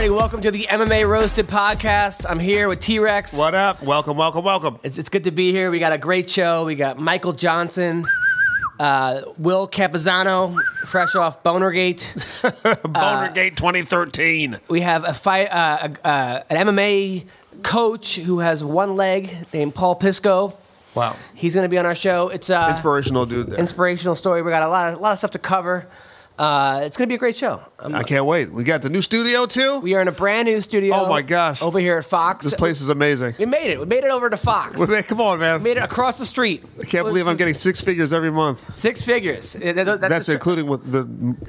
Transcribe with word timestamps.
everybody. 0.00 0.18
Welcome 0.18 0.40
to 0.40 0.50
the 0.50 0.66
MMA 0.70 1.06
Roasted 1.06 1.46
podcast. 1.46 2.24
I'm 2.26 2.38
here 2.38 2.70
with 2.70 2.80
T 2.80 2.98
Rex. 2.98 3.36
What 3.36 3.54
up? 3.54 3.82
Welcome, 3.82 4.16
welcome, 4.16 4.42
welcome. 4.42 4.78
It's, 4.82 4.96
it's 4.96 5.10
good 5.10 5.24
to 5.24 5.30
be 5.30 5.52
here. 5.52 5.70
We 5.70 5.78
got 5.78 5.92
a 5.92 5.98
great 5.98 6.30
show. 6.30 6.64
We 6.64 6.74
got 6.74 6.98
Michael 6.98 7.34
Johnson, 7.34 8.06
uh, 8.78 9.20
Will 9.36 9.68
Campuzano, 9.68 10.58
fresh 10.86 11.14
off 11.16 11.42
Bonergate. 11.42 12.14
Bonergate 12.94 13.56
2013. 13.56 14.56
We 14.70 14.80
have 14.80 15.04
a 15.04 15.12
fight, 15.12 15.48
uh, 15.48 15.88
a- 16.02 16.06
uh, 16.08 16.42
an 16.48 16.68
MMA 16.68 17.26
coach 17.62 18.16
who 18.16 18.38
has 18.38 18.64
one 18.64 18.96
leg 18.96 19.30
named 19.52 19.74
Paul 19.74 19.96
Pisco. 19.96 20.56
Wow. 20.94 21.14
He's 21.34 21.54
going 21.54 21.64
to 21.66 21.68
be 21.68 21.76
on 21.76 21.84
our 21.84 21.94
show. 21.94 22.30
It's 22.30 22.48
uh, 22.48 22.68
Inspirational 22.70 23.26
dude 23.26 23.48
there. 23.50 23.58
inspirational 23.58 24.14
story. 24.14 24.40
We 24.40 24.50
got 24.50 24.62
a 24.62 24.68
lot 24.68 24.94
of, 24.94 24.98
a 24.98 25.02
lot 25.02 25.12
of 25.12 25.18
stuff 25.18 25.32
to 25.32 25.38
cover. 25.38 25.86
Uh, 26.40 26.80
it's 26.84 26.96
going 26.96 27.06
to 27.06 27.12
be 27.12 27.16
a 27.16 27.18
great 27.18 27.36
show. 27.36 27.60
Um, 27.78 27.94
I 27.94 28.02
can't 28.02 28.24
wait. 28.24 28.50
We 28.50 28.64
got 28.64 28.80
the 28.80 28.88
new 28.88 29.02
studio 29.02 29.44
too. 29.44 29.80
we 29.80 29.92
are 29.92 30.00
in 30.00 30.08
a 30.08 30.12
brand 30.12 30.46
new 30.46 30.62
studio. 30.62 30.94
Oh 30.94 31.06
my 31.06 31.20
gosh. 31.20 31.60
Over 31.60 31.78
here 31.78 31.98
at 31.98 32.06
Fox. 32.06 32.46
This 32.46 32.54
place 32.54 32.80
is 32.80 32.88
amazing. 32.88 33.34
We 33.38 33.44
made 33.44 33.70
it. 33.70 33.78
We 33.78 33.84
made 33.84 34.04
it 34.04 34.10
over 34.10 34.30
to 34.30 34.38
Fox. 34.38 34.82
Come 35.06 35.20
on, 35.20 35.38
man. 35.38 35.58
We 35.58 35.64
made 35.64 35.76
it 35.76 35.82
across 35.82 36.18
the 36.18 36.24
street. 36.24 36.64
I 36.80 36.84
can't 36.86 37.04
believe 37.04 37.28
I'm 37.28 37.36
getting 37.36 37.52
six 37.52 37.82
figures 37.82 38.14
every 38.14 38.30
month. 38.30 38.74
six 38.74 39.02
figures. 39.02 39.52
That's, 39.52 40.00
That's 40.00 40.28
a- 40.30 40.32
including 40.32 40.66
with 40.66 40.90
the 40.90 41.02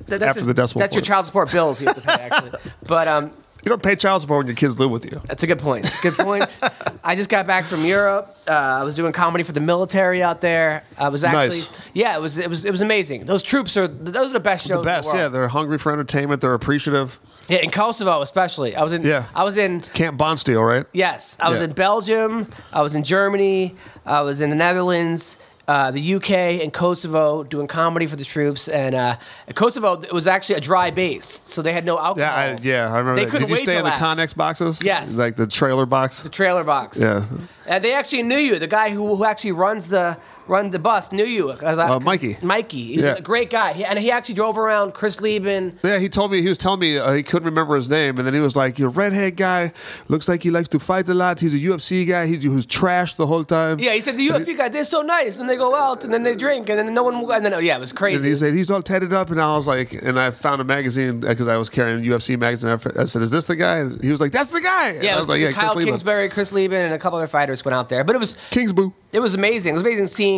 that- 0.07 0.21
after 0.23 0.43
the 0.43 0.53
decimal 0.53 0.81
That's 0.81 0.93
your 0.95 1.03
child 1.03 1.25
support 1.25 1.49
bills 1.49 1.79
you 1.81 1.87
have 1.87 1.95
to 1.95 2.01
pay, 2.01 2.11
actually. 2.29 2.59
but 2.85 3.07
um, 3.07 3.31
You 3.63 3.69
don't 3.69 3.83
pay 3.83 3.95
child 3.95 4.21
support 4.21 4.39
when 4.39 4.47
your 4.47 4.55
kids 4.55 4.79
live 4.79 4.89
with 4.89 5.05
you. 5.05 5.21
that's 5.27 5.43
a 5.43 5.47
good 5.47 5.59
point. 5.59 5.91
Good 6.01 6.15
point. 6.15 6.57
I 7.03 7.15
just 7.15 7.29
got 7.29 7.45
back 7.47 7.65
from 7.65 7.83
Europe. 7.85 8.35
Uh, 8.47 8.51
I 8.51 8.83
was 8.83 8.95
doing 8.95 9.11
comedy 9.11 9.43
for 9.43 9.51
the 9.51 9.59
military 9.59 10.21
out 10.23 10.41
there. 10.41 10.83
I 10.97 11.09
was 11.09 11.23
actually, 11.23 11.59
Nice. 11.59 11.71
yeah, 11.93 12.15
it 12.17 12.21
was 12.21 12.37
it 12.37 12.49
was 12.49 12.65
it 12.65 12.71
was 12.71 12.81
amazing. 12.81 13.25
Those 13.25 13.43
troops 13.43 13.77
are 13.77 13.87
those 13.87 14.29
are 14.31 14.33
the 14.33 14.39
best 14.39 14.67
shows. 14.67 14.77
The 14.77 14.83
best, 14.83 15.07
in 15.09 15.17
the 15.17 15.23
yeah. 15.23 15.27
They're 15.29 15.47
hungry 15.47 15.77
for 15.77 15.91
entertainment. 15.91 16.41
They're 16.41 16.53
appreciative. 16.55 17.19
yeah. 17.47 17.57
In 17.59 17.69
Kosovo, 17.71 18.21
especially. 18.21 18.75
I 18.75 18.83
was 18.83 18.93
in. 18.93 19.03
Yeah. 19.03 19.25
I 19.35 19.43
was 19.43 19.57
in. 19.57 19.81
Camp 19.81 20.17
Bondsteel, 20.19 20.65
right? 20.67 20.85
Yes, 20.93 21.37
I 21.39 21.49
was 21.49 21.59
Yeah. 21.59 21.65
in 21.65 21.73
Belgium. 21.73 22.47
I 22.73 22.81
was 22.81 22.95
in 22.95 23.03
Germany. 23.03 23.75
I 24.05 24.21
was 24.21 24.41
in 24.41 24.49
the 24.49 24.55
Netherlands, 24.55 25.37
uh, 25.71 25.89
the 25.89 26.15
UK, 26.15 26.31
and 26.61 26.73
Kosovo 26.73 27.43
doing 27.43 27.65
comedy 27.65 28.05
for 28.05 28.17
the 28.17 28.25
troops. 28.25 28.67
And 28.67 28.93
uh, 28.93 29.15
Kosovo 29.55 30.01
it 30.01 30.11
was 30.11 30.27
actually 30.27 30.55
a 30.55 30.59
dry 30.59 30.91
base, 30.91 31.25
so 31.25 31.61
they 31.61 31.71
had 31.71 31.85
no 31.85 31.97
alcohol. 31.97 32.17
Yeah, 32.17 32.33
I, 32.33 32.59
yeah. 32.61 32.93
I 32.93 32.97
remember. 32.97 33.15
They 33.15 33.23
that. 33.23 33.31
couldn't 33.31 33.47
Did 33.47 33.49
you 33.51 33.55
wait 33.55 33.63
stay 33.63 33.77
in 33.77 33.85
the 33.85 33.89
laugh. 33.89 34.01
Connex 34.01 34.35
boxes? 34.35 34.81
Yes. 34.83 35.17
Like 35.17 35.37
the 35.37 35.47
trailer 35.47 35.85
box. 35.85 36.23
The 36.23 36.29
trailer 36.29 36.65
box. 36.65 36.99
Yeah. 36.99 37.23
Uh, 37.65 37.79
they 37.79 37.93
actually 37.93 38.23
knew 38.23 38.37
you. 38.37 38.59
The 38.59 38.67
guy 38.67 38.89
who, 38.89 39.15
who 39.15 39.23
actually 39.23 39.53
runs 39.53 39.87
the 39.87 40.17
run 40.47 40.69
the 40.69 40.79
bus 40.79 41.11
knew 41.11 41.23
you. 41.25 41.51
I- 41.51 41.73
Uh, 41.73 41.99
Mikey. 41.99 42.37
Mikey. 42.41 42.83
He's 42.95 43.03
Yeah. 43.03 43.15
a 43.15 43.21
great 43.21 43.49
guy. 43.49 43.73
He, 43.73 43.83
and 43.85 43.97
he 43.99 44.11
actually 44.11 44.35
drove 44.35 44.57
around 44.57 44.93
Chris 44.93 45.21
Leben. 45.21 45.79
Yeah, 45.83 45.97
he 45.99 46.09
told 46.09 46.31
me 46.31 46.41
he 46.41 46.49
was 46.49 46.57
telling 46.57 46.79
me 46.79 46.97
uh, 46.97 47.11
he 47.13 47.23
couldn't 47.23 47.45
remember 47.45 47.75
his 47.75 47.89
name, 47.89 48.17
and 48.17 48.25
then 48.27 48.33
he 48.33 48.39
was 48.39 48.55
like, 48.55 48.77
"Your 48.79 48.89
redhead 48.89 49.35
guy 49.37 49.71
looks 50.07 50.27
like 50.27 50.43
he 50.43 50.51
likes 50.51 50.69
to 50.69 50.79
fight 50.79 51.07
a 51.09 51.13
lot. 51.13 51.39
He's 51.39 51.53
a 51.53 51.57
UFC 51.59 52.05
guy. 52.07 52.25
He 52.27 52.47
was 52.47 52.65
trashed 52.65 53.15
the 53.15 53.27
whole 53.27 53.43
time." 53.43 53.79
Yeah, 53.79 53.93
he 53.93 54.01
said 54.01 54.17
the 54.17 54.27
UFC 54.27 54.53
guy. 54.57 54.69
They're 54.69 54.83
so 54.83 55.01
nice, 55.01 55.39
and 55.39 55.49
they 55.49 55.57
go 55.57 55.75
out, 55.75 56.03
and 56.03 56.13
then 56.13 56.23
they 56.23 56.35
drink, 56.35 56.69
and 56.69 56.77
then 56.79 56.93
no 56.93 57.03
one. 57.03 57.15
And 57.31 57.45
then 57.45 57.53
yeah, 57.63 57.77
it 57.77 57.79
was 57.79 57.91
And 57.91 57.97
crazy. 57.99 58.29
he 58.29 58.35
said 58.35 58.53
he's 58.53 58.71
all 58.71 58.81
tatted 58.81 59.13
up, 59.13 59.29
and 59.31 59.41
I 59.41 59.55
was 59.55 59.67
like, 59.67 59.93
and 59.93 60.19
I 60.19 60.31
found 60.31 60.61
a 60.61 60.63
magazine 60.65 61.19
because 61.21 61.47
I 61.47 61.57
was 61.57 61.69
carrying 61.69 61.99
a 62.05 62.09
UFC 62.09 62.37
magazine. 62.37 62.69
I 62.97 63.05
said, 63.05 63.21
"Is 63.21 63.31
this 63.31 63.45
the 63.45 63.55
guy?" 63.55 63.77
And 63.77 64.01
he 64.03 64.11
was 64.11 64.19
like, 64.19 64.31
"That's 64.31 64.49
the 64.49 64.61
guy." 64.61 64.89
And 64.89 65.03
yeah, 65.03 65.11
I 65.11 65.13
it 65.13 65.17
was 65.17 65.27
was 65.27 65.29
like, 65.29 65.41
"Yeah, 65.41 65.51
Kyle 65.51 65.63
Chris 65.73 65.75
Leben. 65.77 65.91
Kingsbury, 65.91 66.29
Chris 66.29 66.51
Leben, 66.51 66.83
and 66.85 66.93
a 66.93 66.99
couple 66.99 67.17
other 67.17 67.27
fighters 67.27 67.63
went 67.65 67.75
out 67.75 67.89
there. 67.89 68.03
But 68.03 68.15
it 68.15 68.19
was 68.19 68.35
Kingsboo." 68.51 68.93
it 69.13 69.19
was 69.19 69.35
amazing. 69.35 69.71
It 69.71 69.73
was 69.73 69.81
amazing 69.83 70.07
seeing 70.07 70.30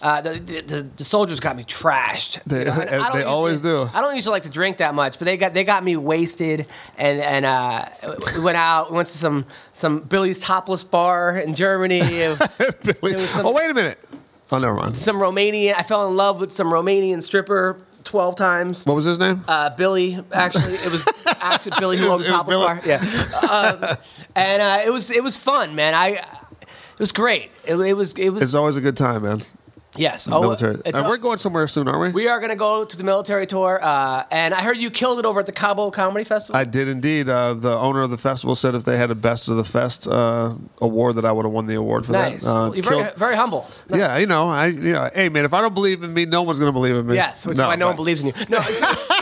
uh, 0.00 0.20
the, 0.20 0.38
the, 0.38 0.86
the 0.96 1.04
soldiers 1.04 1.40
got 1.40 1.56
me 1.56 1.64
trashed. 1.64 2.40
They- 2.46 2.62
and 2.66 2.70
I 2.70 3.08
don't 3.08 3.16
they 3.18 3.24
always 3.24 3.60
do. 3.60 3.88
I 3.92 4.00
don't 4.00 4.14
usually 4.14 4.32
like 4.32 4.42
to 4.44 4.50
drink 4.50 4.76
that 4.78 4.94
much, 4.94 5.18
but 5.18 5.24
they 5.26 5.36
got 5.36 5.54
they 5.54 5.64
got 5.64 5.82
me 5.84 5.96
wasted, 5.96 6.66
and 6.96 7.20
and 7.20 7.44
uh, 7.44 7.84
went 8.40 8.56
out, 8.56 8.92
went 8.92 9.08
to 9.08 9.16
some 9.18 9.44
some 9.72 10.00
Billy's 10.00 10.38
topless 10.38 10.84
bar 10.84 11.38
in 11.38 11.54
Germany. 11.54 12.00
Some- 12.36 13.46
oh, 13.46 13.52
wait 13.52 13.70
a 13.70 13.74
minute. 13.74 13.98
Oh, 14.50 14.58
never 14.58 14.74
mind. 14.74 14.96
some 14.96 15.16
Romanian. 15.16 15.74
I 15.76 15.82
fell 15.82 16.08
in 16.08 16.16
love 16.16 16.40
with 16.40 16.52
some 16.52 16.68
Romanian 16.68 17.22
stripper 17.22 17.78
twelve 18.04 18.36
times. 18.36 18.86
What 18.86 18.94
was 18.94 19.04
his 19.04 19.18
name? 19.18 19.44
Uh, 19.46 19.70
Billy, 19.70 20.18
actually, 20.32 20.72
it 20.74 20.90
was 20.90 21.06
actually 21.26 21.72
Billy 21.78 21.96
who 22.00 22.06
owned 22.08 22.22
the 22.24 22.28
It 22.28 22.30
was 22.30 22.38
topless 22.38 22.56
bar. 22.56 22.80
Yeah, 22.86 23.50
um, 23.50 23.96
and 24.34 24.62
uh, 24.62 24.82
it 24.86 24.90
was 24.90 25.10
it 25.10 25.22
was 25.22 25.36
fun, 25.36 25.74
man. 25.74 25.94
I 25.94 26.22
it 26.98 27.00
was 27.00 27.12
great. 27.12 27.50
It, 27.64 27.76
it 27.76 27.94
was 27.94 28.12
it 28.14 28.30
was 28.30 28.42
it's 28.42 28.54
always 28.54 28.76
a 28.76 28.80
good 28.80 28.96
time, 28.96 29.22
man. 29.22 29.42
yes. 29.96 30.28
Oh, 30.30 30.40
Military. 30.42 30.76
and 30.84 31.06
we're 31.06 31.16
going 31.16 31.38
somewhere 31.38 31.66
soon, 31.66 31.88
aren't 31.88 32.00
we? 32.14 32.22
we 32.24 32.28
are 32.28 32.38
going 32.40 32.50
to 32.50 32.56
go 32.56 32.84
to 32.84 32.96
the 32.96 33.02
military 33.04 33.46
tour, 33.46 33.80
uh, 33.82 34.24
and 34.30 34.52
I 34.54 34.62
heard 34.62 34.76
you 34.76 34.90
killed 34.90 35.18
it 35.18 35.24
over 35.24 35.40
at 35.40 35.46
the 35.46 35.52
Cabo 35.52 35.90
Comedy 35.90 36.24
Festival. 36.24 36.56
I 36.60 36.64
did 36.64 36.88
indeed. 36.88 37.28
Uh, 37.28 37.54
the 37.54 37.74
owner 37.76 38.02
of 38.02 38.10
the 38.10 38.18
festival 38.18 38.54
said 38.54 38.74
if 38.74 38.84
they 38.84 38.96
had 38.96 39.10
a 39.10 39.14
best 39.14 39.48
of 39.48 39.56
the 39.56 39.64
fest 39.64 40.06
uh, 40.06 40.54
award, 40.80 41.16
that 41.16 41.24
I 41.24 41.32
would 41.32 41.44
have 41.46 41.52
won 41.52 41.66
the 41.66 41.74
award 41.74 42.04
for 42.06 42.12
nice. 42.12 42.44
that. 42.44 42.50
Uh, 42.50 42.54
Well, 42.54 42.74
You're 42.74 42.84
very, 42.84 43.02
killed- 43.04 43.16
very 43.16 43.36
humble. 43.36 43.68
Yeah, 43.88 44.18
you 44.18 44.26
know, 44.26 44.48
I, 44.48 44.66
you 44.66 44.92
know, 44.92 45.10
hey 45.14 45.28
man, 45.30 45.44
if 45.44 45.52
I 45.54 45.60
don't 45.62 45.74
believe 45.74 46.02
in 46.02 46.12
me, 46.12 46.26
no 46.26 46.42
one's 46.42 46.58
gonna 46.60 46.72
believe 46.72 46.94
in 46.96 47.06
me. 47.06 47.14
Yes, 47.14 47.46
which 47.46 47.56
is 47.56 47.62
why 47.64 47.76
no 47.76 47.86
one 47.86 47.96
believes 47.96 48.20
in 48.20 48.26
you. 48.28 48.32
No, 48.48 48.58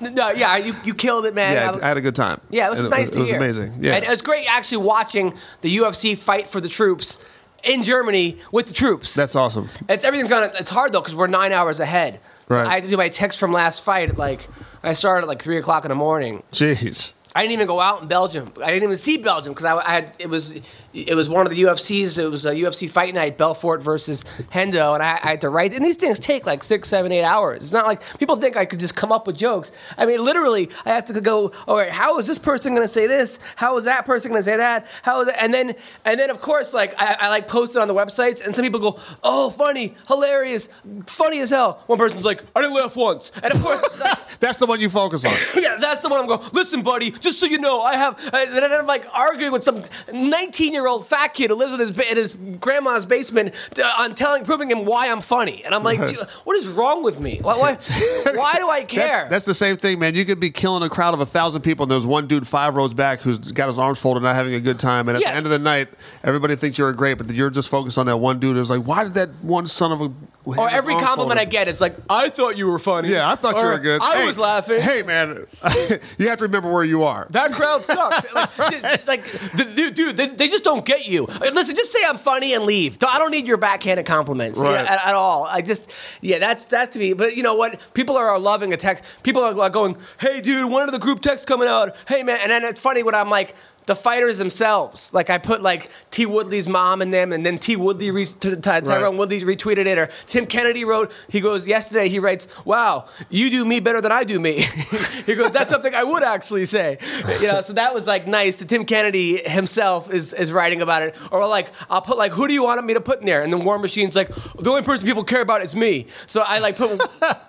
no, 0.00 0.30
yeah, 0.30 0.56
you, 0.56 0.74
you 0.84 0.94
killed 0.94 1.26
it, 1.26 1.34
man. 1.34 1.54
Yeah, 1.54 1.70
I- 1.80 1.84
I 1.84 1.88
had 1.88 1.96
a 1.96 2.00
good 2.00 2.14
time. 2.16 2.40
Yeah, 2.50 2.66
it 2.66 2.70
was 2.70 2.80
And 2.80 2.90
nice 2.90 3.08
it, 3.08 3.12
to 3.12 3.20
was 3.20 3.28
hear. 3.28 3.38
amazing. 3.38 3.78
Yeah, 3.80 3.94
and 3.96 4.04
it 4.04 4.10
was 4.10 4.22
great 4.22 4.46
actually 4.48 4.78
watching 4.84 5.34
the 5.60 5.76
UFC 5.78 6.16
fight 6.16 6.48
for 6.48 6.60
the 6.60 6.68
troops 6.68 7.18
in 7.62 7.82
Germany 7.82 8.38
with 8.52 8.66
the 8.66 8.72
troops. 8.72 9.14
that's 9.14 9.36
awesome. 9.36 9.68
It's 9.88 10.04
everything's 10.04 10.30
gonna. 10.30 10.50
It's 10.58 10.70
hard 10.70 10.92
though 10.92 11.00
because 11.00 11.14
we're 11.14 11.26
nine 11.26 11.52
hours 11.52 11.78
ahead. 11.80 12.20
So 12.48 12.56
Right. 12.56 12.66
I 12.66 12.74
had 12.74 12.82
to 12.84 12.88
do 12.88 12.96
my 12.96 13.08
text 13.10 13.38
from 13.38 13.52
last 13.52 13.82
fight. 13.84 14.08
At 14.08 14.16
like 14.18 14.48
I 14.82 14.92
started 14.94 15.24
at 15.24 15.28
like 15.28 15.42
three 15.42 15.58
o'clock 15.58 15.84
in 15.84 15.90
the 15.90 15.94
morning. 15.94 16.42
Jeez. 16.52 17.12
I 17.34 17.42
didn't 17.42 17.52
even 17.52 17.66
go 17.68 17.80
out 17.80 18.02
in 18.02 18.08
Belgium. 18.08 18.46
I 18.62 18.68
didn't 18.68 18.84
even 18.84 18.96
see 18.96 19.16
Belgium 19.16 19.52
because 19.52 19.64
I, 19.64 19.76
I 19.76 19.90
had 19.90 20.12
it 20.18 20.28
was 20.28 20.58
it 20.92 21.14
was 21.14 21.28
one 21.28 21.46
of 21.46 21.50
the 21.50 21.62
UFCs. 21.62 22.18
It 22.18 22.28
was 22.28 22.44
a 22.44 22.52
UFC 22.52 22.90
fight 22.90 23.14
night, 23.14 23.38
Belfort 23.38 23.82
versus 23.82 24.24
Hendo, 24.52 24.94
and 24.94 25.02
I, 25.02 25.20
I 25.22 25.28
had 25.30 25.40
to 25.42 25.48
write. 25.48 25.72
And 25.72 25.84
these 25.84 25.96
things 25.96 26.18
take 26.18 26.46
like 26.46 26.64
six, 26.64 26.88
seven, 26.88 27.12
eight 27.12 27.22
hours. 27.22 27.62
It's 27.62 27.72
not 27.72 27.86
like 27.86 28.02
people 28.18 28.36
think 28.36 28.56
I 28.56 28.64
could 28.64 28.80
just 28.80 28.96
come 28.96 29.12
up 29.12 29.26
with 29.26 29.36
jokes. 29.36 29.70
I 29.96 30.06
mean, 30.06 30.24
literally, 30.24 30.70
I 30.84 30.90
have 30.90 31.04
to 31.06 31.20
go. 31.20 31.52
All 31.68 31.76
right, 31.76 31.90
how 31.90 32.18
is 32.18 32.26
this 32.26 32.38
person 32.38 32.74
going 32.74 32.84
to 32.84 32.92
say 32.92 33.06
this? 33.06 33.38
How 33.54 33.76
is 33.76 33.84
that 33.84 34.04
person 34.06 34.30
going 34.30 34.40
to 34.40 34.44
say 34.44 34.56
that? 34.56 34.86
How 35.02 35.20
is 35.20 35.26
that? 35.28 35.40
And 35.42 35.54
then 35.54 35.76
and 36.04 36.18
then 36.18 36.30
of 36.30 36.40
course, 36.40 36.74
like 36.74 36.94
I, 37.00 37.16
I 37.20 37.28
like 37.28 37.46
post 37.46 37.76
it 37.76 37.78
on 37.78 37.86
the 37.86 37.94
websites, 37.94 38.44
and 38.44 38.56
some 38.56 38.64
people 38.64 38.80
go, 38.80 38.98
"Oh, 39.22 39.50
funny, 39.50 39.94
hilarious, 40.08 40.68
funny 41.06 41.38
as 41.40 41.50
hell." 41.50 41.84
One 41.86 41.98
person's 41.98 42.24
like, 42.24 42.42
"I 42.56 42.62
didn't 42.62 42.74
laugh 42.76 42.96
once," 42.96 43.30
and 43.42 43.52
of 43.52 43.62
course. 43.62 44.02
That's 44.40 44.56
the 44.56 44.66
one 44.66 44.80
you 44.80 44.88
focus 44.90 45.24
on. 45.24 45.34
Yeah, 45.60 45.76
that's 45.78 46.00
the 46.00 46.08
one 46.08 46.20
I'm 46.20 46.26
going. 46.26 46.40
Listen, 46.52 46.82
buddy, 46.82 47.10
just 47.20 47.38
so 47.38 47.46
you 47.46 47.58
know, 47.58 47.82
I 47.82 47.94
have. 47.96 48.14
uh, 48.32 48.36
And 48.38 48.54
then 48.56 48.72
I'm 48.72 48.86
like 48.86 49.06
arguing 49.14 49.52
with 49.52 49.62
some 49.62 49.82
19 50.12 50.72
year 50.72 50.86
old 50.86 51.06
fat 51.06 51.28
kid 51.34 51.50
who 51.50 51.56
lives 51.56 51.72
in 51.74 51.80
his 51.80 51.90
in 52.10 52.16
his 52.16 52.32
grandma's 52.60 53.06
basement 53.06 53.54
on 53.98 54.14
telling, 54.14 54.44
proving 54.44 54.70
him 54.70 54.84
why 54.84 55.10
I'm 55.10 55.20
funny. 55.20 55.64
And 55.64 55.74
I'm 55.74 55.82
like, 55.84 56.00
what 56.44 56.56
is 56.56 56.66
wrong 56.66 57.02
with 57.02 57.20
me? 57.20 57.38
Why, 57.42 57.56
why, 57.56 57.74
why 58.34 58.56
do 58.58 58.68
I 58.70 58.84
care? 58.84 59.06
That's, 59.28 59.30
that's 59.30 59.44
the 59.46 59.54
same 59.54 59.76
thing, 59.76 59.98
man. 59.98 60.14
You 60.14 60.24
could 60.24 60.40
be 60.40 60.50
killing 60.50 60.82
a 60.82 60.88
crowd 60.88 61.14
of 61.14 61.20
a 61.20 61.26
thousand 61.26 61.62
people, 61.62 61.84
and 61.84 61.90
there's 61.90 62.06
one 62.06 62.26
dude 62.26 62.46
five 62.48 62.74
rows 62.74 62.94
back 62.94 63.20
who's 63.20 63.38
got 63.38 63.68
his 63.68 63.78
arms 63.78 63.98
folded, 63.98 64.22
not 64.22 64.34
having 64.34 64.54
a 64.54 64.60
good 64.60 64.78
time. 64.78 65.08
And 65.08 65.16
at 65.16 65.22
Yeah. 65.22 65.30
the 65.30 65.36
end 65.36 65.46
of 65.46 65.50
the 65.50 65.58
night, 65.58 65.88
everybody 66.24 66.56
thinks 66.56 66.78
you're 66.78 66.92
great, 66.92 67.14
but 67.14 67.30
you're 67.30 67.50
just 67.50 67.68
focused 67.68 67.98
on 67.98 68.06
that 68.06 68.16
one 68.18 68.38
dude 68.40 68.56
who's 68.56 68.70
like, 68.70 68.82
why 68.82 69.04
did 69.04 69.14
that 69.14 69.30
one 69.42 69.66
son 69.66 69.92
of 69.92 70.00
a. 70.00 70.10
or 70.44 70.68
every 70.70 70.94
compliment 70.96 71.38
I 71.38 71.44
get 71.44 71.68
is 71.68 71.80
like, 71.80 71.96
I 72.08 72.28
thought 72.30 72.56
you 72.56 72.66
were 72.66 72.78
funny. 72.78 73.10
Yeah, 73.10 73.30
I 73.30 73.34
thought 73.34 73.56
you 73.56 73.64
were 73.64 73.78
good. 73.78 74.00
I 74.02 74.18
Hey, 74.20 74.26
was 74.26 74.38
laughing. 74.38 74.80
Hey, 74.80 75.02
man, 75.02 75.46
you 76.18 76.28
have 76.28 76.38
to 76.38 76.44
remember 76.44 76.70
where 76.72 76.84
you 76.84 77.02
are. 77.04 77.09
That 77.30 77.52
crowd 77.52 77.82
sucks. 77.82 79.06
like, 79.06 79.24
dude, 79.76 79.94
dude 79.94 80.16
they, 80.16 80.26
they 80.28 80.48
just 80.48 80.64
don't 80.64 80.84
get 80.84 81.06
you. 81.06 81.26
Listen, 81.26 81.76
just 81.76 81.92
say 81.92 82.00
I'm 82.06 82.18
funny 82.18 82.54
and 82.54 82.64
leave. 82.64 82.98
I 83.06 83.18
don't 83.18 83.30
need 83.30 83.46
your 83.46 83.56
backhanded 83.56 84.06
compliments 84.06 84.58
Right. 84.60 84.80
at, 84.84 85.06
at 85.06 85.14
all. 85.14 85.44
I 85.44 85.60
just, 85.62 85.90
yeah, 86.20 86.38
that's 86.38 86.66
that's 86.66 86.92
to 86.94 86.98
me. 86.98 87.12
But 87.12 87.36
you 87.36 87.42
know 87.42 87.54
what? 87.54 87.80
People 87.94 88.16
are 88.16 88.38
loving 88.38 88.72
a 88.72 88.76
text. 88.76 89.04
People 89.22 89.42
are 89.42 89.52
like 89.54 89.72
going, 89.72 89.96
"Hey, 90.18 90.40
dude, 90.40 90.70
one 90.70 90.82
of 90.88 90.92
the 90.92 90.98
group 90.98 91.20
texts 91.20 91.44
coming 91.46 91.68
out. 91.68 91.94
Hey, 92.08 92.22
man." 92.22 92.38
And 92.42 92.50
then 92.50 92.64
it's 92.64 92.80
funny 92.80 93.02
when 93.02 93.14
I'm 93.14 93.30
like. 93.30 93.54
The 93.90 93.96
fighters 93.96 94.38
themselves, 94.38 95.12
like 95.12 95.30
I 95.30 95.38
put 95.38 95.62
like 95.62 95.90
T 96.12 96.24
Woodley's 96.24 96.68
mom 96.68 97.02
in 97.02 97.10
them, 97.10 97.32
and 97.32 97.44
then 97.44 97.58
T 97.58 97.74
Woodley, 97.74 98.12
re- 98.12 98.26
Ty- 98.26 98.54
Tyrone 98.82 98.86
Right. 98.86 99.18
Woodley 99.18 99.40
retweeted 99.40 99.86
it, 99.86 99.98
or 99.98 100.08
Tim 100.26 100.46
Kennedy 100.46 100.84
wrote. 100.84 101.10
He 101.28 101.40
goes 101.40 101.66
yesterday. 101.66 102.08
He 102.08 102.20
writes, 102.20 102.46
"Wow, 102.64 103.06
you 103.30 103.50
do 103.50 103.64
me 103.64 103.80
better 103.80 104.00
than 104.00 104.12
I 104.12 104.22
do 104.22 104.38
me." 104.38 104.60
he 105.26 105.34
goes, 105.34 105.50
"That's 105.50 105.70
something 105.70 105.92
I 105.92 106.04
would 106.04 106.22
actually 106.22 106.66
say." 106.66 106.98
You 107.40 107.48
know, 107.48 107.62
so 107.62 107.72
that 107.72 107.92
was 107.92 108.06
like 108.06 108.28
nice. 108.28 108.58
That 108.58 108.68
Tim 108.68 108.84
Kennedy 108.84 109.38
himself 109.38 110.14
is 110.14 110.32
is 110.34 110.52
writing 110.52 110.82
about 110.82 111.02
it, 111.02 111.16
or 111.32 111.44
like 111.48 111.72
I'll 111.90 112.00
put 112.00 112.16
like, 112.16 112.30
"Who 112.30 112.46
do 112.46 112.54
you 112.54 112.62
want 112.62 112.86
me 112.86 112.94
to 112.94 113.00
put 113.00 113.18
in 113.18 113.26
there?" 113.26 113.42
And 113.42 113.52
then 113.52 113.64
War 113.64 113.76
Machine's 113.76 114.14
like, 114.14 114.28
"The 114.56 114.70
only 114.70 114.82
person 114.82 115.04
people 115.04 115.24
care 115.24 115.40
about 115.42 115.62
is 115.64 115.74
me." 115.74 116.06
So 116.26 116.42
I 116.42 116.60
like 116.60 116.76
put 116.76 116.92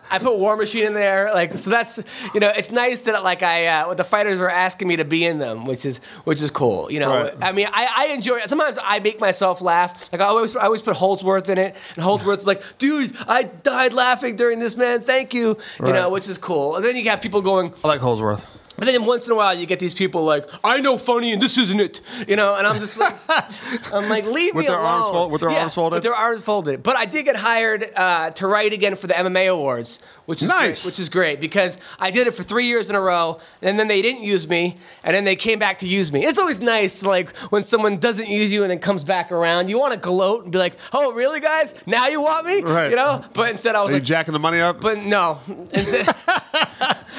I 0.09 0.17
put 0.17 0.39
War 0.39 0.57
Machine 0.57 0.85
in 0.85 0.95
there, 0.95 1.31
like 1.35 1.55
so 1.55 1.69
that's 1.69 1.99
you 2.33 2.39
know 2.39 2.51
it's 2.55 2.71
nice 2.71 3.03
that 3.03 3.23
like 3.23 3.43
I 3.43 3.67
uh, 3.67 3.87
what 3.89 3.97
the 3.97 4.03
fighters 4.03 4.39
were 4.39 4.49
asking 4.49 4.87
me 4.87 4.95
to 4.95 5.05
be 5.05 5.23
in 5.23 5.37
them, 5.37 5.65
which 5.65 5.85
is 5.85 6.01
which 6.23 6.30
is 6.39 6.51
cool. 6.51 6.91
You 6.91 6.99
know, 6.99 7.23
Right. 7.23 7.33
I 7.41 7.51
mean, 7.51 7.67
I, 7.71 8.07
I 8.09 8.13
enjoy 8.13 8.37
it. 8.37 8.47
Sometimes 8.47 8.77
I 8.81 8.99
make 8.99 9.19
myself 9.19 9.59
laugh. 9.59 10.09
Like 10.13 10.21
I 10.21 10.25
always, 10.25 10.55
I 10.55 10.65
always 10.65 10.83
put 10.83 10.95
Holdsworth 10.95 11.49
in 11.49 11.57
it, 11.57 11.75
and 11.95 12.03
Holdsworth's 12.03 12.45
like, 12.45 12.61
"Dude, 12.77 13.17
I 13.27 13.43
died 13.43 13.93
laughing 13.93 14.35
during 14.35 14.59
this, 14.59 14.77
man. 14.77 15.01
Thank 15.01 15.33
you." 15.33 15.57
You 15.79 15.91
know, 15.91 16.09
which 16.11 16.29
is 16.29 16.37
cool. 16.37 16.75
And 16.75 16.85
then 16.85 16.95
you 16.95 17.03
got 17.03 17.21
people 17.21 17.41
going, 17.41 17.73
I 17.83 17.87
like 17.87 17.99
Holdsworth. 18.01 18.45
But 18.81 18.87
then 18.87 19.05
once 19.05 19.27
in 19.27 19.31
a 19.31 19.35
while, 19.35 19.53
you 19.53 19.67
get 19.67 19.77
these 19.77 19.93
people 19.93 20.23
like, 20.23 20.49
"I 20.63 20.81
know 20.81 20.97
funny, 20.97 21.33
and 21.33 21.39
this 21.39 21.55
isn't 21.55 21.79
it," 21.79 22.01
you 22.27 22.35
know. 22.35 22.55
And 22.55 22.65
I'm 22.65 22.79
just 22.79 22.99
like, 22.99 23.13
I'm 23.93 24.09
like, 24.09 24.25
leave 24.25 24.55
With 24.55 24.63
me 24.65 24.69
their 24.71 24.79
alone. 24.79 24.91
arms 25.01 25.11
fold- 25.11 25.31
with 25.31 25.41
their 25.41 25.51
Yeah, 25.51 25.59
arms 25.61 25.75
folded? 25.75 25.95
With 25.97 26.03
their 26.03 26.15
arms 26.15 26.43
folded. 26.43 26.81
But 26.81 26.95
I 26.97 27.05
did 27.05 27.25
get 27.25 27.35
hired 27.35 27.91
uh, 27.95 28.31
to 28.31 28.47
write 28.47 28.73
again 28.73 28.95
for 28.95 29.05
the 29.05 29.13
MMA 29.13 29.51
awards, 29.53 29.99
which 30.25 30.41
is 30.41 30.49
Nice. 30.49 30.81
great, 30.81 30.85
which 30.89 30.99
is 30.99 31.09
great 31.09 31.39
because 31.39 31.77
I 31.99 32.09
did 32.09 32.25
it 32.25 32.31
for 32.33 32.41
three 32.41 32.65
years 32.65 32.89
in 32.89 32.95
a 32.95 33.01
row, 33.01 33.39
and 33.61 33.77
then 33.77 33.87
they 33.87 34.01
didn't 34.01 34.23
use 34.23 34.47
me, 34.47 34.77
and 35.03 35.15
then 35.15 35.25
they 35.25 35.35
came 35.35 35.59
back 35.59 35.77
to 35.79 35.87
use 35.87 36.11
me. 36.11 36.25
It's 36.25 36.39
always 36.39 36.59
nice, 36.59 37.03
like 37.03 37.35
when 37.51 37.61
someone 37.61 37.97
doesn't 37.97 38.29
use 38.29 38.51
you 38.51 38.63
and 38.63 38.71
then 38.71 38.79
comes 38.79 39.03
back 39.03 39.31
around. 39.31 39.69
You 39.69 39.77
want 39.79 39.93
to 39.93 39.99
gloat 39.99 40.41
and 40.45 40.51
be 40.51 40.57
like, 40.57 40.73
"Oh, 40.91 41.13
really, 41.13 41.39
guys? 41.39 41.75
Now 41.85 42.07
you 42.07 42.19
want 42.19 42.47
me?" 42.47 42.61
Right. 42.63 42.89
You 42.89 42.95
know. 42.95 43.23
But 43.33 43.51
instead, 43.51 43.75
I 43.75 43.83
was 43.83 43.91
Are 43.91 43.97
you 43.97 43.99
like, 43.99 44.07
jacking 44.07 44.33
the 44.33 44.39
money 44.39 44.59
up? 44.59 44.81
but 44.81 44.97
no. 45.03 45.39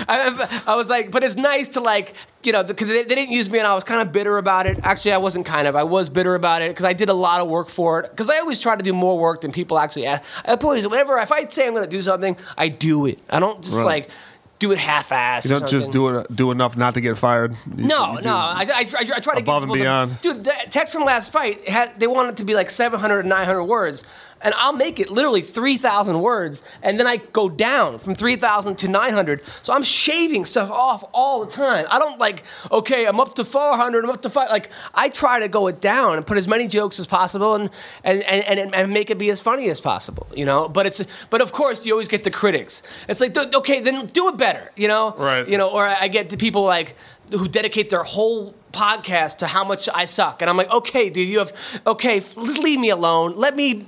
I, 0.08 0.62
I 0.66 0.74
was 0.74 0.88
like, 0.88 1.10
but 1.12 1.22
it's 1.22 1.36
nice 1.52 1.68
to 1.70 1.80
like, 1.80 2.14
you 2.42 2.52
know, 2.52 2.62
because 2.64 2.88
they, 2.88 3.02
they 3.04 3.14
didn't 3.14 3.32
use 3.32 3.48
me 3.50 3.58
and 3.58 3.66
I 3.66 3.74
was 3.74 3.84
kind 3.84 4.00
of 4.00 4.12
bitter 4.12 4.38
about 4.38 4.66
it. 4.66 4.78
Actually, 4.82 5.12
I 5.12 5.18
wasn't 5.18 5.46
kind 5.46 5.66
of. 5.68 5.76
I 5.76 5.84
was 5.84 6.08
bitter 6.08 6.34
about 6.34 6.62
it 6.62 6.70
because 6.70 6.84
I 6.84 6.92
did 6.92 7.08
a 7.08 7.14
lot 7.14 7.40
of 7.40 7.48
work 7.48 7.68
for 7.68 8.00
it. 8.00 8.10
Because 8.10 8.28
I 8.30 8.38
always 8.38 8.60
try 8.60 8.74
to 8.76 8.82
do 8.82 8.92
more 8.92 9.18
work 9.18 9.40
than 9.42 9.52
people 9.52 9.78
actually 9.78 10.06
ask. 10.06 10.22
I 10.44 10.54
always, 10.54 10.86
whenever, 10.86 11.18
if 11.18 11.30
I 11.32 11.46
say 11.48 11.66
I'm 11.66 11.74
going 11.74 11.84
to 11.84 11.90
do 11.90 12.02
something, 12.02 12.36
I 12.56 12.68
do 12.68 13.06
it. 13.06 13.18
I 13.28 13.38
don't 13.40 13.62
just 13.62 13.76
Right. 13.76 13.84
like 13.84 14.10
do 14.58 14.70
it 14.70 14.78
half-assed. 14.78 15.44
you 15.44 15.58
don't 15.58 15.68
just 15.68 15.90
do 15.90 16.18
it, 16.18 16.36
do 16.36 16.52
enough 16.52 16.76
not 16.76 16.94
to 16.94 17.00
get 17.00 17.16
fired. 17.18 17.52
You- 17.76 17.84
No, 17.86 18.14
you 18.18 18.20
no. 18.22 18.36
I, 18.36 18.62
I, 18.62 18.78
I, 18.78 18.84
try- 18.84 19.02
to 19.04 19.10
Above 19.10 19.24
get 19.24 19.38
and 19.38 19.46
people 19.46 19.74
to- 19.74 19.80
beyond. 19.80 20.20
dude, 20.20 20.44
the 20.44 20.54
text 20.70 20.92
from 20.94 21.04
last 21.04 21.32
fight, 21.32 21.68
had, 21.68 21.98
they 21.98 22.06
wanted 22.06 22.30
it 22.30 22.36
to 22.36 22.44
be 22.44 22.54
like 22.54 22.70
700, 22.70 23.26
900 23.26 23.64
words. 23.64 24.04
And 24.42 24.54
I'll 24.56 24.72
make 24.72 25.00
it 25.00 25.10
literally 25.10 25.42
3,000 25.42 26.20
words. 26.20 26.62
And 26.82 26.98
then 26.98 27.06
I 27.06 27.18
go 27.18 27.48
down 27.48 27.98
from 27.98 28.14
3,000 28.14 28.76
to 28.76 28.88
900. 28.88 29.42
So 29.62 29.72
I'm 29.72 29.82
shaving 29.82 30.44
stuff 30.44 30.70
off 30.70 31.04
all 31.12 31.44
the 31.44 31.50
time. 31.50 31.86
I 31.88 31.98
don't 31.98 32.18
like, 32.18 32.44
okay, 32.70 33.06
I'm 33.06 33.20
up 33.20 33.34
to 33.36 33.44
400, 33.44 34.04
I'm 34.04 34.10
up 34.10 34.22
to 34.22 34.30
five. 34.30 34.50
Like, 34.50 34.70
I 34.94 35.08
try 35.08 35.40
to 35.40 35.48
go 35.48 35.66
it 35.68 35.80
down 35.80 36.16
and 36.16 36.26
put 36.26 36.36
as 36.36 36.48
many 36.48 36.66
jokes 36.66 36.98
as 36.98 37.06
possible 37.06 37.54
and, 37.54 37.70
and, 38.04 38.22
and, 38.22 38.58
and, 38.58 38.74
and 38.74 38.92
make 38.92 39.10
it 39.10 39.18
be 39.18 39.30
as 39.30 39.40
funny 39.40 39.68
as 39.70 39.80
possible, 39.80 40.26
you 40.34 40.44
know? 40.44 40.68
But 40.68 40.86
it's, 40.86 41.02
but 41.30 41.40
of 41.40 41.52
course, 41.52 41.86
you 41.86 41.92
always 41.92 42.08
get 42.08 42.24
the 42.24 42.30
critics. 42.30 42.82
It's 43.08 43.20
like, 43.20 43.36
okay, 43.36 43.80
then 43.80 44.06
do 44.06 44.28
it 44.28 44.36
better, 44.36 44.70
you 44.76 44.88
know? 44.88 45.14
Right. 45.16 45.48
You 45.48 45.58
know, 45.58 45.68
or 45.68 45.84
I 45.84 46.08
get 46.08 46.30
the 46.30 46.36
people 46.36 46.64
like, 46.64 46.96
who 47.30 47.48
dedicate 47.48 47.90
their 47.90 48.02
whole 48.02 48.54
podcast 48.72 49.38
to 49.38 49.46
how 49.46 49.64
much 49.64 49.88
I 49.92 50.04
suck. 50.04 50.42
And 50.42 50.50
I'm 50.50 50.56
like, 50.56 50.70
okay, 50.70 51.10
dude, 51.10 51.28
you 51.28 51.38
have, 51.38 51.52
okay, 51.86 52.20
just 52.20 52.58
leave 52.58 52.80
me 52.80 52.90
alone. 52.90 53.34
Let 53.36 53.56
me, 53.56 53.86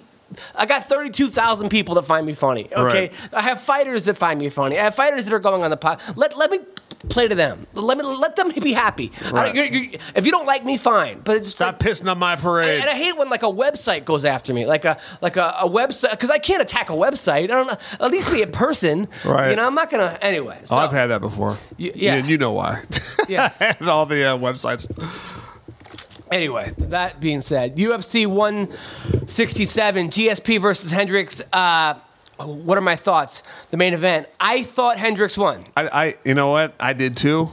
I 0.54 0.66
got 0.66 0.86
32,000 0.88 1.68
people 1.68 1.94
that 1.96 2.04
find 2.04 2.26
me 2.26 2.32
funny. 2.34 2.66
Okay. 2.72 2.82
Right. 2.82 3.12
I 3.32 3.42
have 3.42 3.60
fighters 3.60 4.04
that 4.06 4.16
find 4.16 4.38
me 4.40 4.48
funny. 4.48 4.78
I 4.78 4.84
have 4.84 4.94
fighters 4.94 5.24
that 5.24 5.34
are 5.34 5.38
going 5.38 5.62
on 5.62 5.70
the 5.70 5.76
pod. 5.76 6.00
Let, 6.16 6.36
let 6.36 6.50
me 6.50 6.60
play 7.10 7.28
to 7.28 7.34
them. 7.34 7.66
Let 7.74 7.98
me, 7.98 8.04
let 8.04 8.34
them 8.36 8.50
be 8.50 8.72
happy. 8.72 9.12
Right. 9.30 9.54
you're- 9.54 9.68
you're- 9.70 9.98
if 10.14 10.24
you 10.24 10.30
don't 10.32 10.46
like 10.46 10.64
me, 10.64 10.76
fine. 10.78 11.20
But 11.22 11.46
Stop 11.46 11.74
like, 11.82 11.92
pissing 11.92 12.10
on 12.10 12.18
my 12.18 12.34
parade. 12.36 12.80
and 12.80 12.88
I 12.88 12.94
hate 12.94 13.16
when 13.18 13.28
like 13.28 13.42
a 13.42 13.46
website 13.46 14.04
goes 14.06 14.24
after 14.24 14.54
me, 14.54 14.64
like 14.64 14.84
a 14.86 14.96
like 15.20 15.36
a, 15.36 15.54
a 15.60 15.68
website, 15.68 16.12
because 16.12 16.30
I 16.30 16.38
can't 16.38 16.62
attack 16.62 16.88
a 16.88 16.94
website. 16.94 17.44
I 17.44 17.46
don't 17.48 17.66
know. 17.66 17.76
At 18.00 18.10
least 18.10 18.32
be 18.32 18.40
a 18.42 18.46
person, 18.46 19.08
Right. 19.24 19.50
You 19.50 19.56
know, 19.56 19.66
I'm 19.66 19.74
not 19.74 19.90
gonna. 19.90 20.18
Anyway, 20.22 20.58
so, 20.64 20.76
oh, 20.76 20.78
I've 20.78 20.92
had 20.92 21.08
that 21.08 21.20
before. 21.20 21.58
Y- 21.78 21.92
yeah. 21.94 22.14
And 22.14 22.26
you 22.26 22.38
know 22.38 22.52
why. 22.52 22.82
Yes. 23.28 23.60
and 23.80 23.88
all 23.88 24.06
the 24.06 24.24
uh, 24.24 24.38
websites. 24.38 24.86
Anyway, 26.30 26.72
that 26.78 27.20
being 27.20 27.42
said, 27.42 27.76
UFC 27.76 28.26
167, 28.26 30.10
GSP 30.10 30.60
versus 30.60 30.90
Hendricks. 30.90 31.42
Uh, 31.52 31.94
what 32.38 32.76
are 32.78 32.80
my 32.82 32.96
thoughts? 32.96 33.42
The 33.70 33.76
main 33.76 33.94
event. 33.94 34.28
I 34.40 34.62
thought 34.64 34.98
Hendricks 34.98 35.36
won. 35.38 35.64
I, 35.76 35.88
I, 35.88 36.14
you 36.24 36.34
know 36.34 36.48
what? 36.48 36.74
I 36.80 36.92
did 36.92 37.16
too. 37.16 37.50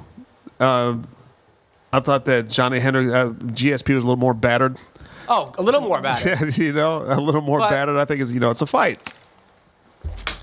Um, 0.59 1.07
I 1.93 1.99
thought 1.99 2.25
that 2.25 2.47
Johnny 2.49 2.79
Hendricks, 2.79 3.11
uh, 3.11 3.29
GSP 3.29 3.93
was 3.93 4.03
a 4.03 4.07
little 4.07 4.15
more 4.15 4.33
battered. 4.33 4.77
Oh, 5.27 5.53
a 5.57 5.61
little 5.61 5.81
more 5.81 6.01
battered. 6.01 6.57
you 6.57 6.73
know, 6.73 7.03
a 7.05 7.19
little 7.19 7.41
more 7.41 7.59
But- 7.59 7.69
battered. 7.69 7.97
I 7.97 8.05
think 8.05 8.21
is, 8.21 8.33
you 8.33 8.39
know, 8.39 8.51
it's 8.51 8.61
a 8.61 8.65
fight. 8.65 9.13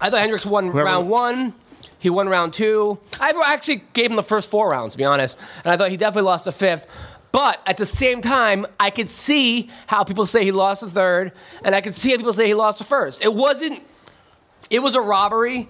I 0.00 0.10
thought 0.10 0.20
Hendricks 0.20 0.46
won 0.46 0.66
Whoever- 0.70 0.84
round 0.84 1.08
one. 1.08 1.54
He 2.00 2.10
won 2.10 2.28
round 2.28 2.52
two. 2.54 3.00
I 3.18 3.32
actually 3.46 3.82
gave 3.92 4.10
him 4.10 4.16
the 4.16 4.22
first 4.22 4.48
four 4.48 4.68
rounds, 4.68 4.94
to 4.94 4.98
be 4.98 5.04
honest, 5.04 5.36
and 5.64 5.72
I 5.72 5.76
thought 5.76 5.90
he 5.90 5.96
definitely 5.96 6.26
lost 6.26 6.44
the 6.44 6.52
fifth. 6.52 6.86
But 7.32 7.60
at 7.66 7.76
the 7.76 7.86
same 7.86 8.22
time, 8.22 8.66
I 8.80 8.90
could 8.90 9.10
see 9.10 9.70
how 9.86 10.04
people 10.04 10.26
say 10.26 10.44
he 10.44 10.52
lost 10.52 10.80
the 10.80 10.88
third, 10.88 11.32
and 11.62 11.74
I 11.74 11.80
could 11.80 11.94
see 11.94 12.10
how 12.10 12.16
people 12.16 12.32
say 12.32 12.46
he 12.46 12.54
lost 12.54 12.78
the 12.78 12.84
first. 12.84 13.22
It 13.22 13.34
wasn't. 13.34 13.82
It 14.70 14.80
was 14.80 14.94
a 14.94 15.00
robbery. 15.00 15.68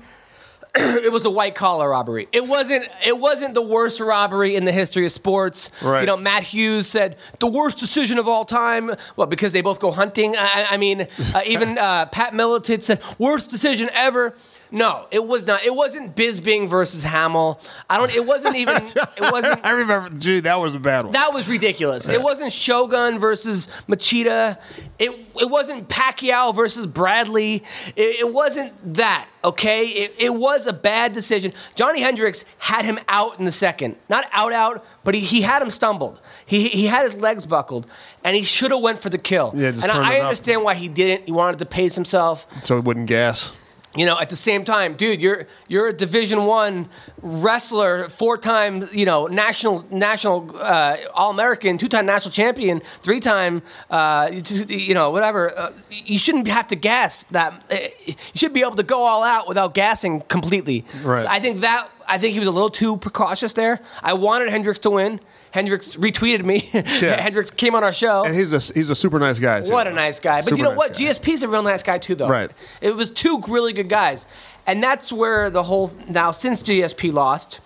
it 0.74 1.10
was 1.10 1.24
a 1.24 1.30
white 1.30 1.54
collar 1.54 1.90
robbery. 1.90 2.28
It 2.30 2.46
wasn't. 2.46 2.86
It 3.04 3.18
wasn't 3.18 3.54
the 3.54 3.62
worst 3.62 4.00
robbery 4.00 4.54
in 4.54 4.64
the 4.64 4.72
history 4.72 5.06
of 5.06 5.12
sports. 5.12 5.70
Right. 5.82 6.00
You 6.00 6.06
know, 6.06 6.16
Matt 6.16 6.44
Hughes 6.44 6.86
said 6.86 7.16
the 7.40 7.46
worst 7.46 7.78
decision 7.78 8.18
of 8.18 8.28
all 8.28 8.44
time. 8.44 8.92
Well, 9.16 9.26
because 9.26 9.52
they 9.52 9.60
both 9.60 9.80
go 9.80 9.90
hunting. 9.90 10.36
I, 10.36 10.66
I 10.70 10.76
mean, 10.76 11.08
uh, 11.34 11.40
even 11.46 11.78
uh, 11.78 12.06
Pat 12.06 12.32
Miletich 12.34 12.82
said 12.82 13.02
worst 13.18 13.50
decision 13.50 13.88
ever. 13.92 14.34
No, 14.70 15.06
it 15.10 15.24
was 15.26 15.46
not. 15.46 15.62
It 15.64 15.74
wasn't 15.74 16.14
Bisping 16.14 16.68
versus 16.68 17.02
Hamill. 17.02 17.60
I 17.88 17.96
don't. 17.96 18.14
It 18.14 18.26
wasn't 18.26 18.56
even. 18.56 18.76
It 18.84 19.20
wasn't. 19.32 19.64
I 19.64 19.70
remember, 19.70 20.14
gee, 20.16 20.40
that 20.40 20.56
was 20.56 20.74
a 20.74 20.78
bad 20.78 21.04
one. 21.04 21.12
That 21.12 21.32
was 21.32 21.48
ridiculous. 21.48 22.08
It 22.08 22.22
wasn't 22.22 22.52
Shogun 22.52 23.18
versus 23.18 23.68
Machida. 23.88 24.58
It 24.98 25.10
it 25.40 25.48
wasn't 25.48 25.88
Pacquiao 25.88 26.54
versus 26.54 26.86
Bradley. 26.86 27.64
It, 27.96 28.20
it 28.20 28.32
wasn't 28.32 28.72
that. 28.94 29.28
Okay, 29.44 29.86
it, 29.86 30.14
it 30.18 30.34
was 30.34 30.66
a 30.66 30.72
bad 30.72 31.12
decision. 31.12 31.52
Johnny 31.74 32.02
Hendricks 32.02 32.44
had 32.58 32.84
him 32.84 32.98
out 33.08 33.38
in 33.38 33.44
the 33.44 33.52
second, 33.52 33.96
not 34.08 34.24
out 34.32 34.52
out, 34.52 34.84
but 35.04 35.14
he, 35.14 35.20
he 35.20 35.40
had 35.42 35.62
him 35.62 35.70
stumbled. 35.70 36.20
He 36.44 36.68
he 36.68 36.86
had 36.86 37.04
his 37.04 37.14
legs 37.14 37.46
buckled, 37.46 37.86
and 38.24 38.36
he 38.36 38.42
should 38.42 38.70
have 38.72 38.80
went 38.80 38.98
for 39.00 39.08
the 39.08 39.18
kill. 39.18 39.52
Yeah, 39.54 39.70
just 39.70 39.84
and 39.84 39.92
I, 39.92 40.10
I 40.10 40.14
it 40.14 40.18
up. 40.18 40.24
understand 40.24 40.62
why 40.64 40.74
he 40.74 40.88
didn't. 40.88 41.24
He 41.26 41.32
wanted 41.32 41.58
to 41.60 41.66
pace 41.66 41.94
himself 41.94 42.46
so 42.62 42.74
he 42.76 42.80
wouldn't 42.82 43.06
gas. 43.06 43.54
You 43.98 44.06
know 44.06 44.18
at 44.18 44.28
the 44.30 44.36
same 44.36 44.64
time 44.64 44.94
dude 44.94 45.20
you're 45.20 45.46
you're 45.68 45.88
a 45.88 45.92
division 45.92 46.44
one 46.44 46.88
wrestler 47.22 48.08
four-time 48.08 48.88
you 48.92 49.04
know 49.04 49.26
national 49.26 49.84
national 49.90 50.50
uh, 50.60 50.96
all-american 51.14 51.76
two-time 51.78 52.06
national 52.06 52.32
champion 52.32 52.80
three-time 53.00 53.62
uh, 53.90 54.28
you- 54.32 54.64
you 54.88 54.94
know 54.94 55.10
whatever 55.10 55.50
uh, 55.58 55.72
you 55.90 56.18
shouldn't 56.18 56.46
have 56.48 56.66
to 56.66 56.76
gas 56.76 57.24
that 57.30 57.52
uh, 57.70 57.76
you 58.06 58.14
should 58.34 58.52
be 58.52 58.60
able 58.60 58.76
to 58.76 58.82
go 58.82 59.02
all 59.02 59.22
out 59.22 59.48
without 59.48 59.74
gassing 59.74 60.20
completely. 60.28 60.84
Right. 61.02 61.22
So 61.22 61.28
i 61.28 61.40
think 61.40 61.60
that 61.60 61.88
i 62.08 62.16
think 62.18 62.32
he 62.32 62.38
was 62.38 62.48
a 62.48 62.52
little 62.58 62.70
too 62.70 62.96
precautious 62.96 63.52
there. 63.52 63.80
I 64.02 64.12
wanted 64.14 64.48
hendricks 64.50 64.78
to 64.80 64.90
win 64.90 65.20
hendricks 65.50 65.94
retweeted 65.96 66.44
me 66.44 66.68
Yeah. 66.72 67.20
hendricks 67.20 67.50
came 67.50 67.74
on 67.74 67.82
our 67.84 67.92
show 67.92 68.24
And 68.24 68.34
he's 68.34 68.52
a 68.52 68.58
he's 68.74 68.90
a 68.90 68.94
super 68.94 69.18
nice 69.18 69.38
guy. 69.38 69.62
Too. 69.62 69.72
what 69.72 69.86
a 69.86 69.92
nice 69.92 70.20
guy. 70.20 70.38
But 70.38 70.44
Super 70.44 70.56
you 70.56 70.62
know 70.64 70.70
nice 70.70 70.78
what? 70.78 70.92
guy. 70.94 71.04
GSP's 71.04 71.42
a 71.42 71.48
real 71.48 71.62
nice 71.62 71.82
guy 71.82 71.98
too, 71.98 72.14
though. 72.14 72.28
Right. 72.28 72.50
It 72.80 72.94
was 72.94 73.10
two 73.10 73.42
really 73.48 73.72
good 73.72 73.88
guys. 73.88 74.26
And 74.66 74.82
that's 74.82 75.12
where 75.12 75.48
the 75.50 75.62
whole 75.62 75.90
now 76.08 76.30
since 76.30 76.62
GSP 76.62 77.12
lost, 77.12 77.60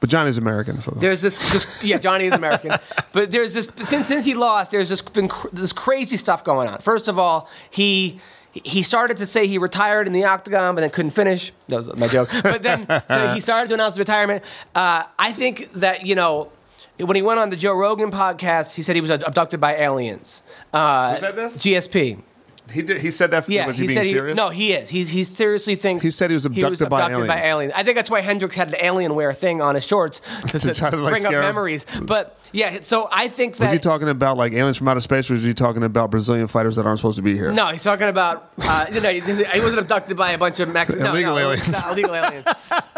But 0.00 0.10
Johnny's 0.10 0.36
American, 0.38 0.80
so 0.80 0.92
there's 0.96 1.22
this 1.22 1.38
just 1.52 1.82
yeah, 1.82 1.96
Johnny 1.98 2.26
is 2.26 2.34
American. 2.34 2.72
but 3.12 3.30
there's 3.30 3.54
this 3.54 3.68
since 3.84 4.06
since 4.06 4.24
he 4.26 4.34
lost, 4.34 4.70
there's 4.70 4.90
this 4.90 5.00
been 5.02 5.28
cr- 5.28 5.48
this 5.52 5.72
crazy 5.72 6.16
stuff 6.18 6.44
going 6.44 6.68
on. 6.68 6.78
First 6.80 7.08
of 7.08 7.18
all, 7.18 7.48
he 7.70 8.20
he 8.52 8.82
started 8.82 9.16
to 9.18 9.26
say 9.26 9.46
he 9.46 9.58
retired 9.58 10.06
in 10.06 10.12
the 10.12 10.24
octagon, 10.24 10.74
but 10.74 10.80
then 10.82 10.90
couldn't 10.90 11.10
finish. 11.12 11.52
That 11.68 11.78
was 11.78 11.96
my 11.96 12.08
joke. 12.08 12.28
But 12.42 12.62
then 12.62 12.86
so 13.08 13.28
he 13.34 13.40
started 13.48 13.68
to 13.68 13.74
announce 13.74 13.94
his 13.94 13.98
retirement. 14.00 14.44
Uh, 14.74 15.04
I 15.18 15.32
think 15.32 15.72
that 15.74 16.04
you 16.06 16.14
know. 16.14 16.50
When 16.98 17.14
he 17.16 17.22
went 17.22 17.38
on 17.40 17.50
the 17.50 17.56
Joe 17.56 17.74
Rogan 17.74 18.10
podcast, 18.10 18.74
he 18.74 18.82
said 18.82 18.94
he 18.94 19.02
was 19.02 19.10
abducted 19.10 19.60
by 19.60 19.76
aliens. 19.76 20.42
Uh, 20.72 21.14
Who 21.14 21.20
said 21.20 21.36
this? 21.36 21.56
GSP. 21.58 22.22
he 22.70 22.82
did. 22.82 23.00
He 23.02 23.10
said 23.10 23.30
that. 23.32 23.48
Yeah, 23.48 23.66
was 23.66 23.76
he, 23.76 23.86
he, 23.86 23.94
being 23.94 24.04
serious? 24.06 24.34
he, 24.34 24.42
no, 24.42 24.48
he 24.48 24.72
is. 24.72 24.88
He's 24.88 25.08
he 25.10 25.22
seriously 25.24 25.76
thinks 25.76 26.02
He 26.02 26.10
said 26.10 26.30
he 26.30 26.34
was 26.34 26.46
abducted 26.46 26.88
by 26.88 27.40
aliens. 27.42 27.72
I 27.76 27.82
think 27.82 27.96
that's 27.96 28.10
why 28.10 28.22
Hendricks 28.22 28.56
had 28.56 28.72
an 28.72 28.80
Alienware 28.80 29.36
thing 29.36 29.60
on 29.60 29.74
his 29.74 29.84
shorts 29.84 30.22
to, 30.48 30.58
To 30.58 30.74
try 30.74 30.90
to, 30.90 30.96
like, 30.96 31.14
bring 31.14 31.26
up 31.26 31.32
him. 31.32 31.40
memories. 31.40 31.84
But 32.00 32.38
yeah, 32.52 32.78
so 32.80 33.08
I 33.12 33.28
think 33.28 33.58
Was 33.58 33.72
he 33.72 33.78
talking 33.78 34.08
about 34.08 34.38
like 34.38 34.54
aliens 34.54 34.78
from 34.78 34.88
outer 34.88 35.00
space, 35.00 35.30
or 35.30 35.34
was 35.34 35.42
he 35.42 35.52
talking 35.52 35.82
about 35.82 36.10
Brazilian 36.10 36.46
fighters 36.46 36.76
that 36.76 36.86
aren't 36.86 36.98
supposed 36.98 37.16
to 37.16 37.22
be 37.22 37.36
here? 37.36 37.52
no, 37.52 37.68
he's 37.68 37.84
talking 37.84 38.08
about 38.08 38.52
uh, 38.62 38.86
you 38.92 39.00
know 39.00 39.10
he 39.10 39.20
he 39.20 39.60
wasn't 39.60 39.80
abducted 39.80 40.16
by 40.16 40.32
a 40.32 40.38
bunch 40.38 40.60
of 40.60 40.70
Mexicans. 40.70 41.08
Illegal 41.10 41.34
no, 41.34 41.40
no, 41.40 41.46
aliens. 41.50 41.72
not 41.72 41.92
illegal 41.92 42.14
aliens. 42.14 42.46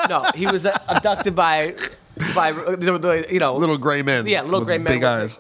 no, 0.09 0.31
he 0.35 0.47
was 0.47 0.64
uh, 0.64 0.78
abducted 0.88 1.35
by 1.35 1.75
by 2.34 2.52
uh, 2.52 2.76
the, 2.76 2.98
the, 2.98 3.26
you 3.30 3.38
know 3.38 3.56
Little 3.56 3.78
gray 3.78 4.02
men. 4.02 4.26
Yeah, 4.26 4.42
little 4.42 4.64
gray 4.64 4.78
men 4.78 4.94
big 4.94 5.02
eyes. 5.04 5.38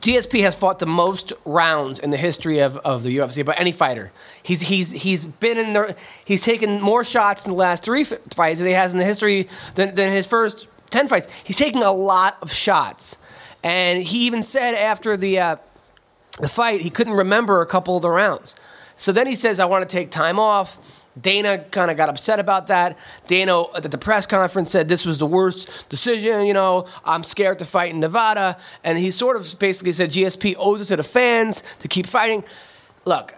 GSP 0.00 0.40
has 0.42 0.54
fought 0.54 0.78
the 0.78 0.86
most 0.86 1.32
rounds 1.44 1.98
in 1.98 2.10
the 2.10 2.16
history 2.16 2.60
of, 2.60 2.78
of 2.78 3.02
the 3.02 3.18
UFC 3.18 3.44
by 3.44 3.54
any 3.54 3.72
fighter. 3.72 4.12
He's 4.42 4.62
he's 4.62 4.92
he's 4.92 5.26
been 5.26 5.58
in 5.58 5.72
the 5.74 5.94
he's 6.24 6.42
taken 6.42 6.80
more 6.80 7.04
shots 7.04 7.44
in 7.44 7.50
the 7.50 7.56
last 7.56 7.84
three 7.84 8.04
fights 8.04 8.60
than 8.60 8.66
he 8.66 8.72
has 8.72 8.92
in 8.92 8.98
the 8.98 9.04
history 9.04 9.48
than, 9.74 9.94
than 9.94 10.12
his 10.12 10.26
first 10.26 10.68
ten 10.88 11.06
fights. 11.06 11.28
He's 11.44 11.58
taking 11.58 11.82
a 11.82 11.92
lot 11.92 12.38
of 12.40 12.50
shots, 12.50 13.18
and 13.62 14.02
he 14.02 14.26
even 14.26 14.42
said 14.42 14.74
after 14.74 15.18
the 15.18 15.38
uh, 15.38 15.56
the 16.40 16.48
fight 16.48 16.80
he 16.80 16.90
couldn't 16.90 17.14
remember 17.14 17.60
a 17.60 17.66
couple 17.66 17.96
of 17.96 18.02
the 18.02 18.10
rounds. 18.10 18.54
So 18.96 19.12
then 19.12 19.26
he 19.26 19.34
says, 19.34 19.60
"I 19.60 19.66
want 19.66 19.86
to 19.86 19.92
take 19.92 20.10
time 20.10 20.38
off." 20.38 20.78
Dana 21.20 21.58
kind 21.70 21.90
of 21.90 21.96
got 21.96 22.08
upset 22.08 22.38
about 22.38 22.68
that. 22.68 22.96
Dana 23.26 23.62
at 23.74 23.90
the 23.90 23.98
press 23.98 24.26
conference 24.26 24.70
said 24.70 24.88
this 24.88 25.04
was 25.04 25.18
the 25.18 25.26
worst 25.26 25.68
decision. 25.88 26.46
You 26.46 26.54
know, 26.54 26.86
I'm 27.04 27.24
scared 27.24 27.58
to 27.58 27.64
fight 27.64 27.90
in 27.90 28.00
Nevada, 28.00 28.58
and 28.84 28.96
he 28.98 29.10
sort 29.10 29.36
of 29.36 29.58
basically 29.58 29.92
said 29.92 30.10
GSP 30.10 30.54
owes 30.58 30.80
it 30.80 30.86
to 30.86 30.96
the 30.96 31.02
fans 31.02 31.62
to 31.80 31.88
keep 31.88 32.06
fighting. 32.06 32.44
Look, 33.04 33.34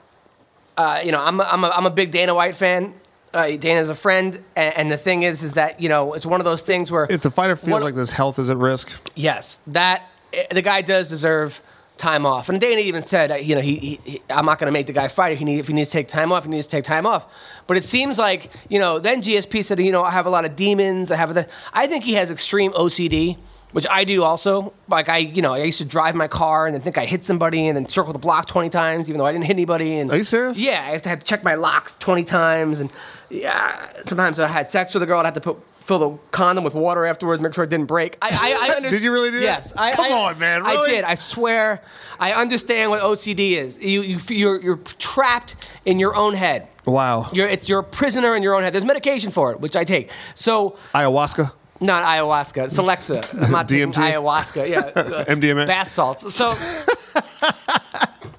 uh, 0.76 1.00
you 1.04 1.12
know, 1.12 1.20
I'm 1.20 1.40
a, 1.40 1.44
I'm, 1.44 1.64
a, 1.64 1.68
I'm 1.70 1.86
a 1.86 1.90
big 1.90 2.10
Dana 2.10 2.34
White 2.34 2.56
fan. 2.56 2.94
Uh, 3.32 3.56
Dana's 3.56 3.88
a 3.88 3.94
friend, 3.94 4.42
and, 4.54 4.76
and 4.76 4.90
the 4.90 4.98
thing 4.98 5.22
is, 5.22 5.42
is 5.42 5.54
that 5.54 5.80
you 5.80 5.88
know, 5.88 6.12
it's 6.12 6.26
one 6.26 6.40
of 6.40 6.44
those 6.44 6.62
things 6.62 6.92
where 6.92 7.06
If 7.08 7.22
the 7.22 7.30
fighter 7.30 7.56
feels 7.56 7.72
What- 7.72 7.82
like 7.82 7.94
this 7.94 8.10
health 8.10 8.38
is 8.38 8.50
at 8.50 8.58
risk, 8.58 8.92
Yes, 9.14 9.60
that 9.68 10.02
eh, 10.34 10.44
the 10.52 10.60
guy 10.60 10.82
does 10.82 11.08
deserve 11.08 11.62
time 12.02 12.26
off. 12.26 12.48
And 12.48 12.60
Dana 12.60 12.80
even 12.82 13.00
said, 13.02 13.44
you 13.44 13.54
know, 13.54 13.60
he, 13.60 13.76
he, 13.76 14.00
he- 14.04 14.22
I'm 14.28 14.44
not 14.44 14.58
going 14.58 14.66
to 14.66 14.72
make 14.72 14.86
the 14.86 14.92
guy 14.92 15.08
fight. 15.08 15.32
If 15.32 15.38
he, 15.38 15.44
need, 15.44 15.60
if 15.60 15.68
he 15.68 15.72
needs 15.72 15.88
to 15.90 15.98
take 15.98 16.08
time 16.08 16.32
off, 16.32 16.44
he 16.44 16.50
needs 16.50 16.66
to 16.66 16.70
take 16.72 16.84
time 16.84 17.06
off. 17.06 17.26
But 17.66 17.76
it 17.76 17.84
seems 17.84 18.18
like, 18.18 18.50
you 18.68 18.78
know, 18.78 18.98
then 18.98 19.22
GSP 19.22 19.64
said, 19.64 19.78
you 19.80 19.92
know, 19.92 20.02
I 20.02 20.10
have 20.10 20.26
a 20.26 20.30
lot 20.30 20.44
of 20.44 20.56
demons. 20.56 21.10
I 21.10 21.16
have 21.16 21.32
the. 21.34 21.46
I 21.72 21.86
think 21.86 22.04
he 22.04 22.14
has 22.14 22.30
extreme 22.30 22.72
OCD. 22.72 23.38
Which 23.72 23.86
I 23.90 24.04
do 24.04 24.22
also. 24.22 24.74
Like 24.86 25.08
I, 25.08 25.16
you 25.16 25.40
know, 25.40 25.54
I 25.54 25.62
used 25.62 25.78
to 25.78 25.86
drive 25.86 26.14
my 26.14 26.28
car 26.28 26.66
and 26.66 26.74
then 26.74 26.82
think 26.82 26.98
I 26.98 27.06
hit 27.06 27.24
somebody 27.24 27.66
and 27.68 27.74
then 27.74 27.86
circle 27.86 28.12
the 28.12 28.18
block 28.18 28.46
twenty 28.46 28.68
times, 28.68 29.08
even 29.08 29.18
though 29.18 29.24
I 29.24 29.32
didn't 29.32 29.44
hit 29.46 29.54
anybody. 29.54 29.98
And 29.98 30.10
Are 30.10 30.16
you 30.18 30.24
serious? 30.24 30.58
Yeah, 30.58 30.72
I 30.86 30.90
have 30.92 31.00
to, 31.02 31.08
have 31.08 31.20
to 31.20 31.24
check 31.24 31.42
my 31.42 31.54
locks 31.54 31.96
twenty 31.96 32.22
times, 32.22 32.82
and 32.82 32.90
yeah, 33.30 33.90
sometimes 34.04 34.38
I 34.38 34.46
had 34.46 34.68
sex 34.70 34.92
with 34.92 35.02
a 35.02 35.06
girl. 35.06 35.20
I 35.20 35.24
had 35.24 35.34
to 35.36 35.40
put 35.40 35.56
fill 35.82 35.98
the 35.98 36.18
condom 36.30 36.64
with 36.64 36.74
water 36.74 37.04
afterwards, 37.06 37.42
make 37.42 37.54
sure 37.54 37.64
it 37.64 37.70
didn't 37.70 37.86
break. 37.86 38.16
I, 38.22 38.28
I, 38.30 38.32
I 38.32 38.66
understand. 38.76 38.90
Did 38.92 39.02
you 39.02 39.12
really 39.12 39.30
do 39.30 39.38
that? 39.40 39.42
Yes. 39.44 39.72
I, 39.76 39.92
Come 39.92 40.06
I- 40.06 40.10
on, 40.12 40.38
man, 40.38 40.62
I 40.64 40.86
did. 40.86 41.04
I 41.04 41.14
swear. 41.14 41.82
I 42.20 42.32
understand 42.32 42.90
what 42.90 43.00
OCD 43.02 43.52
is. 43.52 43.78
You, 43.78 44.02
you, 44.02 44.18
you're, 44.28 44.60
you're 44.62 44.76
trapped 44.98 45.56
in 45.84 45.98
your 45.98 46.14
own 46.14 46.34
head. 46.34 46.68
wow. 46.84 47.28
You're, 47.32 47.48
it's 47.48 47.68
you're 47.68 47.80
a 47.80 47.84
prisoner 47.84 48.36
in 48.36 48.42
your 48.42 48.54
own 48.54 48.62
head. 48.62 48.72
There's 48.72 48.84
medication 48.84 49.30
for 49.30 49.52
it, 49.52 49.60
which 49.60 49.74
I 49.76 49.84
take. 49.84 50.10
So 50.34 50.76
Ayahuasca. 50.94 51.52
not 51.80 52.04
ayahuasca, 52.04 52.64
it's 52.66 52.78
Alexa. 52.78 53.20
I'm 53.42 53.50
not 53.50 53.66
DMT? 53.68 53.94
ayahuasca. 53.94 54.68
Yeah, 54.68 55.24
MDMA? 55.34 55.66
bath 55.66 55.92
salts. 55.92 56.32
So 56.34 56.54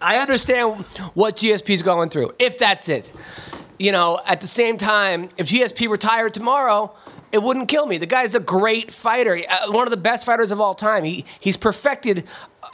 I 0.02 0.18
understand 0.18 0.84
what 1.14 1.38
GSP's 1.38 1.82
going 1.82 2.10
through. 2.10 2.34
If 2.40 2.58
that's 2.58 2.90
it, 2.90 3.12
you 3.80 3.92
know. 3.92 4.20
At 4.26 4.42
the 4.42 4.48
same 4.48 4.78
time, 4.78 5.30
if 5.38 5.48
GSP 5.48 5.90
retired 5.90 6.34
tomorrow. 6.34 6.96
It 7.34 7.42
wouldn't 7.42 7.68
kill 7.68 7.88
me. 7.88 7.98
The 7.98 8.06
guy's 8.06 8.36
a 8.36 8.40
great 8.40 8.92
fighter, 8.92 9.42
uh, 9.50 9.72
one 9.72 9.88
of 9.88 9.92
the 9.92 9.98
best 9.98 10.24
fighters 10.24 10.52
of 10.52 10.62
all 10.62 10.76
time. 10.76 11.04
He 11.04 11.26
he's 11.40 11.58
perfected 11.58 12.26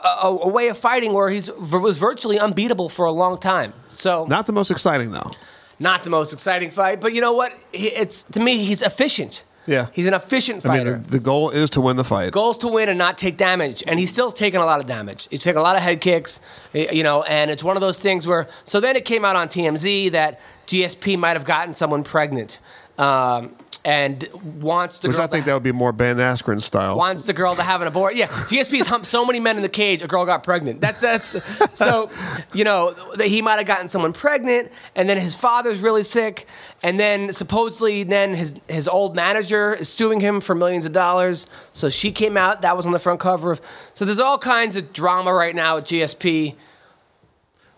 a, 0.03 0.27
a, 0.27 0.47
way 0.49 0.67
of 0.67 0.77
fighting 0.77 1.13
where 1.13 1.29
he's 1.29 1.49
was 1.51 1.97
virtually 1.97 2.37
unbeatable 2.37 2.89
for 2.89 3.05
a 3.05 3.11
long 3.11 3.37
time. 3.37 3.73
So 3.87 4.25
Not 4.25 4.45
the 4.47 4.53
most 4.53 4.69
exciting 4.69 5.11
though. 5.11 5.31
not 5.79 6.03
the 6.03 6.09
most 6.09 6.33
exciting 6.33 6.71
fight, 6.71 6.99
but 6.99 7.13
you 7.13 7.21
know 7.21 7.33
what? 7.33 7.57
It's 7.73 8.23
to 8.23 8.39
me, 8.41 8.65
he's 8.65 8.81
efficient. 8.81 9.43
Yeah. 9.65 9.87
he's 9.93 10.07
an 10.07 10.15
efficient 10.15 10.65
I 10.65 10.67
fighter. 10.69 10.93
mean, 10.97 11.03
the 11.03 11.19
goal 11.19 11.51
is 11.51 11.69
to 11.71 11.81
win 11.81 11.95
the 11.95 12.03
fight. 12.03 12.31
Goals 12.31 12.57
to 12.59 12.67
win 12.67 12.89
and 12.89 12.97
not 12.97 13.19
take 13.19 13.37
damage, 13.37 13.83
and 13.85 13.99
he's 13.99 14.09
still 14.09 14.31
taking 14.31 14.59
a 14.59 14.65
lot 14.65 14.79
of 14.79 14.87
damage. 14.87 15.27
He's 15.29 15.43
taking 15.43 15.59
a 15.59 15.61
lot 15.61 15.75
of 15.75 15.83
head 15.83 16.01
kicks, 16.01 16.39
you 16.73 17.03
know, 17.03 17.21
and 17.23 17.51
it's 17.51 17.63
one 17.63 17.77
of 17.77 17.81
those 17.81 17.99
things 17.99 18.25
where. 18.25 18.47
So 18.65 18.79
then 18.79 18.95
it 18.95 19.05
came 19.05 19.23
out 19.23 19.35
on 19.35 19.47
TMZ 19.47 20.11
that 20.11 20.39
GSP 20.67 21.17
might 21.19 21.33
have 21.37 21.45
gotten 21.45 21.73
someone 21.75 22.03
pregnant, 22.03 22.57
um, 22.97 23.55
and 23.86 24.27
wants 24.62 25.00
the 25.00 25.07
Which 25.07 25.15
girl 25.17 25.24
I 25.24 25.27
think 25.27 25.45
that 25.45 25.53
would 25.53 25.63
be 25.63 25.71
more 25.71 25.93
Ben 25.93 26.17
Askren 26.17 26.62
style. 26.62 26.98
wants 26.98 27.24
the 27.24 27.33
girl 27.33 27.55
to 27.55 27.63
have 27.63 27.81
an 27.81 27.88
abortion. 27.88 28.17
Yeah, 28.17 28.27
GSP's 28.27 28.88
humped 28.88 29.07
so 29.07 29.24
many 29.25 29.39
men 29.39 29.55
in 29.55 29.63
the 29.63 29.69
cage, 29.69 30.01
a 30.01 30.07
girl 30.07 30.25
got 30.25 30.43
pregnant. 30.43 30.81
That's 30.81 31.00
that's 31.00 31.41
so, 31.77 32.09
you 32.53 32.63
know, 32.65 32.93
that 33.15 33.27
he 33.27 33.41
might 33.41 33.55
have 33.57 33.65
gotten 33.67 33.88
someone 33.88 34.12
pregnant, 34.12 34.71
and 34.95 35.09
then 35.09 35.17
his 35.17 35.33
father's 35.33 35.79
really 35.79 36.03
sick, 36.03 36.45
and 36.83 37.00
then 37.00 37.31
supposedly 37.31 38.03
then 38.03 38.33
his 38.33 38.53
his 38.67 38.88
old 38.88 39.15
manager 39.15 39.74
is 39.74 39.88
suing 39.88 40.19
him 40.19 40.41
for 40.41 40.53
millions 40.55 40.86
of 40.86 40.91
dollars. 40.91 41.48
So 41.71 41.88
she 41.89 42.12
came 42.12 42.36
out. 42.36 42.62
That 42.63 42.75
was 42.75 42.86
on 42.86 42.91
the 42.91 43.00
front 43.00 43.19
cover 43.21 43.51
of. 43.53 43.62
So 43.93 44.03
there's 44.03 44.19
all 44.19 44.38
kinds 44.38 44.75
of 44.75 44.91
drama 44.91 45.33
right 45.33 45.55
now 45.55 45.77
at 45.77 45.86
GSP. 45.86 46.55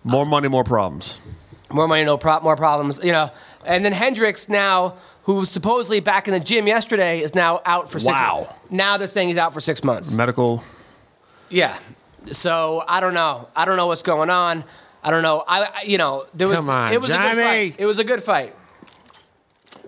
More 0.04 0.26
money, 0.26 0.48
more 0.48 0.64
problems. 0.64 1.20
More 1.70 1.88
money, 1.88 2.04
no 2.04 2.18
pro- 2.18 2.40
more 2.42 2.56
problems. 2.56 3.00
You 3.04 3.12
know, 3.12 3.30
and 3.66 3.86
then 3.86 3.92
Hendricks 3.94 4.50
now. 4.50 4.96
Who 5.24 5.36
was 5.36 5.52
supposedly 5.52 6.00
back 6.00 6.28
in 6.28 6.34
the 6.34 6.40
gym 6.40 6.66
yesterday 6.68 7.20
is 7.22 7.36
now 7.36 7.62
out 7.66 7.92
for 7.92 8.00
six. 8.00 8.08
Wow. 8.12 8.56
Now 8.70 8.98
they're 8.98 9.08
saying 9.08 9.28
he's 9.30 9.38
out 9.38 9.54
for 9.54 9.62
six 9.62 9.84
months. 9.84 10.14
Medical. 10.14 10.64
Yeah. 11.50 11.78
So 12.32 12.84
I 12.88 13.00
don't 13.00 13.14
know. 13.14 13.48
I 13.56 13.66
don't 13.66 13.78
know 13.78 13.88
what's 13.88 14.04
going 14.04 14.30
on. 14.30 14.64
I 15.04 15.12
don't 15.12 15.24
know. 15.24 15.44
I, 15.48 15.64
I 15.64 15.82
you 15.84 15.98
know 15.98 16.26
there 16.34 16.48
was 16.48 16.58
Come 16.58 16.70
on, 16.70 16.94
it 16.94 17.00
was 17.02 17.10
a 17.10 17.14
good 17.14 17.18
Johnny. 17.20 17.42
fight. 17.42 17.76
It 17.80 17.86
was 17.86 18.00
a 18.00 18.04
good 18.04 18.24
fight. 18.24 18.56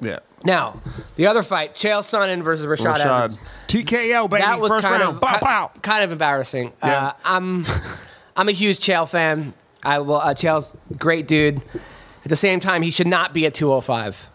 Yeah. 0.02 0.20
Now 0.44 0.82
the 1.16 1.28
other 1.28 1.44
fight, 1.44 1.76
Chael 1.76 2.02
Sonnen 2.02 2.44
versus 2.44 2.66
Rashad, 2.66 3.00
Evans. 3.00 3.38
Rashad. 3.38 3.86
TKO, 3.86 4.30
baby. 4.30 4.42
That 4.42 4.60
was 4.60 4.72
First 4.72 4.88
kind 4.88 5.02
round. 5.02 5.16
of 5.16 5.22
Pow, 5.22 5.34
ki- 5.38 5.46
pow. 5.46 5.72
kind 5.82 6.04
of 6.04 6.12
embarrassing. 6.12 6.74
Yeah. 6.84 7.08
Uh, 7.08 7.14
I'm 7.26 7.66
I'm 8.36 8.50
a 8.50 8.54
huge 8.54 8.80
Chael 8.80 9.08
fan. 9.10 9.54
I 9.84 10.00
will. 10.00 10.16
Uh, 10.18 10.34
Chael's 10.34 10.76
great 10.98 11.28
dude. 11.28 11.62
At 12.24 12.30
the 12.30 12.36
same 12.36 12.60
time, 12.60 12.82
he 12.82 12.92
should 12.92 13.08
not 13.08 13.34
be 13.34 13.46
at 13.46 13.54
205. 13.54 14.30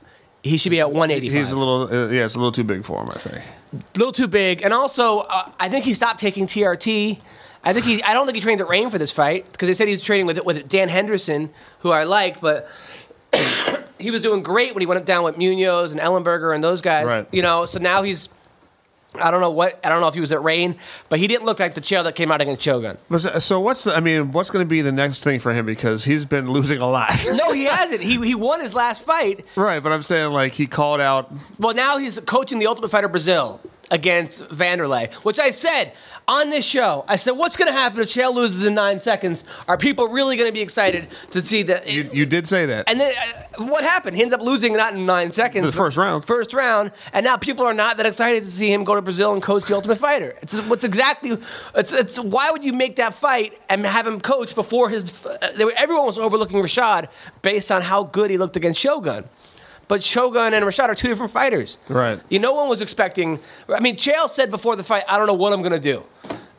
He 0.49 0.57
should 0.57 0.71
be 0.71 0.81
at 0.81 0.91
185. 0.91 1.39
He's 1.39 1.53
a 1.53 1.57
little, 1.57 1.83
uh, 1.83 2.09
yeah, 2.09 2.25
it's 2.25 2.35
a 2.35 2.39
little 2.39 2.53
too 2.53 2.65
big 2.65 2.85
for 2.85 3.03
him, 3.03 3.11
I 3.11 3.19
think. 3.19 3.37
A 3.37 3.99
little 3.99 4.13
too 4.13 4.29
big, 4.29 4.63
and 4.63 4.73
also 4.73 5.21
uh, 5.21 5.51
I 5.61 5.69
think 5.69 5.85
he 5.85 5.95
stopped 5.95 6.21
taking 6.21 6.47
TRT. 6.47 7.21
I 7.65 7.73
think 7.73 7.85
he. 7.85 8.03
I 8.03 8.15
don't 8.15 8.27
think 8.27 8.37
he 8.37 8.41
trained 8.41 8.61
at 8.61 8.69
Rain 8.69 8.89
for 8.89 8.99
this 8.99 9.13
fight 9.13 9.51
because 9.53 9.67
they 9.69 9.75
said 9.75 9.89
he 9.89 9.93
was 9.93 10.03
training 10.03 10.27
with 10.27 10.43
with 10.45 10.69
Dan 10.69 10.89
Henderson, 10.89 11.51
who 11.81 11.91
I 11.91 12.05
like, 12.05 12.41
but 12.41 12.69
he 13.99 14.11
was 14.11 14.23
doing 14.23 14.43
great 14.43 14.75
when 14.75 14.81
he 14.81 14.87
went 14.87 15.05
down 15.05 15.25
with 15.25 15.37
Munoz 15.37 15.93
and 15.93 16.01
Ellenberger 16.01 16.55
and 16.55 16.63
those 16.65 16.81
guys. 16.81 17.07
Right. 17.07 17.29
You 17.33 17.43
know, 17.43 17.67
so 17.67 17.79
now 17.79 18.03
he's. 18.03 18.29
I 19.15 19.31
don't 19.31 19.41
know 19.41 19.51
what. 19.51 19.81
I 19.85 19.89
don't 19.89 20.01
know 20.01 20.09
if 20.09 20.15
he 20.15 20.21
was 20.21 20.33
at 20.33 20.43
Rain, 20.43 20.77
but 21.09 21.19
he 21.19 21.27
didn't 21.27 21.47
look 21.47 21.59
like 21.59 21.75
the 21.75 21.81
Chael 21.81 22.05
that 22.05 22.15
came 22.15 22.31
out 22.31 22.41
against 22.41 22.63
Shogun. 22.63 22.99
So 23.41 23.59
what's 23.59 23.85
the, 23.85 23.95
I 23.97 24.01
mean, 24.01 24.33
what's 24.33 24.51
going 24.51 24.65
to 24.65 24.69
be 24.69 24.83
the 24.83 24.93
next 24.93 25.25
thing 25.25 25.41
for 25.41 25.53
him 25.53 25.65
because 25.67 26.05
he's 26.05 26.25
been 26.25 26.51
losing 26.53 26.79
a 26.79 26.87
lot. 26.89 27.11
No, 27.33 27.53
he 27.53 27.65
hasn't. 27.65 28.03
He 28.03 28.21
he 28.25 28.35
won 28.35 28.61
his 28.61 28.75
last 28.75 29.03
fight. 29.03 29.45
right, 29.57 29.83
but 29.83 29.93
I'm 29.93 30.03
saying 30.03 30.31
like 30.33 30.53
he 30.53 30.67
called 30.67 31.01
out. 31.01 31.33
Well, 31.59 31.75
now 31.75 31.97
he's 31.99 32.21
coaching 32.21 32.59
the 32.59 32.67
Ultimate 32.67 32.91
Fighter 32.91 33.09
Brazil 33.09 33.61
against 33.91 34.43
Vanderlei, 34.51 35.13
which 35.25 35.39
I 35.41 35.51
said 35.51 35.93
on 36.29 36.51
this 36.51 36.65
show. 36.65 37.05
I 37.09 37.17
said, 37.17 37.33
what's 37.33 37.57
going 37.57 37.69
to 37.69 37.75
happen 37.75 38.01
if 38.01 38.09
Chael 38.09 38.35
loses 38.35 38.65
in 38.65 38.75
nine 38.75 39.01
seconds? 39.01 39.45
Are 39.67 39.79
people 39.79 40.09
really 40.09 40.37
going 40.37 40.49
to 40.49 40.53
be 40.53 40.61
excited 40.61 41.09
to 41.31 41.41
see 41.41 41.63
that? 41.65 41.91
You, 41.91 42.09
you 42.13 42.27
did 42.27 42.47
say 42.47 42.67
that. 42.67 42.89
and 42.89 43.01
then 43.01 43.15
uh, 43.17 43.65
what 43.65 43.83
happened? 43.83 44.17
He 44.17 44.23
ends 44.23 44.35
up 44.35 44.43
losing 44.43 44.75
not 44.75 44.95
in 44.95 45.07
nine 45.07 45.33
seconds. 45.33 45.67
The 45.67 45.73
first 45.73 45.97
round. 45.97 46.27
First 46.27 46.53
round. 46.53 46.93
And 47.15 47.25
now 47.25 47.39
people 47.39 47.65
are 47.67 47.75
not 47.75 47.97
that 47.97 48.07
excited 48.07 48.43
to 48.43 48.51
see 48.51 48.71
him 48.71 48.85
go 48.85 48.95
to 48.95 49.03
Brazil 49.03 49.33
and 49.33 49.43
coach 49.43 49.65
the 49.65 49.75
Ultimate 49.75 49.99
Fighter. 49.99 50.37
It's 50.43 50.61
what's 50.67 50.85
exactly. 50.85 51.39
It's, 51.75 51.93
it's 51.95 52.19
why 52.19 52.51
would 52.51 52.63
you 52.63 52.75
make 52.75 52.97
that 52.97 53.15
fight 53.15 53.59
and 53.71 53.87
have 53.87 54.07
him 54.07 54.21
coach 54.21 54.55
before 54.55 54.91
his? 54.91 55.25
Uh, 55.25 55.39
they 55.57 55.65
were, 55.65 55.73
everyone 55.77 56.05
was 56.05 56.19
overlooking 56.19 56.63
Rashad 56.63 57.09
based 57.41 57.73
on 57.73 57.81
how 57.81 58.05
good 58.05 58.31
he 58.31 58.37
looked 58.37 58.57
against 58.57 58.79
Shogun. 58.79 59.25
But 59.89 60.03
Shogun 60.03 60.53
and 60.55 60.65
Rashad 60.65 60.89
are 60.89 60.95
two 60.95 61.09
different 61.09 61.33
fighters. 61.33 61.79
Right. 61.89 62.21
You 62.29 62.39
know, 62.39 62.49
no 62.49 62.55
one 62.55 62.69
was 62.69 62.81
expecting. 62.81 63.41
I 63.69 63.81
mean, 63.81 63.97
Chael 63.97 64.29
said 64.29 64.51
before 64.51 64.77
the 64.77 64.83
fight, 64.85 65.05
"I 65.09 65.19
don't 65.19 65.27
know 65.27 65.35
what 65.35 65.53
I'm 65.53 65.61
going 65.61 65.73
to 65.73 65.79
do." 65.81 66.05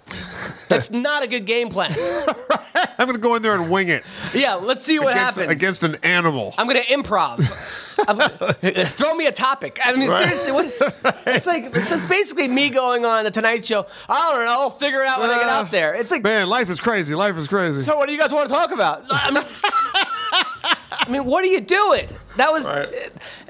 That's 0.69 0.91
not 0.91 1.23
a 1.23 1.27
good 1.27 1.45
game 1.45 1.69
plan. 1.69 1.91
I'm 2.99 3.07
going 3.07 3.15
to 3.15 3.21
go 3.21 3.33
in 3.35 3.41
there 3.41 3.55
and 3.55 3.71
wing 3.71 3.87
it 3.89 4.03
Yeah, 4.35 4.55
let's 4.55 4.85
see 4.85 4.99
what 4.99 5.15
against, 5.15 5.35
happens. 5.37 5.51
against 5.51 5.83
an 5.83 5.95
animal. 6.03 6.53
I'm 6.57 6.67
gonna 6.67 6.81
improv. 6.81 7.39
I'm- 8.07 8.85
throw 8.87 9.15
me 9.15 9.25
a 9.25 9.31
topic. 9.31 9.79
I 9.83 9.95
mean, 9.95 10.09
seriously, 10.09 10.51
what, 10.51 10.65
it's 11.25 11.47
like 11.47 11.65
it's 11.75 12.07
basically 12.07 12.47
me 12.47 12.69
going 12.69 13.03
on 13.05 13.23
the 13.23 13.31
Tonight 13.31 13.65
Show. 13.65 13.87
I 14.07 14.31
don't 14.31 14.45
know. 14.45 14.51
I'll 14.51 14.69
figure 14.69 15.01
it 15.01 15.07
out 15.07 15.19
when 15.21 15.29
I 15.31 15.39
get 15.39 15.47
Uh, 15.47 15.51
out 15.51 15.71
there. 15.71 15.95
It's 15.95 16.11
like, 16.11 16.23
Man, 16.23 16.47
life 16.49 16.69
is 16.69 16.79
crazy. 16.79 17.15
Life 17.15 17.37
is 17.37 17.47
crazy. 17.47 17.81
so 17.81 17.97
what 17.97 18.05
do 18.07 18.13
you 18.13 18.19
guys 18.19 18.31
want 18.31 18.47
to 18.47 18.53
talk 18.53 18.71
about? 18.71 19.03
I 19.09 19.31
mean, 19.31 19.43
I 21.09 21.11
mean, 21.11 21.25
what 21.25 21.43
are 21.43 21.47
you 21.47 21.59
doing? 21.61 22.07
That 22.37 22.51
was 22.51 22.67
Right. 22.67 22.87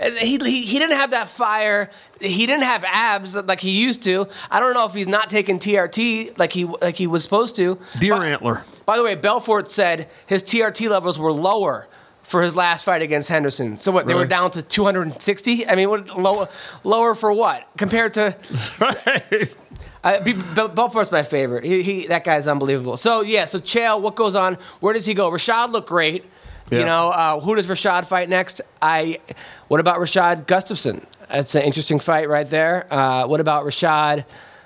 uh, 0.02 0.10
he, 0.12 0.38
he. 0.38 0.62
He 0.66 0.80
didn't 0.80 0.96
have 0.96 1.12
that 1.12 1.28
fire. 1.28 1.90
He 2.22 2.46
didn't 2.46 2.64
have 2.64 2.86
abs 2.88 3.36
like 3.36 3.60
he 3.60 3.72
used 3.72 4.02
to. 4.04 4.28
I 4.50 4.62
don't 4.62 4.74
know 4.74 4.86
if 4.86 4.94
he's 4.94 5.10
not 5.10 5.30
taking 5.30 5.60
TRT 5.60 6.38
like 6.40 6.54
he 6.54 6.64
like 6.66 6.96
he 6.96 7.06
was 7.08 7.22
supposed 7.24 7.58
to. 7.58 7.78
Deer 8.00 8.16
But- 8.16 8.28
antler. 8.28 8.64
by 8.86 8.96
the 8.98 9.04
way, 9.04 9.16
Belfort 9.16 9.70
said 9.70 10.10
his 10.26 10.42
TRT 10.42 10.90
levels 10.90 11.20
were 11.20 11.34
lower 11.34 11.88
for 12.24 12.42
his 12.44 12.56
last 12.56 12.86
fight 12.86 13.02
against 13.02 13.28
Henderson. 13.28 13.76
So 13.76 13.92
what? 13.92 14.08
They 14.08 14.14
were 14.14 14.26
down 14.26 14.52
to 14.52 14.62
260. 14.62 15.68
I 15.68 15.76
mean, 15.76 15.90
what 15.90 16.18
lower 16.18 16.48
lower 16.86 17.14
for 17.16 17.34
what 17.34 17.68
compared 17.78 18.14
to? 18.14 18.36
Uh, 20.02 20.24
Be- 20.24 20.32
Bel- 20.56 20.70
Belfort's 20.70 21.12
my 21.12 21.24
favorite. 21.24 21.66
He, 21.66 21.82
he 21.84 22.08
that 22.08 22.24
guy's 22.24 22.48
unbelievable. 22.48 22.96
So 22.96 23.20
yeah. 23.20 23.44
So 23.44 23.60
Chael, 23.60 24.00
what 24.00 24.16
goes 24.16 24.34
on? 24.34 24.58
Where 24.80 24.94
does 24.94 25.06
he 25.06 25.14
go? 25.14 25.30
Rashad 25.30 25.72
looked 25.74 25.90
great. 25.90 26.24
You 26.72 26.86
know, 26.86 27.10
uh, 27.10 27.40
who 27.40 27.56
does 27.56 27.68
Rashad 27.68 28.06
fight 28.06 28.30
next? 28.30 28.62
I. 28.82 29.20
What 29.68 29.80
about 29.80 30.00
Rashad 30.00 30.46
Gustafsson? 30.46 31.04
That's 31.28 31.56
an 31.56 31.64
interesting 31.64 32.00
fight 32.00 32.30
right 32.30 32.50
there. 32.50 32.92
Uh, 32.94 33.26
what 33.28 33.40
about 33.40 33.66
Rashad 33.66 34.26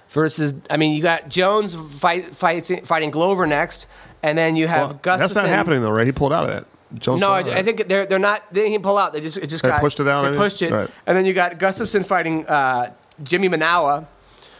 versus? 0.09 0.53
I 0.69 0.77
mean, 0.77 0.93
you 0.95 1.01
got 1.03 1.29
Jones 1.29 1.75
fight, 1.75 2.35
fights, 2.35 2.71
fighting 2.85 3.11
Glover 3.11 3.45
next, 3.47 3.87
and 4.21 4.37
then 4.37 4.55
you 4.55 4.67
have 4.67 4.89
Well, 4.91 4.99
Gustafsson. 4.99 5.19
that's 5.19 5.35
not 5.35 5.47
happening 5.47 5.81
though, 5.81 5.91
right? 5.91 6.05
He 6.05 6.11
pulled 6.11 6.33
out 6.33 6.43
of 6.43 6.49
that. 6.49 6.65
Jones 6.99 7.21
No, 7.21 7.31
I? 7.31 7.39
I 7.39 7.63
think 7.63 7.87
they're 7.87 8.05
they're 8.05 8.19
not. 8.19 8.43
They 8.53 8.69
didn't 8.69 8.83
pull 8.83 8.97
out. 8.97 9.13
They 9.13 9.21
just 9.21 9.37
it 9.37 9.47
just 9.47 9.63
They 9.63 9.69
got 9.69 9.81
pushed 9.81 9.99
it 9.99 10.07
out, 10.07 10.25
I 10.25 10.27
They 10.29 10.31
mean? 10.37 10.41
pushed 10.41 10.61
it, 10.61 10.71
Right. 10.71 10.89
and 11.07 11.17
then 11.17 11.25
you 11.25 11.33
got 11.33 11.57
Gustafsson 11.57 12.05
fighting 12.05 12.45
uh, 12.47 12.91
Jimi 13.23 13.51
Manuwa, 13.53 14.05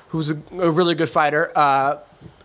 who's 0.10 0.30
a, 0.32 0.38
a 0.60 0.72
really 0.72 0.96
good 0.96 1.10
fighter. 1.10 1.52
Uh, 1.56 1.98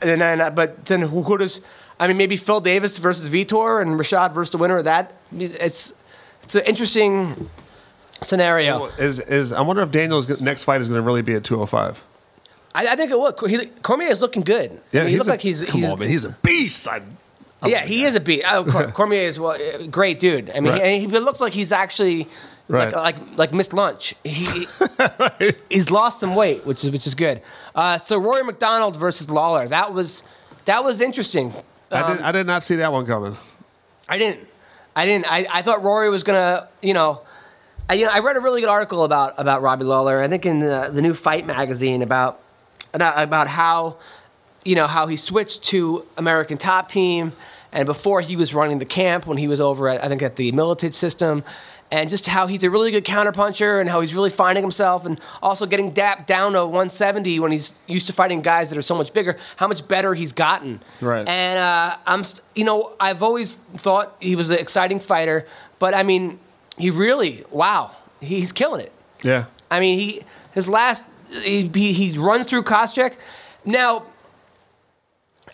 and 0.03 0.21
then, 0.21 0.41
uh, 0.41 0.51
but 0.51 0.85
then 0.87 1.03
who, 1.03 1.23
who 1.23 1.39
does? 1.39 1.61
I 2.01 2.07
mean, 2.07 2.17
maybe 2.17 2.37
Phil 2.37 2.61
Davis 2.61 2.99
versus 2.99 3.29
Vitor 3.29 3.83
and 3.83 3.99
Rashad 3.99 4.33
versus 4.33 4.53
the 4.53 4.59
winner 4.59 4.77
of 4.79 4.85
that. 4.85 5.19
It's 5.37 5.93
it's 6.45 6.55
an 6.55 6.63
interesting 6.65 7.51
scenario. 8.23 8.87
Is 8.99 9.19
is 9.21 9.53
I 9.53 9.61
wonder 9.61 9.83
if 9.83 9.91
Daniel's 9.91 10.29
next 10.41 10.65
fight 10.65 10.81
is 10.81 10.89
going 10.89 11.01
to 11.01 11.07
really 11.07 11.23
be 11.23 11.35
at 11.35 11.45
205. 11.45 12.05
I, 12.75 12.87
I 12.89 12.97
think 12.97 13.11
it 13.11 13.19
will. 13.19 13.35
He, 13.49 13.67
Cormier 13.83 14.09
is 14.09 14.21
looking 14.21 14.43
good. 14.43 14.81
I 14.93 14.99
mean, 15.01 15.09
he 15.09 15.17
looks 15.17 15.29
like 15.29 15.41
he's 15.41 15.65
come 15.65 15.81
he's 15.81 15.91
on, 15.91 15.99
man, 15.99 16.09
he's 16.09 16.25
a 16.25 16.37
beast. 16.43 16.87
I, 16.87 17.03
yeah, 17.67 17.85
he 17.85 18.05
is 18.05 18.15
a 18.15 18.21
beast. 18.21 18.45
Oh, 18.49 18.65
Cormier 18.95 19.23
is 19.27 19.39
well, 19.41 19.59
great 19.89 20.21
dude. 20.21 20.51
I 20.51 20.61
mean, 20.61 20.73
Right. 20.73 20.83
and 20.83 21.01
he, 21.01 21.19
looks 21.19 21.41
like 21.41 21.53
he's 21.53 21.73
actually 21.73 22.29
Right. 22.69 22.93
like, 22.93 23.17
like 23.17 23.39
like 23.39 23.53
missed 23.55 23.73
lunch. 23.73 24.15
He 24.23 24.67
he's 25.71 25.91
lost 25.91 26.21
some 26.21 26.35
weight, 26.37 26.67
which 26.67 26.85
is 26.85 26.91
which 26.91 27.07
is 27.07 27.15
good. 27.15 27.41
Uh, 27.75 27.99
so 27.99 28.19
Rory 28.19 28.45
MacDonald 28.45 28.97
versus 28.97 29.31
Lawler. 29.31 29.67
That 29.69 29.95
was 29.95 30.23
that 30.67 30.85
was 30.85 31.01
interesting. 31.01 31.55
I 31.91 32.01
Um, 32.01 32.17
did 32.17 32.25
I 32.25 32.33
did 32.33 32.47
not 32.47 32.63
see 32.63 32.77
that 32.77 32.93
one 32.93 33.07
coming. 33.07 33.37
I 34.09 34.19
didn't. 34.19 34.47
I 34.97 35.07
didn't. 35.07 35.31
I, 35.31 35.47
I 35.51 35.63
thought 35.63 35.83
Rory 35.83 36.11
was 36.11 36.23
gonna, 36.23 36.69
you 36.83 36.93
know, 36.95 37.21
I, 37.89 37.95
you 37.95 38.05
know, 38.05 38.11
I 38.13 38.19
read 38.19 38.37
a 38.37 38.41
really 38.41 38.61
good 38.61 38.71
article 38.71 39.05
about 39.05 39.35
about 39.39 39.63
Robbie 39.63 39.85
Lawler. 39.85 40.21
I 40.21 40.29
think 40.29 40.45
in 40.45 40.59
the, 40.59 40.91
the 40.93 41.01
new 41.03 41.15
Fight 41.15 41.47
magazine 41.47 42.03
about 42.03 42.41
about 42.93 43.49
how, 43.49 43.97
you 44.65 44.75
know, 44.75 44.87
how 44.87 45.07
he 45.07 45.17
switched 45.17 45.63
to 45.65 46.05
American 46.17 46.59
Top 46.59 46.89
Team, 46.89 47.33
and 47.73 47.87
before 47.87 48.21
he 48.21 48.35
was 48.37 48.55
running 48.55 48.79
the 48.79 48.85
camp 48.87 49.27
when 49.27 49.39
he 49.39 49.47
was 49.49 49.61
over 49.61 49.89
at 49.89 50.03
I 50.05 50.09
think 50.09 50.23
at 50.23 50.37
the 50.37 50.53
Miletich 50.53 50.95
system, 50.95 51.45
and 51.91 52.11
just 52.11 52.27
how 52.27 52.47
he's 52.47 52.63
a 52.63 52.71
really 52.71 52.91
good 52.91 53.05
counterpuncher 53.05 53.81
and 53.81 53.89
how 53.89 54.01
he's 54.01 54.15
really 54.15 54.31
finding 54.31 54.63
himself, 54.63 55.07
and 55.07 55.21
also 55.43 55.67
getting 55.67 55.93
dapped 55.93 56.27
down 56.27 56.53
to 56.53 56.65
170 56.65 57.41
when 57.41 57.53
he's 57.53 57.75
used 57.87 58.07
to 58.07 58.13
fighting 58.13 58.43
guys 58.43 58.69
that 58.69 58.79
are 58.79 58.83
so 58.83 58.95
much 58.95 59.13
bigger. 59.13 59.37
How 59.57 59.67
much 59.69 59.87
better 59.89 60.15
he's 60.15 60.33
gotten. 60.33 60.81
Right. 61.01 61.27
And 61.27 61.59
uh, 61.59 61.97
I'm, 62.07 62.25
st- 62.25 62.43
you 62.55 62.65
know, 62.65 62.95
I've 63.01 63.23
always 63.23 63.57
thought 63.77 64.17
he 64.21 64.37
was 64.37 64.51
an 64.51 64.59
exciting 64.59 65.01
fighter, 65.01 65.47
but 65.79 65.95
I 65.95 66.03
mean, 66.03 66.39
he 66.77 66.91
really, 66.91 67.45
wow, 67.51 67.93
he's 68.21 68.53
killing 68.53 68.81
it. 68.81 68.93
Yeah. 69.23 69.47
I 69.71 69.81
mean, 69.81 69.99
he 69.99 70.23
his 70.53 70.69
last 70.69 71.05
he 71.43 71.71
he, 71.75 71.93
he 71.93 72.19
runs 72.19 72.47
through 72.47 72.63
Koscheck. 72.65 73.17
Now, 73.65 74.05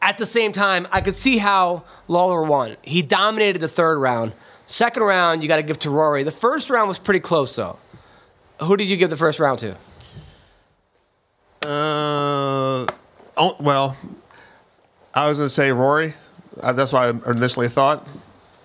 at 0.02 0.18
the 0.18 0.26
same 0.26 0.52
time, 0.52 0.86
I 0.92 1.00
could 1.00 1.16
see 1.16 1.38
how 1.38 1.84
Lawler 2.08 2.42
won. 2.42 2.76
He 2.82 3.02
dominated 3.02 3.60
the 3.60 3.68
third 3.68 3.98
round. 3.98 4.32
Second 4.66 5.02
round, 5.02 5.42
you 5.42 5.48
got 5.48 5.56
to 5.56 5.62
give 5.62 5.78
to 5.80 5.90
Rory. 5.90 6.22
The 6.22 6.30
first 6.30 6.70
round 6.70 6.88
was 6.88 6.98
pretty 6.98 7.20
close, 7.20 7.54
though. 7.56 7.78
Who 8.60 8.76
did 8.76 8.84
you 8.84 8.96
give 8.96 9.10
the 9.10 9.16
first 9.16 9.38
round 9.38 9.58
to? 9.60 9.76
Uh, 11.64 12.86
oh, 13.36 13.56
well, 13.60 13.96
I 15.14 15.28
was 15.28 15.38
going 15.38 15.46
to 15.48 15.54
say 15.54 15.70
Rory. 15.72 16.14
Uh, 16.60 16.72
that's 16.72 16.92
what 16.92 17.02
I 17.02 17.30
initially 17.30 17.68
thought. 17.68 18.06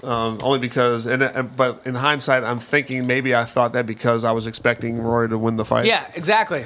Um, 0.04 0.40
only 0.42 0.60
because, 0.60 1.06
and, 1.06 1.22
and 1.22 1.56
but 1.58 1.82
in 1.86 1.96
hindsight, 1.96 2.44
I'm 2.44 2.60
thinking 2.60 3.06
maybe 3.06 3.36
I 3.36 3.44
thought 3.44 3.74
that 3.74 3.86
because 3.86 4.24
I 4.24 4.32
was 4.32 4.48
expecting 4.48 5.02
Rory 5.02 5.28
to 5.30 5.38
win 5.38 5.58
the 5.58 5.66
fight. 5.66 5.86
Yeah, 5.86 6.10
exactly. 6.14 6.66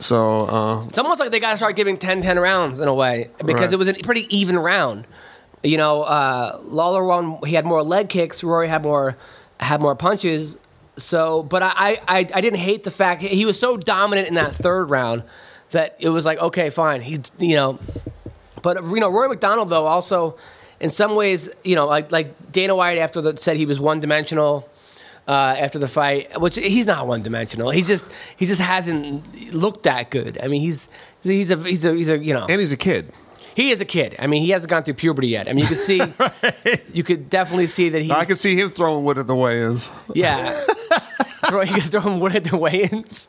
So 0.00 0.42
uh, 0.42 0.84
It's 0.88 0.98
almost 0.98 1.20
like 1.20 1.30
they 1.30 1.40
got 1.40 1.52
to 1.52 1.56
start 1.56 1.76
giving 1.76 1.96
10 1.98 2.22
10 2.22 2.38
rounds 2.38 2.80
in 2.80 2.88
a 2.88 2.94
way 2.94 3.30
because 3.44 3.64
Right. 3.64 3.72
it 3.74 3.76
was 3.76 3.88
a 3.88 3.94
pretty 3.94 4.26
even 4.36 4.58
round. 4.58 5.06
You 5.64 5.78
know, 5.78 6.02
uh, 6.02 6.60
Lawler 6.62 7.04
won, 7.04 7.38
he 7.46 7.54
had 7.54 7.64
more 7.64 7.82
leg 7.82 8.08
kicks, 8.08 8.44
Rory 8.44 8.68
had 8.68 8.82
more 8.82 9.16
had 9.58 9.80
more 9.80 9.94
punches. 9.94 10.58
So, 10.96 11.42
but 11.42 11.62
I, 11.62 12.00
I, 12.06 12.18
I 12.18 12.40
didn't 12.40 12.58
hate 12.60 12.84
the 12.84 12.90
fact 12.90 13.22
he 13.22 13.44
was 13.44 13.58
so 13.58 13.76
dominant 13.76 14.28
in 14.28 14.34
that 14.34 14.54
third 14.54 14.90
round 14.90 15.24
that 15.70 15.96
it 15.98 16.10
was 16.10 16.24
like, 16.24 16.38
okay, 16.38 16.70
fine. 16.70 17.00
He's, 17.00 17.32
you 17.38 17.56
know, 17.56 17.78
but 18.62 18.82
you 18.84 19.00
know, 19.00 19.10
Roy 19.10 19.28
MacDonald 19.28 19.70
though 19.70 19.86
also, 19.86 20.36
in 20.80 20.90
some 20.90 21.16
ways, 21.16 21.50
you 21.64 21.74
know, 21.74 21.86
like 21.86 22.12
like 22.12 22.52
Dana 22.52 22.74
White 22.76 22.98
after 22.98 23.20
the 23.20 23.36
said 23.36 23.56
he 23.56 23.66
was 23.66 23.80
one 23.80 24.00
dimensional 24.00 24.68
uh, 25.26 25.56
after 25.58 25.78
the 25.78 25.88
fight, 25.88 26.40
which 26.40 26.56
he's 26.56 26.86
not 26.86 27.06
one 27.06 27.22
dimensional. 27.22 27.70
He 27.70 27.82
just 27.82 28.06
he 28.36 28.46
just 28.46 28.60
hasn't 28.60 29.54
looked 29.54 29.84
that 29.84 30.10
good. 30.10 30.38
I 30.42 30.48
mean, 30.48 30.60
he's 30.60 30.88
he's 31.22 31.50
a 31.50 31.56
he's 31.56 31.84
a 31.84 31.94
he's 31.94 32.08
a 32.08 32.18
you 32.18 32.34
know 32.34 32.46
and 32.48 32.60
he's 32.60 32.72
a 32.72 32.76
kid. 32.76 33.12
He 33.54 33.70
is 33.70 33.80
a 33.80 33.84
kid. 33.84 34.16
I 34.18 34.26
mean, 34.26 34.42
he 34.42 34.50
hasn't 34.50 34.70
gone 34.70 34.82
through 34.82 34.94
puberty 34.94 35.28
yet. 35.28 35.48
I 35.48 35.52
mean, 35.52 35.62
you 35.62 35.68
could 35.68 35.78
see 35.78 36.02
you 36.92 37.02
could 37.04 37.30
definitely 37.30 37.68
see 37.68 37.88
that 37.90 38.02
he's 38.02 38.10
I 38.10 38.24
can 38.24 38.36
see 38.36 38.56
him 38.56 38.70
throwing 38.70 39.04
wood 39.04 39.18
at 39.18 39.26
the 39.26 39.34
weigh-ins. 39.34 39.90
yeah. 40.14 40.36
throwing, 41.48 41.68
you 41.68 41.74
could 41.74 41.90
throw 41.90 42.00
him 42.00 42.20
wood 42.20 42.34
at 42.34 42.44
the 42.44 42.56
weigh-ins. 42.56 43.28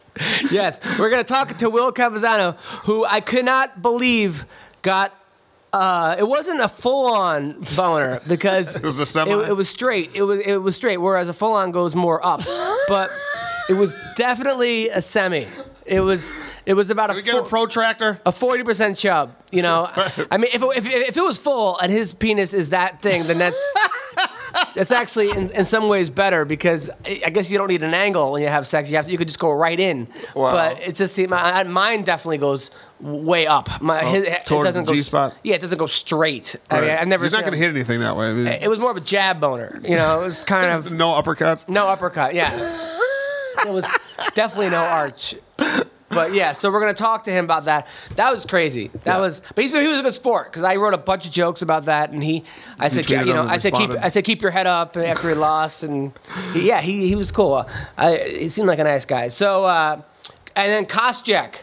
Yes, 0.51 0.79
we're 0.97 1.09
gonna 1.09 1.23
talk 1.23 1.57
to 1.57 1.69
Will 1.69 1.91
Campuzano, 1.91 2.57
who 2.85 3.05
I 3.05 3.19
could 3.19 3.45
not 3.45 3.81
believe 3.81 4.45
got. 4.81 5.13
Uh, 5.73 6.15
it 6.17 6.25
wasn't 6.25 6.61
a 6.61 6.69
full-on 6.69 7.59
boner 7.75 8.19
because 8.29 8.75
it 8.77 8.83
was 8.83 8.97
a 8.99 9.05
semi? 9.05 9.31
It, 9.31 9.49
it 9.49 9.53
was 9.53 9.67
straight. 9.67 10.11
It 10.13 10.23
was 10.23 10.39
it 10.39 10.57
was 10.57 10.75
straight. 10.75 10.97
Whereas 10.97 11.27
a 11.27 11.33
full-on 11.33 11.71
goes 11.71 11.95
more 11.95 12.25
up, 12.25 12.41
but 12.87 13.09
it 13.69 13.73
was 13.73 13.93
definitely 14.15 14.87
a 14.89 15.01
semi. 15.01 15.47
It 15.85 15.99
was 15.99 16.31
it 16.65 16.73
was 16.73 16.89
about 16.89 17.11
a 17.11 17.13
we 17.13 17.21
get 17.21 17.35
a 17.35 17.43
protractor? 17.43 18.19
a 18.25 18.31
forty 18.31 18.63
percent 18.63 18.97
chub. 18.97 19.35
You 19.51 19.61
know, 19.61 19.87
I 20.31 20.37
mean, 20.37 20.49
if 20.53 20.61
it, 20.61 20.77
if, 20.77 20.85
if 20.85 21.17
it 21.17 21.21
was 21.21 21.37
full 21.37 21.77
and 21.79 21.91
his 21.91 22.13
penis 22.13 22.53
is 22.53 22.71
that 22.71 23.01
thing, 23.01 23.23
then 23.27 23.37
that's 23.37 23.73
that's 24.75 24.91
actually 24.91 25.29
in, 25.29 25.49
in 25.51 25.63
some 25.65 25.87
ways 25.87 26.09
better 26.09 26.43
because 26.43 26.89
I 27.05 27.29
guess 27.29 27.51
you 27.51 27.57
don't 27.57 27.67
need 27.67 27.83
an 27.83 27.93
angle 27.93 28.31
when 28.31 28.41
you 28.41 28.47
have 28.47 28.67
sex. 28.67 28.89
You 28.89 28.95
have 28.95 29.05
to, 29.05 29.11
you 29.11 29.17
could 29.17 29.27
just 29.27 29.39
go 29.39 29.51
right 29.51 29.79
in. 29.79 30.07
Wow. 30.35 30.51
But 30.51 30.81
it's 30.81 30.97
just 30.97 31.13
see, 31.15 31.27
my, 31.27 31.63
mine 31.65 32.03
definitely 32.03 32.39
goes 32.39 32.71
way 32.99 33.45
up. 33.47 33.81
My 33.81 34.01
oh, 34.03 34.09
his, 34.09 34.23
it 34.23 34.37
Oh, 34.41 34.43
towards 34.45 34.65
doesn't 34.65 34.85
the 34.85 34.91
go 34.91 34.95
G-spot? 34.95 35.35
Yeah, 35.43 35.55
it 35.55 35.61
doesn't 35.61 35.77
go 35.77 35.85
straight. 35.87 36.55
I 36.69 36.81
mean, 36.81 36.89
Right. 36.89 36.99
I've 36.99 37.07
never. 37.07 37.25
He's 37.25 37.31
not 37.33 37.39
seen 37.39 37.49
going 37.49 37.59
to 37.59 37.65
hit 37.65 37.69
anything 37.75 37.99
that 37.99 38.15
way. 38.17 38.27
I 38.29 38.33
mean, 38.33 38.47
It 38.47 38.69
was 38.69 38.79
more 38.79 38.91
of 38.91 38.97
a 38.97 39.01
jab 39.01 39.39
boner. 39.39 39.79
You 39.83 39.95
know, 39.95 40.19
it 40.21 40.23
was 40.23 40.43
kind 40.43 40.71
of 40.73 40.91
no 40.91 41.09
uppercuts. 41.09 41.69
no 41.69 41.87
uppercut. 41.87 42.33
Yeah, 42.33 42.49
it 43.65 43.71
was 43.71 43.85
definitely 44.33 44.69
no 44.69 44.83
arch. 44.83 45.35
But 46.09 46.33
yeah, 46.33 46.53
so 46.53 46.71
we're 46.71 46.79
gonna 46.79 46.93
talk 46.93 47.25
to 47.25 47.31
him 47.31 47.43
about 47.45 47.65
that. 47.65 47.87
That 48.15 48.31
was 48.31 48.45
crazy. 48.45 48.89
That 49.03 49.15
Yeah. 49.15 49.19
was, 49.21 49.41
but 49.53 49.63
he's, 49.63 49.71
he 49.73 49.87
was 49.87 49.99
a 49.99 50.03
good 50.03 50.13
sport 50.13 50.49
because 50.49 50.63
I 50.63 50.75
wrote 50.77 50.93
a 50.93 50.97
bunch 50.99 51.25
of 51.25 51.31
jokes 51.31 51.61
about 51.61 51.85
that, 51.85 52.11
and 52.11 52.23
he, 52.23 52.43
I 52.79 52.87
said, 52.87 53.05
tweeted 53.05 53.25
you 53.27 53.33
know, 53.33 53.41
I 53.43 53.57
said 53.57 53.73
keep. 53.73 53.89
I 53.91 54.07
said 54.09 54.23
keep 54.23 54.41
your 54.41 54.51
head 54.51 54.65
up 54.67 54.95
after 54.95 55.27
he 55.29 55.35
lost, 55.35 55.83
and 55.83 56.13
he, 56.53 56.67
yeah, 56.67 56.79
he 56.79 57.07
he 57.07 57.15
was 57.15 57.31
cool. 57.31 57.67
I, 57.97 58.15
he 58.17 58.49
seemed 58.49 58.67
like 58.67 58.79
a 58.79 58.83
nice 58.85 59.05
guy. 59.05 59.27
So, 59.29 59.65
uh, 59.65 60.01
and 60.55 60.69
then 60.71 60.85
Koscheck, 60.85 61.55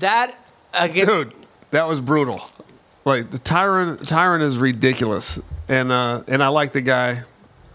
that 0.00 0.36
against 0.74 1.12
Dude, 1.12 1.34
that 1.70 1.86
was 1.86 2.00
brutal. 2.00 2.40
Like 3.04 3.30
the 3.30 3.38
Tyron, 3.38 3.98
Tyron 3.98 4.42
is 4.42 4.58
ridiculous, 4.58 5.38
and 5.68 5.92
uh, 5.92 6.24
and 6.26 6.42
I 6.42 6.48
like 6.48 6.72
the 6.72 6.80
guy. 6.80 7.22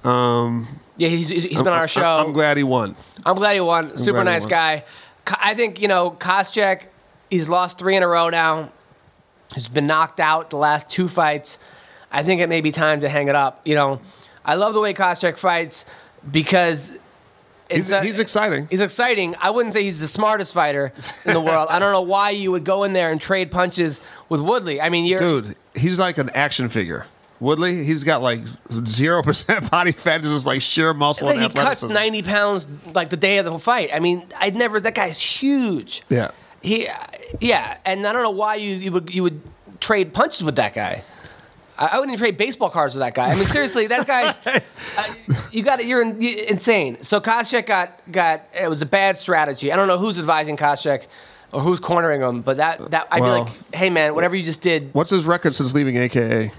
Um, 0.04 0.68
yeah, 0.98 1.10
he's, 1.10 1.28
he's 1.28 1.48
been 1.48 1.68
on 1.68 1.80
our 1.80 1.88
show. 1.88 2.02
I, 2.02 2.24
am 2.24 2.34
glad 2.34 2.58
he 2.58 2.64
won. 2.64 2.96
I'm 3.26 3.36
glad 3.36 3.54
he 3.54 3.62
won. 3.62 3.98
Super 3.98 4.24
glad 4.24 4.28
he 4.28 4.34
nice 4.34 4.42
won. 4.44 4.50
guy. 4.50 4.84
I 5.28 5.54
think 5.54 5.82
you 5.82 5.88
know 5.88 6.12
Koscheck. 6.12 6.84
He's 7.30 7.50
lost 7.50 7.78
three 7.78 7.96
in 7.96 8.04
a 8.04 8.08
row 8.08 8.30
now. 8.30 8.72
He's 9.54 9.70
been 9.70 9.88
knocked 9.88 10.20
out 10.20 10.50
the 10.50 10.58
last 10.58 10.90
two 10.90 11.08
fights. 11.08 11.60
I 12.12 12.24
think 12.24 12.42
it 12.42 12.48
may 12.48 12.62
be 12.62 12.72
time 12.72 13.02
to 13.02 13.10
hang 13.10 13.28
it 13.28 13.36
up. 13.36 13.62
You 13.66 13.76
know, 13.76 14.02
I 14.46 14.56
love 14.56 14.74
the 14.74 14.80
way 14.80 14.94
Koscheck 14.94 15.38
fights 15.38 15.86
because 16.30 16.98
it's 17.70 17.90
He's, 17.90 17.92
a- 17.92 18.04
he's 18.04 18.20
exciting. 18.20 18.68
He's 18.70 18.82
exciting. 18.82 19.36
I 19.42 19.50
wouldn't 19.50 19.74
say 19.74 19.84
he's 19.84 20.00
the 20.00 20.08
smartest 20.08 20.54
fighter 20.54 20.94
in 21.26 21.34
the 21.34 21.42
world. 21.42 21.68
I 21.70 21.80
don't 21.80 21.92
know 21.92 22.02
why 22.02 22.30
you 22.30 22.52
would 22.52 22.64
go 22.64 22.84
in 22.84 22.94
there 22.94 23.12
and 23.12 23.20
trade 23.20 23.52
punches 23.52 24.00
with 24.30 24.40
Woodley. 24.42 24.80
I 24.80 24.90
mean, 24.90 25.06
you're 25.06 25.20
Dude, 25.20 25.56
he's 25.76 26.00
like 26.00 26.18
an 26.18 26.30
action 26.32 26.70
figure. 26.70 27.06
Woodley, 27.40 27.84
he's 27.84 28.04
got 28.04 28.22
like 28.22 28.42
zero 28.86 29.22
percent 29.22 29.70
body 29.72 29.92
fat, 29.92 30.22
it's 30.22 30.30
just 30.30 30.46
like 30.46 30.62
sheer 30.62 30.94
muscle 30.94 31.30
and 31.30 31.42
he 31.42 31.50
cuts 31.50 31.84
90 31.84 32.24
pounds 32.24 32.68
like 32.94 33.10
the 33.10 33.18
day 33.18 33.38
of 33.38 33.46
the 33.46 33.58
fight. 33.60 33.90
I 33.94 34.00
mean, 34.00 34.26
I'd 34.40 34.56
never. 34.56 34.80
That 34.80 34.96
guy's 34.96 35.20
huge. 35.20 36.04
Yeah, 36.10 36.32
He, 36.62 36.88
yeah, 37.40 37.78
and 37.86 38.06
I 38.08 38.14
don't 38.14 38.24
know 38.24 38.32
why 38.32 38.56
you, 38.56 38.76
you 38.76 38.92
would 38.92 39.14
you 39.14 39.24
would 39.24 39.42
trade 39.80 40.14
punches 40.14 40.44
with 40.44 40.56
that 40.56 40.74
guy. 40.74 41.04
I, 41.78 41.86
I 41.88 42.00
wouldn't 42.00 42.14
even 42.14 42.20
trade 42.20 42.38
baseball 42.38 42.72
cards 42.72 42.96
with 42.96 43.02
that 43.02 43.14
guy. 43.14 43.30
I 43.30 43.36
mean, 43.36 43.46
seriously, 43.46 43.86
that 43.88 44.08
guy, 44.08 44.34
uh, 44.98 45.10
you 45.52 45.62
got 45.62 45.80
it. 45.80 45.86
You're 45.86 46.02
in, 46.02 46.20
you, 46.20 46.44
insane. 46.50 47.04
So 47.04 47.22
Koscheck 47.22 47.68
got 47.68 48.00
got 48.12 48.42
it 48.60 48.68
was 48.70 48.82
a 48.82 48.86
bad 48.88 49.16
strategy. 49.18 49.72
I 49.72 49.76
don't 49.76 49.88
know 49.88 50.00
who's 50.00 50.18
advising 50.18 50.58
Koscheck 50.58 51.06
or 51.54 51.62
who's 51.62 51.80
cornering 51.80 52.22
him, 52.22 52.42
but 52.42 52.58
that 52.58 52.90
that 52.92 53.08
I'd 53.12 53.22
Well- 53.22 53.46
be 53.46 53.52
like, 53.52 53.76
hey 53.76 53.92
man, 53.92 54.16
whatever 54.16 54.36
you 54.36 54.44
just 54.44 54.62
did, 54.62 54.92
what's 54.94 55.12
his 55.12 55.28
record 55.28 55.54
since 55.54 55.76
leaving 55.76 55.98
AKA? 55.98 56.52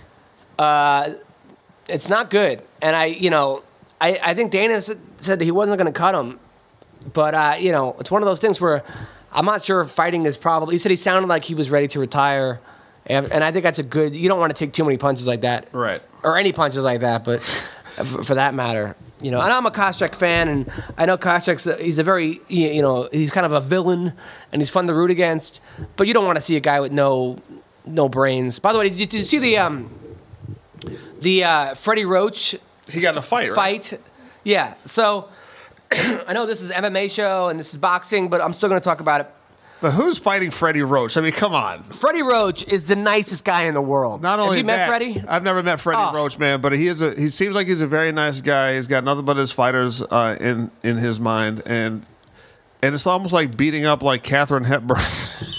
It's 0.59 2.09
not 2.09 2.31
good. 2.31 2.63
And 2.83 2.95
I, 2.95 3.07
you 3.07 3.31
know, 3.31 3.63
I, 4.01 4.19
I 4.23 4.35
think 4.35 4.51
Dana 4.51 4.81
said, 4.81 4.99
said 5.19 5.39
that 5.39 5.45
he 5.45 5.51
wasn't 5.51 5.79
going 5.79 5.93
to 5.93 5.99
cut 5.99 6.15
him, 6.15 6.39
but 7.13 7.35
uh, 7.35 7.57
you 7.59 7.73
know, 7.73 7.97
it's 7.99 8.11
one 8.11 8.23
of 8.23 8.27
those 8.27 8.41
things 8.41 8.61
where 8.61 8.85
I'm 9.33 9.45
not 9.45 9.63
sure 9.63 9.81
if 9.81 9.91
fighting 9.91 10.25
is 10.27 10.37
probably. 10.37 10.75
He 10.75 10.79
said 10.79 10.91
he 10.91 10.97
sounded 10.97 11.29
like 11.29 11.45
he 11.45 11.55
was 11.55 11.71
ready 11.71 11.89
to 11.89 12.01
retire, 12.01 12.61
and, 13.07 13.31
and 13.33 13.43
I 13.43 13.53
think 13.53 13.65
that's 13.65 13.79
a 13.79 13.83
good. 13.83 14.15
You 14.15 14.29
don't 14.29 14.39
want 14.39 14.55
to 14.55 14.59
take 14.59 14.73
too 14.73 14.85
many 14.85 14.97
punches 14.99 15.27
like 15.27 15.43
that, 15.43 15.69
Right. 15.73 16.03
Or 16.23 16.37
any 16.37 16.53
punches 16.53 16.83
like 16.85 17.01
that, 17.01 17.25
but 17.25 17.43
for, 17.97 18.25
for 18.25 18.35
that 18.35 18.55
matter. 18.55 18.97
You 19.21 19.33
know, 19.33 19.41
and 19.41 19.53
I'm 19.53 19.67
a 19.67 19.71
Koscheck 19.71 20.15
fan, 20.15 20.49
and 20.49 20.73
I 20.97 21.07
know 21.07 21.19
Koscheck's 21.19 21.67
a, 21.67 21.77
he's 21.77 21.99
a 21.99 22.05
very 22.05 22.41
you 22.49 22.69
you 22.69 22.83
know 22.83 23.09
he's 23.11 23.31
kind 23.33 23.47
of 23.47 23.53
a 23.53 23.61
villain, 23.61 24.13
and 24.53 24.63
he's 24.63 24.71
fun 24.71 24.87
to 24.87 24.95
root 24.95 25.11
against. 25.11 25.61
But 25.97 26.07
you 26.07 26.15
don't 26.15 26.25
want 26.25 26.37
to 26.37 26.43
see 26.43 26.57
a 26.57 26.61
guy 26.61 26.79
with 26.79 26.93
no 26.93 27.39
no 27.85 28.09
brains. 28.09 28.59
By 28.61 28.73
the 28.73 28.79
way, 28.79 28.89
did 28.89 29.01
you, 29.01 29.07
did 29.07 29.19
you 29.19 29.23
see 29.25 29.39
the 29.39 29.59
um 29.59 29.91
the 31.21 31.45
uh, 31.45 31.75
Freddie 31.75 32.05
Roach 32.05 32.57
He 32.89 33.01
got 33.01 33.15
in 33.15 33.19
a 33.19 33.23
fight, 33.23 33.49
right? 33.51 33.83
fight? 33.85 34.01
Yeah. 34.45 34.75
So 34.85 35.29
I 35.93 36.33
know 36.33 36.47
this 36.47 36.61
is 36.61 36.71
MMA 36.71 37.11
show 37.11 37.49
and 37.49 37.59
this 37.59 37.71
is 37.71 37.77
boxing, 37.77 38.29
but 38.29 38.41
I'm 38.41 38.53
still 38.53 38.69
going 38.69 38.81
to 38.81 38.85
talk 38.85 39.01
about 39.01 39.21
it. 39.23 39.31
But 39.81 39.93
who's 39.93 40.19
fighting 40.19 40.51
Freddie 40.51 40.83
Roach? 40.83 41.17
I 41.17 41.21
mean, 41.21 41.31
come 41.31 41.55
on. 41.55 41.85
Freddie 41.85 42.23
Roach 42.25 42.65
is 42.67 42.89
the 42.89 42.97
nicest 42.97 43.45
guy 43.45 43.67
in 43.67 43.75
the 43.75 43.81
world. 43.81 44.21
Not 44.21 44.41
only 44.41 44.57
Have 44.57 44.65
you 44.65 44.65
met 44.67 44.77
that, 44.79 44.89
Freddie? 44.89 45.23
I've 45.29 45.45
never 45.45 45.63
met 45.63 45.79
Freddie 45.79 46.01
Oh. 46.03 46.13
Roach, 46.13 46.37
man, 46.37 46.61
but 46.61 46.73
he 46.73 46.89
is 46.89 47.01
a. 47.01 47.15
He 47.15 47.31
seems 47.31 47.55
like 47.55 47.69
he's 47.69 47.81
a 47.81 47.87
very 47.87 48.11
nice 48.11 48.41
guy. 48.41 48.75
He's 48.75 48.89
got 48.89 49.05
nothing 49.05 49.25
but 49.25 49.37
his 49.37 49.53
fighters 49.53 50.03
uh, 50.03 50.37
in 50.41 50.73
in 50.83 50.97
his 50.97 51.21
mind, 51.21 51.63
and 51.65 52.05
and 52.83 52.93
it's 52.97 53.07
almost 53.07 53.33
like 53.33 53.57
beating 53.57 53.85
up 53.85 54.03
like 54.03 54.25
Katharine 54.25 54.65
Hepburn. 54.65 54.99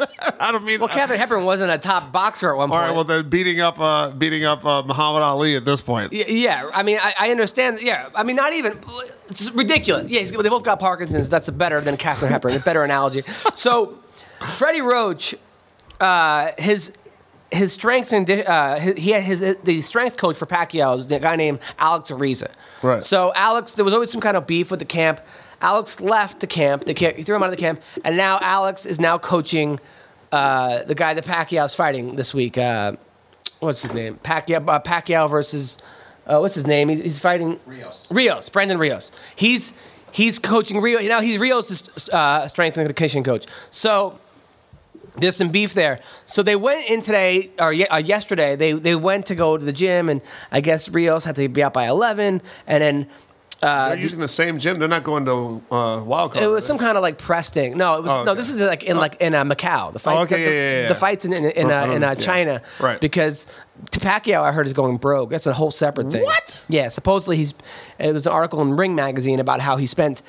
I 0.40 0.52
don't 0.52 0.64
mean. 0.64 0.80
Well, 0.80 0.88
Katharine 0.88 1.18
Hepburn 1.18 1.44
wasn't 1.44 1.70
a 1.70 1.78
top 1.78 2.12
boxer 2.12 2.50
at 2.52 2.56
one 2.56 2.68
point. 2.68 2.80
All 2.80 2.86
right, 2.88 2.94
well 2.94 3.04
then 3.04 3.28
beating 3.28 3.60
up 3.60 3.78
uh, 3.80 4.10
beating 4.10 4.44
up 4.44 4.64
uh, 4.64 4.82
Muhammad 4.82 5.22
Ali 5.22 5.56
at 5.56 5.64
this 5.64 5.80
point. 5.80 6.12
Y- 6.12 6.24
yeah, 6.28 6.68
I 6.72 6.82
mean, 6.82 6.98
I, 7.00 7.14
I 7.18 7.30
understand. 7.30 7.82
Yeah, 7.82 8.08
I 8.14 8.22
mean, 8.22 8.36
not 8.36 8.52
even. 8.52 8.78
It's 9.28 9.50
ridiculous. 9.50 10.08
Yeah, 10.08 10.20
he's- 10.20 10.30
they 10.30 10.48
both 10.48 10.62
got 10.64 10.80
Parkinson's. 10.80 11.28
That's 11.28 11.48
better 11.50 11.80
than 11.80 11.96
Katharine 11.96 12.32
Hepburn. 12.32 12.52
A 12.54 12.58
better 12.60 12.82
analogy. 12.84 13.22
So, 13.54 13.98
Freddie 14.56 14.80
Roach, 14.82 15.34
uh, 16.00 16.50
his 16.58 16.92
his 17.50 17.72
strength 17.72 18.12
and 18.12 18.28
uh, 18.30 18.76
his, 18.76 18.96
he 18.98 19.10
had 19.10 19.22
his 19.22 19.56
the 19.64 19.80
strength 19.82 20.16
coach 20.16 20.36
for 20.36 20.46
Pacquiao 20.46 20.96
was 20.96 21.10
a 21.12 21.20
guy 21.20 21.36
named 21.36 21.58
Alex 21.78 22.10
Ariza. 22.10 22.48
Right. 22.82 23.02
So 23.02 23.32
Alex, 23.36 23.74
there 23.74 23.84
was 23.84 23.92
always 23.94 24.10
some 24.10 24.20
kind 24.22 24.36
of 24.36 24.46
beef 24.46 24.70
with 24.70 24.80
the 24.80 24.86
camp. 24.86 25.20
Alex 25.62 26.00
left 26.00 26.40
the 26.40 26.46
camp. 26.46 26.84
The 26.84 26.92
camp 26.94 27.16
he 27.16 27.22
threw 27.22 27.36
him 27.36 27.42
out 27.42 27.46
of 27.46 27.52
the 27.52 27.56
camp, 27.56 27.80
and 28.04 28.16
now 28.16 28.38
Alex 28.42 28.84
is 28.84 29.00
now 29.00 29.16
coaching 29.16 29.80
uh, 30.32 30.82
the 30.82 30.94
guy 30.94 31.14
that 31.14 31.24
Pacquiao's 31.24 31.74
fighting 31.74 32.16
this 32.16 32.34
week. 32.34 32.58
Uh, 32.58 32.96
what's 33.60 33.80
his 33.80 33.92
name? 33.92 34.18
Pacquiao, 34.24 34.68
uh, 34.68 34.80
Pacquiao 34.80 35.30
versus 35.30 35.78
uh, 36.26 36.38
what's 36.38 36.54
his 36.54 36.66
name? 36.66 36.88
He's, 36.88 37.02
he's 37.02 37.18
fighting 37.18 37.60
Rios. 37.64 38.10
Rios, 38.10 38.48
Brandon 38.48 38.78
Rios. 38.78 39.12
He's 39.36 39.72
he's 40.10 40.38
coaching 40.38 40.80
Rios 40.80 41.06
Now 41.06 41.20
he's 41.20 41.38
Rios' 41.38 42.08
uh, 42.10 42.48
strength 42.48 42.76
and 42.76 42.86
conditioning 42.88 43.24
coach. 43.24 43.46
So 43.70 44.18
there's 45.16 45.36
some 45.36 45.50
beef 45.50 45.74
there. 45.74 46.00
So 46.26 46.42
they 46.42 46.56
went 46.56 46.88
in 46.90 47.02
today 47.02 47.50
or 47.58 47.72
ye- 47.72 47.86
uh, 47.86 47.98
yesterday. 47.98 48.56
They 48.56 48.72
they 48.72 48.96
went 48.96 49.26
to 49.26 49.34
go 49.34 49.56
to 49.56 49.64
the 49.64 49.72
gym, 49.72 50.08
and 50.08 50.20
I 50.50 50.60
guess 50.60 50.88
Rios 50.88 51.24
had 51.24 51.36
to 51.36 51.48
be 51.48 51.62
out 51.62 51.72
by 51.72 51.86
eleven, 51.86 52.42
and 52.66 52.82
then. 52.82 53.06
Uh, 53.62 53.90
They're 53.90 53.98
using 53.98 54.18
the 54.18 54.26
same 54.26 54.58
gym. 54.58 54.78
They're 54.80 54.88
not 54.88 55.04
going 55.04 55.24
to 55.26 55.62
uh, 55.70 56.02
wild 56.04 56.32
card. 56.32 56.42
it 56.44 56.48
was 56.48 56.66
some 56.66 56.78
kind 56.78 56.96
of 56.98 57.02
like 57.02 57.16
press 57.16 57.48
thing. 57.48 57.76
No, 57.76 57.96
it 57.96 58.02
was 58.02 58.10
Oh, 58.10 58.24
no. 58.24 58.32
okay. 58.32 58.40
This 58.40 58.50
is 58.50 58.60
like 58.60 58.82
in 58.82 58.96
like 58.96 59.20
in 59.20 59.34
uh, 59.34 59.44
Macau. 59.44 59.92
The 59.92 60.00
fight. 60.00 60.16
Oh, 60.16 60.22
okay, 60.22 60.34
the, 60.34 60.40
yeah, 60.42 60.48
yeah, 60.50 60.82
yeah. 60.82 60.88
the 60.88 60.94
fights 60.96 61.24
in 61.24 61.32
in, 61.32 61.44
in, 61.44 61.70
uh, 61.70 61.84
in 61.92 62.02
uh. 62.02 62.14
China. 62.16 62.60
Right. 62.80 63.00
Because 63.00 63.46
Pacquiao, 63.92 64.42
I 64.42 64.50
heard, 64.50 64.66
is 64.66 64.72
going 64.72 64.96
broke. 64.96 65.30
That's 65.30 65.46
a 65.46 65.52
whole 65.52 65.70
separate 65.70 66.10
thing. 66.10 66.24
What? 66.24 66.64
Yeah. 66.68 66.88
Supposedly 66.88 67.36
he's. 67.36 67.54
There 67.98 68.12
was 68.12 68.26
an 68.26 68.32
article 68.32 68.60
in 68.62 68.76
Ring 68.76 68.96
magazine 68.96 69.38
about 69.38 69.60
how 69.60 69.76
he 69.76 69.86
spent. 69.86 70.22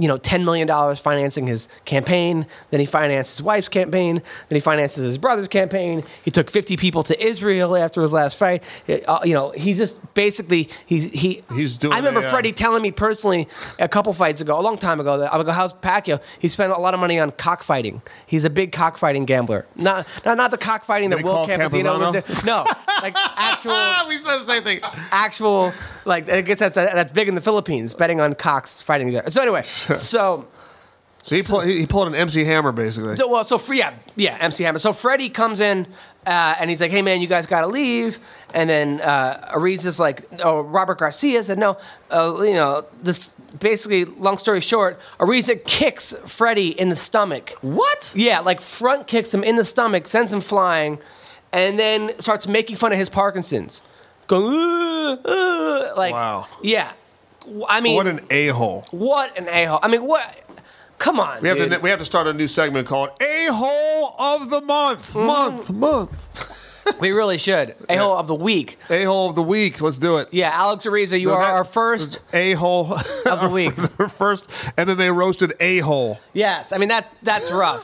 You 0.00 0.08
know, 0.08 0.18
ten 0.18 0.44
million 0.44 0.66
dollars 0.66 0.98
financing 0.98 1.46
his 1.46 1.68
campaign. 1.84 2.46
Then 2.70 2.80
he 2.80 2.86
financed 2.86 3.36
his 3.36 3.42
wife's 3.42 3.68
campaign. 3.68 4.22
Then 4.48 4.56
he 4.56 4.60
finances 4.60 5.04
his 5.04 5.18
brother's 5.18 5.48
campaign. 5.48 6.02
He 6.24 6.30
took 6.30 6.50
fifty 6.50 6.76
people 6.76 7.02
to 7.04 7.24
Israel 7.24 7.76
after 7.76 8.02
his 8.02 8.12
last 8.12 8.36
fight. 8.36 8.62
Uh, 8.88 9.20
you 9.24 9.34
know, 9.34 9.50
he 9.50 9.74
just 9.74 10.00
basically 10.14 10.68
he 10.86 11.08
he. 11.08 11.42
He's 11.54 11.76
doing 11.76 11.92
I 11.92 11.98
remember 11.98 12.20
a, 12.20 12.26
uh, 12.26 12.30
Freddie 12.30 12.52
telling 12.52 12.82
me 12.82 12.90
personally 12.90 13.48
a 13.78 13.88
couple 13.88 14.12
fights 14.12 14.40
ago, 14.40 14.58
a 14.58 14.62
long 14.62 14.78
time 14.78 15.00
ago, 15.00 15.18
that 15.18 15.32
I 15.32 15.36
would 15.36 15.46
go, 15.46 15.52
"How's 15.52 15.74
Pacquiao?" 15.74 16.20
He 16.38 16.48
spent 16.48 16.72
a 16.72 16.78
lot 16.78 16.94
of 16.94 17.00
money 17.00 17.18
on 17.18 17.32
cockfighting. 17.32 18.02
He's 18.26 18.44
a 18.44 18.50
big 18.50 18.72
cockfighting 18.72 19.24
gambler. 19.26 19.66
Not 19.76 20.06
not, 20.24 20.36
not 20.36 20.50
the 20.50 20.58
cockfighting 20.58 21.10
that 21.10 21.22
Will 21.22 21.32
call 21.32 21.48
Campuzano 21.48 21.98
was 21.98 22.24
doing. 22.24 22.38
No, 22.44 22.64
like 23.02 23.14
actual 23.36 24.08
we 24.08 24.16
said 24.16 24.38
the 24.38 24.44
same 24.44 24.62
thing. 24.62 24.80
actual 25.12 25.72
like 26.04 26.28
I 26.30 26.40
guess 26.40 26.58
that's 26.58 26.74
that's 26.74 27.12
big 27.12 27.28
in 27.28 27.34
the 27.34 27.40
Philippines, 27.40 27.94
betting 27.94 28.20
on 28.20 28.34
cocks 28.34 28.80
fighting 28.82 29.08
each 29.08 29.16
other. 29.16 29.30
So 29.30 29.42
anyway, 29.42 29.62
so. 29.96 30.48
So 31.22 31.36
he, 31.36 31.42
pull, 31.42 31.60
he, 31.60 31.86
pulled 31.86 32.08
an 32.08 32.14
MC 32.14 32.44
Hammer 32.44 32.72
basically. 32.72 33.14
So, 33.16 33.28
well, 33.28 33.44
so 33.44 33.58
free, 33.58 33.76
yeah, 33.76 33.92
yeah, 34.16 34.38
MC 34.40 34.64
Hammer. 34.64 34.78
So 34.78 34.94
Freddie 34.94 35.28
comes 35.28 35.60
in 35.60 35.86
uh, 36.26 36.54
and 36.58 36.70
he's 36.70 36.80
like, 36.80 36.90
"Hey, 36.90 37.02
man, 37.02 37.20
you 37.20 37.26
guys 37.26 37.46
got 37.46 37.60
to 37.60 37.66
leave." 37.66 38.18
And 38.54 38.68
then 38.68 39.00
uh, 39.00 39.52
Ariza's 39.54 39.98
like, 39.98 40.24
"Oh, 40.42 40.60
Robert 40.60 40.98
Garcia 40.98 41.42
said 41.42 41.58
no." 41.58 41.76
Uh, 42.10 42.36
you 42.40 42.54
know, 42.54 42.86
this 43.02 43.34
basically, 43.58 44.04
long 44.06 44.36
story 44.36 44.60
short, 44.60 44.98
Ariza 45.18 45.62
kicks 45.64 46.14
Freddie 46.26 46.78
in 46.78 46.88
the 46.88 46.96
stomach. 46.96 47.50
What? 47.60 48.12
Yeah, 48.14 48.40
like 48.40 48.60
front 48.60 49.06
kicks 49.06 49.32
him 49.32 49.42
in 49.44 49.56
the 49.56 49.64
stomach, 49.64 50.06
sends 50.08 50.32
him 50.32 50.40
flying, 50.40 50.98
and 51.52 51.78
then 51.78 52.18
starts 52.18 52.46
making 52.46 52.76
fun 52.76 52.92
of 52.92 52.98
his 52.98 53.08
Parkinson's, 53.08 53.82
going, 54.26 54.46
"Uh, 54.46 55.16
uh," 55.24 55.94
like, 55.96 56.12
Wow. 56.12 56.46
yeah. 56.62 56.92
I 57.68 57.80
mean, 57.80 57.96
What 57.96 58.06
an 58.06 58.20
a 58.30 58.48
hole. 58.48 58.86
what 58.90 59.36
an 59.38 59.48
a 59.48 59.64
hole. 59.64 59.78
I 59.82 59.88
mean, 59.88 60.04
what? 60.06 60.44
Come 60.98 61.18
on, 61.18 61.40
We 61.40 61.48
have 61.48 61.56
dude. 61.58 61.70
to 61.70 61.78
we 61.78 61.88
have 61.90 61.98
to 62.00 62.04
start 62.04 62.26
a 62.26 62.32
new 62.34 62.46
segment 62.46 62.86
called 62.86 63.10
a 63.20 63.46
hole 63.50 64.14
of 64.18 64.50
the 64.50 64.60
month. 64.60 65.14
Mm-hmm. 65.14 65.26
Month 65.26 65.70
month. 65.72 66.96
We 67.00 67.12
really 67.12 67.38
should. 67.38 67.76
A 67.88 67.96
hole 67.96 68.16
of 68.18 68.26
the 68.26 68.34
week. 68.34 68.76
A 68.88 69.04
hole 69.04 69.28
of 69.28 69.36
the 69.36 69.42
week. 69.42 69.80
Let's 69.80 69.98
do 69.98 70.16
it. 70.16 70.28
Yeah, 70.32 70.50
Alex 70.52 70.86
Ariza, 70.86 71.20
you 71.20 71.28
No, 71.28 71.34
are 71.34 71.42
our 71.42 71.62
first. 71.64 72.18
A 72.32 72.54
hole 72.54 72.92
Of 72.94 73.40
the 73.42 73.48
week. 73.52 73.78
Our 74.00 74.08
first 74.08 74.50
MMA 74.76 75.14
roasted 75.14 75.52
a 75.60 75.78
hole. 75.78 76.18
Yes, 76.32 76.72
I 76.72 76.78
mean 76.78 76.88
that's 76.88 77.08
that's 77.22 77.50
rough. 77.52 77.82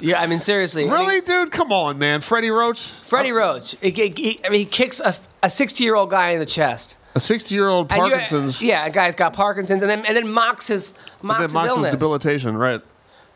yeah, 0.00 0.20
I 0.20 0.26
mean 0.26 0.40
seriously. 0.40 0.82
I 0.82 0.86
mean, 0.86 0.94
Really, 0.94 1.20
dude? 1.20 1.50
Come 1.50 1.70
on, 1.72 1.98
man. 1.98 2.20
Freddie 2.20 2.50
Roach, 2.50 2.88
Freddie 2.88 3.32
Roach. 3.32 3.76
He, 3.80 3.90
he- 3.90 4.40
I 4.44 4.48
mean, 4.48 4.60
he 4.60 4.64
kicks 4.66 4.98
a 5.00 5.14
a 5.42 5.50
sixty 5.50 5.84
year 5.84 5.94
old 5.96 6.10
guy 6.10 6.30
in 6.30 6.38
the 6.38 6.46
chest. 6.46 6.96
A 7.16 7.20
sixty-year-old 7.20 7.90
And 7.90 8.02
you- 8.06 8.10
Parkinson's. 8.10 8.62
yeah, 8.62 8.86
a 8.86 8.90
guy's 8.90 9.14
got 9.16 9.32
Parkinson's, 9.32 9.82
and 9.82 9.90
then 9.90 10.04
and 10.06 10.16
then 10.16 10.28
mocks 10.30 10.68
his 10.68 10.94
mocks 11.22 11.38
That 11.40 11.44
his 11.46 11.54
mocks 11.54 11.68
his 11.68 11.76
illness. 11.78 11.90
debilitation, 11.92 12.56
right? 12.56 12.80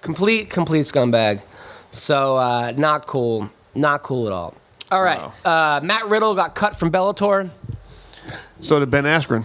complete 0.03 0.49
complete 0.51 0.87
scumbag. 0.87 1.43
So 1.91 2.37
uh, 2.37 2.73
not 2.77 3.07
cool. 3.07 3.51
Not 3.75 4.03
cool 4.03 4.27
at 4.29 4.33
all. 4.33 4.55
All 4.93 5.03
right, 5.03 5.21
uh, 5.47 5.81
Matt 5.83 6.09
Riddle 6.09 6.35
got 6.35 6.55
cut 6.55 6.77
from 6.77 6.91
Bellator. 6.93 7.51
So 8.61 8.79
did 8.81 8.91
Ben 8.91 9.05
Askren. 9.05 9.45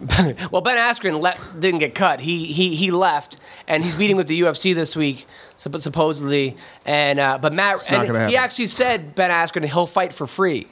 Well, 0.50 0.62
Ben 0.62 0.76
Askren 0.78 1.20
le- 1.20 1.36
didn't 1.60 1.78
get 1.78 1.94
cut. 1.94 2.20
He 2.20 2.46
he 2.52 2.74
he 2.74 2.90
left, 2.90 3.36
and 3.68 3.84
he's 3.84 3.96
meeting 3.96 4.16
with 4.16 4.26
the 4.26 4.40
UFC 4.40 4.74
this 4.74 4.96
week, 4.96 5.26
supp- 5.56 5.80
supposedly. 5.80 6.56
And 6.84 7.20
uh, 7.20 7.38
but 7.38 7.52
Matt, 7.52 7.76
not 7.88 8.00
and 8.00 8.06
gonna 8.08 8.26
he 8.28 8.34
happen. 8.34 8.44
actually 8.44 8.66
said 8.66 9.14
Ben 9.14 9.30
Askren 9.30 9.64
he'll 9.64 9.86
fight 9.86 10.12
for 10.12 10.26
free. 10.26 10.66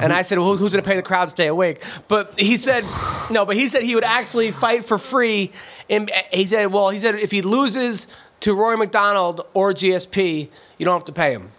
And 0.00 0.12
I 0.12 0.22
said, 0.22 0.38
well, 0.38 0.56
who's 0.56 0.72
going 0.72 0.82
to 0.82 0.88
pay 0.88 0.96
the 0.96 1.02
crowd 1.02 1.24
to 1.26 1.30
stay 1.30 1.46
awake? 1.46 1.82
But 2.08 2.38
he 2.38 2.56
said, 2.56 2.84
no, 3.30 3.44
but 3.44 3.56
he 3.56 3.68
said 3.68 3.82
he 3.82 3.94
would 3.94 4.04
actually 4.04 4.50
fight 4.50 4.84
for 4.84 4.98
free. 4.98 5.52
And 5.88 6.10
he 6.32 6.46
said, 6.46 6.72
well, 6.72 6.90
he 6.90 6.98
said 6.98 7.14
if 7.16 7.30
he 7.30 7.42
loses 7.42 8.06
to 8.40 8.54
Roy 8.54 8.76
MacDonald 8.76 9.46
or 9.54 9.72
GSP, 9.72 10.48
you 10.78 10.84
don't 10.84 10.94
have 10.94 11.04
to 11.04 11.12
pay 11.12 11.32
him. 11.32 11.50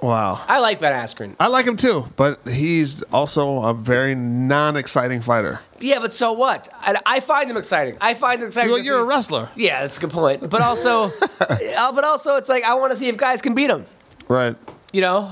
Wow. 0.00 0.40
I 0.48 0.58
like 0.58 0.80
Ben 0.80 0.92
Askren. 0.92 1.36
I 1.38 1.46
like 1.46 1.64
him 1.66 1.76
too, 1.76 2.06
but 2.16 2.40
he's 2.46 3.02
also 3.04 3.62
a 3.62 3.72
very 3.72 4.14
non-exciting 4.14 5.20
fighter. 5.20 5.60
Yeah, 5.78 6.00
but 6.00 6.12
so 6.12 6.32
what? 6.32 6.68
I, 6.74 7.00
I 7.06 7.20
find 7.20 7.50
him 7.50 7.56
exciting. 7.56 7.96
I 8.00 8.14
find 8.14 8.42
it 8.42 8.46
exciting. 8.46 8.72
Well, 8.72 8.82
you're 8.82 8.98
a 8.98 9.04
wrestler, 9.04 9.50
Yeah, 9.54 9.82
that's 9.82 9.98
a 9.98 10.00
good 10.00 10.10
point. 10.10 10.48
But 10.50 10.60
also, 10.60 11.04
uh, 11.40 11.92
but 11.92 12.04
also, 12.04 12.36
it's 12.36 12.48
like 12.48 12.64
I 12.64 12.74
want 12.74 12.92
to 12.92 12.98
see 12.98 13.08
if 13.08 13.16
guys 13.16 13.40
can 13.42 13.54
beat 13.54 13.70
him. 13.70 13.86
right? 14.28 14.56
You 14.94 15.00
know, 15.00 15.28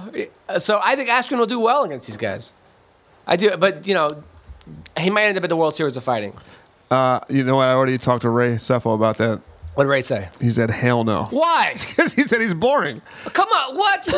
so 0.58 0.80
I 0.82 0.96
think 0.96 1.08
Askren 1.08 1.38
will 1.38 1.46
do 1.46 1.60
well 1.60 1.84
against 1.84 2.08
these 2.08 2.16
guys. 2.16 2.52
I 3.28 3.36
do, 3.36 3.56
but 3.56 3.86
you 3.86 3.94
know, 3.94 4.24
he 4.98 5.08
might 5.08 5.26
end 5.26 5.38
up 5.38 5.44
at 5.44 5.50
the 5.50 5.56
World 5.56 5.76
Series 5.76 5.96
of 5.96 6.02
Fighting. 6.02 6.36
Uh, 6.90 7.20
you 7.28 7.44
know 7.44 7.54
what? 7.54 7.68
I 7.68 7.72
already 7.74 7.96
talked 7.96 8.22
to 8.22 8.28
Ray 8.30 8.56
Sefo 8.56 8.92
about 8.92 9.18
that. 9.18 9.40
What 9.74 9.84
did 9.84 9.90
Ray 9.90 10.02
say? 10.02 10.30
He 10.40 10.50
said, 10.50 10.70
"Hell 10.70 11.04
no," 11.04 11.24
Why? 11.30 11.74
because 11.78 12.12
he 12.12 12.24
said 12.24 12.40
he's 12.40 12.54
boring. 12.54 13.02
Come 13.26 13.48
on, 13.50 13.76
what? 13.76 14.08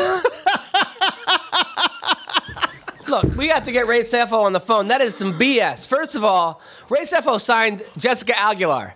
Look, 3.09 3.37
we 3.37 3.49
have 3.49 3.67
to 3.67 3.73
get 3.73 3.87
Ray 3.87 4.01
Sefo 4.01 4.45
on 4.45 4.55
the 4.55 4.61
phone. 4.61 4.89
That 4.89 5.03
is 5.03 5.15
some 5.15 5.35
BS. 5.35 5.87
First 5.87 6.15
of 6.15 6.25
all, 6.25 6.63
Ray 6.89 7.03
Sefo 7.03 7.39
signed 7.39 7.83
Jessica 7.99 8.33
Aguilar. 8.41 8.95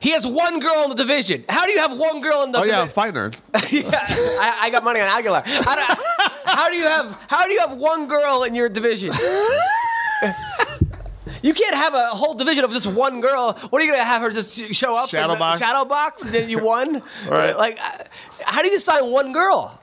He 0.00 0.10
has 0.12 0.26
one 0.26 0.60
girl 0.60 0.84
in 0.84 0.90
the 0.90 0.96
division. 0.96 1.44
How 1.48 1.66
do 1.66 1.72
you 1.72 1.78
have 1.78 1.96
one 1.96 2.20
girl 2.20 2.42
in 2.44 2.52
the 2.52 2.60
Oh 2.60 2.64
yeah, 2.64 2.80
divi- 2.82 2.92
fight 2.92 3.14
nerd. 3.14 3.34
yeah, 3.72 3.90
I, 3.92 4.58
I 4.62 4.70
got 4.70 4.84
money 4.84 5.00
on 5.00 5.08
Aguilar. 5.08 5.42
How 5.44 5.74
do, 5.74 5.94
how 6.44 6.68
do 6.68 6.76
you 6.76 6.84
have 6.84 7.18
how 7.28 7.44
do 7.46 7.52
you 7.52 7.60
have 7.60 7.72
one 7.72 8.06
girl 8.08 8.44
in 8.44 8.54
your 8.54 8.68
division? 8.68 9.12
You 11.40 11.54
can't 11.54 11.74
have 11.76 11.94
a 11.94 12.08
whole 12.08 12.34
division 12.34 12.64
of 12.64 12.72
just 12.72 12.86
one 12.88 13.20
girl. 13.20 13.52
What 13.70 13.80
are 13.80 13.84
you 13.84 13.92
gonna 13.92 14.02
have 14.02 14.22
her 14.22 14.30
just 14.30 14.56
show 14.74 14.96
up? 14.96 15.08
Shadow 15.08 15.34
and- 15.34 15.38
box? 15.38 15.60
Shadow 15.60 15.84
box, 15.84 16.24
and 16.24 16.34
then 16.34 16.48
you 16.50 16.58
won. 16.58 17.00
Right. 17.28 17.56
Like, 17.56 17.78
uh, 17.80 18.02
how 18.44 18.60
do 18.62 18.68
you 18.68 18.78
sign 18.80 19.06
one 19.08 19.32
girl? 19.32 19.80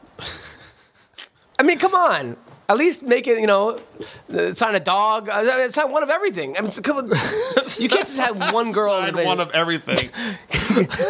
I 1.58 1.63
mean, 1.63 1.80
come 1.80 1.93
on. 1.95 2.36
At 2.67 2.78
least 2.78 3.04
make 3.04 3.28
it, 3.28 3.39
you 3.39 3.45
know, 3.45 3.80
sign 4.54 4.73
a 4.73 4.80
dog. 4.80 5.30
I 5.30 5.58
mean, 5.58 5.69
sign 5.69 5.91
one 5.91 6.01
of 6.01 6.10
everything. 6.10 6.58
I 6.58 6.62
mean, 6.62 6.69
it's 6.69 6.80
a 6.80 6.82
couple, 6.82 7.08
you 7.78 7.89
can't 7.89 8.08
just 8.08 8.19
have 8.19 8.54
one 8.54 8.71
girl. 8.71 8.91
Sign 8.99 9.23
one 9.23 9.39
of 9.39 9.51
everything. 9.51 9.95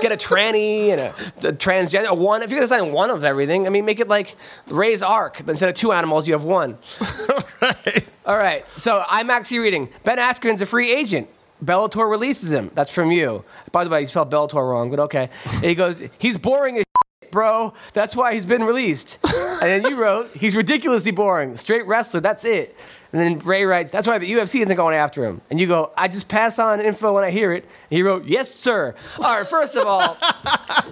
get 0.01 0.11
a 0.11 0.17
tranny 0.17 0.89
and 0.89 0.99
a, 0.99 1.09
a 1.47 1.53
transgender. 1.53 2.15
One, 2.17 2.41
if 2.41 2.49
you're 2.49 2.59
gonna 2.59 2.67
sign 2.67 2.91
one 2.91 3.09
of 3.09 3.23
everything, 3.23 3.67
I 3.67 3.69
mean, 3.69 3.85
make 3.85 4.01
it 4.01 4.09
like 4.09 4.35
Ray's 4.67 5.01
Ark. 5.01 5.37
But 5.45 5.51
instead 5.51 5.69
of 5.69 5.75
two 5.75 5.93
animals, 5.93 6.27
you 6.27 6.33
have 6.33 6.43
one. 6.43 6.77
right. 7.61 8.05
All 8.25 8.37
right. 8.37 8.65
So 8.77 9.03
I'm 9.07 9.29
actually 9.29 9.59
reading. 9.59 9.89
Ben 10.03 10.17
Askren's 10.17 10.61
a 10.61 10.65
free 10.65 10.91
agent. 10.91 11.29
Bellator 11.63 12.09
releases 12.09 12.51
him. 12.51 12.69
That's 12.75 12.91
from 12.91 13.11
you. 13.11 13.45
By 13.71 13.85
the 13.85 13.89
way, 13.89 14.01
you 14.01 14.07
spelled 14.07 14.29
Bellator 14.29 14.69
wrong, 14.69 14.89
but 14.89 14.99
okay. 14.99 15.29
He 15.61 15.73
goes, 15.73 15.97
he's 16.17 16.37
boring 16.37 16.77
as 16.77 16.84
bro. 17.31 17.73
That's 17.93 18.15
why 18.15 18.33
he's 18.33 18.45
been 18.45 18.63
released. 18.63 19.19
And 19.23 19.61
then 19.61 19.85
you 19.85 19.95
wrote, 20.01 20.35
he's 20.35 20.55
ridiculously 20.55 21.11
boring. 21.11 21.57
Straight 21.57 21.85
wrestler. 21.85 22.21
That's 22.21 22.45
it. 22.45 22.75
And 23.15 23.21
then 23.21 23.47
Ray 23.47 23.63
writes, 23.63 23.91
that's 23.91 24.07
why 24.07 24.17
the 24.17 24.29
UFC 24.29 24.61
isn't 24.61 24.75
going 24.75 24.93
after 24.93 25.23
him. 25.23 25.39
And 25.49 25.57
you 25.57 25.67
go, 25.67 25.93
I 25.95 26.09
just 26.09 26.27
pass 26.27 26.59
on 26.59 26.81
info 26.81 27.13
when 27.13 27.23
I 27.23 27.31
hear 27.31 27.53
it. 27.53 27.63
And 27.63 27.97
he 27.97 28.03
wrote, 28.03 28.25
yes, 28.25 28.51
sir. 28.51 28.93
All 29.17 29.37
right, 29.37 29.47
first 29.47 29.77
of 29.77 29.87
all, 29.87 30.17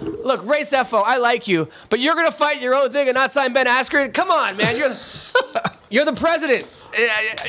look, 0.00 0.42
Ray 0.46 0.62
Sefo, 0.62 1.02
I 1.04 1.18
like 1.18 1.46
you, 1.46 1.68
but 1.90 2.00
you're 2.00 2.14
going 2.14 2.24
to 2.24 2.32
fight 2.32 2.62
your 2.62 2.74
own 2.74 2.92
thing 2.92 3.08
and 3.08 3.14
not 3.14 3.30
sign 3.30 3.52
Ben 3.52 3.66
Askren? 3.66 4.14
Come 4.14 4.30
on, 4.30 4.56
man. 4.56 4.74
You're, 4.74 4.94
you're 5.90 6.04
the 6.06 6.14
president. 6.14 6.66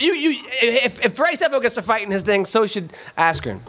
You, 0.01 0.13
you, 0.13 0.43
if, 0.61 1.05
if 1.05 1.17
Ray 1.17 1.35
Sefo 1.35 1.61
gets 1.61 1.75
to 1.75 1.81
fight 1.81 2.03
in 2.03 2.11
his 2.11 2.23
thing, 2.23 2.43
so 2.45 2.67
should 2.67 2.91
Askren. 3.17 3.61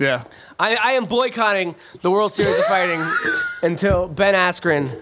Yeah. 0.00 0.24
I, 0.60 0.74
I 0.74 0.92
am 0.92 1.06
boycotting 1.06 1.74
the 2.02 2.10
World 2.10 2.32
Series 2.34 2.58
of 2.58 2.64
Fighting 2.66 3.02
until 3.62 4.08
Ben 4.08 4.34
Askren 4.34 5.00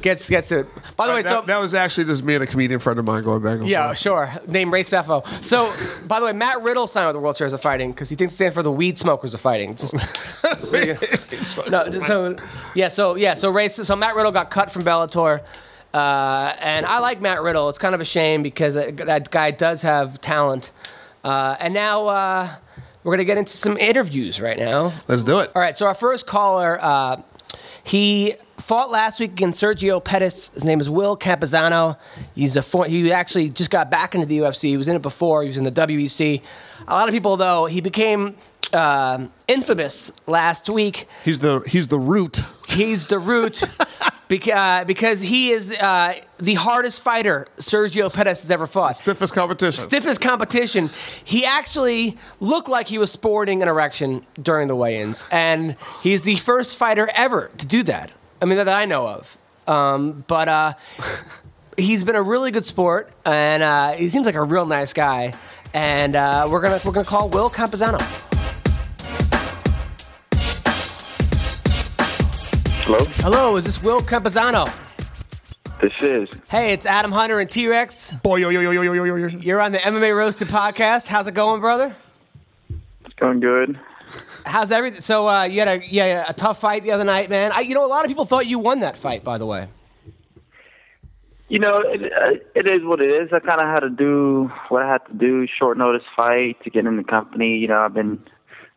gets 0.00 0.28
gets 0.30 0.50
it. 0.50 0.66
By 0.96 1.06
the 1.06 1.12
way, 1.12 1.20
that, 1.20 1.28
so 1.28 1.42
that 1.42 1.60
was 1.60 1.74
actually 1.74 2.04
just 2.06 2.24
me 2.24 2.34
and 2.34 2.42
a 2.42 2.46
comedian 2.46 2.80
friend 2.80 2.98
of 2.98 3.04
mine 3.04 3.22
going 3.22 3.42
back 3.42 3.52
and 3.52 3.60
forth. 3.60 3.70
yeah, 3.70 3.86
forth. 3.88 3.98
sure. 3.98 4.32
Name 4.46 4.72
Ray 4.72 4.82
Sefo. 4.82 5.26
So, 5.44 5.70
by 6.06 6.18
the 6.18 6.24
way, 6.26 6.32
Matt 6.32 6.62
Riddle 6.62 6.86
signed 6.86 7.06
with 7.08 7.14
the 7.14 7.20
World 7.20 7.36
Series 7.36 7.52
of 7.52 7.60
Fighting 7.60 7.92
because 7.92 8.08
he 8.08 8.16
thinks 8.16 8.32
it 8.32 8.36
stands 8.36 8.54
for 8.54 8.62
the 8.62 8.72
weed 8.72 8.98
smokers 8.98 9.34
of 9.34 9.40
fighting. 9.42 9.76
Just, 9.76 9.98
so 10.58 10.76
you- 10.78 10.96
no, 11.70 11.90
so 11.90 12.36
yeah, 12.74 12.88
so 12.88 13.16
yeah, 13.16 13.34
so 13.34 13.50
Ray, 13.50 13.68
so 13.68 13.94
Matt 13.96 14.16
Riddle 14.16 14.32
got 14.32 14.50
cut 14.50 14.70
from 14.70 14.82
Bellator, 14.82 15.42
uh, 15.92 16.56
and 16.58 16.86
I 16.86 17.00
like 17.00 17.20
Matt 17.20 17.42
Riddle. 17.42 17.68
It's 17.68 17.78
kind 17.78 17.94
of 17.94 18.00
a 18.00 18.04
shame 18.06 18.42
because 18.42 18.74
that 18.74 18.96
that 18.96 19.30
guy 19.30 19.50
does 19.50 19.82
have 19.82 20.22
talent, 20.22 20.70
uh, 21.22 21.56
and 21.60 21.74
now 21.74 22.06
uh, 22.06 22.54
we're 23.06 23.12
gonna 23.12 23.24
get 23.24 23.38
into 23.38 23.56
some 23.56 23.76
interviews 23.76 24.40
right 24.40 24.58
now. 24.58 24.92
Let's 25.06 25.22
do 25.22 25.38
it. 25.38 25.52
All 25.54 25.62
right, 25.62 25.78
so 25.78 25.86
our 25.86 25.94
first 25.94 26.26
caller, 26.26 26.76
uh, 26.82 27.18
he 27.84 28.34
fought 28.58 28.90
last 28.90 29.20
week 29.20 29.30
against 29.30 29.62
Sergio 29.62 30.02
Pettis. 30.02 30.48
His 30.48 30.64
name 30.64 30.80
is 30.80 30.90
Will 30.90 31.16
Campuzano. 31.16 31.96
He's 32.34 32.56
a 32.56 32.62
for- 32.62 32.86
he 32.86 33.12
actually 33.12 33.48
just 33.48 33.70
got 33.70 33.92
back 33.92 34.16
into 34.16 34.26
the 34.26 34.38
UFC. 34.38 34.70
He 34.70 34.76
was 34.76 34.88
in 34.88 34.96
it 34.96 35.02
before. 35.02 35.42
He 35.42 35.48
was 35.48 35.56
in 35.56 35.62
the 35.62 35.70
WEC. 35.70 36.42
A 36.88 36.92
lot 36.94 37.08
of 37.08 37.14
people, 37.14 37.36
though, 37.36 37.66
he 37.66 37.80
became 37.80 38.34
um 38.72 39.30
infamous 39.46 40.10
last 40.26 40.68
week. 40.68 41.06
He's 41.24 41.38
the 41.38 41.60
he's 41.60 41.86
the 41.86 42.00
root. 42.00 42.42
He's 42.68 43.06
the 43.06 43.18
root 43.18 43.54
beca- 44.28 44.80
uh, 44.80 44.84
because 44.84 45.20
he 45.20 45.50
is 45.50 45.70
uh, 45.78 46.14
the 46.38 46.54
hardest 46.54 47.00
fighter 47.02 47.46
Sergio 47.58 48.12
Pettis 48.12 48.42
has 48.42 48.50
ever 48.50 48.66
fought 48.66 48.96
Stiffest 48.96 49.32
competition. 49.32 49.80
stiffest 49.82 50.20
competition. 50.20 50.88
He 51.24 51.44
actually 51.44 52.16
looked 52.40 52.68
like 52.68 52.88
he 52.88 52.98
was 52.98 53.10
sporting 53.10 53.62
an 53.62 53.68
erection 53.68 54.26
during 54.42 54.68
the 54.68 54.76
weigh-ins, 54.76 55.24
and 55.30 55.76
he's 56.02 56.22
the 56.22 56.36
first 56.36 56.76
fighter 56.76 57.08
ever 57.14 57.50
to 57.58 57.66
do 57.66 57.82
that. 57.84 58.10
I 58.42 58.44
mean, 58.46 58.56
that 58.58 58.68
I 58.68 58.84
know 58.84 59.06
of. 59.08 59.36
Um, 59.68 60.24
but 60.26 60.48
uh, 60.48 60.72
he's 61.78 62.04
been 62.04 62.16
a 62.16 62.22
really 62.22 62.50
good 62.50 62.64
sport, 62.64 63.10
and 63.24 63.62
uh, 63.62 63.92
he 63.92 64.08
seems 64.08 64.26
like 64.26 64.34
a 64.34 64.42
real 64.44 64.66
nice 64.66 64.92
guy. 64.92 65.34
And 65.74 66.16
uh, 66.16 66.48
we're 66.50 66.60
gonna 66.60 66.80
we're 66.84 66.92
gonna 66.92 67.04
call 67.06 67.28
Will 67.28 67.50
Campuzano. 67.50 67.98
Hello? 72.86 73.04
Hello, 73.16 73.56
is 73.56 73.64
this 73.64 73.82
Will 73.82 73.98
Campuzano? 73.98 74.72
This 75.82 75.92
is. 76.00 76.28
Hey, 76.48 76.72
it's 76.72 76.86
Adam 76.86 77.10
Hunter 77.10 77.40
and 77.40 77.50
T 77.50 77.66
Rex. 77.66 78.12
Boy, 78.22 78.36
yo, 78.36 78.48
yo, 78.50 78.60
yo, 78.60 78.70
yo, 78.70 78.82
yo, 78.82 79.02
yo, 79.02 79.16
yo. 79.16 79.26
You're 79.26 79.60
on 79.60 79.72
the 79.72 79.78
MMA 79.78 80.16
Roasted 80.16 80.46
podcast. 80.46 81.08
How's 81.08 81.26
it 81.26 81.34
going, 81.34 81.60
brother? 81.60 81.92
It's 83.04 83.14
going 83.16 83.40
good. 83.40 83.76
How's 84.44 84.70
everything? 84.70 85.00
So 85.00 85.26
uh, 85.26 85.42
you 85.42 85.58
had 85.58 85.66
a 85.66 85.92
yeah 85.92 86.26
a 86.28 86.32
tough 86.32 86.60
fight 86.60 86.84
the 86.84 86.92
other 86.92 87.02
night, 87.02 87.28
man. 87.28 87.50
I, 87.52 87.62
you 87.62 87.74
know, 87.74 87.84
a 87.84 87.88
lot 87.88 88.04
of 88.04 88.08
people 88.08 88.24
thought 88.24 88.46
you 88.46 88.60
won 88.60 88.78
that 88.78 88.96
fight, 88.96 89.24
by 89.24 89.36
the 89.36 89.46
way. 89.46 89.66
You 91.48 91.58
know, 91.58 91.78
it, 91.78 92.04
uh, 92.04 92.38
it 92.54 92.70
is 92.70 92.84
what 92.84 93.02
it 93.02 93.10
is. 93.10 93.32
I 93.32 93.40
kind 93.40 93.60
of 93.60 93.66
had 93.66 93.80
to 93.80 93.90
do 93.90 94.48
what 94.68 94.84
I 94.84 94.92
had 94.92 95.04
to 95.08 95.12
do, 95.12 95.48
short 95.58 95.76
notice 95.76 96.04
fight 96.14 96.62
to 96.62 96.70
get 96.70 96.86
in 96.86 96.96
the 96.96 97.02
company. 97.02 97.56
You 97.56 97.66
know, 97.66 97.80
I've 97.80 97.94
been 97.94 98.22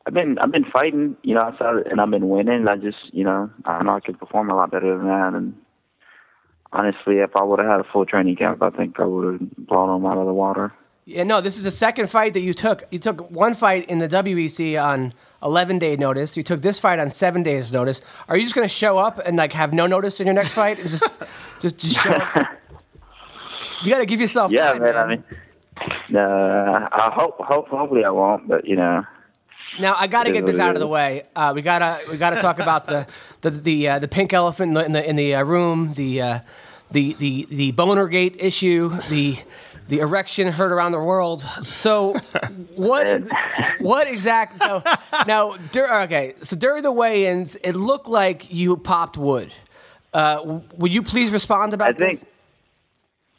I've 0.05 0.13
been, 0.13 0.37
I've 0.39 0.51
been 0.51 0.65
fighting. 0.65 1.15
You 1.23 1.35
know, 1.35 1.41
outside, 1.41 1.87
and 1.87 1.99
I've 2.01 2.11
been 2.11 2.29
winning. 2.29 2.67
I 2.67 2.77
just, 2.77 2.97
you 3.11 3.23
know, 3.23 3.49
I 3.65 3.83
know 3.83 3.95
I 3.95 3.99
could 3.99 4.19
perform 4.19 4.49
a 4.49 4.55
lot 4.55 4.71
better 4.71 4.97
than 4.97 5.07
that. 5.07 5.33
And 5.33 5.55
honestly, 6.71 7.17
if 7.17 7.35
I 7.35 7.43
would 7.43 7.59
have 7.59 7.67
had 7.67 7.79
a 7.79 7.91
full 7.91 8.05
training 8.05 8.35
camp, 8.35 8.61
I 8.61 8.69
think 8.69 8.99
I 8.99 9.05
would 9.05 9.41
have 9.41 9.57
blown 9.57 10.01
them 10.01 10.11
out 10.11 10.17
of 10.17 10.25
the 10.25 10.33
water. 10.33 10.73
Yeah, 11.05 11.23
no, 11.23 11.41
this 11.41 11.57
is 11.57 11.63
the 11.63 11.71
second 11.71 12.07
fight 12.09 12.35
that 12.35 12.41
you 12.41 12.53
took. 12.53 12.83
You 12.91 12.99
took 12.99 13.31
one 13.31 13.55
fight 13.55 13.89
in 13.89 13.97
the 13.97 14.07
WEC 14.07 14.79
on 14.79 15.11
11 15.41 15.79
day 15.79 15.95
notice. 15.95 16.37
You 16.37 16.43
took 16.43 16.61
this 16.61 16.79
fight 16.79 16.99
on 16.99 17.09
seven 17.09 17.41
days 17.41 17.73
notice. 17.73 18.01
Are 18.27 18.37
you 18.37 18.43
just 18.43 18.53
going 18.53 18.67
to 18.67 18.73
show 18.73 18.99
up 18.99 19.19
and 19.25 19.35
like 19.35 19.53
have 19.53 19.73
no 19.73 19.87
notice 19.87 20.19
in 20.19 20.27
your 20.27 20.35
next 20.35 20.51
fight? 20.51 20.77
Just, 20.77 21.03
just, 21.59 21.77
just 21.79 21.97
show 21.97 22.11
up. 22.11 22.47
You 23.81 23.91
got 23.91 23.99
to 23.99 24.05
give 24.05 24.19
yourself. 24.19 24.51
Yeah, 24.51 24.73
time, 24.73 24.81
man. 24.81 24.97
I 24.97 25.07
mean, 25.07 25.23
uh, 26.13 26.89
I 26.91 27.11
hope, 27.13 27.37
hope, 27.39 27.69
hopefully, 27.69 28.03
I 28.03 28.09
won't. 28.09 28.45
But 28.45 28.65
you 28.65 28.75
know, 28.75 29.05
Now 29.79 29.95
I 29.97 30.07
got 30.07 30.25
to 30.25 30.31
get 30.31 30.45
this 30.45 30.59
out 30.59 30.75
of 30.75 30.79
the 30.79 30.87
way. 30.87 31.23
Uh, 31.35 31.53
we 31.55 31.61
gotta 31.61 31.99
we 32.09 32.17
gotta 32.17 32.41
talk 32.41 32.59
about 32.59 32.87
the 32.87 33.07
the 33.41 33.49
the, 33.49 33.89
uh, 33.89 33.99
the 33.99 34.07
pink 34.07 34.33
elephant 34.33 34.69
in 34.69 34.73
the 34.73 34.85
in 34.85 34.91
the, 34.91 35.09
in 35.09 35.15
the 35.15 35.35
uh, 35.35 35.43
room, 35.43 35.93
the 35.93 36.21
uh, 36.21 36.39
the 36.91 37.13
the 37.13 37.47
the 37.49 37.71
boner 37.71 38.07
gate 38.07 38.35
issue, 38.39 38.89
the 39.09 39.37
the 39.87 39.99
erection 39.99 40.47
heard 40.47 40.71
around 40.71 40.91
the 40.91 40.99
world. 40.99 41.41
So 41.63 42.13
what 42.75 43.23
what 43.79 44.07
exact 44.07 44.55
so, 44.55 44.83
now? 45.27 45.55
Dur- 45.71 46.01
okay, 46.03 46.33
so 46.41 46.55
during 46.55 46.83
the 46.83 46.91
weigh-ins, 46.91 47.55
it 47.57 47.73
looked 47.73 48.07
like 48.07 48.53
you 48.53 48.77
popped 48.77 49.17
wood. 49.17 49.53
Uh, 50.13 50.37
w- 50.37 50.63
would 50.77 50.91
you 50.91 51.03
please 51.03 51.31
respond 51.31 51.73
about 51.73 51.89
I 51.89 51.93
think, 51.93 52.19
this? 52.19 52.25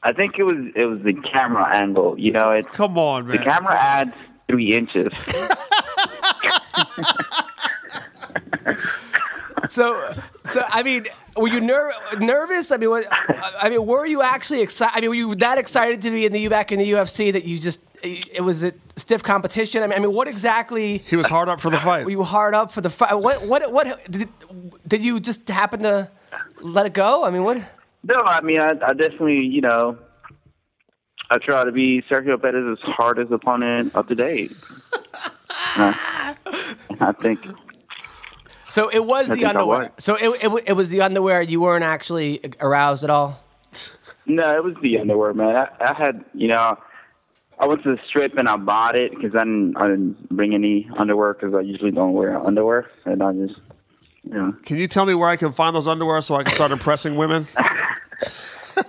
I 0.03 0.12
think 0.12 0.38
it 0.38 0.44
was 0.44 0.57
it 0.74 0.87
was 0.87 1.00
the 1.03 1.14
camera 1.14 1.76
angle. 1.76 2.18
You 2.18 2.33
know, 2.33 2.53
it's 2.53 2.68
Come 2.68 2.98
on, 2.98 3.26
man. 3.26 3.37
The 3.37 3.42
camera 3.42 3.76
adds 3.76 4.14
three 4.48 4.74
inches. 4.74 5.12
So, 9.71 10.15
so 10.43 10.65
I 10.69 10.83
mean, 10.83 11.05
were 11.37 11.49
you 11.49 11.61
ner- 11.61 11.93
nervous? 12.19 12.73
I 12.73 12.77
mean, 12.77 12.91
what, 12.91 13.07
I 13.63 13.69
mean, 13.69 13.87
were 13.87 14.05
you 14.05 14.21
actually 14.21 14.63
excited? 14.63 14.97
I 14.97 15.01
mean, 15.01 15.11
were 15.11 15.15
you 15.15 15.35
that 15.37 15.59
excited 15.59 16.03
to 16.03 16.11
be 16.11 16.27
in 16.27 16.33
the 16.33 16.49
back 16.49 16.73
in 16.73 16.81
the 16.81 16.91
UFC 16.91 17.33
that 17.33 17.45
you 17.45 17.59
just 17.59 17.81
it 18.03 18.43
was 18.43 18.65
a 18.65 18.73
stiff 18.97 19.23
competition? 19.23 19.83
I 19.85 19.87
mean, 19.87 19.99
I 19.99 20.01
mean, 20.01 20.13
what 20.13 20.27
exactly? 20.27 20.99
He 20.99 21.15
was 21.15 21.29
hard 21.29 21.49
up 21.49 21.61
for 21.61 21.71
the 21.71 21.79
fight. 21.79 22.05
Were 22.05 22.11
you 22.11 22.25
hard 22.25 22.55
up 22.55 22.73
for 22.73 22.81
the 22.81 22.91
fight? 22.91 23.15
What 23.15 23.47
what 23.47 23.73
what 23.73 24.11
did, 24.11 24.29
did 24.89 25.05
you 25.05 25.21
just 25.21 25.47
happen 25.49 25.83
to 25.85 26.11
let 26.61 26.87
it 26.87 26.93
go? 26.93 27.25
I 27.25 27.31
mean, 27.31 27.45
what? 27.45 27.59
no, 28.03 28.21
I 28.25 28.41
mean, 28.41 28.61
I, 28.61 28.71
I 28.71 28.93
definitely, 28.95 29.41
you 29.41 29.61
know, 29.61 29.99
I 31.31 31.39
try 31.39 31.65
to 31.65 31.71
be 31.71 32.03
Sergio 32.11 32.43
Pettis' 32.43 32.81
hardest 32.83 33.31
opponent 33.31 33.95
up 33.95 34.09
to 34.09 34.15
date. 34.15 34.53
Uh, 35.77 35.93
I 37.01 37.13
think 37.13 37.41
So 38.69 38.89
it 38.89 39.05
was 39.05 39.31
I 39.31 39.35
the 39.35 39.45
underwear. 39.47 39.93
So 39.99 40.15
it, 40.15 40.45
it 40.45 40.65
it 40.69 40.73
was 40.75 40.91
the 40.91 41.01
underwear. 41.03 41.43
You 41.43 41.61
weren't 41.61 41.85
actually 41.85 42.41
aroused 42.61 43.05
at 43.05 43.11
all. 43.11 43.43
no, 44.27 44.57
it 44.57 44.63
was 44.63 44.75
the 44.83 44.99
underwear, 44.99 45.35
man. 45.35 45.57
I, 45.57 45.69
I 45.81 45.95
had, 45.95 46.25
you 46.35 46.49
know, 46.49 46.79
I 47.59 47.67
went 47.67 47.83
to 47.83 47.95
the 47.95 48.03
strip 48.07 48.39
and 48.39 48.49
I 48.49 48.57
bought 48.57 48.97
it 48.97 49.11
because 49.11 49.35
I 49.35 49.41
didn't, 49.41 49.77
I 49.77 49.89
didn't 49.89 50.29
bring 50.31 50.55
any 50.55 50.89
underwear 50.97 51.35
because 51.35 51.55
I 51.55 51.61
usually 51.61 51.91
don't 51.91 52.13
wear 52.15 52.39
underwear, 52.39 52.91
and 53.05 53.23
I 53.23 53.33
just, 53.33 53.61
you 54.25 54.35
know, 54.35 54.53
Can 54.65 54.77
you 54.79 54.87
tell 54.87 55.05
me 55.05 55.15
where 55.15 55.29
I 55.29 55.37
can 55.37 55.53
find 55.53 55.75
those 55.75 55.89
underwear 55.89 56.21
so 56.23 56.37
I 56.37 56.45
can 56.45 56.55
start 56.55 56.71
impressing 56.79 57.17
women? 57.17 57.47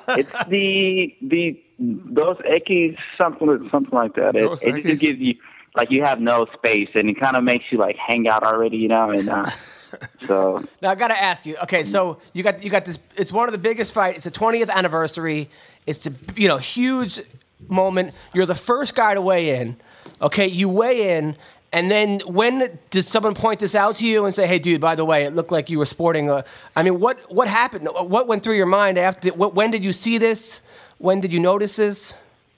it's 0.09 0.45
the 0.47 1.15
the 1.21 1.61
those 1.79 2.37
eckies 2.47 2.97
something 3.17 3.67
something 3.71 3.93
like 3.97 4.15
that. 4.15 4.35
It, 4.35 4.43
it 4.43 4.83
just 4.83 5.01
gives 5.01 5.19
you 5.19 5.35
like 5.75 5.91
you 5.91 6.03
have 6.03 6.19
no 6.19 6.47
space, 6.53 6.89
and 6.95 7.09
it 7.09 7.19
kind 7.19 7.35
of 7.35 7.43
makes 7.43 7.65
you 7.71 7.77
like 7.77 7.95
hang 7.95 8.27
out 8.27 8.43
already, 8.43 8.77
you 8.77 8.87
know. 8.87 9.11
And 9.11 9.29
uh, 9.29 9.45
so 10.25 10.63
Now 10.81 10.91
I 10.91 10.95
got 10.95 11.09
to 11.09 11.21
ask 11.21 11.45
you. 11.45 11.57
Okay, 11.63 11.83
so 11.83 12.19
you 12.33 12.43
got 12.43 12.63
you 12.63 12.69
got 12.69 12.85
this. 12.85 12.99
It's 13.15 13.31
one 13.31 13.47
of 13.47 13.51
the 13.51 13.57
biggest 13.57 13.93
fight. 13.93 14.15
It's 14.15 14.25
the 14.25 14.31
20th 14.31 14.69
anniversary. 14.69 15.49
It's 15.85 16.05
a 16.07 16.13
you 16.35 16.47
know 16.47 16.57
huge 16.57 17.21
moment. 17.67 18.13
You're 18.33 18.45
the 18.45 18.55
first 18.55 18.95
guy 18.95 19.13
to 19.13 19.21
weigh 19.21 19.59
in. 19.59 19.77
Okay, 20.21 20.47
you 20.47 20.69
weigh 20.69 21.17
in, 21.17 21.35
and 21.73 21.89
then 21.89 22.19
when 22.27 22.79
did 22.89 23.03
someone 23.03 23.33
point 23.33 23.59
this 23.59 23.75
out 23.75 23.95
to 23.97 24.05
you 24.05 24.25
and 24.25 24.35
say, 24.35 24.45
"Hey, 24.45 24.59
dude, 24.59 24.81
by 24.81 24.95
the 24.95 25.05
way, 25.05 25.23
it 25.23 25.33
looked 25.33 25.51
like 25.51 25.69
you 25.69 25.79
were 25.79 25.85
sporting 25.85 26.29
a"? 26.29 26.43
I 26.75 26.83
mean, 26.83 26.99
what 26.99 27.19
what 27.33 27.47
happened? 27.47 27.87
What 27.93 28.27
went 28.27 28.43
through 28.43 28.55
your 28.55 28.65
mind 28.65 28.97
after? 28.97 29.29
What, 29.29 29.55
when 29.55 29.71
did 29.71 29.83
you 29.83 29.93
see 29.93 30.17
this? 30.17 30.61
When 30.97 31.21
did 31.21 31.31
you 31.33 31.39
notice 31.39 31.77
this? 31.77 32.15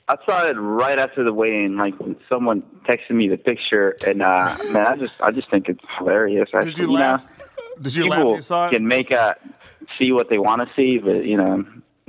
I 0.08 0.16
saw 0.26 0.46
it 0.48 0.54
right 0.54 1.00
after 1.00 1.24
the 1.24 1.34
weigh-in. 1.34 1.78
Like 1.78 1.94
someone 2.28 2.62
texted 2.88 3.12
me 3.12 3.30
the 3.30 3.38
picture, 3.38 3.96
and 4.06 4.22
uh, 4.22 4.56
man, 4.72 4.86
I 4.86 4.96
just 4.98 5.14
I 5.22 5.32
just 5.32 5.50
think 5.50 5.70
it's 5.70 5.80
hilarious. 5.98 6.50
Actually, 6.54 6.72
Did 6.72 6.80
you 6.80 6.92
laugh? 6.92 7.24
know? 7.40 7.46
Did 7.82 7.96
you 7.96 8.08
laugh 8.08 8.20
people 8.20 8.36
you 8.36 8.42
saw 8.42 8.68
it? 8.68 8.72
can 8.72 8.88
make 8.88 9.12
a 9.12 9.36
see 9.98 10.12
what 10.12 10.30
they 10.30 10.38
want 10.38 10.62
to 10.62 10.74
see, 10.76 10.98
but 10.98 11.26
you 11.26 11.38
know, 11.38 11.66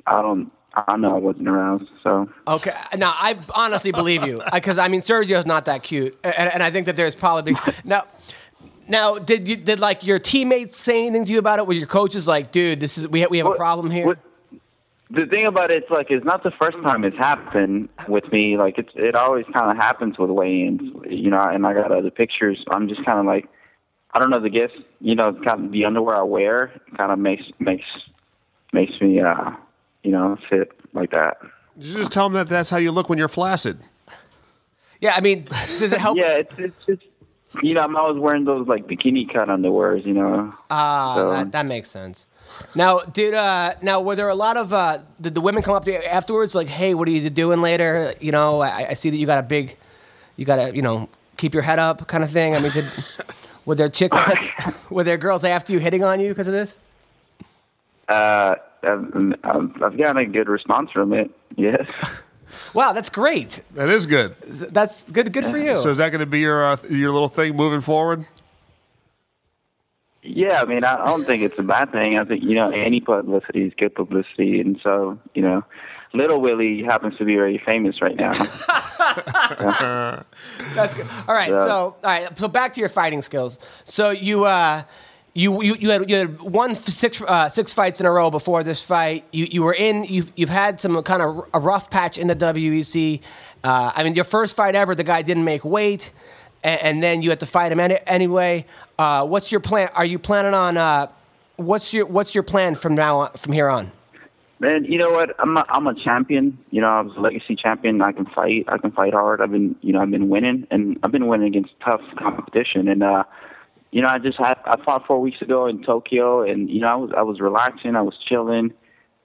I 0.07 0.23
don't. 0.23 0.51
I 0.77 0.97
know 0.97 1.15
I 1.15 1.21
wasn't 1.21 1.47
aroused, 1.47 1.89
so 2.03 2.29
Okay, 2.49 2.75
now 2.97 3.13
I 3.15 3.39
honestly 3.55 3.93
believe 3.93 4.27
you 4.27 4.43
because 4.53 4.77
I 4.77 4.89
mean 4.89 5.03
Sergio's 5.03 5.47
not 5.47 5.67
that 5.67 5.85
cute, 5.85 6.19
and, 6.25 6.53
and 6.53 6.63
I 6.65 6.73
think 6.73 6.87
that 6.87 6.97
there's 6.97 7.15
probably 7.15 7.55
now. 7.85 8.05
Now, 8.89 9.19
did 9.19 9.47
you 9.47 9.57
did 9.57 9.79
like 9.79 10.03
your 10.03 10.19
teammates 10.19 10.77
say 10.77 11.07
anything 11.07 11.25
to 11.27 11.33
you 11.33 11.39
about 11.39 11.61
it? 11.61 11.67
Were 11.69 11.73
your 11.75 11.87
coaches 11.87 12.27
like, 12.27 12.51
"Dude, 12.51 12.81
this 12.81 12.99
is 12.99 13.07
we 13.07 13.21
have, 13.21 13.31
we 13.31 13.39
have 13.39 13.47
a 13.47 13.55
problem 13.55 13.91
here"? 13.91 14.05
what- 14.07 14.19
the 15.11 15.27
thing 15.27 15.47
about 15.47 15.71
it, 15.71 15.83
it's 15.83 15.91
like 15.91 16.11
it's 16.11 16.25
not 16.25 16.43
the 16.43 16.51
first 16.53 16.77
time 16.83 17.05
it's 17.05 17.17
happened 17.17 17.89
with 18.09 18.31
me. 18.33 18.57
Like 18.57 18.79
it's 18.79 18.91
it 18.95 19.15
always 19.15 19.45
kind 19.53 19.71
of 19.71 19.77
happens 19.77 20.19
with 20.19 20.31
weigh-ins, 20.31 20.81
you 21.09 21.31
know. 21.31 21.41
And 21.43 21.67
I 21.67 21.75
got 21.75 21.93
other 21.93 22.11
pictures. 22.11 22.65
I'm 22.71 22.89
just 22.89 23.05
kind 23.05 23.19
of 23.19 23.27
like, 23.27 23.49
I 24.13 24.19
don't 24.19 24.31
know. 24.31 24.41
The 24.41 24.51
guess, 24.51 24.71
you 25.01 25.15
know, 25.15 25.33
kind 25.33 25.67
of 25.67 25.73
the 25.73 25.85
underwear 25.85 26.17
I 26.17 26.23
wear 26.23 26.73
kind 26.97 27.13
of 27.13 27.19
makes 27.19 27.45
makes 27.59 27.85
makes 28.73 29.01
me, 29.01 29.21
uh, 29.21 29.51
you 30.03 30.11
know, 30.11 30.37
fit 30.49 30.73
like 30.95 31.11
that. 31.11 31.37
Did 31.79 31.87
you 31.89 31.97
just 31.99 32.13
tell 32.13 32.29
them 32.29 32.35
that 32.35 32.49
that's 32.49 32.71
how 32.71 32.79
you 32.79 32.91
look 32.93 33.09
when 33.09 33.19
you're 33.19 33.29
flaccid? 33.29 33.79
yeah, 35.01 35.15
I 35.17 35.21
mean, 35.21 35.45
does 35.79 35.93
it 35.93 35.99
help? 36.01 36.17
Yeah, 36.19 36.37
it's 36.39 36.55
it's 36.59 36.87
just 36.87 37.03
you 37.63 37.75
know, 37.75 37.83
I'm 37.83 37.95
always 37.95 38.21
wearing 38.21 38.45
those 38.47 38.67
like 38.67 38.87
bikini 38.89 39.33
cut 39.33 39.47
underwears, 39.49 40.05
you 40.05 40.13
know. 40.15 40.53
Ah, 40.71 41.15
So- 41.15 41.31
that, 41.31 41.53
that 41.53 41.67
makes 41.67 41.89
sense. 41.91 42.27
Now, 42.75 42.99
did 43.01 43.35
uh, 43.35 43.75
now 43.83 44.01
were 44.01 44.17
there 44.17 44.29
a 44.29 44.35
lot 44.35 44.57
of 44.57 44.73
uh, 44.73 44.99
did 45.21 45.35
the 45.35 45.41
women 45.41 45.63
come 45.63 45.75
up 45.75 45.85
to 45.85 45.93
you 45.93 45.99
afterwards 45.99 46.55
like, 46.55 46.69
"Hey, 46.69 46.95
what 46.95 47.09
are 47.09 47.11
you 47.11 47.31
doing 47.31 47.61
later?" 47.61 48.15
You 48.21 48.33
know, 48.33 48.61
I, 48.61 48.91
I 48.91 48.95
see 48.95 49.11
that 49.11 49.17
you 49.17 49.27
got 49.27 49.39
a 49.39 49.47
big, 49.47 49.77
you 50.37 50.45
got 50.45 50.57
to 50.57 50.75
you 50.75 50.83
know 50.83 51.09
keep 51.37 51.55
your 51.55 51.63
head 51.63 51.79
up 51.79 52.07
kind 52.07 52.25
of 52.25 52.31
thing. 52.31 52.55
I 52.55 52.61
mean, 52.61 52.73
did 52.73 52.85
were 53.65 53.75
there 53.75 53.89
chicks, 53.89 54.17
were 54.91 55.05
there 55.05 55.17
girls 55.19 55.45
after 55.45 55.73
you 55.73 55.79
hitting 55.79 56.05
on 56.05 56.21
you 56.21 56.29
because 56.29 56.47
of 56.47 56.53
this? 56.53 56.77
Uh, 58.09 58.57
I've, 58.83 59.35
I've 59.45 59.83
I've 59.83 59.99
gotten 59.99 60.19
a 60.19 60.27
good 60.27 60.49
response 60.49 60.91
from 60.91 61.13
it. 61.13 61.31
Yes. 61.57 61.87
Wow, 62.73 62.93
that's 62.93 63.09
great. 63.09 63.63
That 63.75 63.89
is 63.89 64.07
good. 64.07 64.35
That's 64.47 65.11
good. 65.11 65.33
Good 65.33 65.47
for 65.47 65.59
you. 65.59 65.77
So 65.77 65.91
is 65.91 65.99
that 65.99 66.11
going 66.11 66.21
to 66.21 66.27
be 66.27 66.41
your 66.41 66.65
uh, 66.65 66.77
your 66.89 67.13
little 67.13 67.29
thing 67.29 67.57
moving 67.57 67.81
forward? 67.81 68.27
Yeah, 70.25 70.63
I 70.63 70.65
mean, 70.65 70.85
I 70.85 70.95
I 70.95 71.05
don't 71.07 71.25
think 71.25 71.43
it's 71.43 71.59
a 71.59 71.63
bad 71.63 71.93
thing. 71.93 72.19
I 72.19 72.25
think 72.25 72.43
you 72.43 72.55
know 72.55 72.71
any 72.71 73.01
publicity 73.01 73.63
is 73.65 73.73
good 73.77 73.95
publicity, 73.95 74.61
and 74.61 74.81
so 74.83 75.19
you 75.35 75.43
know, 75.43 75.63
Little 76.15 76.41
Willie 76.41 76.83
happens 76.83 77.19
to 77.19 77.25
be 77.25 77.35
very 77.35 77.59
famous 77.59 78.01
right 78.01 78.17
now. 78.17 78.33
That's 80.75 80.95
good. 80.95 81.07
All 81.29 81.35
right. 81.35 81.51
Yeah. 81.51 81.65
So, 81.65 81.71
all 81.71 81.97
right. 82.03 82.39
So 82.39 82.49
back 82.49 82.73
to 82.75 82.81
your 82.81 82.89
fighting 82.89 83.21
skills. 83.21 83.59
So 83.83 84.11
you, 84.11 84.45
uh, 84.45 84.85
you, 85.35 85.61
you, 85.63 85.75
you 85.75 85.91
had 85.91 86.09
you 86.09 86.17
had 86.17 86.41
won 86.41 86.77
six 86.77 87.21
uh, 87.21 87.49
six 87.49 87.73
fights 87.73 88.01
in 88.01 88.07
a 88.07 88.11
row 88.13 88.31
before 88.31 88.63
this 88.63 88.83
fight. 88.83 89.25
You 89.33 89.47
you 89.51 89.63
were 89.63 89.75
in. 89.75 90.05
You've 90.05 90.31
you've 90.37 90.49
had 90.49 90.81
some 90.81 91.03
kind 91.03 91.21
of 91.21 91.49
a 91.53 91.59
rough 91.59 91.91
patch 91.91 92.17
in 92.17 92.29
the 92.29 92.37
WEC. 92.37 93.21
Uh, 93.65 93.93
I 93.95 94.05
mean, 94.05 94.15
your 94.15 94.25
first 94.25 94.55
fight 94.55 94.75
ever, 94.77 94.95
the 94.95 95.05
guy 95.05 95.23
didn't 95.23 95.45
make 95.45 95.65
weight, 95.65 96.13
and, 96.65 96.81
and 96.81 97.03
then 97.03 97.23
you 97.23 97.31
had 97.31 97.41
to 97.41 97.47
fight 97.47 97.71
him 97.71 97.79
any, 97.79 97.99
anyway. 98.07 98.67
Uh, 98.99 99.25
what's 99.25 99.53
your 99.53 99.61
plan? 99.61 99.91
Are 99.95 100.05
you 100.05 100.19
planning 100.19 100.55
on? 100.55 100.77
Uh, 100.77 101.07
what's 101.57 101.93
your 101.93 102.07
What's 102.07 102.35
your 102.35 102.43
plan 102.43 102.75
from 102.75 102.95
now 102.95 103.21
on, 103.21 103.33
from 103.35 103.53
here 103.53 103.69
on? 103.69 103.93
Man, 104.61 104.85
you 104.85 104.99
know 104.99 105.11
what? 105.11 105.35
I'm 105.39 105.57
a, 105.57 105.67
I'm 105.69 105.87
a 105.87 105.95
champion. 105.95 106.59
You 106.71 106.81
know, 106.81 106.89
I 106.89 107.01
was 107.03 107.17
a 107.17 107.21
legacy 107.21 107.55
champion. 107.55 108.01
I 108.01 108.13
can 108.13 108.25
fight. 108.25 108.65
I 108.69 108.79
can 108.79 108.93
fight 108.93 109.13
hard. 109.13 109.41
I've 109.41 109.51
been, 109.51 109.77
you 109.83 109.93
know, 109.93 110.01
I've 110.01 110.11
been 110.11 110.29
winning, 110.29 110.67
and 110.71 110.99
I've 111.03 111.13
been 111.13 111.27
winning 111.27 111.49
against 111.49 111.73
tough 111.85 112.01
competition. 112.17 112.89
And 112.89 113.03
uh, 113.03 113.25
you 113.91 114.01
know, 114.01 114.09
I 114.09 114.19
just 114.19 114.39
had 114.39 114.55
I 114.65 114.83
fought 114.83 115.07
four 115.07 115.21
weeks 115.21 115.43
ago 115.43 115.67
in 115.67 115.83
Tokyo, 115.83 116.43
and 116.43 116.71
you 116.71 116.81
know, 116.81 116.89
I 116.89 116.95
was 116.95 117.11
I 117.17 117.23
was 117.23 117.41
relaxing. 117.41 117.97
I 117.97 118.03
was 118.03 118.15
chilling. 118.29 118.73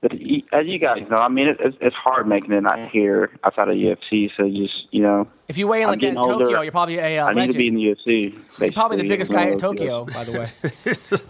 But 0.01 0.13
as 0.13 0.65
you 0.65 0.79
guys 0.79 1.03
know, 1.09 1.17
I 1.17 1.27
mean, 1.27 1.49
it, 1.49 1.57
it's, 1.59 1.77
it's 1.81 1.95
hard 1.95 2.25
making 2.25 2.53
it 2.53 2.65
out 2.65 2.89
here 2.89 3.37
outside 3.43 3.67
of 3.67 3.75
UFC. 3.75 4.31
So 4.37 4.47
just 4.49 4.87
you 4.91 5.01
know, 5.01 5.27
If 5.49 5.57
you 5.57 5.67
weigh 5.67 5.81
in 5.81 5.89
I'm 5.89 5.89
like 5.89 5.99
that 5.99 6.07
in 6.07 6.13
getting 6.15 6.31
older. 6.31 6.45
Tokyo, 6.45 6.61
you're 6.61 6.71
probably 6.71 6.97
a 6.99 7.19
uh, 7.19 7.27
I 7.27 7.33
need 7.33 7.51
to 7.51 7.57
be 7.57 7.67
in 7.67 7.75
the 7.75 7.83
UFC. 7.83 8.33
Basically. 8.33 8.71
probably 8.71 8.97
the 8.97 9.09
biggest 9.09 9.31
guy 9.31 9.43
in 9.43 9.47
You 9.49 9.53
know, 9.55 9.59
Tokyo, 9.59 10.05
by 10.05 10.23
the 10.23 10.31
way. 10.31 10.47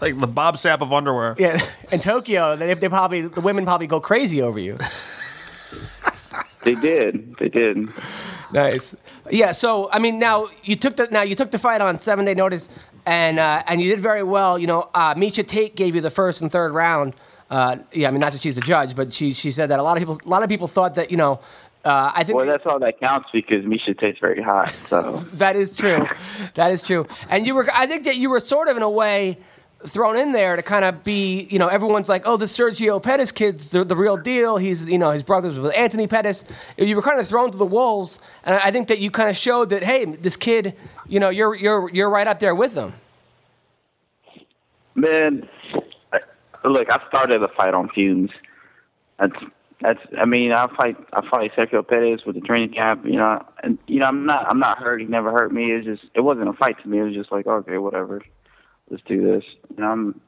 like 0.00 0.20
the 0.20 0.28
Bob 0.28 0.54
Sapp 0.54 0.82
of 0.82 0.92
underwear. 0.92 1.34
Yeah, 1.36 1.60
in 1.92 1.98
Tokyo, 1.98 2.54
they, 2.54 2.72
they 2.74 2.88
probably 2.88 3.22
the 3.22 3.40
women 3.40 3.64
probably 3.64 3.88
go 3.88 4.00
crazy 4.00 4.40
over 4.40 4.58
you. 4.58 4.78
They 6.62 6.74
did. 6.74 7.36
They 7.38 7.48
did. 7.48 7.88
Nice. 8.52 8.94
Yeah. 9.30 9.52
So 9.52 9.90
I 9.90 9.98
mean, 9.98 10.18
now 10.18 10.48
you 10.62 10.76
took 10.76 10.96
the 10.96 11.08
now 11.10 11.22
you 11.22 11.34
took 11.34 11.50
the 11.50 11.58
fight 11.58 11.80
on 11.80 11.98
seven 12.00 12.26
day 12.26 12.34
notice, 12.34 12.68
and 13.06 13.38
uh, 13.38 13.62
and 13.66 13.80
you 13.80 13.88
did 13.88 14.00
very 14.00 14.22
well. 14.22 14.58
You 14.58 14.66
know, 14.66 14.90
uh, 14.94 15.14
Miesha 15.14 15.46
Tate 15.46 15.74
gave 15.74 15.94
you 15.94 16.00
the 16.00 16.10
first 16.10 16.42
and 16.42 16.52
third 16.52 16.74
round. 16.74 17.14
Uh, 17.50 17.78
yeah, 17.92 18.08
I 18.08 18.10
mean, 18.12 18.20
not 18.20 18.32
that 18.32 18.40
she's 18.40 18.56
a 18.56 18.60
judge, 18.60 18.94
but 18.94 19.12
she 19.12 19.32
she 19.32 19.50
said 19.50 19.70
that 19.70 19.80
a 19.80 19.82
lot 19.82 19.96
of 19.96 20.00
people 20.00 20.20
a 20.24 20.28
lot 20.28 20.42
of 20.42 20.48
people 20.48 20.68
thought 20.68 20.94
that 20.94 21.10
you 21.10 21.16
know. 21.16 21.40
Uh, 21.82 22.12
I 22.14 22.24
think 22.24 22.36
Well, 22.36 22.44
that's 22.44 22.66
all 22.66 22.78
that 22.80 23.00
counts 23.00 23.30
because 23.32 23.64
Miesha 23.64 23.98
Tate's 23.98 24.18
very 24.18 24.42
hot. 24.42 24.68
So 24.68 25.12
that 25.32 25.56
is 25.56 25.74
true. 25.74 26.06
that 26.52 26.72
is 26.72 26.82
true. 26.82 27.06
And 27.30 27.46
you 27.46 27.54
were, 27.54 27.66
I 27.72 27.86
think 27.86 28.04
that 28.04 28.16
you 28.16 28.28
were 28.28 28.40
sort 28.40 28.68
of 28.68 28.76
in 28.76 28.82
a 28.82 28.90
way 28.90 29.38
thrown 29.86 30.16
in 30.16 30.32
there 30.32 30.56
to 30.56 30.62
kind 30.62 30.84
of 30.84 31.02
be, 31.04 31.48
you 31.50 31.58
know, 31.58 31.68
everyone's 31.68 32.08
like, 32.08 32.22
oh, 32.26 32.36
the 32.36 32.44
Sergio 32.44 33.02
Pettis 33.02 33.32
kid's 33.32 33.70
the, 33.70 33.84
the 33.84 33.96
real 33.96 34.16
deal. 34.16 34.56
He's, 34.58 34.86
you 34.88 34.98
know, 34.98 35.10
his 35.10 35.22
brother's 35.22 35.58
with 35.58 35.74
Anthony 35.74 36.06
Pettis. 36.06 36.44
You 36.76 36.94
were 36.96 37.02
kind 37.02 37.18
of 37.18 37.26
thrown 37.26 37.50
to 37.50 37.58
the 37.58 37.66
wolves, 37.66 38.20
and 38.44 38.56
I 38.56 38.70
think 38.70 38.88
that 38.88 38.98
you 38.98 39.10
kind 39.10 39.30
of 39.30 39.36
showed 39.36 39.70
that, 39.70 39.82
hey, 39.82 40.04
this 40.04 40.36
kid, 40.36 40.76
you 41.08 41.18
know, 41.18 41.30
you're 41.30 41.54
you're 41.54 41.90
you're 41.90 42.10
right 42.10 42.26
up 42.26 42.40
there 42.40 42.54
with 42.54 42.74
them. 42.74 42.92
Man, 44.94 45.48
look, 46.64 46.90
I 46.90 47.00
started 47.08 47.40
the 47.42 47.48
fight 47.48 47.74
on 47.74 47.88
fumes. 47.88 48.30
That's 49.18 49.34
that's. 49.80 50.00
I 50.18 50.24
mean, 50.24 50.52
I 50.52 50.66
fight. 50.76 50.96
I 51.12 51.28
fight 51.28 51.52
Sergio 51.56 51.86
Pettis 51.86 52.24
with 52.26 52.34
the 52.34 52.40
training 52.40 52.72
camp. 52.72 53.04
You 53.04 53.16
know, 53.16 53.44
and 53.62 53.78
you 53.86 54.00
know, 54.00 54.06
I'm 54.06 54.26
not. 54.26 54.46
I'm 54.48 54.58
not 54.58 54.78
hurt. 54.78 55.00
He 55.00 55.06
never 55.06 55.30
hurt 55.30 55.52
me. 55.52 55.72
It's 55.72 55.86
just. 55.86 56.02
It 56.14 56.20
wasn't 56.20 56.48
a 56.48 56.52
fight 56.54 56.76
to 56.82 56.88
me. 56.88 56.98
It 56.98 57.04
was 57.04 57.14
just 57.14 57.32
like, 57.32 57.46
okay, 57.46 57.78
whatever. 57.78 58.22
Let's 58.88 59.02
do 59.06 59.22
this. 59.22 59.44
You 59.70 59.82
know, 59.82 59.90
I'm. 59.90 60.20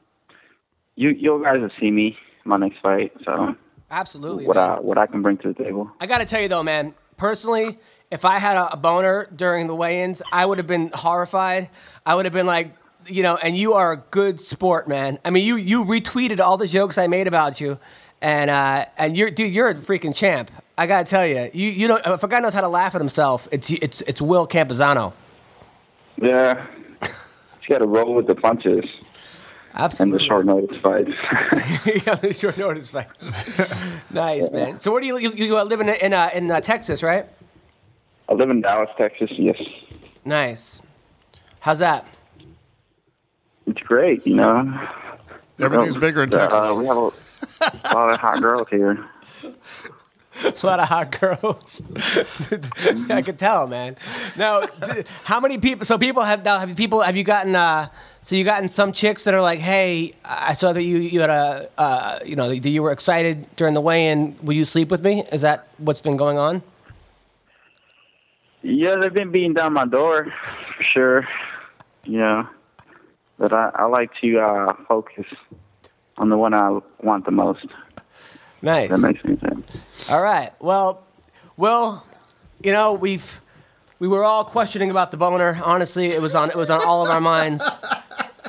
You 0.95 1.09
you 1.09 1.41
guys 1.43 1.59
will 1.59 1.71
see 1.79 1.91
me 1.91 2.17
my 2.45 2.57
next 2.57 2.79
fight. 2.81 3.13
So 3.25 3.55
Absolutely. 3.89 4.45
what 4.45 4.57
man. 4.57 4.69
I 4.69 4.79
what 4.79 4.97
I 4.97 5.07
can 5.07 5.21
bring 5.21 5.37
to 5.39 5.53
the 5.53 5.63
table. 5.63 5.91
I 5.99 6.05
got 6.05 6.19
to 6.19 6.25
tell 6.25 6.41
you 6.41 6.47
though, 6.47 6.63
man. 6.63 6.93
Personally, 7.17 7.77
if 8.11 8.25
I 8.25 8.39
had 8.39 8.57
a, 8.57 8.73
a 8.73 8.77
boner 8.77 9.27
during 9.35 9.67
the 9.67 9.75
weigh-ins, 9.75 10.21
I 10.31 10.45
would 10.45 10.57
have 10.57 10.67
been 10.67 10.91
horrified. 10.93 11.69
I 12.05 12.15
would 12.15 12.25
have 12.25 12.33
been 12.33 12.45
like, 12.45 12.73
you 13.07 13.23
know, 13.23 13.37
and 13.37 13.57
you 13.57 13.73
are 13.73 13.91
a 13.91 13.97
good 13.97 14.39
sport, 14.39 14.87
man. 14.87 15.19
I 15.23 15.29
mean, 15.29 15.45
you 15.45 15.55
you 15.55 15.85
retweeted 15.85 16.39
all 16.39 16.57
the 16.57 16.67
jokes 16.67 16.97
I 16.97 17.07
made 17.07 17.27
about 17.27 17.61
you, 17.61 17.79
and 18.21 18.49
uh, 18.49 18.85
and 18.97 19.15
you're 19.17 19.31
dude, 19.31 19.53
you're 19.53 19.69
a 19.69 19.75
freaking 19.75 20.15
champ. 20.15 20.51
I 20.77 20.87
gotta 20.87 21.09
tell 21.09 21.25
you, 21.25 21.49
you 21.53 21.69
you 21.69 21.87
know, 21.87 21.99
if 22.05 22.23
a 22.23 22.27
guy 22.27 22.39
knows 22.39 22.53
how 22.53 22.61
to 22.61 22.67
laugh 22.67 22.95
at 22.95 23.01
himself, 23.01 23.47
it's 23.51 23.69
it's 23.69 24.01
it's 24.01 24.21
Will 24.21 24.47
Campuzano. 24.47 25.13
Yeah, 26.21 26.65
you 27.01 27.69
got 27.69 27.79
to 27.79 27.87
roll 27.87 28.13
with 28.13 28.27
the 28.27 28.35
punches 28.35 28.85
Absolutely. 29.73 30.17
and 30.17 30.21
the 30.21 30.25
short 30.25 30.45
notice 30.45 30.77
fights. 30.81 31.11
yeah, 32.05 32.15
the 32.15 32.33
short 32.33 32.57
notice 32.57 32.89
fights. 32.89 33.73
nice, 34.11 34.49
man. 34.51 34.79
So 34.79 34.91
where 34.91 35.01
do 35.01 35.07
you 35.07 35.17
you, 35.17 35.31
you 35.31 35.63
live 35.63 35.81
in 35.81 35.89
in 35.89 36.13
uh, 36.13 36.29
in 36.33 36.51
uh, 36.51 36.61
Texas, 36.61 37.01
right? 37.01 37.25
I 38.29 38.33
live 38.33 38.49
in 38.49 38.61
Dallas, 38.61 38.89
Texas. 38.97 39.31
Yes. 39.33 39.61
Nice. 40.23 40.81
How's 41.59 41.79
that? 41.79 42.05
It's 43.67 43.81
great, 43.81 44.25
you 44.25 44.35
know. 44.35 44.87
Everything's 45.59 45.97
bigger 45.97 46.23
in 46.23 46.29
Texas. 46.29 46.53
Uh, 46.53 46.75
we 46.77 46.85
have 46.85 46.97
a, 46.97 47.09
a 47.85 47.93
lot 47.93 48.09
of 48.11 48.19
hot 48.19 48.41
girls 48.41 48.67
here. 48.69 49.05
a 49.43 50.65
lot 50.65 50.79
of 50.79 50.87
hot 50.87 51.19
girls. 51.19 51.81
I 53.09 53.21
could 53.21 53.37
tell, 53.37 53.67
man. 53.67 53.95
Now, 54.37 54.63
how 55.23 55.39
many 55.39 55.57
people? 55.57 55.85
So 55.85 55.97
people 55.97 56.23
have 56.23 56.43
now. 56.43 56.59
Have 56.59 56.75
people? 56.75 57.01
Have 57.01 57.15
you 57.15 57.23
gotten? 57.23 57.55
Uh, 57.55 57.89
so 58.23 58.35
you 58.35 58.43
gotten 58.43 58.67
some 58.67 58.91
chicks 58.91 59.25
that 59.25 59.33
are 59.33 59.41
like, 59.41 59.59
"Hey, 59.59 60.13
I 60.25 60.53
saw 60.53 60.73
that 60.73 60.83
you 60.83 60.97
you 60.97 61.21
had 61.21 61.29
a, 61.29 61.69
uh, 61.77 62.19
you 62.25 62.35
know, 62.35 62.49
that 62.49 62.69
you 62.69 62.81
were 62.81 62.91
excited 62.91 63.53
during 63.55 63.73
the 63.73 63.81
weigh-in. 63.81 64.37
Will 64.41 64.53
you 64.53 64.65
sleep 64.65 64.89
with 64.89 65.03
me? 65.03 65.23
Is 65.31 65.41
that 65.41 65.67
what's 65.77 66.01
been 66.01 66.17
going 66.17 66.37
on? 66.37 66.63
Yeah, 68.63 68.95
they've 68.95 69.13
been 69.13 69.31
beating 69.31 69.53
down 69.53 69.73
my 69.73 69.85
door, 69.85 70.33
for 70.77 70.83
sure. 70.83 71.27
You 72.05 72.17
know, 72.19 72.49
but 73.43 73.51
I, 73.51 73.71
I 73.75 73.85
like 73.87 74.09
to 74.21 74.39
uh, 74.39 74.73
focus 74.87 75.25
on 76.17 76.29
the 76.29 76.37
one 76.37 76.53
I 76.53 76.79
want 77.01 77.25
the 77.25 77.31
most. 77.31 77.65
Nice. 78.61 78.89
That 78.89 78.99
makes 78.99 79.19
any 79.25 79.37
sense. 79.37 79.69
All 80.07 80.21
right. 80.21 80.53
Well, 80.61 81.03
well, 81.57 82.07
you 82.63 82.71
know 82.71 82.93
we've 82.93 83.41
we 83.99 84.07
were 84.07 84.23
all 84.23 84.45
questioning 84.45 84.89
about 84.91 85.11
the 85.11 85.17
boner. 85.17 85.59
Honestly, 85.61 86.05
it 86.05 86.21
was 86.21 86.35
on 86.35 86.51
it 86.51 86.55
was 86.55 86.69
on 86.69 86.85
all 86.85 87.03
of 87.03 87.09
our 87.09 87.19
minds. 87.19 87.69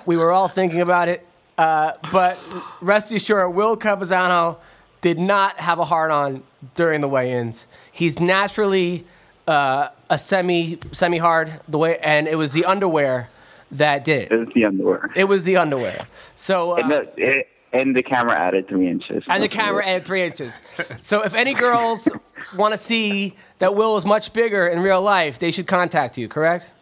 We 0.07 0.17
were 0.17 0.31
all 0.31 0.47
thinking 0.47 0.81
about 0.81 1.09
it. 1.09 1.27
Uh, 1.59 1.95
but 2.13 2.41
rest 2.81 3.11
assured, 3.11 3.53
Will 3.53 3.77
Campuzano 3.77 4.59
did 5.01 5.19
not 5.19 5.59
have 5.59 5.81
a 5.81 5.85
hard 5.85 6.13
on 6.13 6.45
during 6.77 7.01
the 7.01 7.09
weigh-ins. 7.09 7.67
He's 7.91 8.21
naturally 8.21 9.07
uh, 9.49 9.89
a 10.09 10.19
semi 10.19 10.79
semi 10.93 11.19
hard 11.19 11.61
the 11.67 11.79
way, 11.79 11.99
and 11.99 12.29
it 12.29 12.37
was 12.37 12.53
the 12.53 12.65
underwear 12.65 13.29
that 13.75 14.05
did 14.05 14.31
It 14.31 14.33
it. 14.33 14.39
was 14.39 14.49
the 14.55 14.65
underwear. 14.67 15.11
It 15.15 15.25
was 15.25 15.45
the 15.45 15.57
underwear. 15.59 16.07
So. 16.35 16.73
Uh, 16.73 16.77
and, 16.77 16.91
the, 16.93 17.13
it, 17.17 17.49
and 17.73 17.97
the 17.97 18.03
camera 18.03 18.35
added 18.39 18.69
three 18.69 18.89
inches. 18.89 19.23
and 19.29 19.43
the 19.43 19.49
camera 19.49 19.85
added 19.87 20.05
three 20.07 20.23
inches. 20.23 20.61
So 20.99 21.23
if 21.25 21.35
any 21.35 21.55
girls 21.55 22.09
want 22.57 22.73
to 22.73 22.79
see 22.79 23.35
that 23.59 23.75
Will 23.75 23.97
is 23.97 24.05
much 24.07 24.33
bigger 24.33 24.67
in 24.67 24.81
real 24.81 25.03
life, 25.03 25.39
they 25.39 25.51
should 25.51 25.67
contact 25.67 26.17
you. 26.17 26.29
Correct? 26.29 26.73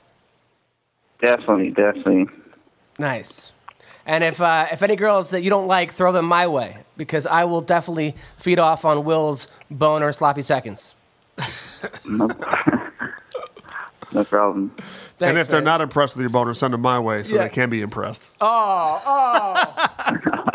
Definitely, 1.22 1.70
definitely. 1.70 2.26
Nice. 2.98 3.52
And 4.04 4.24
if 4.24 4.40
uh, 4.40 4.66
if 4.72 4.82
any 4.82 4.96
girls 4.96 5.30
that 5.30 5.42
you 5.44 5.50
don't 5.50 5.68
like, 5.68 5.92
throw 5.92 6.10
them 6.12 6.26
my 6.26 6.46
way 6.48 6.76
because 6.96 7.24
I 7.24 7.44
will 7.44 7.60
definitely 7.62 8.16
feed 8.36 8.58
off 8.58 8.84
on 8.84 9.04
Will's 9.04 9.46
boner 9.70 10.12
sloppy 10.12 10.42
seconds. 10.42 10.94
No, 14.12 14.20
no 14.20 14.24
problem. 14.24 14.70
Thanks, 14.76 15.30
and 15.30 15.38
if 15.38 15.48
they're 15.48 15.60
man. 15.60 15.64
not 15.64 15.80
impressed 15.80 16.16
with 16.16 16.22
your 16.22 16.30
boner, 16.30 16.54
send 16.54 16.74
them 16.74 16.80
my 16.80 16.98
way 16.98 17.22
so 17.22 17.36
Yeah. 17.36 17.44
they 17.44 17.48
can 17.50 17.70
be 17.70 17.80
impressed. 17.82 18.30
oh 18.40 19.02
oh, 19.06 19.88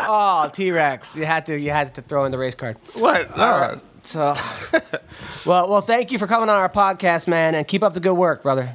oh, 0.00 0.50
T 0.52 0.70
Rex, 0.70 1.16
you 1.16 1.24
had 1.26 1.46
to 1.46 1.58
you 1.58 1.70
had 1.70 1.94
to 1.94 2.02
throw 2.02 2.24
in 2.24 2.32
the 2.32 2.38
race 2.38 2.54
card. 2.54 2.76
What? 2.94 3.30
All 3.38 3.60
right. 3.60 3.78
So, 4.02 4.32
well, 5.44 5.68
well, 5.68 5.80
thank 5.82 6.12
you 6.12 6.18
for 6.18 6.26
coming 6.26 6.48
on 6.48 6.56
our 6.56 6.68
podcast, 6.70 7.26
man, 7.28 7.54
and 7.54 7.66
keep 7.66 7.82
up 7.82 7.92
the 7.94 8.00
good 8.00 8.14
work, 8.14 8.42
brother. 8.42 8.74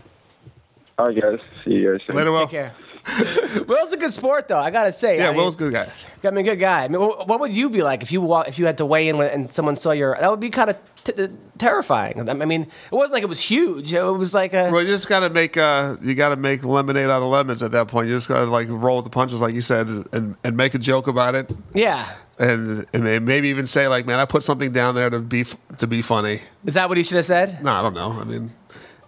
All 0.99 1.07
right, 1.07 1.19
guys. 1.19 1.39
See 1.65 1.71
you 1.71 1.91
guys 1.91 2.01
soon. 2.05 2.15
Later, 2.17 2.31
Will. 2.31 2.41
Take 2.41 2.49
care. 2.51 2.73
Will's 3.67 3.91
a 3.91 3.97
good 3.97 4.13
sport, 4.13 4.47
though. 4.47 4.57
I 4.59 4.69
gotta 4.71 4.93
say. 4.93 5.17
Yeah, 5.17 5.25
I 5.25 5.27
mean, 5.31 5.37
Will's 5.37 5.55
a 5.55 5.57
good 5.57 5.73
guy. 5.73 5.89
I 6.23 6.31
mean, 6.31 6.45
good 6.45 6.59
guy. 6.59 6.83
I 6.83 6.87
mean, 6.87 7.01
what 7.01 7.39
would 7.39 7.51
you 7.51 7.69
be 7.69 7.83
like 7.83 8.01
if 8.01 8.11
you 8.11 8.21
wa- 8.21 8.45
if 8.47 8.57
you 8.57 8.65
had 8.65 8.77
to 8.77 8.85
weigh 8.85 9.09
in 9.09 9.19
and 9.21 9.51
someone 9.51 9.75
saw 9.75 9.91
your? 9.91 10.15
That 10.19 10.31
would 10.31 10.39
be 10.39 10.49
kind 10.49 10.69
of 10.69 10.77
t- 11.03 11.27
terrifying. 11.57 12.29
I 12.29 12.33
mean, 12.33 12.61
it 12.63 12.69
wasn't 12.91 13.13
like 13.13 13.23
it 13.23 13.29
was 13.29 13.41
huge. 13.41 13.93
It 13.93 14.01
was 14.01 14.33
like 14.33 14.53
a. 14.53 14.69
Well, 14.71 14.81
you 14.81 14.87
just 14.87 15.09
got 15.09 15.19
to 15.19 15.29
make 15.29 15.57
uh, 15.57 15.97
you 16.01 16.15
got 16.15 16.29
to 16.29 16.37
make 16.37 16.63
lemonade 16.63 17.09
out 17.09 17.21
of 17.21 17.27
lemons 17.29 17.61
at 17.61 17.71
that 17.73 17.87
point. 17.89 18.07
You 18.07 18.15
just 18.15 18.29
got 18.29 18.39
to 18.45 18.51
like 18.51 18.67
roll 18.69 18.95
with 18.97 19.05
the 19.05 19.11
punches, 19.11 19.41
like 19.41 19.53
you 19.53 19.61
said, 19.61 19.87
and, 20.13 20.35
and 20.43 20.55
make 20.57 20.73
a 20.73 20.79
joke 20.79 21.07
about 21.07 21.35
it, 21.35 21.51
Yeah. 21.73 22.09
and, 22.39 22.85
and 22.93 23.25
maybe 23.25 23.49
even 23.49 23.67
say 23.67 23.87
like, 23.89 24.05
"Man, 24.05 24.19
I 24.19 24.25
put 24.25 24.43
something 24.43 24.71
down 24.71 24.95
there 24.95 25.09
to 25.09 25.19
be 25.19 25.45
to 25.77 25.87
be 25.87 26.01
funny." 26.01 26.39
Is 26.65 26.75
that 26.75 26.87
what 26.87 26.97
he 26.97 27.03
should 27.03 27.17
have 27.17 27.25
said? 27.25 27.61
No, 27.63 27.71
I 27.73 27.81
don't 27.81 27.93
know. 27.93 28.11
I 28.13 28.23
mean, 28.23 28.51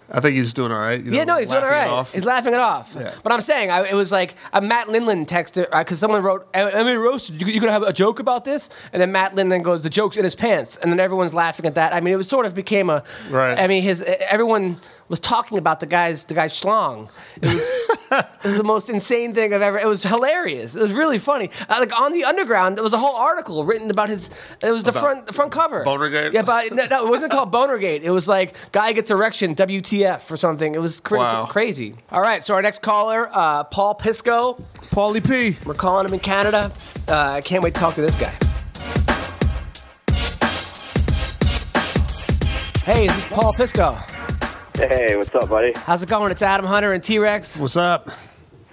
I 0.09 0.19
think 0.19 0.35
he's 0.35 0.53
doing 0.53 0.71
all 0.71 0.79
right. 0.79 1.03
you 1.03 1.11
Yeah, 1.11 1.23
no, 1.23 1.37
he's 1.37 1.49
doing 1.49 1.63
all 1.63 1.69
right. 1.69 1.89
off. 1.89 2.13
He's 2.13 2.25
laughing 2.25 2.53
it 2.53 2.59
off. 2.59 2.95
Yeah. 2.97 3.13
But 3.23 3.31
I'm 3.31 3.41
saying, 3.41 3.71
I, 3.71 3.87
it 3.87 3.95
was 3.95 4.11
like 4.11 4.35
a 4.53 4.61
Matt 4.61 4.87
Lindland 4.87 5.27
texted 5.27 5.67
uh, 5.71 5.79
because 5.79 5.99
someone 5.99 6.21
wrote, 6.23 6.51
"MMA 6.53 7.01
Roasted. 7.01 7.41
You, 7.41 7.47
you 7.51 7.59
gonna 7.59 7.71
have 7.71 7.83
a 7.83 7.93
joke 7.93 8.19
about 8.19 8.45
this?" 8.45 8.69
And 8.93 9.01
then 9.01 9.11
Matt 9.11 9.35
Lindland 9.35 9.63
goes, 9.63 9.83
"The 9.83 9.89
joke's 9.89 10.17
in 10.17 10.23
his 10.23 10.35
pants," 10.35 10.77
and 10.77 10.91
then 10.91 10.99
everyone's 10.99 11.33
laughing 11.33 11.65
at 11.65 11.75
that. 11.75 11.93
I 11.93 12.01
mean, 12.01 12.13
it 12.13 12.17
was 12.17 12.27
sort 12.27 12.45
of 12.45 12.53
became 12.53 12.89
a. 12.89 13.03
Right. 13.29 13.57
I 13.57 13.67
mean, 13.67 13.83
his 13.83 14.01
everyone 14.01 14.79
was 15.07 15.19
talking 15.19 15.57
about 15.57 15.79
the 15.79 15.85
guy's 15.85 16.25
the 16.25 16.33
guy's 16.33 16.53
schlong. 16.59 17.09
It 17.41 17.53
was, 17.53 17.89
it 18.11 18.43
was 18.47 18.57
the 18.57 18.63
most 18.63 18.89
insane 18.89 19.33
thing 19.33 19.53
I've 19.53 19.61
ever. 19.61 19.77
It 19.77 19.85
was 19.87 20.01
hilarious. 20.03 20.75
It 20.75 20.81
was 20.81 20.91
really 20.93 21.19
funny. 21.19 21.51
Uh, 21.69 21.75
like 21.79 21.99
on 21.99 22.11
the 22.11 22.23
underground, 22.23 22.75
there 22.75 22.83
was 22.83 22.93
a 22.93 22.97
whole 22.97 23.15
article 23.15 23.63
written 23.65 23.91
about 23.91 24.09
his. 24.09 24.29
It 24.61 24.71
was 24.71 24.83
the 24.83 24.89
About 24.89 25.01
front 25.03 25.25
the 25.27 25.33
front 25.33 25.51
cover. 25.51 25.83
Bonergate? 25.85 26.33
Yeah, 26.33 26.41
but 26.41 26.71
no, 26.73 26.85
no, 26.87 27.05
it 27.05 27.09
wasn't 27.09 27.31
called 27.31 27.51
Bonergate. 27.51 28.01
It 28.01 28.09
was 28.11 28.27
like 28.27 28.55
guy 28.71 28.93
gets 28.93 29.11
erection, 29.11 29.55
WTF 29.55 30.29
or 30.31 30.37
something. 30.37 30.73
It 30.73 30.79
was 30.81 30.99
cra- 30.99 31.19
Wow. 31.19 31.45
crazy. 31.45 31.95
All 32.11 32.21
right, 32.21 32.43
so 32.43 32.55
our 32.55 32.61
next 32.61 32.81
caller, 32.81 33.29
uh, 33.31 33.63
Paul 33.65 33.93
Pisco. 33.95 34.63
Paulie 34.91 35.23
P. 35.25 35.57
We're 35.65 35.73
calling 35.75 36.05
him 36.07 36.13
in 36.13 36.19
Canada. 36.19 36.71
Uh, 37.07 37.15
I 37.15 37.41
can't 37.41 37.61
wait 37.63 37.73
to 37.75 37.79
talk 37.79 37.95
to 37.95 38.01
this 38.01 38.15
guy. 38.15 38.33
Hey, 42.85 43.05
is 43.05 43.15
this 43.15 43.25
Paul 43.25 43.51
Pisco. 43.53 43.97
Hey, 44.75 45.15
what's 45.15 45.33
up, 45.33 45.49
buddy? 45.49 45.71
How's 45.73 46.03
it 46.03 46.09
going? 46.09 46.31
It's 46.33 46.41
Adam 46.41 46.65
Hunter 46.65 46.91
and 46.91 47.01
T 47.01 47.17
Rex. 47.17 47.57
What's 47.57 47.77
up? 47.77 48.09
Uh, 48.09 48.11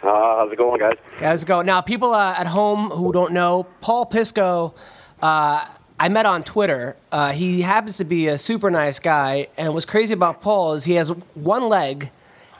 how's 0.03 0.50
it 0.50 0.59
going, 0.59 0.80
guys? 0.80 0.96
How's 1.18 1.44
it 1.44 1.46
going? 1.46 1.64
Now, 1.64 1.80
people 1.80 2.12
uh, 2.12 2.34
at 2.36 2.48
home 2.48 2.90
who 2.90 3.12
don't 3.12 3.32
know, 3.32 3.68
Paul 3.80 4.07
Pisco, 4.07 4.74
uh, 5.22 5.64
I 6.00 6.09
met 6.09 6.26
on 6.26 6.42
Twitter. 6.42 6.96
Uh, 7.12 7.30
he 7.30 7.62
happens 7.62 7.98
to 7.98 8.05
be 8.05 8.26
a 8.26 8.36
super 8.36 8.68
nice 8.68 8.98
guy, 8.98 9.46
and 9.57 9.74
what's 9.74 9.86
crazy 9.86 10.12
about 10.12 10.40
Paul 10.40 10.72
is 10.72 10.86
he 10.86 10.94
has 10.94 11.11
one 11.34 11.68
leg, 11.68 12.11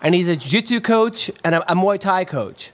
and 0.01 0.15
he's 0.15 0.29
a 0.29 0.37
jiu-jitsu 0.37 0.81
coach 0.81 1.29
and 1.43 1.57
a, 1.57 1.73
a 1.73 1.75
Muay 1.75 1.99
Thai 1.99 2.25
coach, 2.25 2.71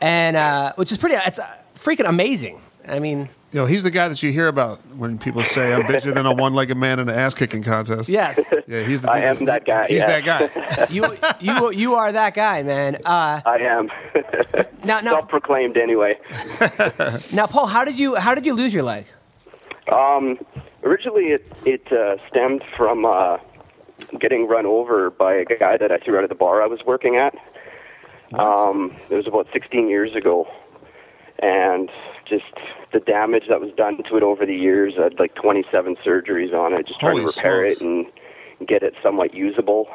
and 0.00 0.36
uh, 0.36 0.72
which 0.74 0.90
is 0.90 0.98
pretty. 0.98 1.14
It's 1.14 1.38
uh, 1.38 1.46
freaking 1.76 2.08
amazing. 2.08 2.60
I 2.88 2.98
mean, 2.98 3.28
You 3.52 3.60
know, 3.60 3.66
he's 3.66 3.82
the 3.82 3.90
guy 3.90 4.08
that 4.08 4.22
you 4.22 4.32
hear 4.32 4.48
about 4.48 4.80
when 4.96 5.18
people 5.18 5.44
say 5.44 5.74
I'm 5.74 5.86
busier 5.86 6.12
than 6.12 6.24
a 6.24 6.32
one-legged 6.32 6.74
man 6.74 6.98
in 6.98 7.10
an 7.10 7.14
ass 7.14 7.34
kicking 7.34 7.62
contest. 7.62 8.08
yes, 8.08 8.40
Yeah, 8.66 8.82
he's 8.82 9.02
the 9.02 9.12
I 9.12 9.20
dude 9.20 9.40
am 9.40 9.44
that 9.44 9.66
guy, 9.66 9.86
He's 9.88 9.98
yeah. 9.98 10.20
that 10.20 10.24
guy. 10.24 10.86
you 10.90 11.04
you 11.38 11.70
you 11.72 11.94
are 11.94 12.10
that 12.12 12.34
guy, 12.34 12.62
man. 12.62 12.96
Uh, 13.04 13.42
I 13.44 13.58
am. 13.58 13.90
now, 14.84 15.00
now, 15.00 15.12
Self-proclaimed, 15.12 15.76
anyway. 15.76 16.18
now, 17.32 17.46
Paul, 17.46 17.66
how 17.66 17.84
did 17.84 17.98
you 17.98 18.14
how 18.14 18.34
did 18.34 18.46
you 18.46 18.54
lose 18.54 18.72
your 18.72 18.84
leg? 18.84 19.04
Um, 19.92 20.38
originally, 20.82 21.26
it 21.26 21.46
it 21.66 21.92
uh, 21.92 22.16
stemmed 22.28 22.64
from 22.74 23.04
uh, 23.04 23.36
getting 24.18 24.48
run 24.48 24.64
over 24.64 25.10
by 25.10 25.34
a 25.34 25.44
guy 25.44 25.76
that 25.76 25.92
I 25.92 25.98
threw 25.98 26.16
out 26.16 26.24
of 26.24 26.30
the 26.30 26.36
bar 26.36 26.62
I 26.62 26.66
was 26.66 26.80
working 26.86 27.16
at. 27.16 27.34
Um, 28.32 28.96
it 29.10 29.14
was 29.14 29.26
about 29.26 29.46
16 29.52 29.90
years 29.90 30.14
ago, 30.16 30.48
and 31.40 31.90
just 32.24 32.44
the 32.92 33.00
damage 33.00 33.44
that 33.48 33.60
was 33.60 33.70
done 33.76 34.02
to 34.08 34.16
it 34.16 34.22
over 34.22 34.44
the 34.46 34.54
years. 34.54 34.94
I 34.98 35.04
had 35.04 35.18
like 35.18 35.34
27 35.34 35.96
surgeries 36.04 36.52
on 36.52 36.72
it, 36.74 36.86
just 36.86 37.00
trying 37.00 37.16
to 37.16 37.22
repair 37.22 37.68
smokes. 37.70 37.80
it 37.80 37.84
and 38.60 38.68
get 38.68 38.82
it 38.82 38.94
somewhat 39.02 39.34
usable. 39.34 39.88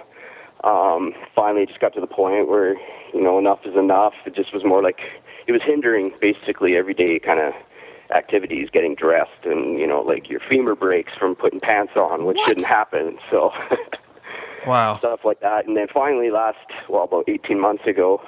Um, 0.63 1.13
finally, 1.35 1.63
it 1.63 1.69
just 1.69 1.79
got 1.79 1.93
to 1.93 2.01
the 2.01 2.07
point 2.07 2.49
where 2.49 2.73
you 3.13 3.21
know 3.21 3.37
enough 3.37 3.59
is 3.65 3.75
enough. 3.75 4.13
It 4.25 4.35
just 4.35 4.53
was 4.53 4.63
more 4.63 4.81
like 4.81 4.99
it 5.45 5.51
was 5.51 5.61
hindering 5.63 6.13
basically 6.19 6.75
everyday 6.75 7.19
kind 7.19 7.39
of 7.39 7.53
activities, 8.15 8.69
getting 8.71 8.95
dressed, 8.95 9.45
and 9.45 9.79
you 9.79 9.85
know 9.85 10.01
like 10.01 10.29
your 10.29 10.39
femur 10.39 10.75
breaks 10.75 11.13
from 11.17 11.35
putting 11.35 11.59
pants 11.59 11.93
on, 11.95 12.25
which 12.25 12.39
shouldn't 12.45 12.67
happen. 12.67 13.19
So. 13.29 13.51
Wow. 14.65 14.97
stuff 14.97 15.21
like 15.23 15.39
that. 15.39 15.65
And 15.65 15.77
then 15.77 15.87
finally, 15.93 16.29
last 16.29 16.57
well, 16.89 17.03
about 17.03 17.29
18 17.29 17.57
months 17.57 17.85
ago, 17.87 18.21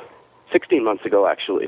16 0.54 0.84
months 0.84 1.06
ago 1.06 1.28
actually, 1.28 1.68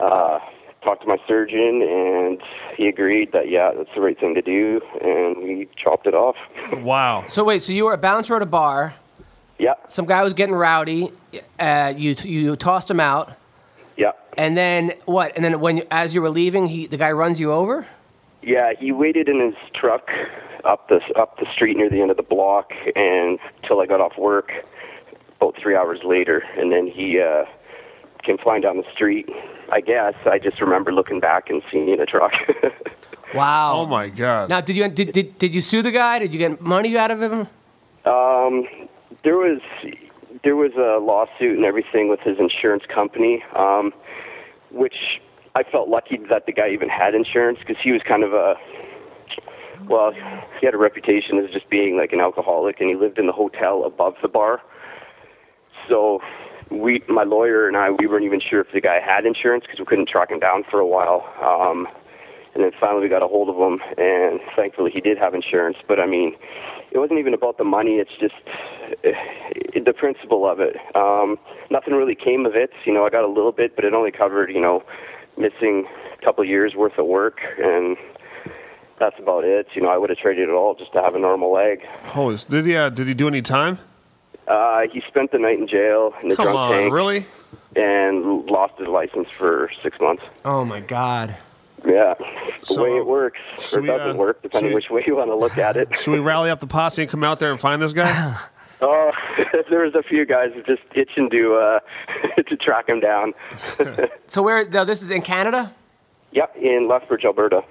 uh, 0.00 0.40
talked 0.82 1.02
to 1.02 1.08
my 1.08 1.18
surgeon, 1.28 1.82
and 1.82 2.40
he 2.76 2.88
agreed 2.88 3.32
that 3.32 3.48
yeah, 3.50 3.72
that's 3.76 3.88
the 3.94 4.00
right 4.00 4.18
thing 4.18 4.34
to 4.34 4.42
do, 4.42 4.80
and 5.00 5.36
we 5.38 5.68
chopped 5.82 6.06
it 6.06 6.14
off. 6.14 6.36
Wow. 6.82 7.24
So 7.28 7.44
wait, 7.44 7.62
so 7.62 7.72
you 7.72 7.84
were 7.84 7.92
a 7.92 7.98
bouncer 7.98 8.34
at 8.34 8.42
a 8.42 8.46
bar. 8.46 8.94
yeah, 9.58 9.74
Some 9.86 10.06
guy 10.06 10.22
was 10.24 10.32
getting 10.34 10.54
rowdy. 10.54 11.12
Uh, 11.58 11.92
you 11.96 12.14
you 12.24 12.56
tossed 12.56 12.90
him 12.90 12.98
out. 13.00 13.32
yeah, 13.96 14.12
And 14.38 14.56
then 14.56 14.92
what? 15.04 15.32
And 15.36 15.44
then 15.44 15.60
when 15.60 15.82
as 15.90 16.14
you 16.14 16.22
were 16.22 16.30
leaving, 16.30 16.66
he 16.66 16.86
the 16.86 16.96
guy 16.96 17.12
runs 17.12 17.38
you 17.40 17.52
over. 17.52 17.86
yeah. 18.42 18.72
He 18.78 18.90
waited 18.92 19.28
in 19.28 19.40
his 19.40 19.54
truck 19.74 20.08
up 20.64 20.88
the 20.88 21.00
up 21.16 21.38
the 21.38 21.46
street 21.54 21.76
near 21.76 21.90
the 21.90 22.00
end 22.00 22.10
of 22.10 22.16
the 22.16 22.22
block, 22.22 22.72
and 22.96 23.38
till 23.66 23.80
I 23.80 23.86
got 23.86 24.00
off 24.00 24.16
work, 24.18 24.50
about 25.36 25.54
three 25.62 25.76
hours 25.76 26.00
later, 26.04 26.42
and 26.56 26.72
then 26.72 26.86
he 26.86 27.20
uh, 27.20 27.44
came 28.24 28.38
flying 28.38 28.62
down 28.62 28.76
the 28.76 28.90
street. 28.92 29.28
I 29.70 29.80
guess 29.80 30.14
I 30.26 30.38
just 30.38 30.60
remember 30.60 30.92
looking 30.92 31.20
back 31.20 31.50
and 31.50 31.62
seeing 31.70 31.98
a 32.00 32.06
truck. 32.06 32.32
Wow. 33.34 33.76
Oh 33.76 33.86
my 33.86 34.08
God. 34.08 34.50
Now, 34.50 34.60
did 34.60 34.76
you 34.76 34.88
did, 34.88 35.12
did 35.12 35.38
did 35.38 35.54
you 35.54 35.60
sue 35.60 35.82
the 35.82 35.90
guy? 35.90 36.18
Did 36.18 36.32
you 36.32 36.38
get 36.38 36.60
money 36.60 36.96
out 36.96 37.10
of 37.10 37.22
him? 37.22 37.46
Um, 38.04 38.66
there 39.24 39.36
was 39.36 39.60
there 40.44 40.56
was 40.56 40.72
a 40.74 41.02
lawsuit 41.02 41.56
and 41.56 41.64
everything 41.64 42.08
with 42.08 42.20
his 42.20 42.38
insurance 42.38 42.84
company, 42.92 43.42
um, 43.56 43.92
which 44.70 45.20
I 45.54 45.62
felt 45.62 45.88
lucky 45.88 46.18
that 46.30 46.46
the 46.46 46.52
guy 46.52 46.70
even 46.70 46.88
had 46.88 47.14
insurance 47.14 47.58
because 47.58 47.76
he 47.82 47.92
was 47.92 48.02
kind 48.06 48.22
of 48.22 48.32
a 48.32 48.54
well, 49.88 50.12
he 50.60 50.66
had 50.66 50.74
a 50.74 50.78
reputation 50.78 51.38
as 51.38 51.50
just 51.50 51.68
being 51.68 51.96
like 51.96 52.12
an 52.12 52.20
alcoholic, 52.20 52.80
and 52.80 52.88
he 52.88 52.96
lived 52.96 53.18
in 53.18 53.26
the 53.26 53.32
hotel 53.32 53.84
above 53.84 54.14
the 54.22 54.28
bar. 54.28 54.60
So 55.88 56.20
we, 56.72 57.02
my 57.08 57.24
lawyer 57.24 57.68
and 57.68 57.76
I, 57.76 57.90
we 57.90 58.06
weren't 58.06 58.24
even 58.24 58.40
sure 58.40 58.60
if 58.60 58.68
the 58.72 58.80
guy 58.80 58.98
had 59.00 59.26
insurance 59.26 59.64
because 59.64 59.78
we 59.78 59.84
couldn't 59.84 60.08
track 60.08 60.30
him 60.30 60.40
down 60.40 60.64
for 60.70 60.80
a 60.80 60.86
while. 60.86 61.26
Um, 61.42 61.86
and 62.54 62.62
then 62.62 62.72
finally 62.78 63.02
we 63.02 63.08
got 63.08 63.22
a 63.22 63.28
hold 63.28 63.48
of 63.48 63.56
him, 63.56 63.80
and 63.96 64.40
thankfully 64.54 64.90
he 64.92 65.00
did 65.00 65.16
have 65.18 65.34
insurance. 65.34 65.78
But 65.88 65.98
I 65.98 66.06
mean, 66.06 66.34
it 66.90 66.98
wasn't 66.98 67.18
even 67.18 67.32
about 67.32 67.56
the 67.58 67.64
money. 67.64 67.92
It's 67.92 68.10
just 68.20 68.34
uh, 69.04 69.10
the 69.74 69.92
principle 69.92 70.48
of 70.48 70.60
it. 70.60 70.76
Um, 70.94 71.38
nothing 71.70 71.94
really 71.94 72.14
came 72.14 72.44
of 72.44 72.54
it. 72.54 72.70
You 72.84 72.92
know, 72.92 73.06
I 73.06 73.10
got 73.10 73.24
a 73.24 73.28
little 73.28 73.52
bit, 73.52 73.74
but 73.74 73.84
it 73.84 73.94
only 73.94 74.10
covered 74.12 74.50
you 74.50 74.60
know 74.60 74.82
missing 75.38 75.86
a 76.18 76.24
couple 76.24 76.44
years 76.44 76.74
worth 76.76 76.98
of 76.98 77.06
work, 77.06 77.38
and 77.58 77.96
that's 78.98 79.18
about 79.18 79.44
it. 79.44 79.68
You 79.74 79.82
know, 79.82 79.88
I 79.88 79.96
would 79.96 80.10
have 80.10 80.18
traded 80.18 80.48
it 80.48 80.52
all 80.52 80.74
just 80.74 80.92
to 80.92 81.00
have 81.00 81.14
a 81.14 81.18
normal 81.18 81.52
leg. 81.52 81.86
Holy. 82.04 82.36
Did 82.36 82.66
he? 82.66 82.76
Uh, 82.76 82.90
did 82.90 83.08
he 83.08 83.14
do 83.14 83.28
any 83.28 83.40
time? 83.40 83.78
Uh, 84.48 84.82
he 84.92 85.02
spent 85.08 85.30
the 85.32 85.38
night 85.38 85.58
in 85.58 85.68
jail 85.68 86.12
in 86.22 86.28
the 86.28 86.36
Come 86.36 86.46
drunk 86.46 86.58
on, 86.58 86.70
tank 86.72 86.92
really? 86.92 87.26
and 87.76 88.46
lost 88.46 88.74
his 88.78 88.88
license 88.88 89.28
for 89.30 89.70
six 89.82 89.98
months. 90.00 90.22
Oh 90.44 90.64
my 90.64 90.80
God. 90.80 91.36
Yeah, 91.86 92.14
the 92.14 92.24
So, 92.66 92.84
way 92.84 92.96
it 92.96 93.06
works 93.06 93.40
or 93.58 93.62
should 93.62 93.80
we, 93.82 93.86
doesn't 93.88 94.10
uh, 94.10 94.14
work, 94.14 94.40
depending 94.42 94.68
should 94.70 94.74
we- 94.74 94.74
which 94.76 94.90
way 94.90 95.04
you 95.06 95.16
want 95.16 95.30
to 95.30 95.34
look 95.36 95.58
at 95.58 95.76
it. 95.76 95.88
Should 95.96 96.12
we 96.12 96.20
rally 96.20 96.48
up 96.50 96.60
the 96.60 96.66
posse 96.68 97.02
and 97.02 97.10
come 97.10 97.24
out 97.24 97.40
there 97.40 97.50
and 97.50 97.58
find 97.60 97.80
this 97.82 97.92
guy? 97.92 98.36
Oh, 98.84 99.12
there's 99.70 99.94
a 99.94 100.02
few 100.02 100.26
guys 100.26 100.50
just 100.66 100.82
itching 100.96 101.30
to 101.30 101.54
uh, 101.54 101.78
to 102.48 102.56
track 102.56 102.88
him 102.88 102.98
down. 102.98 103.32
So 104.26 104.42
where? 104.42 104.68
Now 104.68 104.82
this 104.82 105.02
is 105.02 105.12
in 105.12 105.22
Canada. 105.22 105.72
yep, 106.32 106.52
in 106.56 106.88
Lethbridge, 106.88 107.24
Alberta. 107.24 107.62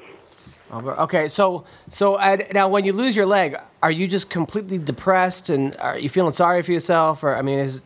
Okay, 0.73 1.27
so 1.27 1.65
so 1.89 2.15
uh, 2.15 2.37
now 2.53 2.69
when 2.69 2.85
you 2.85 2.93
lose 2.93 3.15
your 3.15 3.25
leg, 3.25 3.57
are 3.83 3.91
you 3.91 4.07
just 4.07 4.29
completely 4.29 4.77
depressed 4.77 5.49
and 5.49 5.75
are 5.77 5.99
you 5.99 6.07
feeling 6.07 6.31
sorry 6.31 6.61
for 6.61 6.71
yourself, 6.71 7.23
or 7.23 7.35
I 7.35 7.41
mean, 7.41 7.59
is 7.59 7.83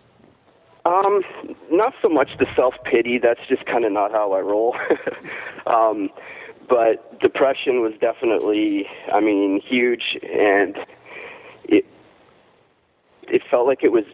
Um, 0.86 1.24
not 1.72 1.94
so 2.04 2.10
much 2.10 2.38
the 2.38 2.46
self 2.56 2.76
pity. 2.84 3.18
That's 3.18 3.40
just 3.50 3.66
kind 3.66 3.86
of 3.86 3.92
not 3.92 4.12
how 4.12 4.34
I 4.34 4.42
roll. 4.42 4.76
um, 5.66 6.10
but 6.70 7.20
depression 7.20 7.80
was 7.80 7.94
definitely, 8.00 8.88
I 9.12 9.20
mean, 9.20 9.62
huge, 9.62 10.18
and 10.24 10.78
it 11.64 11.86
it 13.28 13.42
felt 13.50 13.66
like 13.66 13.84
it 13.84 13.92
was 13.92 14.06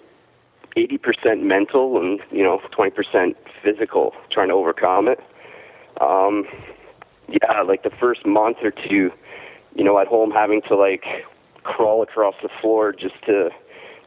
eighty 0.78 0.97
percent 0.97 1.43
mental 1.43 1.99
and 1.99 2.22
you 2.32 2.43
know 2.43 2.61
twenty 2.72 2.91
percent 2.91 3.36
physical, 3.61 4.13
trying 4.32 4.47
to 4.47 4.53
overcome 4.53 5.09
it. 5.09 5.19
Um, 5.99 6.47
yeah, 7.32 7.61
like 7.61 7.84
the 7.84 7.89
first 7.89 8.25
month 8.25 8.57
or 8.63 8.71
two, 8.71 9.11
you 9.75 9.84
know, 9.84 9.99
at 9.99 10.07
home 10.07 10.32
having 10.32 10.61
to 10.63 10.75
like 10.75 11.03
crawl 11.63 12.01
across 12.01 12.36
the 12.41 12.49
floor 12.61 12.91
just 12.91 13.21
to, 13.25 13.49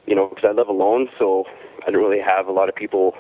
you 0.07 0.15
know, 0.15 0.29
because 0.29 0.45
I 0.45 0.53
live 0.53 0.69
alone, 0.69 1.09
so 1.19 1.45
I 1.87 1.91
don't 1.91 2.03
really 2.03 2.21
have 2.21 2.47
a 2.47 2.53
lot 2.53 2.69
of 2.69 2.75
people 2.75 3.17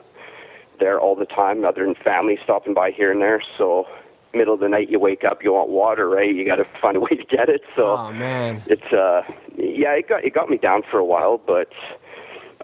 there 0.80 1.00
all 1.00 1.14
the 1.14 1.26
time, 1.26 1.64
other 1.64 1.84
than 1.84 1.94
family 1.94 2.38
stopping 2.42 2.74
by 2.74 2.90
here 2.90 3.12
and 3.12 3.20
there. 3.20 3.42
So, 3.56 3.86
middle 4.32 4.54
of 4.54 4.60
the 4.60 4.68
night, 4.68 4.90
you 4.90 4.98
wake 4.98 5.22
up, 5.22 5.44
you 5.44 5.52
want 5.52 5.70
water, 5.70 6.08
right? 6.08 6.34
You 6.34 6.44
got 6.44 6.56
to 6.56 6.66
find 6.82 6.96
a 6.96 7.00
way 7.00 7.10
to 7.10 7.24
get 7.24 7.48
it. 7.48 7.62
So, 7.76 7.96
oh 7.96 8.12
man, 8.12 8.62
it's 8.66 8.92
uh, 8.92 9.22
yeah, 9.56 9.92
it 9.92 10.08
got 10.08 10.24
it 10.24 10.34
got 10.34 10.50
me 10.50 10.58
down 10.58 10.82
for 10.90 10.98
a 10.98 11.04
while, 11.04 11.38
but 11.38 11.68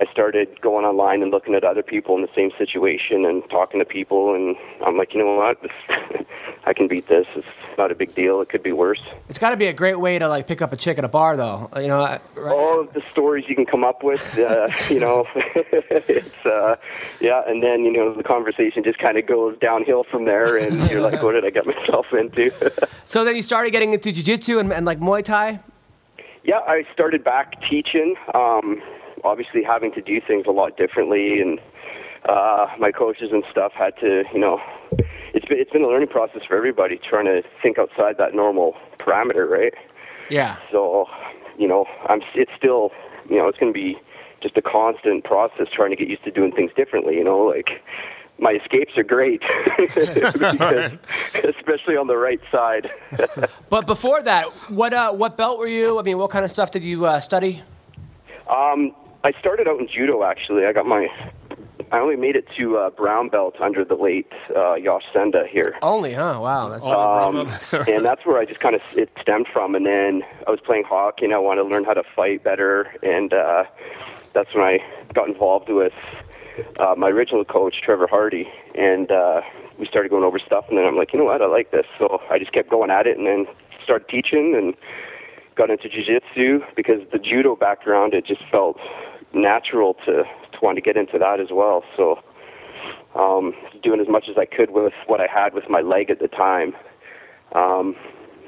I 0.01 0.11
started 0.11 0.61
going 0.62 0.86
online 0.86 1.20
and 1.20 1.30
looking 1.30 1.55
at 1.55 1.62
other 1.62 1.82
people 1.82 2.16
in 2.16 2.22
the 2.22 2.30
same 2.34 2.51
situation 2.57 3.26
and 3.26 3.42
talking 3.51 3.80
to 3.80 3.84
people, 3.84 4.34
and 4.34 4.57
I'm 4.84 4.96
like, 4.96 5.12
you 5.12 5.20
know 5.20 5.34
what, 5.34 5.61
this, 5.61 5.70
I 6.64 6.72
can 6.72 6.88
beat 6.88 7.07
this. 7.09 7.26
It's 7.36 7.46
not 7.76 7.92
a 7.92 7.94
big 7.94 8.14
deal. 8.14 8.40
It 8.40 8.48
could 8.48 8.62
be 8.62 8.72
worse. 8.72 9.01
it's 9.28 9.38
got 9.38 9.51
to 9.51 9.59
be 9.59 9.66
a 9.66 9.74
great 9.74 10.01
way 10.01 10.18
to 10.18 10.26
like 10.26 10.46
pick 10.46 10.62
up 10.62 10.72
a 10.72 10.76
chick 10.76 10.96
at 10.96 11.05
a 11.05 11.09
bar, 11.09 11.36
though. 11.36 11.68
You 11.76 11.88
know, 11.88 11.98
right? 12.01 12.20
all 12.36 12.80
of 12.80 12.94
the 12.94 13.03
stories 13.11 13.44
you 13.46 13.55
can 13.55 13.66
come 13.66 13.84
up 13.84 14.03
with, 14.03 14.38
uh, 14.38 14.70
you 14.88 15.01
know, 15.01 15.26
it's 15.34 16.46
uh, 16.46 16.76
yeah, 17.20 17.42
and 17.46 17.62
then 17.62 17.84
you 17.84 17.92
know 17.92 18.14
the 18.14 18.22
conversation 18.22 18.82
just 18.82 18.98
kind 18.98 19.18
of 19.18 19.26
goes 19.26 19.59
downhill 19.59 20.05
from 20.05 20.24
there, 20.24 20.57
and 20.57 20.90
you're 20.90 21.03
like, 21.03 21.22
what 21.22 21.32
did 21.32 21.44
I 21.44 21.51
get 21.51 21.66
myself 21.66 22.07
into? 22.12 22.51
So 23.05 23.24
then 23.24 23.36
you 23.36 23.42
started 23.42 23.70
getting 23.70 23.92
into 23.92 24.12
jujitsu 24.12 24.61
and, 24.61 24.72
and 24.72 24.86
like 24.86 24.98
Muay 24.98 25.22
Thai. 25.22 25.61
yeah, 26.42 26.61
I 26.61 26.86
started 26.94 27.22
back 27.22 27.61
teaching. 27.68 28.14
Um, 28.32 28.80
obviously, 29.25 29.62
having 29.62 29.93
to 29.93 30.01
do 30.01 30.21
things 30.21 30.47
a 30.47 30.51
lot 30.51 30.77
differently, 30.77 31.41
and 31.41 31.59
uh, 32.29 32.66
my 32.79 32.91
coaches 32.91 33.31
and 33.33 33.45
stuff 33.51 33.73
had 33.73 33.97
to, 34.01 34.25
you 34.33 34.41
know, 34.41 34.61
it's 35.33 35.47
been 35.47 35.59
it's 35.59 35.71
been 35.71 35.83
a 35.83 35.89
learning 35.89 36.09
process 36.09 36.43
for 36.47 36.57
everybody 36.57 36.99
trying 36.99 37.27
to 37.27 37.43
think 37.62 37.79
outside 37.79 38.16
that 38.18 38.35
normal 38.35 38.77
parameter, 38.99 39.49
right? 39.49 39.75
Yeah. 40.29 40.57
So, 40.71 41.07
you 41.59 41.68
know, 41.68 41.87
I'm 42.09 42.21
it's 42.35 42.51
still, 42.57 42.91
you 43.29 43.37
know, 43.37 43.49
it's 43.49 43.59
going 43.59 43.73
to 43.73 43.79
be 43.79 43.99
just 44.43 44.57
a 44.57 44.62
constant 44.62 45.25
process 45.25 45.66
trying 45.75 45.91
to 45.91 45.97
get 45.97 46.09
used 46.09 46.25
to 46.25 46.31
doing 46.31 46.53
things 46.53 46.73
differently. 46.77 47.14
You 47.16 47.25
know, 47.25 47.39
like 47.39 47.83
my 48.39 48.53
escapes 48.53 48.97
are 48.97 49.03
great, 49.03 49.43
because, 49.79 50.09
especially 51.59 51.97
on 51.97 52.07
the 52.07 52.16
right 52.16 52.41
side. 52.51 52.91
But 53.71 53.87
before 53.87 54.21
that, 54.23 54.47
what 54.68 54.93
uh, 54.93 55.12
what 55.12 55.37
belt 55.37 55.59
were 55.59 55.68
you? 55.68 55.99
I 56.01 56.03
mean, 56.03 56.18
what 56.18 56.31
kind 56.31 56.45
of 56.45 56.51
stuff 56.51 56.71
did 56.71 56.83
you 56.83 57.07
uh, 57.07 57.21
study? 57.21 57.62
um, 58.51 58.93
I 59.23 59.33
started 59.39 59.68
out 59.68 59.79
in 59.81 59.89
judo. 59.89 60.23
Actually, 60.25 60.66
I 60.66 60.73
got 60.73 60.87
my. 60.87 61.09
I 61.93 61.99
only 61.99 62.16
made 62.16 62.37
it 62.37 62.47
to 62.57 62.77
uh, 62.79 62.91
brown 62.91 63.31
belt 63.31 63.57
under 63.61 63.85
the 63.85 63.97
late 63.97 64.31
uh, 64.55 64.75
Yosh 64.75 65.03
Senda 65.12 65.45
here. 65.51 65.77
Only, 65.83 66.14
huh? 66.14 66.39
Wow. 66.41 66.68
That's, 66.68 66.85
Um, 66.87 67.85
and 67.89 68.05
that's 68.05 68.25
where 68.25 68.39
I 68.39 68.45
just 68.45 68.61
kind 68.61 68.77
of 68.77 68.83
it 68.97 69.11
stemmed 69.21 69.49
from. 69.53 69.75
And 69.75 69.85
then 69.85 70.23
I 70.47 70.51
was 70.51 70.61
playing 70.61 70.85
hockey, 70.85 71.25
and 71.25 71.35
I 71.35 71.39
wanted 71.39 71.62
to 71.64 71.68
learn 71.68 71.85
how 71.85 71.95
to 71.95 72.05
fight 72.14 72.45
better. 72.45 72.95
And 73.03 73.33
uh, 73.33 73.64
that's 74.35 74.55
when 74.55 74.62
I 74.64 74.79
got 75.14 75.29
involved 75.29 75.68
with 75.68 75.93
uh, 76.79 76.95
my 76.97 77.09
original 77.09 77.45
coach, 77.45 77.81
Trevor 77.83 78.07
Hardy, 78.07 78.49
and 78.77 79.11
uh, 79.11 79.41
we 79.79 79.87
started 79.87 80.11
going 80.11 80.23
over 80.25 80.39
stuff. 80.39 80.66
And 80.68 80.79
then 80.79 80.85
I'm 80.85 80.97
like, 80.97 81.12
you 81.12 81.18
know 81.18 81.25
what, 81.25 81.43
I 81.43 81.47
like 81.47 81.73
this. 81.73 81.87
So 81.99 82.23
I 82.31 82.39
just 82.39 82.53
kept 82.53 82.71
going 82.71 82.91
at 82.91 83.07
it, 83.09 83.18
and 83.18 83.27
then 83.27 83.47
started 83.83 84.09
teaching 84.09 84.55
and 84.57 84.75
got 85.57 85.70
into 85.70 85.88
jiu-jitsu 85.88 86.61
because 86.76 87.01
the 87.12 87.18
judo 87.18 87.57
background 87.57 88.14
it 88.14 88.26
just 88.26 88.42
felt 88.51 88.78
natural 89.32 89.94
to 90.07 90.24
to 90.53 90.59
want 90.62 90.76
to 90.76 90.82
get 90.82 90.96
into 90.96 91.18
that 91.18 91.40
as 91.40 91.48
well. 91.51 91.84
So 91.96 92.18
um, 93.14 93.55
doing 93.82 94.01
as 94.01 94.09
much 94.09 94.24
as 94.28 94.36
I 94.38 94.46
could 94.46 94.70
with 94.70 94.92
what 95.07 95.20
I 95.20 95.26
had 95.26 95.55
with 95.55 95.68
my 95.68 95.80
leg 95.80 96.11
at 96.11 96.18
the 96.18 96.28
time. 96.28 96.74
Um, 97.53 97.96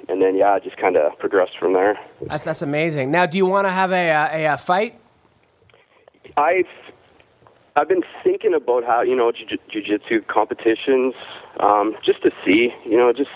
and 0.09 0.21
then 0.21 0.37
yeah, 0.37 0.53
I 0.53 0.59
just 0.59 0.77
kind 0.77 0.97
of 0.97 1.19
progressed 1.19 1.59
from 1.59 1.75
there. 1.75 1.99
that's 2.23 2.45
that's 2.45 2.63
amazing. 2.63 3.11
Now, 3.11 3.27
do 3.27 3.37
you 3.37 3.47
want 3.47 3.67
to 3.67 3.73
have 3.73 3.93
a, 3.93 4.11
uh, 4.11 4.29
a, 4.33 4.45
a 4.55 4.59
fight? 4.59 4.99
I've 6.37 6.67
I've 7.77 7.89
been 7.89 8.03
thinking 8.23 8.55
about 8.55 8.85
how 8.85 9.03
you 9.03 9.17
know 9.17 9.33
jiu- 9.33 9.59
jiu-jitsu 9.71 10.23
competitions, 10.29 11.15
um, 11.61 11.97
just 12.05 12.23
to 12.23 12.31
see, 12.45 12.71
you 12.85 12.97
know, 12.97 13.13
just 13.13 13.31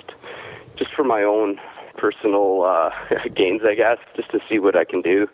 just 0.76 0.92
for 0.94 1.04
my 1.04 1.22
own 1.22 1.58
personal 1.96 2.62
uh, 2.62 2.90
gains, 3.34 3.62
I 3.66 3.74
guess, 3.74 3.98
just 4.16 4.30
to 4.30 4.40
see 4.48 4.58
what 4.58 4.76
I 4.76 4.84
can 4.84 5.02
do. 5.02 5.28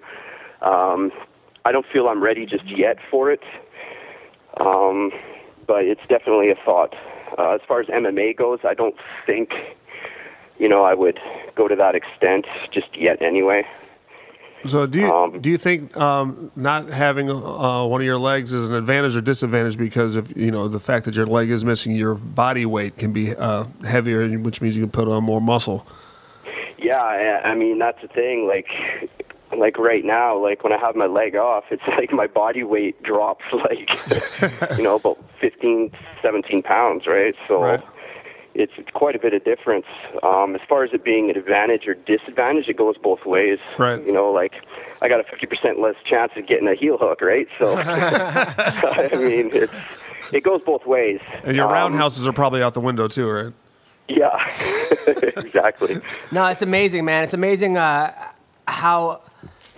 Um, 0.61 1.13
I 1.65 1.73
don't 1.73 1.87
feel 1.93 2.09
I'm 2.09 2.23
ready 2.23 2.47
just 2.47 2.67
yet 2.67 2.99
for 3.11 3.31
it, 3.31 3.43
um, 4.61 5.11
but 5.67 5.85
it's 5.85 6.07
definitely 6.09 6.51
a 6.51 6.57
thought. 6.65 6.95
Uh, 7.39 7.53
as 7.53 7.61
far 7.67 7.81
as 7.81 7.87
MMA 7.87 8.37
goes, 8.37 8.61
I 8.65 8.75
don't 8.75 8.97
think, 9.27 9.51
you 10.59 10.69
know, 10.69 10.85
I 10.85 10.95
would 10.95 11.19
go 11.55 11.69
to 11.69 11.77
that 11.77 11.95
extent 11.95 12.47
just 12.73 12.97
yet. 12.97 13.23
Anyway. 13.23 13.65
So 14.65 14.87
do 14.87 15.01
you 15.01 15.13
Um, 15.13 15.41
do 15.41 15.51
you 15.51 15.59
think 15.59 15.97
um, 15.97 16.53
not 16.55 16.89
having 16.89 17.29
uh, 17.29 17.85
one 17.85 18.01
of 18.01 18.05
your 18.05 18.19
legs 18.19 18.55
is 18.55 18.69
an 18.69 18.75
advantage 18.75 19.17
or 19.17 19.21
disadvantage 19.21 19.77
because 19.77 20.15
of 20.15 20.37
you 20.37 20.53
know 20.53 20.69
the 20.69 20.79
fact 20.79 21.05
that 21.07 21.17
your 21.17 21.27
leg 21.27 21.51
is 21.51 21.65
missing, 21.65 21.97
your 21.97 22.15
body 22.15 22.65
weight 22.65 22.97
can 22.97 23.13
be 23.13 23.35
uh, 23.35 23.65
heavier, 23.85 24.29
which 24.39 24.61
means 24.61 24.77
you 24.77 24.83
can 24.83 24.91
put 24.91 25.09
on 25.09 25.25
more 25.25 25.41
muscle. 25.41 25.87
Yeah, 26.83 27.03
I 27.03 27.51
I 27.51 27.55
mean 27.55 27.79
that's 27.79 28.01
the 28.03 28.09
thing. 28.09 28.47
Like, 28.47 28.67
like 29.57 29.79
right 29.79 30.05
now, 30.05 30.37
like 30.39 30.65
when 30.65 30.73
I 30.73 30.79
have 30.79 30.97
my 30.97 31.07
leg 31.07 31.37
off, 31.37 31.65
it's 31.71 31.83
like 31.99 32.13
my 32.13 32.27
body 32.27 32.63
weight 32.65 33.03
drops 33.03 33.45
like, 33.53 33.89
you 34.79 34.83
know, 34.85 34.97
about 34.97 35.19
15, 35.41 35.91
17 36.23 36.63
pounds, 36.63 37.07
right? 37.07 37.35
So 37.49 37.61
Right. 37.63 37.83
it's 38.55 38.73
quite 38.95 39.15
a 39.17 39.19
bit 39.19 39.33
of 39.35 39.45
difference. 39.45 39.87
Um, 40.23 40.55
as 40.55 40.61
far 40.69 40.85
as 40.85 40.91
it 40.93 41.05
being 41.05 41.31
an 41.31 41.37
advantage 41.37 41.87
or 41.87 41.95
disadvantage, 41.95 42.69
it 42.69 42.77
goes 42.77 42.97
both 42.99 43.25
ways. 43.25 43.59
Right. 43.79 44.05
You 44.05 44.13
know, 44.13 44.31
like 44.31 44.55
I 45.01 45.09
got 45.09 45.21
a 45.21 45.25
fifty 45.25 45.47
percent 45.47 45.81
less 45.81 45.97
chance 46.05 46.33
of 46.37 46.47
getting 46.47 46.69
a 46.69 46.75
heel 46.75 46.97
hook, 46.99 47.21
right? 47.23 47.49
So, 47.59 47.77
I 47.79 49.09
mean, 49.17 49.51
it's 49.53 49.73
it 50.33 50.43
goes 50.45 50.61
both 50.65 50.87
ways. 50.87 51.21
And 51.45 51.57
your 51.57 51.67
Um, 51.67 51.73
roundhouses 51.73 52.27
are 52.27 52.33
probably 52.33 52.63
out 52.63 52.75
the 52.75 52.81
window 52.81 53.07
too, 53.09 53.29
right? 53.29 53.53
Yeah, 54.09 54.37
exactly. 55.07 55.97
No, 56.33 56.47
it's 56.47 56.63
amazing, 56.63 57.05
man. 57.05 57.25
It's 57.25 57.35
amazing 57.35 57.77
uh, 57.77 58.13
how 58.67 59.23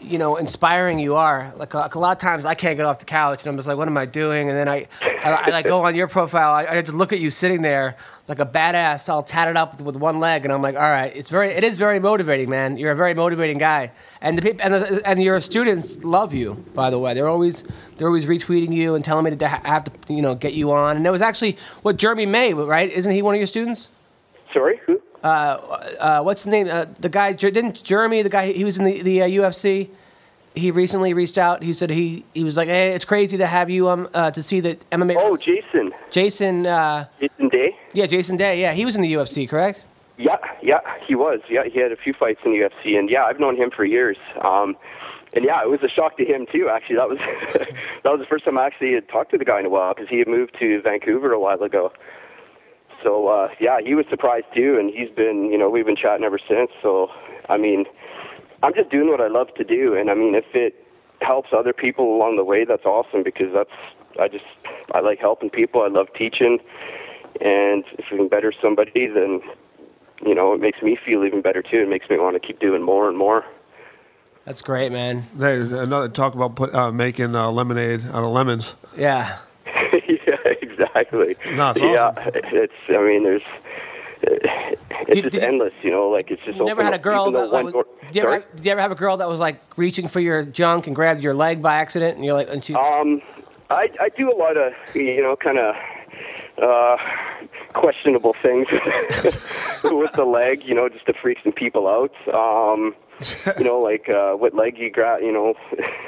you 0.01 0.19
know 0.19 0.37
inspiring 0.37 0.99
you 0.99 1.15
are. 1.15 1.53
Like, 1.57 1.75
like 1.75 1.95
a 1.95 1.99
lot 1.99 2.17
of 2.17 2.19
times, 2.21 2.45
I 2.45 2.55
can't 2.55 2.77
get 2.77 2.87
off 2.87 2.99
the 2.99 3.05
couch, 3.05 3.43
and 3.43 3.51
I'm 3.51 3.57
just 3.57 3.69
like, 3.69 3.77
"What 3.77 3.89
am 3.89 3.97
I 3.97 4.07
doing?" 4.07 4.49
And 4.49 4.59
then 4.59 4.69
I, 4.69 4.87
I, 5.03 5.31
I 5.33 5.51
like 5.51 5.67
go 5.67 5.85
on 5.85 5.95
your 5.95 6.09
profile. 6.09 6.53
I, 6.53 6.67
I 6.67 6.81
just 6.81 6.95
look 6.95 7.13
at 7.13 7.21
you 7.21 7.31
sitting 7.31 7.63
there 7.63 7.97
like 8.27 8.39
a 8.39 8.47
badass, 8.47 9.09
all 9.11 9.23
tatted 9.23 9.57
up 9.57 9.77
with, 9.77 9.83
with 9.83 9.97
one 9.97 10.19
leg, 10.19 10.45
and 10.45 10.53
I'm 10.53 10.63
like, 10.63 10.75
"All 10.75 10.81
right, 10.81 11.15
it's 11.15 11.31
very, 11.31 11.49
it 11.49 11.63
is 11.63 11.79
very 11.79 12.01
motivating, 12.01 12.49
man. 12.49 12.77
You're 12.77 12.93
a 12.93 12.97
very 12.97 13.15
motivating 13.15 13.59
guy." 13.59 13.93
And 14.21 14.39
the 14.39 14.43
people 14.43 14.61
and, 14.63 15.03
and 15.05 15.23
your 15.23 15.41
students 15.41 16.03
love 16.03 16.35
you. 16.35 16.55
By 16.75 16.91
the 16.91 16.99
way, 16.99 17.15
they're 17.15 17.29
always 17.29 17.65
they're 17.97 18.09
always 18.09 18.27
retweeting 18.27 18.73
you 18.73 18.95
and 18.95 19.05
telling 19.05 19.25
me 19.25 19.31
that 19.31 19.65
I 19.65 19.69
have 19.69 19.85
to 19.85 20.13
you 20.13 20.23
know 20.23 20.35
get 20.35 20.55
you 20.55 20.73
on. 20.73 20.97
And 20.97 21.07
it 21.07 21.11
was 21.11 21.23
actually 21.23 21.57
what 21.83 21.97
Jeremy 21.97 22.27
May, 22.27 22.55
right? 22.55 22.91
Isn't 22.91 23.13
he 23.13 23.23
one 23.23 23.35
of 23.35 23.39
your 23.39 23.47
students? 23.47 23.91
Sorry, 24.55 24.81
who? 24.87 25.03
uh, 25.25 25.59
uh, 26.01 26.23
what's 26.23 26.45
the 26.45 26.51
name? 26.51 26.69
Uh, 26.71 26.87
the 27.01 27.09
guy 27.11 27.33
didn't 27.33 27.83
Jeremy, 27.83 28.23
the 28.23 28.29
guy 28.31 28.53
he 28.53 28.65
was 28.65 28.79
in 28.79 28.85
the 28.85 29.03
the 29.03 29.23
uh, 29.23 29.27
UFC. 29.27 29.91
He 30.55 30.71
recently 30.71 31.13
reached 31.15 31.37
out. 31.37 31.65
He 31.65 31.73
said 31.73 31.91
he 31.91 32.25
he 32.33 32.45
was 32.45 32.57
like, 32.57 32.69
hey, 32.69 32.93
it's 32.95 33.05
crazy 33.05 33.37
to 33.39 33.47
have 33.47 33.69
you 33.69 33.89
um 33.89 34.09
uh, 34.15 34.31
to 34.31 34.43
see 34.43 34.61
that 34.61 34.89
MMA. 34.91 35.17
Oh, 35.19 35.37
Jason. 35.37 35.93
Jason, 36.11 36.67
uh, 36.67 37.07
Jason 37.21 37.49
Day. 37.49 37.77
yeah, 37.93 38.07
Jason 38.07 38.37
Day. 38.37 38.61
Yeah, 38.61 38.73
he 38.73 38.85
was 38.85 38.95
in 38.95 39.03
the 39.03 39.13
UFC, 39.13 39.49
correct? 39.49 39.85
Yeah, 40.17 40.37
yeah, 40.63 40.79
he 41.05 41.17
was. 41.17 41.41
Yeah, 41.51 41.65
he 41.65 41.81
had 41.81 41.91
a 41.91 41.97
few 41.97 42.15
fights 42.15 42.39
in 42.45 42.53
the 42.53 42.59
UFC, 42.59 42.97
and 42.97 43.11
yeah, 43.11 43.25
I've 43.25 43.41
known 43.41 43.57
him 43.57 43.73
for 43.75 43.85
years. 43.85 44.17
Um, 44.43 44.77
and 45.33 45.45
yeah, 45.45 45.61
it 45.61 45.69
was 45.69 45.81
a 45.83 45.89
shock 45.89 46.17
to 46.19 46.25
him 46.25 46.47
too. 46.53 46.69
Actually, 46.73 46.97
that 46.97 47.09
was 47.09 47.19
that 48.05 48.13
was 48.13 48.21
the 48.21 48.27
first 48.27 48.45
time 48.45 48.57
I 48.57 48.67
actually 48.67 48.95
had 48.95 49.09
talked 49.09 49.33
to 49.33 49.39
the 49.39 49.45
guy 49.45 49.59
in 49.59 49.67
a 49.67 49.71
while 49.71 49.93
because 49.93 50.09
he 50.09 50.19
had 50.19 50.29
moved 50.29 50.55
to 50.61 50.81
Vancouver 50.83 51.33
a 51.33 51.41
while 51.41 51.61
ago. 51.63 51.93
So 53.05 53.29
uh, 53.29 53.49
yeah, 53.61 53.79
he 53.85 53.95
was 53.95 54.07
surprised 54.11 54.47
too, 54.55 54.77
and 54.81 54.91
he's 54.91 55.15
been, 55.15 55.51
you 55.53 55.59
know, 55.59 55.71
we've 55.71 55.87
been 55.87 55.95
chatting 55.95 56.25
ever 56.25 56.39
since. 56.49 56.71
So 56.83 57.09
I 57.49 57.57
mean, 57.57 57.85
I'm 58.63 58.75
just 58.75 58.91
doing 58.91 59.09
what 59.09 59.21
I 59.21 59.29
love 59.29 59.55
to 59.57 59.65
do, 59.65 59.95
and 59.95 60.11
I 60.11 60.15
mean, 60.15 60.35
if 60.35 60.47
it 60.55 60.75
helps 61.21 61.51
other 61.57 61.73
people 61.73 62.17
along 62.17 62.37
the 62.37 62.45
way, 62.45 62.65
that's 62.65 62.85
awesome 62.85 63.23
because 63.23 63.53
that's 63.55 63.71
I 64.19 64.29
just 64.29 64.45
I 64.93 65.01
like 65.01 65.21
helping 65.21 65.51
people. 65.51 65.83
I 65.83 65.89
love 65.89 66.09
teaching, 66.17 66.59
and 67.41 67.85
if 67.99 68.07
we 68.11 68.17
can 68.17 68.29
better 68.29 68.53
somebody, 68.61 69.07
then 69.07 69.41
you 70.25 70.35
know 70.35 70.55
it 70.55 70.61
makes 70.61 70.83
me 70.83 70.97
feel 71.05 71.25
even 71.25 71.43
better 71.43 71.63
too. 71.63 71.83
It 71.83 71.89
makes 71.89 72.09
me 72.09 72.19
want 72.19 72.41
to 72.41 72.45
keep 72.45 72.59
doing 72.59 72.83
more 72.83 73.09
and 73.09 73.19
more. 73.19 73.45
That's 74.45 74.61
great, 74.61 74.93
man. 74.93 75.25
They 75.35 75.57
another 75.61 76.09
talk 76.09 76.35
about 76.35 76.55
put, 76.55 76.75
uh, 76.75 76.93
making 76.93 77.35
uh, 77.35 77.51
lemonade 77.51 78.05
out 78.07 78.25
of 78.25 78.31
lemons. 78.31 78.75
Yeah. 78.97 79.39
exactly. 80.63 81.37
No, 81.53 81.71
it's 81.71 81.81
yeah, 81.81 82.07
awesome. 82.17 82.33
it's. 82.35 82.73
I 82.89 82.93
mean, 83.03 83.25
there's. 83.25 83.43
It's 84.27 85.11
Did- 85.13 85.23
just 85.25 85.33
did 85.33 85.43
endless, 85.43 85.73
you 85.83 85.91
know. 85.91 86.09
Like 86.09 86.31
it's 86.31 86.43
just. 86.45 86.59
You 86.59 86.65
never 86.65 86.83
had 86.83 86.95
a 86.95 86.99
girl 86.99 87.31
that, 87.33 87.51
one 87.51 87.65
was, 87.67 87.73
door- 87.75 87.87
did, 88.07 88.17
you 88.17 88.23
ever, 88.23 88.31
Sorry? 88.31 88.45
did 88.57 88.65
you 88.67 88.73
ever 88.73 88.81
have 88.81 88.93
a 88.93 88.95
girl 88.97 89.17
that 89.19 89.29
was 89.29 89.41
like 89.41 89.61
reaching 89.77 90.09
for 90.09 90.21
your 90.21 90.43
junk 90.45 90.87
and 90.87 90.97
grabbed 90.97 91.21
your 91.21 91.35
leg 91.35 91.61
by 91.61 91.75
accident 91.75 92.17
and 92.17 92.25
you're 92.25 92.35
like, 92.35 92.49
and 92.49 92.65
she, 92.65 92.75
Um, 92.75 93.21
I 93.71 93.91
I 94.01 94.09
do 94.17 94.31
a 94.31 94.37
lot 94.37 94.57
of 94.57 94.73
you 94.95 95.23
know 95.23 95.37
kind 95.37 95.59
of 95.59 95.75
uh 96.63 96.97
questionable 97.75 98.35
things 98.43 98.67
with 99.85 100.13
the 100.13 100.25
leg, 100.25 100.63
you 100.65 100.75
know, 100.75 100.89
just 100.89 101.05
to 101.07 101.13
freak 101.21 101.39
some 101.43 101.53
people 101.53 101.87
out. 101.89 102.13
Um, 102.33 102.95
you 103.59 103.65
know, 103.65 103.79
like 103.79 104.09
uh, 104.09 104.33
what 104.33 104.55
leg 104.55 104.79
you 104.79 104.91
grab, 104.91 105.21
you 105.23 105.33
know, 105.33 105.55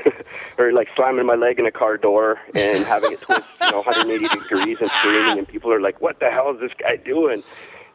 or 0.59 0.73
like 0.73 0.89
slamming 0.97 1.27
my 1.27 1.35
leg 1.35 1.59
in 1.59 1.67
a 1.67 1.71
car 1.71 1.97
door 1.97 2.39
and 2.55 2.85
having 2.85 3.13
it 3.13 3.21
twist, 3.21 3.61
you 3.63 3.71
know, 3.71 3.79
180 3.83 4.29
degrees 4.39 4.81
and 4.81 4.91
screaming, 4.91 5.39
and 5.39 5.49
people 5.49 5.73
are 5.73 5.81
like, 5.81 6.01
"What 6.01 6.19
the 6.21 6.31
hell 6.31 6.53
is 6.55 6.61
this 6.61 6.73
guy 6.79 6.97
doing?" 6.97 7.43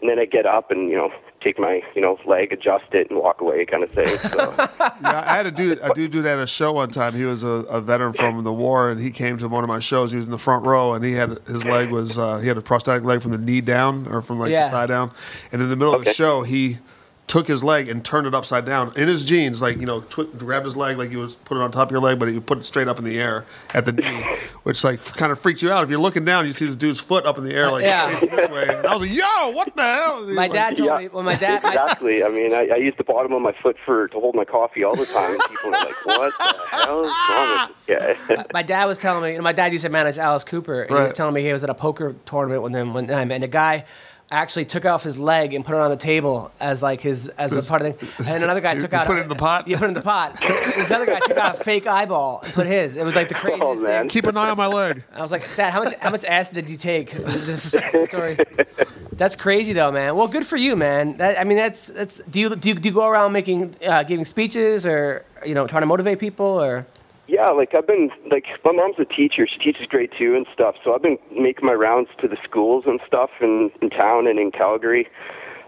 And 0.01 0.09
then 0.09 0.17
I 0.17 0.25
get 0.25 0.47
up 0.47 0.71
and 0.71 0.89
you 0.89 0.95
know 0.95 1.11
take 1.41 1.59
my 1.59 1.81
you 1.95 2.01
know 2.01 2.17
leg, 2.25 2.51
adjust 2.53 2.85
it, 2.93 3.09
and 3.11 3.19
walk 3.19 3.41
away, 3.41 3.65
kind 3.65 3.83
of 3.83 3.91
thing. 3.91 4.05
So. 4.07 4.53
Yeah, 5.01 5.23
I 5.27 5.35
had 5.37 5.47
a 5.47 5.51
dude. 5.51 5.81
I 5.81 5.89
do 5.93 6.07
do 6.07 6.21
that 6.21 6.37
at 6.37 6.43
a 6.43 6.47
show 6.47 6.71
one 6.73 6.89
time. 6.91 7.13
He 7.15 7.23
was 7.25 7.43
a, 7.43 7.47
a 7.47 7.81
veteran 7.81 8.13
from 8.13 8.43
the 8.43 8.53
war, 8.53 8.89
and 8.91 8.99
he 9.01 9.09
came 9.11 9.37
to 9.39 9.47
one 9.47 9.63
of 9.63 9.67
my 9.67 9.79
shows. 9.79 10.11
He 10.11 10.15
was 10.15 10.25
in 10.25 10.31
the 10.31 10.37
front 10.37 10.65
row, 10.65 10.93
and 10.93 11.03
he 11.03 11.13
had 11.13 11.39
his 11.47 11.65
leg 11.65 11.89
was 11.89 12.17
uh, 12.19 12.37
he 12.37 12.47
had 12.47 12.57
a 12.57 12.61
prosthetic 12.61 13.03
leg 13.03 13.21
from 13.21 13.31
the 13.31 13.37
knee 13.39 13.61
down 13.61 14.07
or 14.07 14.21
from 14.21 14.39
like 14.39 14.51
Yeah. 14.51 14.65
the 14.65 14.71
thigh 14.71 14.85
down. 14.85 15.11
And 15.51 15.61
in 15.61 15.69
the 15.69 15.75
middle 15.75 15.93
of 15.95 16.03
the 16.05 16.13
show, 16.13 16.43
he 16.43 16.77
took 17.31 17.47
his 17.47 17.63
leg 17.63 17.87
and 17.87 18.03
turned 18.03 18.27
it 18.27 18.35
upside 18.35 18.65
down 18.65 18.91
in 18.97 19.07
his 19.07 19.23
jeans, 19.23 19.61
like 19.61 19.77
you 19.77 19.85
know, 19.85 20.01
twi- 20.01 20.25
grabbed 20.37 20.65
his 20.65 20.75
leg 20.75 20.97
like 20.97 21.11
you 21.11 21.19
was 21.19 21.37
put 21.37 21.55
it 21.55 21.61
on 21.61 21.71
top 21.71 21.87
of 21.87 21.91
your 21.91 22.01
leg, 22.01 22.19
but 22.19 22.27
he 22.27 22.37
put 22.41 22.57
it 22.57 22.65
straight 22.65 22.89
up 22.89 22.99
in 22.99 23.05
the 23.05 23.17
air 23.17 23.45
at 23.73 23.85
the 23.85 23.93
knee, 23.93 24.25
which 24.63 24.83
like 24.83 25.01
kind 25.15 25.31
of 25.31 25.39
freaked 25.39 25.61
you 25.61 25.71
out. 25.71 25.81
If 25.85 25.89
you're 25.89 25.97
looking 25.97 26.25
down, 26.25 26.45
you 26.45 26.51
see 26.51 26.65
this 26.65 26.75
dude's 26.75 26.99
foot 26.99 27.25
up 27.25 27.37
in 27.37 27.45
the 27.45 27.53
air, 27.53 27.71
like 27.71 27.85
Yeah. 27.85 28.19
this 28.19 28.49
way. 28.49 28.67
And 28.67 28.85
I 28.85 28.93
was 28.93 29.01
like, 29.03 29.13
"Yo, 29.13 29.49
what 29.51 29.73
the 29.77 29.81
hell?" 29.81 30.23
my 30.27 30.49
dad 30.49 30.75
told 30.75 30.87
Yeah. 30.89 30.97
me, 30.97 31.07
well, 31.07 31.23
my 31.23 31.35
dad, 31.35 31.63
exactly. 31.63 32.21
I 32.21 32.27
mean, 32.27 32.53
I, 32.53 32.67
I 32.67 32.75
use 32.75 32.95
the 32.97 33.05
bottom 33.05 33.31
of 33.31 33.41
my 33.41 33.53
foot 33.63 33.77
for 33.85 34.09
to 34.09 34.19
hold 34.19 34.35
my 34.35 34.43
coffee 34.43 34.83
all 34.83 34.93
the 34.95 35.05
time. 35.05 35.31
and 35.31 35.41
People 35.49 35.69
are 35.69 35.85
like, 35.85 36.05
"What 36.05 36.33
the 36.37 36.77
hell 36.77 37.05
is 37.05 37.11
wrong 37.29 37.67
with 37.87 37.87
this 37.87 38.17
guy?" 38.35 38.45
my 38.53 38.61
dad 38.63 38.85
was 38.85 38.99
telling 38.99 39.23
me, 39.23 39.31
you 39.31 39.37
know, 39.37 39.43
my 39.43 39.53
dad 39.53 39.71
used 39.71 39.83
to 39.85 39.89
manage 39.89 40.17
Alice 40.17 40.43
Cooper, 40.43 40.81
and 40.81 40.97
he 40.97 41.01
was 41.01 41.13
telling 41.13 41.33
me 41.33 41.43
he 41.43 41.53
was 41.53 41.63
at 41.63 41.69
a 41.69 41.73
poker 41.75 42.13
tournament 42.25 42.61
with 42.61 42.75
him 42.75 42.93
one 42.93 43.07
time, 43.07 43.31
and 43.31 43.41
the 43.41 43.47
guy 43.47 43.85
actually 44.31 44.63
took 44.63 44.85
off 44.85 45.03
his 45.03 45.19
leg 45.19 45.53
and 45.53 45.65
put 45.65 45.75
it 45.75 45.81
on 45.81 45.89
the 45.91 45.97
table 45.97 46.51
as 46.59 46.81
like 46.81 47.01
his 47.01 47.27
as 47.37 47.51
a 47.51 47.61
part 47.69 47.81
of 47.81 47.99
the 47.99 48.05
thing. 48.05 48.27
And 48.33 48.43
another 48.43 48.61
guy 48.61 48.73
You- 48.75 48.79
took 48.81 48.93
you 48.93 48.97
out 48.97 49.05
put 49.05 49.17
it 49.17 49.23
in 49.23 49.27
the 49.27 49.35
pot? 49.35 49.67
You 49.67 49.75
put 49.77 49.83
it 49.85 49.87
in 49.89 49.93
the 49.93 50.01
pot. 50.01 50.39
this 50.39 50.89
other 50.89 51.05
guy 51.05 51.19
took 51.19 51.35
out 51.37 51.59
a 51.59 51.63
fake 51.63 51.85
eyeball 51.85 52.41
and 52.43 52.53
put 52.53 52.65
his. 52.65 52.95
It 52.95 53.03
was 53.05 53.13
like 53.15 53.27
the 53.27 53.35
craziest 53.43 53.63
Oh, 53.63 53.75
man. 53.75 54.03
thing. 54.03 54.09
Keep 54.09 54.27
an 54.27 54.37
eye 54.37 54.49
on 54.49 54.57
my 54.57 54.67
leg. 54.67 55.03
I 55.13 55.21
was 55.21 55.31
like, 55.31 55.43
Dad, 55.55 55.71
how 55.73 55.83
much 55.83 55.93
how 55.95 56.09
much 56.11 56.23
acid 56.23 56.55
did 56.55 56.69
you 56.69 56.77
take? 56.77 57.11
This 57.51 57.71
story. 58.07 58.37
That's 59.13 59.35
crazy 59.35 59.73
though, 59.73 59.91
man. 59.91 60.15
Well, 60.15 60.27
good 60.27 60.47
for 60.47 60.57
you, 60.57 60.75
man. 60.75 61.17
That, 61.17 61.39
I 61.39 61.43
mean, 61.43 61.57
that's 61.57 61.87
that's. 61.87 62.19
Do 62.29 62.39
you 62.39 62.55
do 62.55 62.69
you, 62.69 62.75
do 62.75 62.87
you 62.89 62.95
go 62.95 63.07
around 63.07 63.33
making 63.33 63.75
uh, 63.85 64.03
giving 64.03 64.25
speeches 64.25 64.85
or 64.87 65.25
you 65.45 65.53
know 65.53 65.67
trying 65.67 65.81
to 65.81 65.87
motivate 65.87 66.19
people 66.19 66.45
or? 66.45 66.85
Yeah, 67.27 67.49
like 67.49 67.73
I've 67.75 67.87
been 67.87 68.09
like 68.29 68.45
my 68.65 68.71
mom's 68.71 68.95
a 68.99 69.05
teacher. 69.05 69.47
She 69.47 69.59
teaches 69.59 69.87
grade 69.87 70.11
two 70.17 70.35
and 70.35 70.45
stuff. 70.53 70.75
So 70.83 70.93
I've 70.93 71.01
been 71.01 71.17
making 71.31 71.65
my 71.65 71.73
rounds 71.73 72.09
to 72.19 72.27
the 72.27 72.37
schools 72.43 72.83
and 72.87 72.99
stuff 73.07 73.29
in 73.41 73.71
in 73.81 73.89
town 73.89 74.27
and 74.27 74.39
in 74.39 74.51
Calgary, 74.51 75.07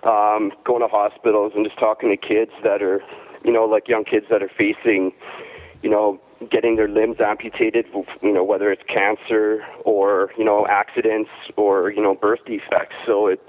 um, 0.04 0.52
going 0.66 0.82
to 0.82 0.88
hospitals 0.88 1.54
and 1.56 1.66
just 1.66 1.80
talking 1.80 2.10
to 2.10 2.18
kids 2.18 2.52
that 2.64 2.82
are, 2.82 3.02
you 3.46 3.52
know, 3.52 3.66
like 3.66 3.88
young 3.88 4.04
kids 4.04 4.26
that 4.30 4.44
are 4.44 4.52
facing, 4.58 5.14
you 5.82 5.90
know, 5.90 6.20
getting 6.50 6.76
their 6.76 6.90
limbs 6.90 7.18
amputated. 7.22 7.86
You 8.22 8.34
know, 8.34 8.44
whether 8.44 8.72
it's 8.72 8.84
cancer 8.88 9.64
or 9.86 10.32
you 10.38 10.44
know 10.44 10.66
accidents 10.68 11.30
or 11.56 11.92
you 11.92 12.02
know 12.02 12.16
birth 12.16 12.44
defects. 12.46 12.96
So 13.06 13.28
it 13.28 13.40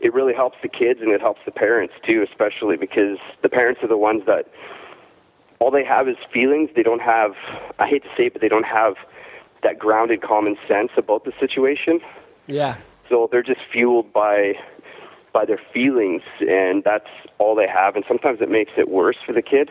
it 0.00 0.12
really 0.12 0.34
helps 0.34 0.58
the 0.62 0.68
kids 0.68 1.00
and 1.00 1.10
it 1.10 1.20
helps 1.20 1.40
the 1.44 1.50
parents 1.50 1.94
too, 2.06 2.24
especially 2.28 2.76
because 2.76 3.18
the 3.42 3.48
parents 3.48 3.82
are 3.82 3.88
the 3.88 3.96
ones 3.96 4.22
that 4.26 4.46
all 5.64 5.70
they 5.70 5.84
have 5.84 6.08
is 6.08 6.16
feelings. 6.30 6.68
They 6.76 6.82
don't 6.82 7.00
have, 7.00 7.32
I 7.78 7.88
hate 7.88 8.02
to 8.02 8.08
say 8.18 8.26
it, 8.26 8.34
but 8.34 8.42
they 8.42 8.48
don't 8.48 8.66
have 8.66 8.96
that 9.62 9.78
grounded 9.78 10.20
common 10.20 10.56
sense 10.68 10.90
about 10.98 11.24
the 11.24 11.32
situation. 11.40 12.00
Yeah. 12.46 12.76
So 13.08 13.30
they're 13.32 13.42
just 13.42 13.60
fueled 13.72 14.12
by 14.12 14.52
by 15.32 15.46
their 15.46 15.60
feelings, 15.72 16.22
and 16.40 16.84
that's 16.84 17.08
all 17.38 17.56
they 17.56 17.66
have. 17.66 17.96
And 17.96 18.04
sometimes 18.06 18.40
it 18.40 18.50
makes 18.50 18.72
it 18.76 18.88
worse 18.88 19.16
for 19.26 19.32
the 19.32 19.40
kid. 19.40 19.70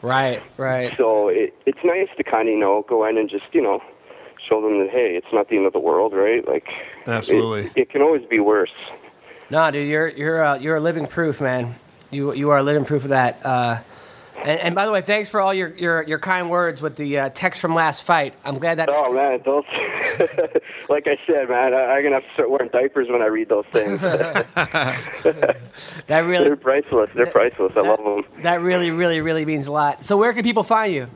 Right. 0.00 0.42
Right. 0.56 0.94
So 0.96 1.28
it, 1.28 1.54
it's 1.66 1.78
nice 1.84 2.08
to 2.16 2.24
kind 2.24 2.48
of 2.48 2.54
you 2.54 2.58
know 2.58 2.86
go 2.88 3.06
in 3.06 3.18
and 3.18 3.28
just 3.28 3.44
you 3.52 3.60
know 3.60 3.82
show 4.48 4.62
them 4.62 4.78
that 4.80 4.88
hey, 4.90 5.16
it's 5.16 5.32
not 5.34 5.50
the 5.50 5.56
end 5.58 5.66
of 5.66 5.74
the 5.74 5.78
world, 5.78 6.14
right? 6.14 6.48
Like 6.48 6.68
Absolutely. 7.06 7.66
it, 7.66 7.72
it 7.76 7.90
can 7.90 8.00
always 8.00 8.24
be 8.24 8.40
worse. 8.40 8.74
No, 9.50 9.70
dude, 9.70 9.86
you're 9.86 10.08
you're 10.08 10.42
uh, 10.42 10.58
you're 10.58 10.76
a 10.76 10.80
living 10.80 11.06
proof, 11.06 11.42
man. 11.42 11.76
You 12.10 12.32
you 12.32 12.48
are 12.50 12.58
a 12.58 12.62
living 12.62 12.86
proof 12.86 13.04
of 13.04 13.10
that. 13.10 13.44
Uh, 13.44 13.80
and, 14.44 14.60
and 14.60 14.74
by 14.74 14.86
the 14.86 14.92
way, 14.92 15.00
thanks 15.00 15.28
for 15.28 15.40
all 15.40 15.52
your, 15.52 15.74
your, 15.76 16.02
your 16.02 16.18
kind 16.18 16.50
words 16.50 16.80
with 16.82 16.96
the 16.96 17.18
uh, 17.18 17.30
text 17.30 17.60
from 17.60 17.74
last 17.74 18.04
fight. 18.04 18.34
I'm 18.44 18.58
glad 18.58 18.78
that. 18.78 18.88
Oh 18.90 19.12
man, 19.12 19.40
those 19.44 19.64
like 20.88 21.06
I 21.06 21.16
said, 21.26 21.48
man, 21.48 21.74
I, 21.74 21.94
I'm 21.94 22.02
gonna 22.02 22.16
have 22.16 22.24
to 22.24 22.32
start 22.34 22.50
wearing 22.50 22.70
diapers 22.72 23.08
when 23.10 23.22
I 23.22 23.26
read 23.26 23.48
those 23.48 23.64
things. 23.72 24.00
that 24.02 25.56
really 26.08 26.44
They're 26.44 26.56
priceless. 26.56 27.10
They're 27.14 27.26
priceless. 27.26 27.72
I 27.76 27.80
love 27.80 27.98
them. 27.98 28.24
that 28.42 28.60
really 28.60 28.90
really 28.90 29.20
really 29.20 29.44
means 29.44 29.66
a 29.66 29.72
lot. 29.72 30.04
So 30.04 30.16
where 30.16 30.32
can 30.32 30.42
people 30.42 30.62
find 30.62 30.92
you? 30.92 31.08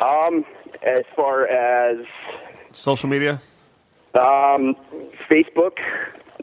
Um, 0.00 0.44
as 0.84 1.02
far 1.14 1.46
as 1.46 2.04
Social 2.72 3.08
media. 3.08 3.40
um, 4.14 4.74
Facebook, 5.30 5.78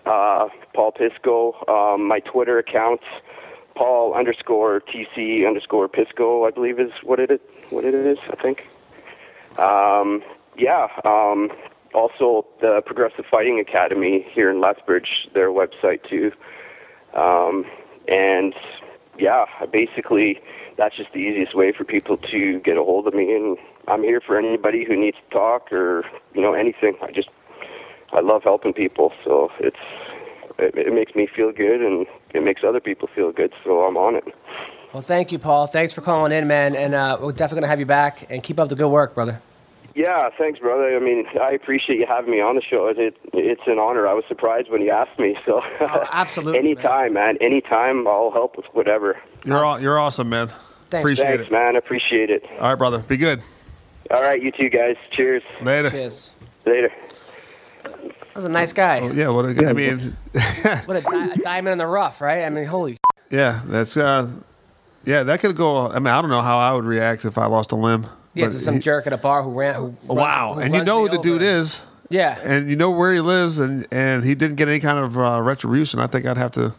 uh, 0.05 0.47
Paul 0.73 0.91
Pisco, 0.91 1.55
um, 1.67 2.07
my 2.07 2.19
Twitter 2.19 2.57
account, 2.59 3.01
Paul 3.79 4.13
underscore 4.13 4.81
TC 4.81 5.47
underscore 5.47 5.87
Pisco, 5.87 6.45
I 6.45 6.51
believe 6.51 6.81
is 6.81 6.91
what 7.01 7.17
it 7.17 7.31
is. 7.31 7.39
What 7.69 7.85
it 7.85 7.93
is, 7.93 8.17
I 8.29 8.35
think. 8.35 8.67
Um, 9.57 10.21
yeah. 10.57 10.87
Um, 11.05 11.49
also, 11.93 12.45
the 12.59 12.81
Progressive 12.85 13.23
Fighting 13.31 13.57
Academy 13.57 14.27
here 14.33 14.51
in 14.51 14.59
Lethbridge, 14.59 15.29
their 15.33 15.47
website 15.47 16.03
too. 16.09 16.33
Um, 17.13 17.63
and 18.09 18.53
yeah, 19.17 19.45
basically, 19.71 20.41
that's 20.77 20.97
just 20.97 21.13
the 21.13 21.19
easiest 21.19 21.55
way 21.55 21.71
for 21.71 21.85
people 21.85 22.17
to 22.17 22.59
get 22.59 22.75
a 22.75 22.83
hold 22.83 23.07
of 23.07 23.13
me. 23.13 23.33
And 23.33 23.57
I'm 23.87 24.03
here 24.03 24.19
for 24.19 24.37
anybody 24.37 24.83
who 24.83 24.97
needs 24.97 25.15
to 25.25 25.33
talk 25.33 25.71
or 25.71 26.03
you 26.33 26.41
know 26.41 26.51
anything. 26.51 26.97
I 27.01 27.11
just 27.11 27.29
I 28.11 28.19
love 28.19 28.43
helping 28.43 28.73
people, 28.73 29.13
so 29.23 29.49
it's 29.61 29.77
it, 30.59 30.75
it 30.77 30.93
makes 30.93 31.15
me 31.15 31.27
feel 31.27 31.51
good 31.51 31.81
and 31.81 32.05
it 32.33 32.43
makes 32.43 32.63
other 32.63 32.79
people 32.79 33.09
feel 33.15 33.31
good. 33.31 33.53
So 33.63 33.81
I'm 33.83 33.97
on 33.97 34.15
it. 34.15 34.23
Well, 34.93 35.03
thank 35.03 35.31
you, 35.31 35.39
Paul. 35.39 35.67
Thanks 35.67 35.93
for 35.93 36.01
calling 36.01 36.31
in, 36.31 36.47
man. 36.47 36.75
And 36.75 36.93
uh, 36.95 37.17
we're 37.21 37.31
definitely 37.31 37.61
gonna 37.61 37.67
have 37.69 37.79
you 37.79 37.85
back. 37.85 38.29
And 38.31 38.41
keep 38.43 38.59
up 38.59 38.69
the 38.69 38.75
good 38.75 38.89
work, 38.89 39.13
brother. 39.15 39.41
Yeah, 39.95 40.29
thanks, 40.37 40.59
brother. 40.59 40.95
I 40.95 40.99
mean, 40.99 41.25
I 41.41 41.51
appreciate 41.51 41.99
you 41.99 42.05
having 42.07 42.31
me 42.31 42.39
on 42.39 42.55
the 42.55 42.61
show. 42.61 42.87
It, 42.87 43.17
it's 43.33 43.61
an 43.67 43.79
honor. 43.79 44.07
I 44.07 44.13
was 44.13 44.23
surprised 44.27 44.69
when 44.69 44.81
you 44.81 44.91
asked 44.91 45.19
me. 45.19 45.35
So, 45.45 45.61
Oh, 45.81 46.07
absolutely, 46.11 46.59
anytime, 46.71 47.13
man. 47.13 47.37
Anytime, 47.41 48.07
I'll 48.07 48.31
help 48.31 48.55
with 48.55 48.67
whatever. 48.73 49.17
You're 49.45 49.65
all, 49.65 49.79
you're 49.81 49.99
awesome, 49.99 50.29
man. 50.29 50.47
Thanks. 50.89 51.03
Appreciate 51.05 51.25
Thanks, 51.27 51.45
it. 51.47 51.51
man. 51.51 51.75
Appreciate 51.75 52.29
it. 52.29 52.43
All 52.59 52.69
right, 52.69 52.75
brother. 52.75 52.99
Be 52.99 53.17
good. 53.17 53.41
All 54.11 54.21
right, 54.21 54.41
you 54.41 54.51
two 54.51 54.69
guys. 54.69 54.95
Cheers. 55.11 55.43
Later. 55.61 55.89
Cheers. 55.89 56.31
Later. 56.65 56.91
That 58.39 58.43
was 58.43 58.49
a 58.51 58.53
nice 58.53 58.71
guy. 58.71 59.05
Yeah. 59.11 59.29
What? 59.29 59.45
a 59.47 59.53
guy. 59.53 59.69
I 59.69 59.73
mean, 59.73 59.99
What 60.85 60.95
a, 60.95 61.01
di- 61.01 61.31
a 61.31 61.37
diamond 61.39 61.73
in 61.73 61.77
the 61.77 61.87
rough, 61.87 62.21
right? 62.21 62.45
I 62.45 62.49
mean, 62.49 62.63
holy. 62.65 62.97
yeah. 63.29 63.59
That's 63.65 63.97
uh, 63.97 64.31
yeah. 65.03 65.23
That 65.23 65.41
could 65.41 65.57
go. 65.57 65.89
I 65.89 65.95
mean, 65.99 66.07
I 66.07 66.21
don't 66.21 66.29
know 66.29 66.41
how 66.41 66.57
I 66.57 66.71
would 66.71 66.85
react 66.85 67.25
if 67.25 67.37
I 67.37 67.47
lost 67.47 67.73
a 67.73 67.75
limb. 67.75 68.07
Yeah, 68.33 68.45
but 68.45 68.51
to 68.53 68.59
some 68.59 68.75
he- 68.75 68.79
jerk 68.79 69.07
at 69.07 69.11
a 69.13 69.17
bar 69.17 69.43
who 69.43 69.51
ran. 69.59 69.75
Who 69.75 69.81
runs- 69.87 69.97
wow. 70.07 70.53
who 70.53 70.61
and 70.61 70.73
you 70.73 70.85
know 70.85 71.01
who 71.01 71.09
the 71.09 71.21
dude 71.21 71.41
is. 71.41 71.81
Yeah. 72.09 72.39
And 72.41 72.69
you 72.69 72.77
know 72.77 72.91
where 72.91 73.13
he 73.13 73.19
lives, 73.19 73.59
and 73.59 73.85
and 73.91 74.23
he 74.23 74.35
didn't 74.35 74.55
get 74.55 74.69
any 74.69 74.79
kind 74.79 74.99
of 74.99 75.17
uh, 75.17 75.41
retribution. 75.41 75.99
I 75.99 76.07
think 76.07 76.25
I'd 76.25 76.37
have 76.37 76.51
to. 76.51 76.73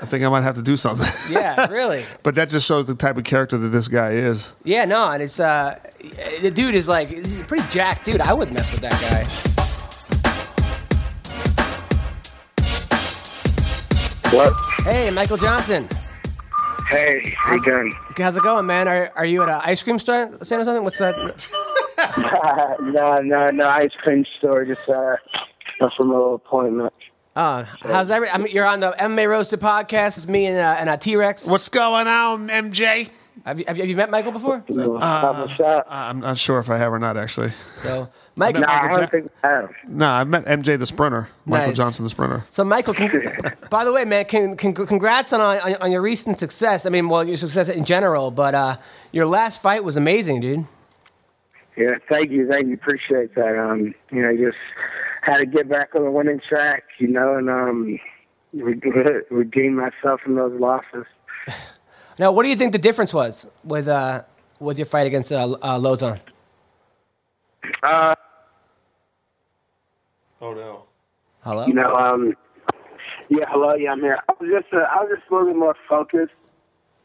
I 0.00 0.06
think 0.06 0.22
I 0.22 0.28
might 0.28 0.42
have 0.42 0.54
to 0.56 0.62
do 0.62 0.76
something. 0.76 1.08
yeah, 1.34 1.66
really. 1.70 2.04
but 2.22 2.34
that 2.34 2.50
just 2.50 2.68
shows 2.68 2.84
the 2.86 2.94
type 2.94 3.16
of 3.16 3.24
character 3.24 3.56
that 3.56 3.68
this 3.70 3.88
guy 3.88 4.10
is. 4.10 4.52
Yeah, 4.64 4.84
no, 4.84 5.10
and 5.10 5.22
it's 5.22 5.40
uh, 5.40 5.78
the 6.42 6.50
dude 6.52 6.74
is 6.74 6.86
like 6.88 7.08
he's 7.08 7.40
a 7.40 7.44
pretty 7.44 7.66
jacked 7.70 8.04
dude. 8.04 8.20
I 8.20 8.32
wouldn't 8.34 8.54
mess 8.56 8.70
with 8.70 8.82
that 8.82 8.92
guy. 9.00 9.57
What? 14.30 14.52
Hey, 14.80 15.10
Michael 15.10 15.38
Johnson. 15.38 15.88
Hey, 16.90 17.34
how 17.38 17.54
you 17.54 17.64
doing? 17.64 17.94
How's 18.16 18.36
it 18.36 18.42
going, 18.42 18.66
man? 18.66 18.86
Are, 18.86 19.10
are 19.16 19.24
you 19.24 19.42
at 19.42 19.48
an 19.48 19.60
ice 19.64 19.82
cream 19.82 19.98
store, 19.98 20.38
stand 20.42 20.60
or 20.60 20.64
something? 20.64 20.84
What's 20.84 20.98
that? 20.98 21.16
no, 22.82 23.20
no, 23.22 23.50
no 23.50 23.68
ice 23.68 23.92
cream 24.02 24.26
store. 24.36 24.66
Just 24.66 24.86
uh, 24.90 25.16
from 25.96 26.10
a 26.10 26.12
little 26.12 26.34
appointment. 26.34 26.92
Uh, 27.34 27.64
how's 27.82 28.10
every? 28.10 28.28
I 28.28 28.36
mean, 28.36 28.54
you're 28.54 28.66
on 28.66 28.80
the 28.80 28.90
MMA 28.92 29.30
Roasted 29.30 29.60
podcast. 29.60 30.18
It's 30.18 30.26
me 30.26 30.44
and 30.46 30.58
uh, 30.58 30.76
and 30.78 30.90
a 30.90 30.98
T 30.98 31.16
Rex. 31.16 31.46
What's 31.46 31.70
going 31.70 32.06
on, 32.06 32.48
MJ? 32.48 33.08
Have 33.44 33.58
you, 33.58 33.64
have 33.66 33.76
you 33.76 33.82
have 33.82 33.90
you 33.90 33.96
met 33.96 34.10
Michael 34.10 34.32
before? 34.32 34.64
Uh. 34.68 35.82
I'm 35.88 36.20
not 36.20 36.38
sure 36.38 36.58
if 36.58 36.68
I 36.70 36.76
have 36.76 36.92
or 36.92 36.98
not, 36.98 37.16
actually. 37.16 37.52
So, 37.74 38.08
Michael. 38.36 38.62
No, 38.62 38.66
I 38.68 38.88
don't 38.88 39.10
think 39.10 39.30
I 39.42 39.48
have. 39.48 39.70
No, 39.86 40.08
I 40.08 40.24
met 40.24 40.44
MJ 40.44 40.78
the 40.78 40.86
sprinter, 40.86 41.28
Michael 41.46 41.68
Nice. 41.68 41.76
Johnson 41.76 42.04
the 42.04 42.10
sprinter. 42.10 42.44
So, 42.48 42.64
Michael, 42.64 42.94
con- 42.94 43.10
by 43.70 43.84
the 43.84 43.92
way, 43.92 44.04
man, 44.04 44.24
con- 44.26 44.56
con- 44.56 44.74
congrats 44.74 45.32
on, 45.32 45.40
on 45.40 45.74
on 45.76 45.92
your 45.92 46.02
recent 46.02 46.38
success. 46.38 46.86
I 46.86 46.90
mean, 46.90 47.08
well, 47.08 47.26
your 47.26 47.36
success 47.36 47.68
in 47.68 47.84
general, 47.84 48.30
but 48.30 48.54
uh, 48.54 48.76
your 49.12 49.26
last 49.26 49.62
fight 49.62 49.84
was 49.84 49.96
amazing, 49.96 50.40
dude. 50.40 50.66
Yeah, 51.76 51.92
thank 52.10 52.30
you, 52.30 52.48
thank 52.50 52.66
you. 52.66 52.74
Appreciate 52.74 53.34
that. 53.36 53.56
Um, 53.56 53.94
you 54.10 54.20
know, 54.20 54.36
just 54.36 54.56
had 55.22 55.38
to 55.38 55.46
get 55.46 55.68
back 55.68 55.94
on 55.94 56.02
the 56.04 56.10
winning 56.10 56.40
track, 56.48 56.84
you 56.98 57.06
know, 57.06 57.36
and 57.36 57.48
um, 57.48 57.98
redeem 58.52 59.76
myself 59.76 60.20
from 60.22 60.34
those 60.34 60.58
losses. 60.58 61.04
Now, 62.18 62.32
what 62.32 62.42
do 62.42 62.48
you 62.48 62.56
think 62.56 62.72
the 62.72 62.78
difference 62.78 63.14
was 63.14 63.46
with 63.64 63.88
uh, 63.88 64.22
with 64.58 64.78
your 64.78 64.86
fight 64.86 65.06
against 65.06 65.30
uh, 65.30 65.56
uh, 65.62 65.78
Lauzon? 65.78 66.18
Uh, 67.82 68.14
Oh 70.40 70.54
no. 70.54 70.84
Hello. 71.42 71.66
you 71.66 71.74
know, 71.74 71.94
um, 71.94 72.34
yeah, 73.28 73.44
hello, 73.48 73.74
yeah, 73.74 73.92
I'm 73.92 74.00
here. 74.00 74.18
I 74.28 74.32
was 74.40 74.50
just, 74.50 74.72
uh, 74.72 74.78
I 74.78 75.02
was 75.02 75.10
just 75.16 75.30
a 75.30 75.34
little 75.34 75.48
bit 75.48 75.56
more 75.56 75.76
focused 75.88 76.32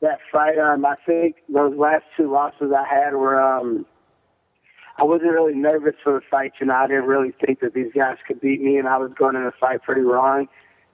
that 0.01 0.19
fight. 0.31 0.57
Um, 0.57 0.85
I 0.85 0.95
think 1.05 1.37
those 1.49 1.75
last 1.75 2.03
two 2.17 2.31
losses 2.31 2.71
I 2.75 2.85
had 2.87 3.13
were, 3.13 3.41
um, 3.41 3.85
I 4.97 5.03
wasn't 5.03 5.31
really 5.31 5.55
nervous 5.55 5.95
for 6.03 6.13
the 6.13 6.21
fight. 6.29 6.53
You 6.59 6.67
know, 6.67 6.75
I 6.75 6.87
didn't 6.87 7.05
really 7.05 7.33
think 7.43 7.61
that 7.61 7.73
these 7.73 7.91
guys 7.95 8.17
could 8.27 8.41
beat 8.41 8.61
me, 8.61 8.77
and 8.77 8.87
I 8.87 8.97
was 8.97 9.11
going 9.17 9.35
in 9.35 9.43
the 9.43 9.53
fight 9.59 9.81
pretty 9.81 10.01
wrong. 10.01 10.47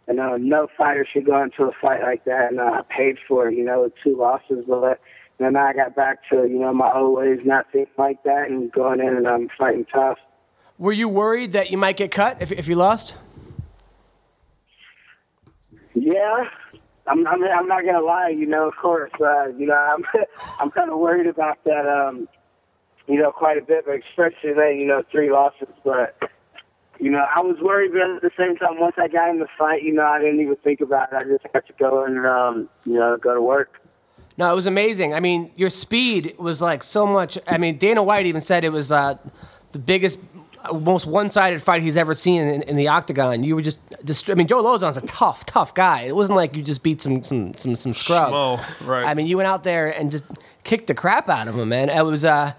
And 0.10 0.20
uh, 0.20 0.38
no 0.38 0.68
fighter 0.76 1.08
should 1.12 1.28
go 1.28 1.42
into 1.42 1.64
a 1.64 1.72
fight 1.80 2.02
like 2.02 2.26
that. 2.26 2.50
And 2.50 2.60
uh, 2.60 2.64
I 2.64 2.82
paid 2.90 3.18
for 3.28 3.48
it, 3.48 3.56
you 3.56 3.64
know, 3.64 3.84
with 3.84 3.94
two 4.04 4.18
losses. 4.18 4.66
But 4.68 5.00
you 5.40 5.46
I 5.46 5.74
got 5.74 5.96
back 5.96 6.28
to 6.32 6.48
you 6.48 6.60
know 6.60 6.74
my 6.74 6.92
old 6.94 7.18
ways, 7.18 7.40
not 7.46 7.68
thinking 7.72 7.94
like 7.98 8.24
that, 8.24 8.50
and 8.50 8.72
going 8.72 9.00
in 9.00 9.16
and 9.16 9.28
I'm 9.28 9.42
um, 9.42 9.50
fighting 9.58 9.86
tough. 9.86 10.18
Were 10.80 10.92
you 10.92 11.08
worried 11.08 11.52
that 11.54 11.72
you 11.72 11.78
might 11.78 11.96
get 11.96 12.12
cut 12.12 12.42
if 12.42 12.52
if 12.52 12.68
you 12.68 12.76
lost? 12.76 13.16
Yeah, 15.94 16.46
I'm. 17.08 17.28
I'm, 17.28 17.44
I'm 17.44 17.68
not 17.68 17.86
gonna 17.86 18.02
lie. 18.02 18.30
You 18.30 18.48
know, 18.48 18.68
of 18.68 18.76
course. 18.82 19.12
Uh, 19.22 19.48
you 19.58 19.68
know, 19.68 19.76
I'm. 19.76 20.04
I'm 20.60 20.72
kind 20.72 20.90
of 20.90 20.98
worried 20.98 21.28
about 21.28 21.64
that. 21.66 21.88
Um, 21.88 22.28
you 23.08 23.20
know, 23.20 23.32
quite 23.32 23.58
a 23.58 23.62
bit, 23.62 23.86
but 23.86 24.00
especially 24.10 24.54
then, 24.54 24.78
you 24.78 24.88
know, 24.88 25.04
three 25.12 25.32
losses. 25.32 25.68
But 25.84 26.18
you 27.00 27.10
know, 27.10 27.26
I 27.36 27.42
was 27.42 27.58
worried, 27.62 27.92
but 27.94 28.02
at 28.02 28.22
the 28.22 28.32
same 28.38 28.58
time, 28.58 28.80
once 28.80 28.96
I 28.98 29.08
got 29.08 29.30
in 29.30 29.40
the 29.40 29.48
fight, 29.58 29.84
you 29.84 29.94
know, 29.94 30.06
I 30.06 30.20
didn't 30.20 30.42
even 30.42 30.58
think 30.58 30.82
about 30.82 31.14
it. 31.14 31.16
I 31.16 31.24
just 31.24 31.46
had 31.54 31.66
to 31.68 31.74
go 31.80 32.04
and, 32.04 32.26
um, 32.26 32.70
you 32.86 32.96
know, 32.96 33.18
go 33.18 33.34
to 33.34 33.42
work. 33.42 33.82
No, 34.38 34.52
it 34.52 34.56
was 34.56 34.66
amazing. 34.66 35.14
I 35.14 35.20
mean, 35.20 35.52
your 35.56 35.70
speed 35.70 36.36
was 36.38 36.62
like 36.62 36.84
so 36.84 37.06
much. 37.06 37.38
I 37.48 37.58
mean, 37.58 37.78
Dana 37.78 38.04
White 38.04 38.26
even 38.26 38.42
said 38.42 38.64
it 38.64 38.72
was 38.72 38.92
uh, 38.92 39.16
the 39.72 39.80
biggest, 39.80 40.20
uh, 40.64 40.74
most 40.74 41.06
one-sided 41.06 41.62
fight 41.62 41.82
he's 41.82 41.98
ever 41.98 42.16
seen 42.16 42.42
in, 42.44 42.62
in 42.64 42.76
the 42.76 42.90
octagon. 42.90 43.44
You 43.44 43.56
were 43.56 43.62
just, 43.62 43.80
just. 44.04 44.30
I 44.30 44.36
mean, 44.36 44.48
Joe 44.48 44.62
Lauzon's 44.62 44.98
a 44.98 45.02
tough, 45.02 45.46
tough 45.46 45.74
guy. 45.74 46.02
It 46.02 46.16
wasn't 46.16 46.36
like 46.36 46.56
you 46.56 46.64
just 46.64 46.84
beat 46.84 47.02
some, 47.02 47.24
some, 47.24 47.54
some, 47.56 47.76
some 47.76 47.94
scrub. 47.94 48.34
Schmo, 48.34 48.88
right. 48.88 49.06
I 49.06 49.14
mean, 49.14 49.28
you 49.28 49.38
went 49.38 49.48
out 49.48 49.64
there 49.64 49.98
and 49.98 50.12
just 50.12 50.26
kicked 50.64 50.88
the 50.88 50.96
crap 50.96 51.30
out 51.30 51.48
of 51.48 51.58
him, 51.58 51.70
man. 51.70 51.90
It 51.90 52.04
was. 52.04 52.26
Uh, 52.26 52.54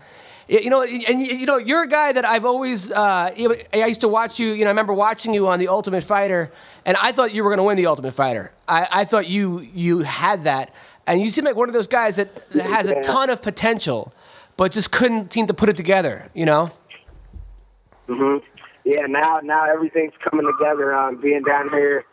you 0.50 0.68
know, 0.68 0.82
and 0.82 1.22
you 1.26 1.46
know, 1.46 1.58
you're 1.58 1.84
a 1.84 1.88
guy 1.88 2.12
that 2.12 2.24
I've 2.24 2.44
always. 2.44 2.90
Uh, 2.90 3.32
I 3.72 3.86
used 3.86 4.00
to 4.00 4.08
watch 4.08 4.40
you. 4.40 4.48
You 4.48 4.64
know, 4.64 4.70
I 4.70 4.72
remember 4.72 4.92
watching 4.92 5.32
you 5.32 5.46
on 5.46 5.60
the 5.60 5.68
Ultimate 5.68 6.02
Fighter, 6.02 6.50
and 6.84 6.96
I 6.96 7.12
thought 7.12 7.32
you 7.32 7.44
were 7.44 7.50
going 7.50 7.58
to 7.58 7.64
win 7.64 7.76
the 7.76 7.86
Ultimate 7.86 8.12
Fighter. 8.12 8.52
I, 8.66 8.88
I 8.90 9.04
thought 9.04 9.28
you 9.28 9.60
you 9.60 10.00
had 10.00 10.44
that, 10.44 10.74
and 11.06 11.22
you 11.22 11.30
seem 11.30 11.44
like 11.44 11.54
one 11.54 11.68
of 11.68 11.72
those 11.72 11.86
guys 11.86 12.16
that, 12.16 12.50
that 12.50 12.66
has 12.66 12.88
a 12.88 13.00
ton 13.00 13.30
of 13.30 13.42
potential, 13.42 14.12
but 14.56 14.72
just 14.72 14.90
couldn't 14.90 15.32
seem 15.32 15.46
to 15.46 15.54
put 15.54 15.68
it 15.68 15.76
together. 15.76 16.28
You 16.34 16.46
know. 16.46 16.72
hmm 18.08 18.38
Yeah, 18.84 19.06
now 19.06 19.38
now 19.44 19.70
everything's 19.70 20.14
coming 20.28 20.52
together. 20.58 20.92
Um, 20.92 21.20
being 21.20 21.44
down 21.44 21.68
here, 21.70 22.04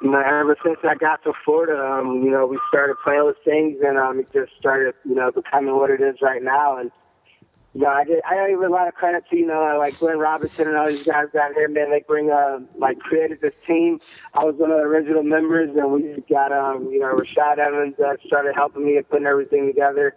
you 0.00 0.10
know, 0.10 0.18
ever 0.20 0.56
since 0.64 0.78
I 0.82 0.94
got 0.94 1.22
to 1.24 1.34
Florida, 1.44 1.78
um, 1.78 2.22
you 2.24 2.30
know, 2.30 2.46
we 2.46 2.58
started 2.68 2.96
playing 3.04 3.26
with 3.26 3.36
things, 3.44 3.76
and 3.86 3.98
um, 3.98 4.18
it 4.20 4.32
just 4.32 4.52
started, 4.58 4.94
you 5.04 5.14
know, 5.14 5.30
becoming 5.30 5.76
what 5.76 5.90
it 5.90 6.00
is 6.00 6.22
right 6.22 6.42
now. 6.42 6.78
And 6.78 6.90
you 7.74 7.82
know, 7.82 7.88
I 7.88 8.04
did, 8.04 8.20
I 8.28 8.48
give 8.48 8.60
a 8.62 8.68
lot 8.68 8.88
of 8.88 8.94
credit 8.94 9.24
to 9.30 9.36
you 9.36 9.46
know, 9.46 9.76
like 9.78 9.98
Glenn 9.98 10.18
Robinson 10.18 10.66
and 10.68 10.76
all 10.76 10.88
these 10.88 11.04
guys 11.04 11.26
down 11.32 11.54
here. 11.54 11.68
Man, 11.68 11.90
they 11.90 12.04
bring 12.06 12.30
uh, 12.30 12.58
like 12.76 12.98
created 12.98 13.40
this 13.40 13.54
team. 13.66 14.00
I 14.34 14.44
was 14.44 14.56
one 14.56 14.70
of 14.70 14.78
the 14.78 14.82
original 14.82 15.22
members, 15.22 15.70
and 15.76 15.92
we 15.92 16.22
got 16.28 16.52
um, 16.52 16.88
you 16.90 16.98
know, 16.98 17.14
Rashad 17.14 17.58
Evans 17.58 17.94
that 17.98 18.18
started 18.26 18.54
helping 18.54 18.84
me 18.84 18.96
and 18.96 19.08
putting 19.08 19.26
everything 19.26 19.66
together. 19.66 20.16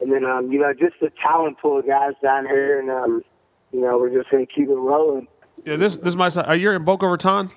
And 0.00 0.10
then 0.12 0.24
um, 0.24 0.50
you 0.50 0.58
know, 0.60 0.72
just 0.72 0.94
the 1.00 1.10
talent 1.22 1.58
pool 1.58 1.78
of 1.78 1.86
guys 1.86 2.14
down 2.22 2.46
here, 2.46 2.80
and 2.80 2.90
um, 2.90 3.22
you 3.70 3.80
know, 3.80 3.98
we're 3.98 4.10
just 4.16 4.30
gonna 4.30 4.46
keep 4.46 4.68
it 4.68 4.74
rolling. 4.74 5.28
Yeah, 5.64 5.76
this 5.76 5.96
this 5.96 6.08
is 6.08 6.16
my 6.16 6.30
son. 6.30 6.46
Are 6.46 6.56
you 6.56 6.70
in 6.70 6.84
Boca 6.84 7.06
Raton? 7.06 7.50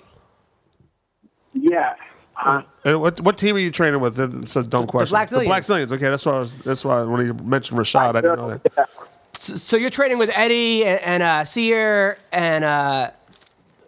Yeah. 1.54 1.94
Uh, 2.40 2.62
And 2.84 3.02
what 3.02 3.20
what 3.22 3.38
team 3.38 3.56
are 3.56 3.60
you 3.60 3.72
training 3.72 4.00
with? 4.00 4.20
It's 4.20 4.56
a 4.56 4.64
dumb 4.64 4.86
question. 4.88 5.14
Black 5.14 5.30
The 5.30 5.38
Blackzilians. 5.38 5.88
Zillions. 5.88 5.92
Okay, 5.94 6.10
that's 6.10 6.26
why 6.26 6.34
I 6.34 6.40
was. 6.40 6.58
That's 6.58 6.86
why 6.86 7.02
when 7.04 7.26
you 7.26 7.34
mentioned 7.34 7.80
Rashad, 7.80 8.16
I 8.16 8.22
didn't 8.22 8.38
know 8.38 8.50
that. 8.76 8.90
So, 9.38 9.56
so 9.56 9.78
you're 9.78 9.90
training 9.90 10.18
with 10.18 10.32
Eddie 10.34 10.84
and, 10.86 11.00
and 11.02 11.24
uh, 11.24 11.46
Sear 11.46 12.18
and 12.32 12.64
uh, 12.64 13.12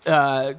uh, 0.05 0.09
uh, 0.09 0.53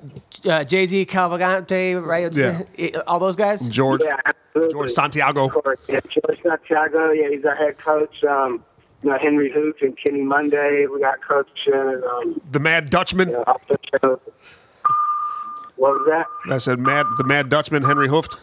JZ 0.45 1.07
Cavalcante, 1.07 2.05
right? 2.05 2.35
Yeah. 2.35 3.01
All 3.07 3.19
those 3.19 3.37
guys. 3.37 3.69
George 3.69 4.03
yeah, 4.05 4.17
absolutely. 4.25 4.73
George 4.73 4.91
Santiago. 4.91 5.47
Of 5.47 5.53
course, 5.53 5.79
yeah. 5.89 6.01
George 6.11 6.43
Santiago, 6.43 7.13
yeah, 7.13 7.29
he's 7.31 7.45
our 7.45 7.55
head 7.55 7.79
coach. 7.79 8.23
Um, 8.25 8.65
you 9.03 9.11
know, 9.11 9.17
Henri 9.19 9.51
Hooft 9.51 9.81
and 9.83 9.97
Kenny 9.97 10.23
Monday, 10.23 10.87
we 10.87 11.01
got 11.01 11.23
coach. 11.23 11.69
Um, 11.73 12.41
The 12.51 12.61
Mad 12.61 12.91
Dutchman. 12.91 13.29
you 13.29 13.35
know, 13.35 13.45
off 13.47 13.67
the 13.69 13.79
show. 14.01 14.21
What 15.77 15.93
was 15.93 16.07
that? 16.09 16.53
I 16.53 16.59
said 16.59 16.79
Mad 16.79 17.07
the 17.17 17.25
Mad 17.25 17.49
Dutchman 17.49 17.85
Henri 17.85 18.09
Hooft. 18.09 18.37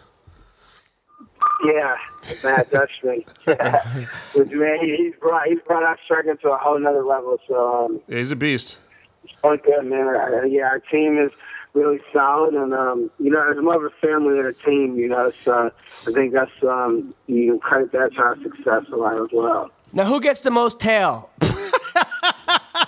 Yeah, 1.64 1.96
Mad 2.44 2.70
Dutchman. 2.70 3.24
Which 4.34 4.50
man, 4.50 4.78
he's 4.80 5.14
brought 5.20 5.46
he's 5.48 5.58
brought 5.66 5.82
our 5.82 5.98
striking 6.04 6.36
to 6.42 6.50
a 6.50 6.56
whole 6.56 6.78
nother 6.78 7.02
level. 7.04 7.38
So 7.48 7.84
um, 7.86 8.00
he's 8.08 8.30
a 8.30 8.36
beast. 8.36 8.78
it's 9.24 9.32
all 9.42 9.56
good, 9.56 9.84
man. 9.86 10.06
Uh, 10.06 10.42
yeah, 10.44 10.64
our 10.66 10.78
team 10.78 11.18
is 11.18 11.32
really 11.74 11.98
solid, 12.12 12.54
and 12.54 12.72
um, 12.72 13.10
you 13.18 13.30
know, 13.30 13.44
it's 13.50 13.60
more 13.60 13.74
of 13.76 13.82
a 13.92 13.94
family 14.06 14.36
than 14.36 14.46
a 14.46 14.52
team. 14.52 14.96
You 14.96 15.08
know, 15.08 15.32
so 15.44 15.72
I 16.06 16.12
think 16.12 16.32
that's 16.32 16.50
um, 16.62 17.12
you 17.26 17.50
can 17.52 17.58
credit 17.60 17.92
that 17.92 18.12
to 18.14 18.20
our 18.20 18.36
success 18.42 18.84
a 18.92 18.96
lot 18.96 19.16
as 19.20 19.28
well. 19.32 19.70
Now, 19.92 20.04
who 20.04 20.20
gets 20.20 20.42
the 20.42 20.50
most 20.50 20.78
tail 20.80 21.30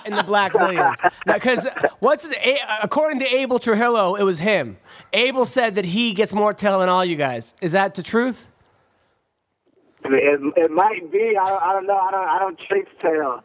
in 0.05 0.13
the 0.13 0.23
Blackzilians? 0.23 0.97
Because 1.25 1.67
what's 1.99 2.23
his, 2.25 2.35
A- 2.35 2.59
according 2.83 3.19
to 3.19 3.25
Abel 3.35 3.59
Trujillo, 3.59 4.15
it 4.15 4.23
was 4.23 4.39
him. 4.39 4.77
Abel 5.11 5.45
said 5.45 5.75
that 5.75 5.85
he 5.85 6.13
gets 6.13 6.31
more 6.31 6.53
tail 6.53 6.79
than 6.79 6.89
all 6.89 7.03
you 7.03 7.15
guys. 7.15 7.53
Is 7.59 7.71
that 7.71 7.95
the 7.95 8.03
truth? 8.03 8.47
I 10.03 10.09
mean, 10.09 10.19
it, 10.21 10.63
it 10.65 10.71
might 10.71 11.11
be. 11.11 11.37
I 11.39 11.47
don't, 11.47 11.63
I 11.63 11.73
don't 11.73 11.85
know. 11.87 11.97
I 11.97 12.11
don't. 12.11 12.27
I 12.27 12.39
don't 12.39 12.57
chase 12.59 12.87
tail. 13.01 13.43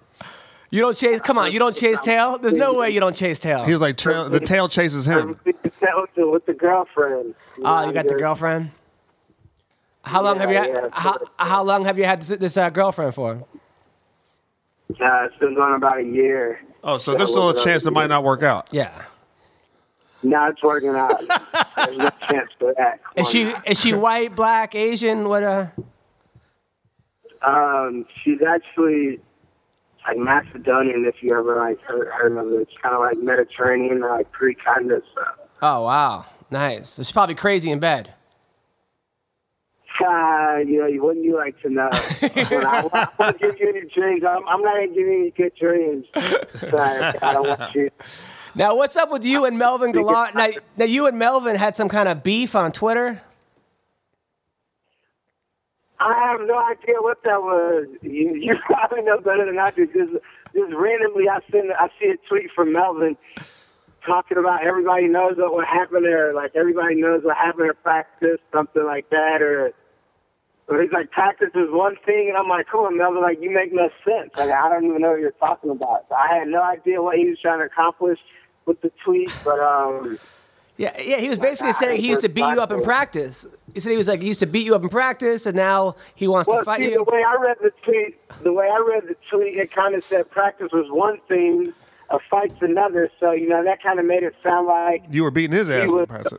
You 0.71 0.81
don't 0.81 0.97
chase. 0.97 1.21
Come 1.21 1.39
on, 1.39 1.53
you 1.53 1.59
don't 1.59 1.77
chase 1.77 2.01
tail. 2.01 2.39
There's 2.39 2.55
no 2.55 2.75
way 2.75 2.91
you 2.91 3.01
don't 3.01 3.15
chase 3.15 3.39
tail. 3.39 3.65
He 3.65 3.73
was 3.73 3.81
like 3.81 3.97
tail, 3.97 4.29
the 4.29 4.41
tail 4.41 4.69
chases 4.69 5.07
him. 5.07 5.39
with 5.45 5.65
the, 6.15 6.29
with 6.29 6.47
the 6.47 6.55
girlfriend. 6.55 7.35
Oh, 7.63 7.87
you 7.87 7.93
got 7.93 8.09
the 8.09 8.15
girlfriend. 8.15 8.71
How 10.03 10.23
long 10.23 10.39
have 10.39 10.51
you 10.51 10.57
had? 10.57 10.69
yeah. 10.69 10.89
How, 10.93 11.19
how 11.39 11.63
long 11.65 11.85
have 11.85 11.99
you 11.99 12.05
had 12.05 12.21
this, 12.21 12.29
this 12.39 12.57
uh, 12.57 12.71
girlfriend 12.71 13.15
for? 13.15 13.45
Uh, 14.91 15.25
it's 15.25 15.37
been 15.39 15.55
going 15.55 15.75
about 15.75 15.99
a 15.99 16.05
year. 16.05 16.61
Oh, 16.85 16.99
so 16.99 17.17
there's 17.17 17.31
still 17.31 17.51
a 17.51 17.65
chance 17.65 17.87
it 17.87 17.93
might 17.93 18.07
not 18.07 18.23
work 18.23 18.45
out. 18.45 18.69
Yeah. 18.73 19.05
Now 20.23 20.49
it's 20.49 20.63
working 20.63 20.91
out. 20.91 21.13
There's 21.77 21.99
no 21.99 22.11
chance 22.29 22.51
for 22.59 22.75
that. 22.77 23.01
Is 23.17 23.29
she 23.31 23.53
is 23.67 23.79
she 23.79 23.93
white, 23.93 24.35
black, 24.35 24.75
Asian? 24.75 25.29
What? 25.29 25.43
Uh. 25.43 25.67
Um, 27.43 28.07
she's 28.23 28.39
actually 28.47 29.21
like 30.07 30.19
Macedonian. 30.19 31.05
If 31.05 31.17
you 31.23 31.37
ever 31.37 31.57
like 31.57 31.81
heard, 31.83 32.09
heard 32.09 32.37
of 32.37 32.53
it, 32.53 32.63
it's 32.63 32.73
kind 32.83 32.95
of 32.95 33.01
like 33.01 33.19
Mediterranean, 33.19 34.01
like 34.01 34.31
Greek 34.33 34.59
kind 34.65 34.91
of 34.93 35.03
stuff. 35.13 35.35
Oh 35.63 35.83
wow, 35.83 36.27
nice. 36.51 36.91
So 36.91 37.03
she's 37.03 37.13
probably 37.13 37.35
crazy 37.35 37.71
in 37.71 37.81
bed. 37.81 38.13
Uh, 39.99 40.59
you 40.59 40.79
know, 40.79 41.03
wouldn't 41.05 41.25
you 41.25 41.37
like 41.37 41.61
to 41.63 41.71
know? 41.71 41.89
I, 41.91 42.89
I 42.93 43.09
won't 43.19 43.41
give 43.41 43.59
you 43.59 43.69
any 43.69 43.89
dreams. 43.89 44.23
I'm, 44.29 44.47
I'm 44.47 44.61
not 44.61 44.75
gonna 44.75 44.89
give 44.89 44.97
you 44.99 45.21
any 45.21 45.31
good 45.31 45.53
dreams. 45.59 46.05
I 46.15 47.33
don't 47.33 47.49
want 47.49 47.75
you. 47.75 47.91
Now, 48.55 48.75
what's 48.77 48.97
up 48.97 49.11
with 49.11 49.25
you 49.25 49.45
and 49.45 49.59
Melvin 49.59 49.93
Guillard? 49.93 50.35
Now, 50.35 50.49
now, 50.77 50.85
you 50.85 51.07
and 51.07 51.19
Melvin 51.19 51.57
had 51.57 51.77
some 51.77 51.89
kind 51.89 52.09
of 52.09 52.23
beef 52.23 52.55
on 52.55 52.73
Twitter. 52.73 53.21
I 55.99 56.31
have 56.31 56.47
no 56.47 56.59
idea 56.59 56.97
what 57.01 57.23
that 57.25 57.43
was. 57.43 57.87
You, 58.03 58.35
you 58.35 58.55
probably 58.67 59.03
know 59.03 59.19
better 59.19 59.47
than 59.47 59.59
I 59.59 59.71
do. 59.71 59.87
Just, 59.87 60.13
just 60.55 60.73
randomly, 60.75 61.29
I 61.29 61.41
send, 61.51 61.73
I 61.73 61.89
see 62.01 62.11
a 62.11 62.17
tweet 62.29 62.51
from 62.55 62.73
Melvin 62.73 63.17
talking 64.05 64.39
about 64.39 64.65
everybody 64.65 65.09
knows 65.09 65.35
what, 65.37 65.53
what 65.53 65.67
happened 65.67 66.05
there. 66.05 66.33
Like 66.35 66.53
everybody 66.55 66.97
knows 67.01 67.23
what 67.25 67.37
happened 67.37 67.71
at 67.71 67.83
practice, 67.83 68.39
something 68.53 68.85
like 68.85 69.11
that, 69.11 69.43
or. 69.43 69.73
Or 70.69 70.83
he's 70.83 70.91
like, 70.91 71.13
practice 71.13 71.51
is 71.55 71.71
one 71.71 71.95
thing, 72.05 72.27
and 72.29 72.37
I'm 72.37 72.49
like, 72.49 72.67
come 72.67 72.81
on, 72.81 72.99
Melvin, 72.99 73.23
like, 73.23 73.39
you 73.41 73.53
make 73.53 73.73
no 73.73 73.89
sense. 74.05 74.33
Like, 74.37 74.51
I 74.51 74.69
don't 74.69 74.85
even 74.85 75.01
know 75.01 75.13
what 75.13 75.21
you're 75.21 75.31
talking 75.31 75.71
about. 75.71 76.07
So 76.09 76.17
I 76.17 76.39
had 76.41 76.49
no 76.49 76.61
idea 76.61 77.01
what 77.01 77.17
he 77.17 77.29
was 77.29 77.39
trying 77.41 77.61
to 77.61 77.67
accomplish 77.67 78.19
with 78.65 78.81
the 78.81 78.91
tweet, 79.05 79.33
but, 79.45 79.61
um, 79.61 80.19
Yeah, 80.79 80.99
yeah. 81.01 81.19
He 81.19 81.29
was 81.29 81.39
basically 81.39 81.73
saying 81.73 82.01
he 82.01 82.09
used 82.09 82.21
to 82.21 82.29
beat 82.29 82.43
you 82.55 82.61
up 82.61 82.71
in 82.71 82.83
practice. 82.83 83.47
He 83.73 83.81
said 83.81 83.91
he 83.93 83.97
was 83.97 84.09
like 84.09 84.21
he 84.21 84.29
used 84.29 84.41
to 84.41 84.47
beat 84.47 84.67
you 84.67 84.75
up 84.75 84.83
in 84.83 84.89
practice, 84.91 85.47
and 85.47 85.57
now 85.57 85.97
he 86.15 86.29
wants 86.29 86.49
Well, 86.49 86.59
to 86.59 86.65
fight 86.65 86.79
see, 86.81 86.91
you. 86.91 86.95
the 86.97 87.05
way 87.05 87.23
I 87.27 87.37
read 87.41 87.57
the 87.63 87.71
tweet, 87.83 88.19
the 88.43 88.53
way 88.53 88.67
I 88.69 88.79
read 88.87 89.05
the 89.09 89.17
tweet, 89.31 89.57
it 89.57 89.73
kind 89.73 89.95
of 89.95 90.05
said 90.05 90.31
practice 90.31 90.69
was 90.73 90.87
one 90.91 91.19
thing, 91.29 91.73
a 92.11 92.19
fight's 92.31 92.61
another. 92.61 93.11
So 93.21 93.33
you 93.33 93.49
know 93.49 93.65
that 93.65 93.83
kind 93.83 93.99
of 93.99 94.05
made 94.07 94.23
it 94.23 94.35
sound 94.43 94.67
like, 94.67 95.05
You 95.11 95.23
were 95.23 95.31
beating 95.31 95.57
his 95.57 95.71
ass 95.71 95.89
was- 95.91 96.01
in 96.03 96.07
practice. 96.07 96.39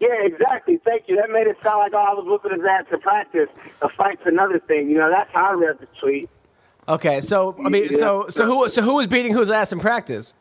yeah, 0.00 0.08
exactly. 0.24 0.78
Thank 0.84 1.04
you. 1.08 1.16
That 1.16 1.30
made 1.30 1.46
it 1.46 1.56
sound 1.62 1.78
like 1.78 1.92
oh, 1.94 1.98
I 1.98 2.14
was 2.14 2.24
whooping 2.26 2.52
his 2.58 2.66
ass 2.66 2.84
in 2.90 3.00
practice. 3.00 3.48
A 3.82 3.88
fight's 3.90 4.22
another 4.24 4.58
thing. 4.58 4.88
You 4.90 4.96
know 4.98 5.10
that's 5.10 5.30
how 5.32 5.50
I 5.50 5.52
read 5.52 5.78
the 5.80 5.86
tweet. 6.00 6.30
Okay, 6.88 7.20
so 7.20 7.54
I 7.64 7.68
mean, 7.68 7.92
so 7.92 8.26
so 8.30 8.46
who 8.46 8.68
so 8.70 8.80
who 8.80 8.94
was 8.96 9.06
beating 9.06 9.34
whose 9.34 9.50
ass 9.50 9.72
in 9.72 9.80
practice? 9.80 10.34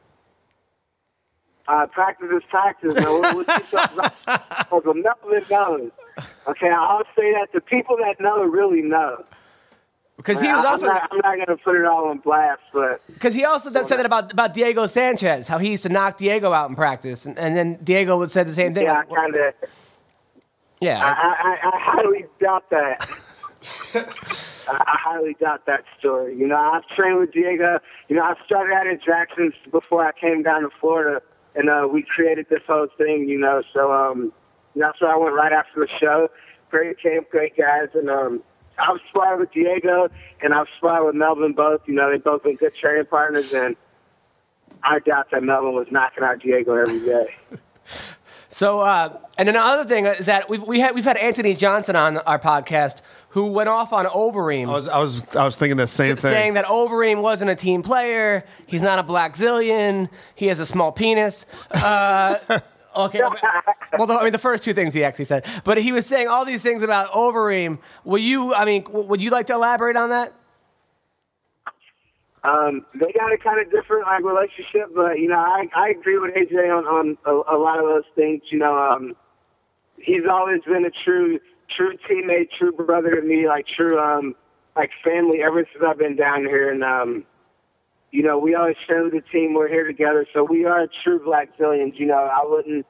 Uh, 1.68 1.88
practice 1.88 2.28
is 2.36 2.44
practice. 2.50 2.94
Now, 2.96 3.20
what, 3.20 3.36
what 3.36 3.48
you 3.48 3.78
talking 3.78 4.00
about? 4.00 4.86
Well, 4.86 4.94
Melvin 4.94 5.44
knows. 5.50 5.92
Okay, 6.48 6.70
I'll 6.70 7.04
say 7.18 7.34
that 7.34 7.48
the 7.54 7.60
people 7.60 7.98
that 7.98 8.22
know 8.22 8.44
really 8.44 8.82
know. 8.84 9.26
Because 10.16 10.40
he 10.40 10.48
was 10.48 10.64
I- 10.64 10.70
also 10.70 10.88
I'm 10.88 10.94
not, 10.94 11.10
I'm 11.12 11.18
not 11.18 11.46
going 11.46 11.58
to 11.58 11.64
put 11.64 11.76
it 11.76 11.86
all 11.86 12.06
on 12.06 12.20
blast, 12.20 12.62
but 12.72 13.02
because 13.08 13.34
he 13.36 13.44
also 13.44 13.70
said 13.84 13.98
that 13.98 14.06
about 14.06 14.32
about 14.32 14.54
Diego 14.54 14.86
Sanchez, 14.86 15.48
how 15.48 15.58
he 15.58 15.72
used 15.72 15.84
to 15.84 15.90
knock 15.90 16.18
Diego 16.18 16.54
out 16.54 16.70
in 16.70 16.76
practice, 16.76 17.26
and, 17.26 17.38
and 17.38 17.58
then 17.58 17.80
Diego 17.84 18.18
would 18.20 18.32
say 18.32 18.44
the 18.44 18.54
same 18.54 18.74
thing. 18.74 18.84
yeah, 18.86 18.94
I 18.94 18.98
like, 19.00 19.10
kind 19.10 19.36
of. 19.36 19.42
I, 19.42 19.68
yeah. 20.80 21.00
I, 21.04 21.68
I 21.68 21.80
highly 21.80 22.26
doubt 22.40 22.70
that. 22.70 23.10
I, 24.70 24.72
I 24.72 24.98
highly 25.04 25.36
doubt 25.40 25.66
that 25.66 25.84
story. 26.00 26.38
You 26.38 26.48
know, 26.48 26.58
I've 26.58 26.88
trained 26.96 27.20
with 27.20 27.32
Diego. 27.34 27.80
You 28.08 28.16
know, 28.16 28.24
I 28.24 28.36
started 28.46 28.74
out 28.74 28.88
in 28.88 29.00
Jackson 29.04 29.52
before 29.72 30.06
I 30.06 30.12
came 30.12 30.44
down 30.44 30.62
to 30.62 30.70
Florida, 30.80 31.22
and 31.56 31.70
uh, 31.70 31.88
we 31.92 32.04
created 32.04 32.48
this 32.50 32.62
whole 32.68 32.88
thing. 32.98 33.28
You 33.28 33.40
know, 33.40 33.64
so 33.74 33.92
um, 33.92 34.34
that's 34.76 35.02
why 35.02 35.14
I 35.14 35.18
went 35.18 35.36
right 35.36 35.54
after 35.54 35.80
the 35.80 35.90
show. 36.00 36.30
Great 36.70 37.00
camp, 37.02 37.30
great 37.30 37.56
guys, 37.56 37.90
and 37.94 38.10
um, 38.10 38.44
I 38.78 38.92
was 38.92 39.02
sparred 39.10 39.40
with 39.40 39.52
Diego 39.52 40.10
and 40.42 40.54
I 40.54 40.60
was 40.60 40.68
sparred 40.78 41.06
with 41.06 41.16
Melvin 41.16 41.54
both. 41.54 41.82
You 41.86 41.94
know, 41.94 42.12
they've 42.12 42.24
both 42.24 42.44
been 42.44 42.56
good 42.56 42.76
training 42.76 43.06
partners, 43.06 43.54
and 43.54 43.76
I 44.84 45.00
doubt 45.00 45.32
that 45.32 45.44
Melvin 45.44 45.74
was 45.74 45.88
knocking 45.92 46.24
out 46.24 46.40
Diego 46.40 46.74
every 46.74 47.00
day. 47.00 47.28
So, 48.56 48.80
uh, 48.80 49.20
and 49.38 49.50
then 49.50 49.56
the 49.56 49.62
other 49.62 49.84
thing 49.84 50.06
is 50.06 50.28
that 50.28 50.50
we've 50.50 50.66
we 50.66 50.80
had 50.80 50.96
we've 50.96 51.04
had 51.04 51.18
Anthony 51.18 51.56
Johnson 51.56 51.98
on 51.98 52.20
our 52.20 52.40
podcast 52.40 53.02
who 53.28 53.48
went 53.48 53.68
off 53.68 53.92
on 53.92 54.06
Overeem. 54.06 54.70
I 54.70 54.72
was, 54.72 54.88
I 54.88 55.00
was, 55.00 55.36
I 55.36 55.44
was 55.44 55.58
thinking 55.58 55.76
the 55.76 55.88
same 55.88 56.14
s- 56.14 56.22
thing. 56.22 56.32
saying 56.32 56.54
that 56.54 56.64
Overeem 56.64 57.22
wasn't 57.22 57.52
a 57.52 57.56
team 57.56 57.82
player. 57.82 58.46
He's 58.66 58.82
not 58.82 58.98
a 58.98 59.04
Blackzilian. 59.04 60.08
He 60.36 60.48
has 60.48 60.62
a 60.62 60.66
small 60.66 60.94
penis. 60.94 61.46
Uh, 61.70 62.38
okay. 62.96 63.20
well, 63.98 64.08
the, 64.08 64.14
I 64.14 64.24
mean, 64.24 64.32
the 64.32 64.38
first 64.38 64.64
two 64.64 64.74
things 64.74 64.94
he 64.94 65.04
actually 65.04 65.26
said, 65.26 65.46
but 65.66 65.78
he 65.78 65.92
was 65.92 66.06
saying 66.06 66.30
all 66.30 66.46
these 66.46 66.64
things 66.64 66.82
about 66.82 67.10
Overeem. 67.10 67.80
Will 68.06 68.20
you? 68.20 68.54
I 68.54 68.64
mean, 68.64 68.84
w- 68.84 69.06
would 69.06 69.22
you 69.22 69.32
like 69.32 69.48
to 69.48 69.54
elaborate 69.54 69.98
on 69.98 70.12
that? 70.12 70.32
Um, 72.46 72.86
they 72.94 73.12
got 73.12 73.34
a 73.34 73.38
kind 73.38 73.60
of 73.60 73.72
different 73.72 74.06
like 74.06 74.24
relationship, 74.24 74.94
but 74.94 75.20
you 75.20 75.28
know, 75.28 75.40
I 75.40 75.68
I 75.76 75.90
agree 75.90 76.20
with 76.20 76.36
AJ 76.36 76.70
on 76.70 76.86
on 76.86 77.18
a, 77.26 77.56
a 77.56 77.58
lot 77.58 77.80
of 77.80 77.86
those 77.86 78.04
things. 78.16 78.42
You 78.52 78.60
know, 78.60 78.78
um, 78.78 79.16
he's 79.98 80.24
always 80.30 80.62
been 80.62 80.86
a 80.86 80.92
true 81.04 81.40
true 81.76 81.94
teammate, 82.10 82.50
true 82.58 82.72
brother 82.72 83.16
to 83.16 83.22
me, 83.22 83.48
like 83.48 83.66
true 83.68 84.00
um 84.00 84.36
like 84.76 84.92
family 85.04 85.42
ever 85.42 85.66
since 85.72 85.84
I've 85.88 85.98
been 85.98 86.16
down 86.16 86.42
here, 86.42 86.72
and 86.72 86.84
um, 86.84 87.24
you 88.12 88.22
know, 88.22 88.38
we 88.38 88.54
always 88.56 88.76
share 88.86 89.10
the 89.10 89.22
team. 89.32 89.54
We're 89.54 89.68
here 89.68 89.88
together, 89.88 90.28
so 90.34 90.44
we 90.44 90.66
are 90.66 90.88
true 91.04 91.20
Blackzilians. 91.20 91.98
You 92.00 92.08
know, 92.08 92.30
I 92.32 92.46
wouldn't. 92.46 92.86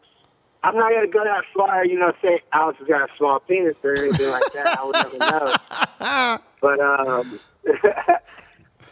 I'm 0.63 0.75
not 0.75 0.91
gonna 0.91 1.07
go 1.07 1.23
that 1.23 1.43
far, 1.55 1.85
you 1.85 1.97
know, 1.97 2.11
say 2.23 2.41
Alex 2.51 2.79
has 2.79 2.87
got 2.87 3.09
a 3.09 3.17
small 3.17 3.39
penis 3.39 3.75
or 3.83 3.95
anything 3.95 4.29
like 4.29 4.51
that. 4.53 4.79
I 4.79 4.83
would 4.83 4.95
never 4.95 5.17
know. 5.19 6.39
But 6.61 6.79
um, 6.79 7.39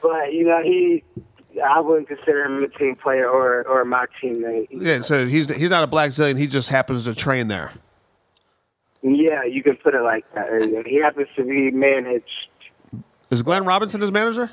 but 0.04 0.34
you 0.34 0.44
know, 0.44 0.62
he, 0.62 1.04
I 1.66 1.80
wouldn't 1.80 2.08
consider 2.08 2.44
him 2.44 2.62
a 2.64 2.68
team 2.68 2.96
player 2.96 3.28
or 3.28 3.64
or 3.68 3.84
my 3.86 4.06
teammate. 4.22 4.68
yeah, 4.70 5.02
so 5.02 5.26
he's 5.26 5.50
he's 5.50 5.72
not 5.72 5.84
a 5.84 5.88
Blackzilian. 5.88 6.38
He 6.38 6.46
just 6.46 6.70
happens 6.70 7.06
to 7.06 7.16
train 7.16 7.48
there. 7.48 7.72
Yeah, 9.02 9.44
you 9.44 9.64
can 9.64 9.76
put 9.78 9.96
it 9.96 10.02
like 10.02 10.26
that. 10.36 10.48
There 10.48 10.64
you 10.64 10.84
go. 10.84 10.90
He 10.90 11.02
happens 11.02 11.28
to 11.36 11.44
be 11.44 11.72
managed. 11.72 12.50
Is 13.32 13.42
Glenn 13.42 13.66
Robinson 13.66 14.00
his 14.00 14.12
manager? 14.12 14.52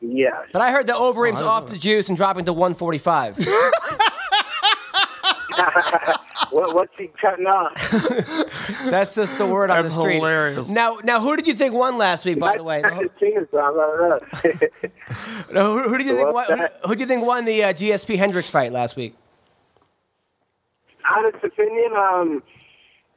Yeah. 0.00 0.42
But 0.52 0.62
I 0.62 0.72
heard 0.72 0.88
that 0.88 0.96
Overeem's 0.96 1.40
Oh, 1.40 1.48
off 1.48 1.66
know 1.66 1.72
the 1.72 1.78
juice 1.78 2.08
and 2.08 2.16
dropping 2.16 2.44
to 2.46 2.52
145. 2.52 3.38
what, 6.52 6.74
what's 6.74 6.92
he 6.98 7.08
cutting 7.20 7.46
off? 7.46 7.74
That's 8.90 9.14
just 9.14 9.38
the 9.38 9.46
word 9.46 9.70
on 9.70 9.82
That's 9.82 9.94
the 9.94 10.00
street. 10.02 10.16
hilarious. 10.16 10.68
Now, 10.68 10.98
now, 11.02 11.20
who 11.20 11.36
did 11.36 11.46
you 11.46 11.54
think 11.54 11.74
won 11.74 11.98
last 11.98 12.24
week? 12.24 12.38
By 12.38 12.56
the 12.56 12.64
way, 12.64 12.82
That's 12.82 13.00
his 13.00 13.10
team, 13.18 13.46
so 13.50 13.58
I 13.58 13.72
don't 13.72 14.62
know. 14.62 14.68
No, 15.52 15.72
who, 15.78 15.88
who 15.90 15.98
do 15.98 16.04
you 16.04 16.16
think? 16.16 16.32
What's 16.32 16.48
Won, 16.48 16.58
that? 16.58 16.78
who, 16.82 16.88
who 16.88 16.94
do 16.96 17.00
you 17.00 17.06
think 17.06 17.24
won 17.26 17.44
the 17.44 17.64
uh, 17.64 17.72
GSP 17.72 18.16
Hendricks 18.16 18.48
fight 18.50 18.72
last 18.72 18.96
week? 18.96 19.14
honest 21.16 21.44
opinion, 21.44 21.92
um, 21.96 22.42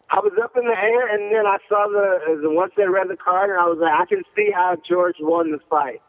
I 0.10 0.20
was 0.20 0.34
up 0.44 0.56
in 0.58 0.66
the 0.66 0.78
air, 0.78 1.08
and 1.08 1.34
then 1.34 1.46
I 1.46 1.58
saw 1.68 1.88
the, 1.88 2.42
the 2.42 2.50
once 2.50 2.74
they 2.78 2.88
read 2.88 3.08
the 3.10 3.18
card, 3.18 3.50
and 3.50 3.60
I 3.60 3.66
was 3.66 3.78
like, 3.80 3.94
I 3.94 4.06
can 4.06 4.24
see 4.36 4.52
how 4.54 4.76
George 4.88 5.16
won 5.20 5.52
the 5.52 5.60
fight. 5.70 6.02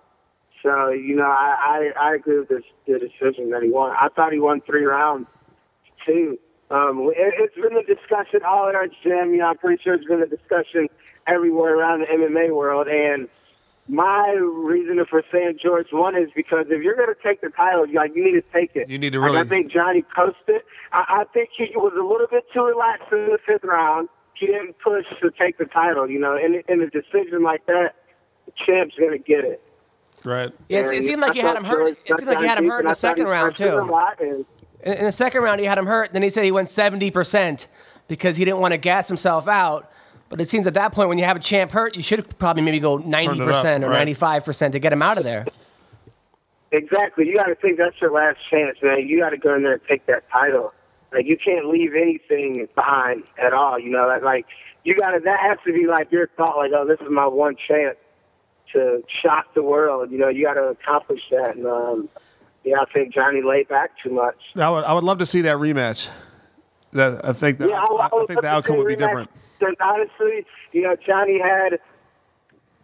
So 0.62 0.90
you 0.90 1.14
know, 1.14 1.24
I 1.30 1.92
I, 1.98 2.10
I 2.10 2.14
agree 2.14 2.38
with 2.40 2.48
this, 2.48 2.62
the 2.86 2.98
decision 2.98 3.50
that 3.50 3.62
he 3.62 3.70
won. 3.70 3.94
I 3.98 4.08
thought 4.08 4.32
he 4.32 4.40
won 4.40 4.60
three 4.62 4.84
rounds 4.84 5.28
too. 6.04 6.38
Um, 6.70 7.10
it, 7.14 7.34
it's 7.38 7.54
been 7.54 7.76
a 7.76 7.82
discussion 7.84 8.40
all 8.46 8.68
in 8.68 8.74
our 8.74 8.86
gym. 8.88 9.32
You 9.32 9.38
know, 9.38 9.46
I'm 9.46 9.58
pretty 9.58 9.82
sure 9.82 9.94
it's 9.94 10.04
been 10.04 10.22
a 10.22 10.26
discussion 10.26 10.88
everywhere 11.26 11.76
around 11.78 12.00
the 12.00 12.06
MMA 12.06 12.54
world, 12.54 12.88
and 12.88 13.28
my 13.88 14.30
reason 14.32 15.04
for 15.08 15.22
saying 15.32 15.58
George 15.62 15.88
won 15.92 16.16
is 16.16 16.28
because 16.34 16.66
if 16.70 16.82
you're 16.82 16.96
going 16.96 17.08
to 17.14 17.22
take 17.22 17.40
the 17.40 17.50
title, 17.50 17.86
you 17.86 17.94
like 17.96 18.12
you 18.16 18.24
need 18.24 18.32
to 18.40 18.52
take 18.52 18.74
it. 18.74 18.88
You 18.90 18.98
need 18.98 19.12
to 19.12 19.20
Like, 19.20 19.26
really- 19.30 19.40
I 19.40 19.44
think 19.44 19.70
Johnny 19.70 20.04
posted. 20.14 20.62
I, 20.92 21.20
I 21.20 21.24
think 21.32 21.50
he 21.56 21.70
was 21.76 21.92
a 21.96 22.02
little 22.02 22.26
bit 22.28 22.44
too 22.52 22.64
relaxed 22.64 23.12
in 23.12 23.26
the 23.26 23.38
fifth 23.46 23.64
round. 23.64 24.08
He 24.34 24.46
didn't 24.46 24.76
push 24.80 25.04
to 25.22 25.30
take 25.30 25.58
the 25.58 25.64
title. 25.66 26.10
You 26.10 26.18
know, 26.18 26.36
in 26.36 26.62
in 26.68 26.82
a 26.82 26.90
decision 26.90 27.42
like 27.42 27.64
that, 27.66 27.94
the 28.46 28.52
champ's 28.66 28.96
going 28.96 29.12
to 29.12 29.18
get 29.18 29.44
it. 29.44 29.62
Right. 30.24 30.52
Yeah, 30.68 30.80
it, 30.80 30.92
it 30.92 31.02
seemed 31.04 31.20
like 31.22 31.32
I 31.32 31.34
you 31.34 31.42
had 31.42 31.56
him 31.56 31.64
hurt. 31.64 31.96
It 32.06 32.18
seemed 32.18 32.26
like 32.28 32.40
you 32.40 32.48
had 32.48 32.58
him 32.58 32.68
hurt 32.68 32.80
in 32.80 32.86
the 32.86 32.88
and 32.88 32.88
I 32.88 32.90
thought 32.90 32.96
second 32.96 33.26
round 33.28 33.54
pressured 33.54 33.74
him 33.74 33.88
a 33.90 34.16
too. 34.16 34.46
Lot, 34.86 34.92
and- 34.92 34.94
In, 34.94 35.00
in 35.00 35.04
the 35.04 35.12
second 35.12 35.42
round, 35.42 35.60
he 35.60 35.66
had 35.66 35.78
him 35.78 35.86
hurt. 35.86 36.12
Then 36.12 36.22
he 36.22 36.30
said 36.30 36.44
he 36.44 36.52
went 36.52 36.68
seventy 36.68 37.10
percent 37.10 37.68
because 38.08 38.36
he 38.36 38.44
didn't 38.44 38.60
want 38.60 38.72
to 38.72 38.78
gas 38.78 39.08
himself 39.08 39.48
out. 39.48 39.90
But 40.28 40.40
it 40.40 40.48
seems 40.48 40.66
at 40.66 40.74
that 40.74 40.92
point, 40.92 41.08
when 41.08 41.18
you 41.18 41.24
have 41.24 41.36
a 41.36 41.40
champ 41.40 41.70
hurt, 41.70 41.94
you 41.94 42.02
should 42.02 42.38
probably 42.38 42.62
maybe 42.62 42.80
go 42.80 42.96
ninety 42.96 43.38
percent 43.38 43.84
or 43.84 43.90
right. 43.90 43.98
ninety-five 43.98 44.44
percent 44.44 44.72
to 44.72 44.78
get 44.78 44.92
him 44.92 45.02
out 45.02 45.18
of 45.18 45.24
there. 45.24 45.46
Exactly. 46.72 47.28
You 47.28 47.36
got 47.36 47.44
to 47.44 47.54
think 47.54 47.78
that's 47.78 48.00
your 48.00 48.10
last 48.10 48.38
chance, 48.50 48.76
man. 48.82 49.06
You 49.06 49.20
got 49.20 49.30
to 49.30 49.36
go 49.36 49.54
in 49.54 49.62
there 49.62 49.74
and 49.74 49.82
take 49.88 50.04
that 50.06 50.28
title. 50.30 50.74
Like 51.12 51.26
you 51.26 51.36
can't 51.36 51.68
leave 51.68 51.94
anything 51.94 52.66
behind 52.74 53.24
at 53.38 53.52
all. 53.52 53.78
You 53.78 53.90
know, 53.90 54.08
that 54.08 54.24
like 54.24 54.46
you 54.82 54.96
got 54.96 55.12
to. 55.12 55.20
That 55.20 55.38
has 55.40 55.58
to 55.64 55.72
be 55.72 55.86
like 55.86 56.10
your 56.10 56.26
thought. 56.36 56.56
Like, 56.56 56.72
oh, 56.74 56.84
this 56.86 56.98
is 57.00 57.06
my 57.08 57.26
one 57.26 57.54
chance 57.68 57.96
to 58.72 59.04
shock 59.22 59.54
the 59.54 59.62
world. 59.62 60.10
You 60.10 60.18
know, 60.18 60.28
you 60.28 60.44
got 60.44 60.54
to 60.54 60.64
accomplish 60.64 61.22
that. 61.30 61.54
And 61.56 61.66
um, 61.66 62.08
yeah, 62.66 62.80
I 62.80 62.84
think 62.92 63.14
Johnny 63.14 63.42
laid 63.42 63.68
back 63.68 63.92
too 64.02 64.10
much. 64.10 64.34
I 64.56 64.68
would, 64.68 64.84
I 64.84 64.92
would 64.92 65.04
love 65.04 65.18
to 65.18 65.26
see 65.26 65.40
that 65.42 65.56
rematch. 65.56 66.08
That 66.92 67.24
I 67.24 67.32
think 67.32 67.58
that 67.58 67.68
Yeah, 67.68 67.80
I, 67.80 68.08
would 68.12 68.26
think 68.26 68.42
the 68.42 68.48
outcome 68.48 68.78
would 68.78 68.88
be 68.88 68.96
different. 68.96 69.30
Because 69.58 69.76
honestly, 69.80 70.44
you 70.72 70.82
know, 70.82 70.96
Johnny 71.06 71.40
had 71.40 71.78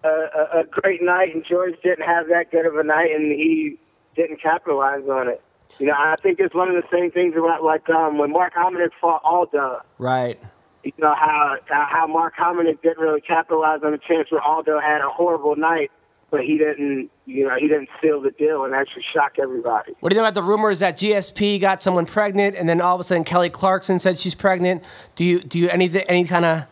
a, 0.04 0.08
a, 0.08 0.60
a 0.60 0.64
great 0.70 1.02
night, 1.02 1.34
and 1.34 1.44
George 1.44 1.74
didn't 1.82 2.06
have 2.06 2.28
that 2.28 2.52
good 2.52 2.64
of 2.64 2.76
a 2.76 2.84
night, 2.84 3.10
and 3.10 3.32
he 3.32 3.78
didn't 4.14 4.40
capitalize 4.40 5.02
on 5.10 5.28
it. 5.28 5.42
You 5.78 5.86
know, 5.86 5.94
I 5.96 6.14
think 6.22 6.38
it's 6.38 6.54
one 6.54 6.68
of 6.68 6.76
the 6.76 6.88
same 6.92 7.10
things 7.10 7.34
about 7.36 7.64
like 7.64 7.88
um, 7.90 8.18
when 8.18 8.30
Mark 8.30 8.54
Hominick 8.54 8.90
fought 9.00 9.22
Aldo. 9.24 9.80
Right. 9.98 10.38
You 10.84 10.92
know 10.98 11.14
how 11.14 11.56
how 11.68 12.06
Mark 12.06 12.34
Hominick 12.36 12.82
didn't 12.82 12.98
really 12.98 13.20
capitalize 13.20 13.80
on 13.84 13.90
the 13.92 13.98
chance 13.98 14.30
where 14.30 14.42
Aldo 14.42 14.78
had 14.78 15.00
a 15.00 15.08
horrible 15.08 15.56
night, 15.56 15.90
but 16.32 16.40
he 16.44 16.58
didn't. 16.58 17.10
You 17.26 17.46
know, 17.46 17.54
he 17.56 17.68
didn't 17.68 17.88
seal 18.00 18.20
the 18.20 18.32
deal 18.32 18.64
and 18.64 18.74
actually 18.74 19.04
shock 19.14 19.34
everybody. 19.40 19.92
What 20.00 20.08
do 20.08 20.16
you 20.16 20.20
know 20.20 20.26
about 20.26 20.34
the 20.34 20.42
rumors 20.42 20.80
that 20.80 20.96
GSP 20.96 21.60
got 21.60 21.80
someone 21.80 22.06
pregnant, 22.06 22.56
and 22.56 22.68
then 22.68 22.80
all 22.80 22.96
of 22.96 23.00
a 23.00 23.04
sudden 23.04 23.22
Kelly 23.22 23.50
Clarkson 23.50 24.00
said 24.00 24.18
she's 24.18 24.34
pregnant? 24.34 24.82
Do 25.14 25.24
you 25.24 25.38
do 25.38 25.60
you 25.60 25.68
any 25.68 25.88
any 26.08 26.24
kind 26.24 26.44
of 26.44 26.66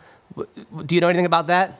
Do 0.86 0.94
you 0.96 1.00
know 1.00 1.08
anything 1.08 1.26
about 1.26 1.46
that? 1.46 1.78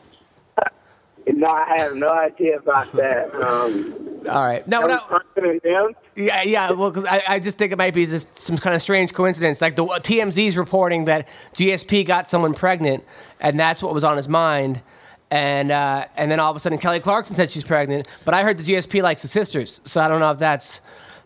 No, 1.27 1.47
I 1.49 1.79
have 1.79 1.95
no 1.95 2.11
idea 2.11 2.59
about 2.59 2.91
that. 2.93 3.33
Um, 3.35 4.23
All 4.29 4.45
right. 4.45 4.67
No, 4.67 4.81
no. 4.81 4.87
was 4.95 5.03
Carson 5.09 5.45
and 5.51 5.63
him? 5.63 5.95
Yeah, 6.17 6.43
yeah. 6.43 6.73
Well, 6.73 6.91
'cause 6.91 7.05
I, 7.05 7.23
I 7.29 7.39
just 7.39 7.57
think 7.57 7.73
it 7.73 7.79
might 7.79 7.95
be 7.95 8.05
just 8.07 8.35
some 8.35 8.59
kind 8.59 8.75
of 8.75 8.83
strange 8.83 9.13
coincidence. 9.13 9.61
Like 9.61 9.77
the 9.77 9.85
TMZ's 9.85 10.57
reporting 10.57 11.05
that 11.05 11.29
GSP 11.55 12.05
got 12.05 12.29
someone 12.29 12.53
pregnant, 12.55 13.05
and 13.39 13.61
that's 13.61 13.83
what 13.83 13.95
was 13.95 14.03
on 14.03 14.17
his 14.17 14.29
mind. 14.29 14.83
And 15.31 15.71
uh, 15.71 16.07
and 16.17 16.31
then 16.31 16.41
all 16.41 16.51
of 16.51 16.57
a 16.57 16.61
sudden, 16.61 16.79
Kelly 16.79 16.99
Clarkson 17.01 17.37
said 17.37 17.51
she's 17.51 17.63
pregnant. 17.63 18.09
But 18.25 18.35
I 18.35 18.43
heard 18.43 18.59
the 18.59 18.65
GSP 18.65 19.03
likes 19.03 19.23
the 19.23 19.29
sisters, 19.29 19.81
so 19.85 20.01
I 20.01 20.09
don't 20.09 20.19
know 20.21 20.33
if 20.33 20.39
that's 20.41 20.81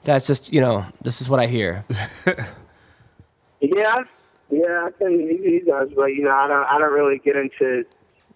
that's 0.05 0.27
just 0.27 0.53
you 0.53 0.61
know 0.61 0.85
this 1.03 1.21
is 1.23 1.29
what 1.29 1.41
I 1.41 1.47
hear. 1.47 1.85
Yeah, 3.61 3.97
yeah, 4.51 4.87
I 4.87 4.91
can. 4.99 5.13
He, 5.19 5.39
he 5.43 5.61
does, 5.67 5.89
but 5.97 6.07
you 6.07 6.23
know, 6.23 6.33
I 6.33 6.47
don't. 6.47 6.65
I 6.67 6.79
don't 6.79 6.93
really 6.93 7.19
get 7.19 7.35
into 7.35 7.85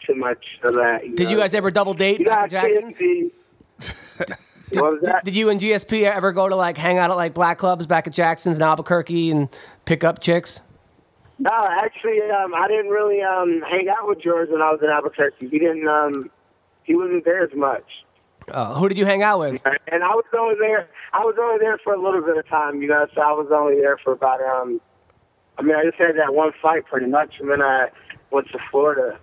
too 0.07 0.15
much 0.15 0.43
of 0.65 0.75
that. 0.75 1.01
You 1.07 1.15
Did 1.15 1.25
know? 1.25 1.31
you 1.33 1.37
guys 1.37 1.53
ever 1.55 1.71
double 1.71 1.93
date 1.95 2.21
You 2.21 2.25
know, 2.27 2.31
back 2.31 2.53
at 2.55 2.65
I 2.65 2.71
Jackson's? 2.73 2.97
see- 2.97 3.31
what 4.79 4.93
was 4.93 5.01
that? 5.03 5.25
Did 5.25 5.37
you 5.37 5.51
and 5.51 5.61
GSP 5.61 6.05
ever 6.05 6.33
go 6.33 6.49
to 6.49 6.57
like 6.57 6.79
hang 6.79 6.97
out 6.99 7.11
at 7.11 7.17
like 7.17 7.35
black 7.35 7.59
clubs 7.59 7.87
back 7.87 8.07
at 8.07 8.15
Jackson's 8.15 8.57
in 8.57 8.63
Albuquerque 8.63 9.31
and 9.31 9.49
pick 9.85 10.03
up 10.03 10.21
chicks? 10.21 10.61
No, 11.39 11.51
actually, 11.53 12.21
um, 12.31 12.53
I 12.55 12.67
didn't 12.67 12.91
really 12.91 13.23
um, 13.23 13.63
hang 13.69 13.89
out 13.89 14.09
with 14.09 14.21
George 14.21 14.51
when 14.51 14.61
I 14.61 14.71
was 14.71 14.81
in 14.83 14.89
Albuquerque. 14.91 15.49
He 15.49 15.59
didn't. 15.59 15.87
Um, 15.87 16.31
he 16.83 16.97
wasn't 16.97 17.25
there 17.25 17.45
as 17.45 17.55
much. 17.55 17.85
Uh, 18.51 18.75
who 18.75 18.89
did 18.89 18.99
you 18.99 19.05
hang 19.05 19.23
out 19.23 19.39
with? 19.41 19.63
And 19.65 20.03
I 20.03 20.15
was 20.15 20.25
only 20.37 20.57
there. 20.59 20.89
I 21.13 21.21
was 21.21 21.37
only 21.39 21.59
there 21.59 21.79
for 21.79 21.93
a 21.93 22.01
little 22.03 22.23
bit 22.23 22.37
of 22.37 22.49
time, 22.49 22.83
you 22.83 22.89
know. 22.89 23.07
So 23.15 23.21
I 23.21 23.33
was 23.33 23.49
only 23.55 23.77
there 23.77 23.99
for 23.99 24.13
about. 24.13 24.41
Um, 24.41 24.81
I 25.59 25.63
mean, 25.63 25.77
I 25.77 25.85
just 25.85 25.99
had 25.99 26.17
that 26.17 26.35
one 26.35 26.53
fight, 26.63 26.87
pretty 26.87 27.07
much, 27.07 27.35
and 27.41 27.51
then 27.51 27.61
I 27.61 27.89
went 28.31 28.49
to 28.53 28.59
Florida. 28.71 29.19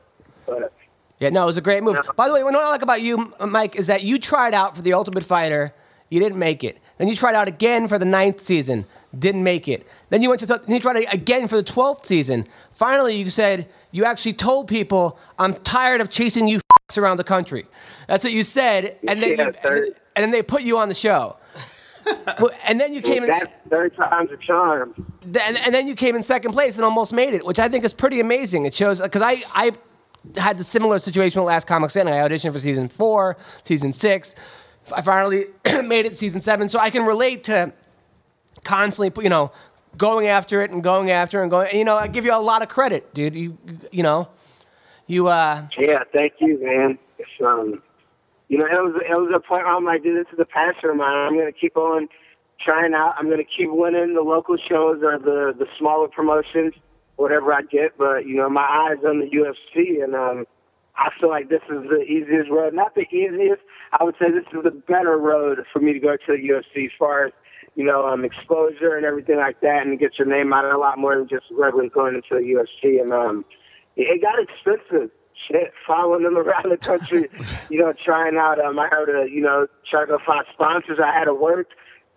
But 0.45 0.73
Yeah, 1.19 1.29
no, 1.29 1.43
it 1.43 1.47
was 1.47 1.57
a 1.57 1.61
great 1.61 1.81
move. 1.81 1.97
By 2.15 2.27
the 2.27 2.33
way, 2.33 2.43
what 2.43 2.55
I 2.55 2.69
like 2.69 2.81
about 2.81 3.01
you, 3.01 3.33
Mike, 3.39 3.75
is 3.75 3.87
that 3.87 4.03
you 4.03 4.19
tried 4.19 4.53
out 4.53 4.75
for 4.75 4.81
the 4.81 4.93
Ultimate 4.93 5.23
Fighter, 5.23 5.73
you 6.09 6.19
didn't 6.19 6.37
make 6.37 6.63
it. 6.63 6.77
Then 6.97 7.07
you 7.07 7.15
tried 7.15 7.35
out 7.35 7.47
again 7.47 7.87
for 7.87 7.97
the 7.97 8.05
ninth 8.05 8.41
season, 8.43 8.85
didn't 9.17 9.43
make 9.43 9.67
it. 9.67 9.85
Then 10.09 10.21
you 10.21 10.29
went 10.29 10.39
to, 10.41 10.47
th- 10.47 10.61
then 10.65 10.75
you 10.75 10.81
tried 10.81 11.05
again 11.11 11.47
for 11.47 11.55
the 11.57 11.63
twelfth 11.63 12.05
season. 12.05 12.45
Finally, 12.73 13.15
you 13.15 13.29
said 13.29 13.67
you 13.91 14.05
actually 14.05 14.33
told 14.33 14.67
people, 14.67 15.17
"I'm 15.39 15.53
tired 15.53 16.01
of 16.01 16.09
chasing 16.09 16.47
you 16.47 16.59
f- 16.89 16.97
around 16.97 17.17
the 17.17 17.23
country." 17.23 17.65
That's 18.07 18.23
what 18.23 18.33
you 18.33 18.43
said, 18.43 18.97
and 19.07 19.21
then 19.21 19.37
Yeah, 19.37 19.45
you, 19.45 19.53
and, 19.63 19.85
and 20.15 20.23
then 20.23 20.31
they 20.31 20.41
put 20.43 20.61
you 20.63 20.77
on 20.77 20.89
the 20.89 20.95
show. 20.95 21.37
And 22.67 22.79
then 22.79 22.93
you 22.93 23.01
came 23.01 23.23
in. 23.23 23.29
that's 23.29 23.51
third 23.69 23.95
time's 23.95 24.29
a 24.31 24.37
charm. 24.37 24.93
and, 25.23 25.57
and 25.57 25.73
then 25.73 25.87
you 25.87 25.95
came 25.95 26.15
in 26.15 26.21
second 26.21 26.51
place 26.51 26.75
and 26.75 26.85
almost 26.85 27.13
made 27.13 27.33
it, 27.33 27.43
which 27.43 27.57
I 27.57 27.67
think 27.67 27.83
is 27.83 27.93
pretty 27.93 28.19
amazing. 28.19 28.65
It 28.65 28.75
shows 28.75 29.01
because 29.01 29.23
I 29.23 29.41
I 29.53 29.71
had 30.39 30.57
the 30.59 30.63
similar 30.63 30.99
situation 30.99 31.41
with 31.41 31.47
Last 31.47 31.65
Comic 31.65 31.89
Standing. 31.89 32.13
I 32.13 32.17
auditioned 32.19 32.53
for 32.53 32.59
season 32.59 32.89
four, 32.89 33.37
season 33.63 33.91
six. 33.91 34.35
I 34.95 35.01
finally 35.01 35.47
made 35.83 36.05
it 36.05 36.15
season 36.15 36.41
seven, 36.41 36.69
so 36.69 36.77
I 36.77 36.91
can 36.91 37.05
relate 37.05 37.43
to 37.45 37.73
constantly, 38.65 39.23
you 39.23 39.29
know, 39.29 39.51
going 39.97 40.27
after 40.27 40.61
it 40.61 40.71
and 40.71 40.83
going 40.83 41.11
after 41.11 41.41
and 41.41 41.49
going. 41.49 41.73
You 41.73 41.85
know, 41.85 41.95
I 41.95 42.07
give 42.07 42.25
you 42.25 42.35
a 42.35 42.41
lot 42.41 42.61
of 42.61 42.67
credit, 42.67 43.13
dude. 43.13 43.35
You 43.35 43.57
you 43.91 44.03
know, 44.03 44.27
you 45.07 45.27
uh. 45.27 45.67
Yeah, 45.77 45.99
thank 46.13 46.33
you, 46.39 46.61
man. 46.61 46.99
It's, 47.17 47.29
um, 47.41 47.81
you 48.49 48.57
know, 48.57 48.65
it 48.65 48.81
was 48.83 49.01
it 49.09 49.15
was 49.15 49.31
a 49.33 49.39
point 49.39 49.63
where 49.63 49.73
I'm 49.73 49.85
like, 49.85 50.03
dude, 50.03 50.25
this 50.25 50.33
is 50.33 50.39
a 50.39 50.45
passion 50.45 50.89
of 50.89 50.97
mine. 50.97 51.15
I'm 51.15 51.37
gonna 51.37 51.51
keep 51.51 51.77
on 51.77 52.09
trying 52.63 52.93
out. 52.93 53.15
I'm 53.17 53.29
gonna 53.29 53.43
keep 53.43 53.69
winning 53.71 54.13
the 54.13 54.21
local 54.21 54.57
shows 54.57 55.01
or 55.03 55.17
the 55.17 55.53
the 55.57 55.67
smaller 55.77 56.07
promotions, 56.07 56.73
whatever 57.15 57.53
I 57.53 57.61
get. 57.61 57.97
But 57.97 58.25
you 58.25 58.35
know, 58.35 58.49
my 58.49 58.67
eyes 58.89 59.03
on 59.05 59.19
the 59.19 59.29
UFC, 59.29 60.03
and 60.03 60.15
um, 60.15 60.45
I 60.97 61.09
feel 61.19 61.29
like 61.29 61.49
this 61.49 61.63
is 61.69 61.89
the 61.89 62.03
easiest 62.03 62.49
road. 62.51 62.73
Not 62.73 62.95
the 62.95 63.07
easiest. 63.13 63.61
I 63.99 64.03
would 64.03 64.15
say 64.19 64.31
this 64.31 64.45
is 64.53 64.63
the 64.63 64.71
better 64.71 65.17
road 65.17 65.59
for 65.71 65.79
me 65.79 65.93
to 65.93 65.99
go 65.99 66.17
to 66.17 66.27
the 66.27 66.37
UFC 66.37 66.85
as 66.85 66.91
far 66.97 67.25
as 67.25 67.33
you 67.75 67.83
know, 67.83 68.07
um, 68.07 68.23
exposure 68.25 68.95
and 68.95 69.05
everything 69.05 69.37
like 69.37 69.61
that, 69.61 69.85
and 69.85 69.99
get 69.99 70.17
your 70.17 70.27
name 70.27 70.53
out 70.53 70.65
a 70.65 70.77
lot 70.77 70.97
more 70.97 71.15
than 71.17 71.27
just 71.27 71.45
regularly 71.51 71.89
going 71.89 72.15
into 72.15 72.29
the 72.31 72.41
UFC. 72.41 73.01
And 73.01 73.13
um, 73.13 73.45
it 73.95 74.21
got 74.21 74.39
expensive. 74.41 75.11
Shit, 75.51 75.73
following 75.85 76.23
them 76.23 76.37
around 76.43 76.71
the 76.71 76.77
country, 76.77 77.29
you 77.69 77.77
know, 77.79 77.93
trying 78.05 78.37
out. 78.37 78.57
Um, 78.63 78.79
I 78.79 78.83
had 78.89 79.05
to, 79.05 79.27
you 79.29 79.41
know, 79.41 79.67
try 79.89 80.05
to 80.05 80.17
find 80.25 80.45
sponsors. 80.53 80.97
I 81.03 81.11
had 81.13 81.25
to 81.25 81.33
work 81.33 81.67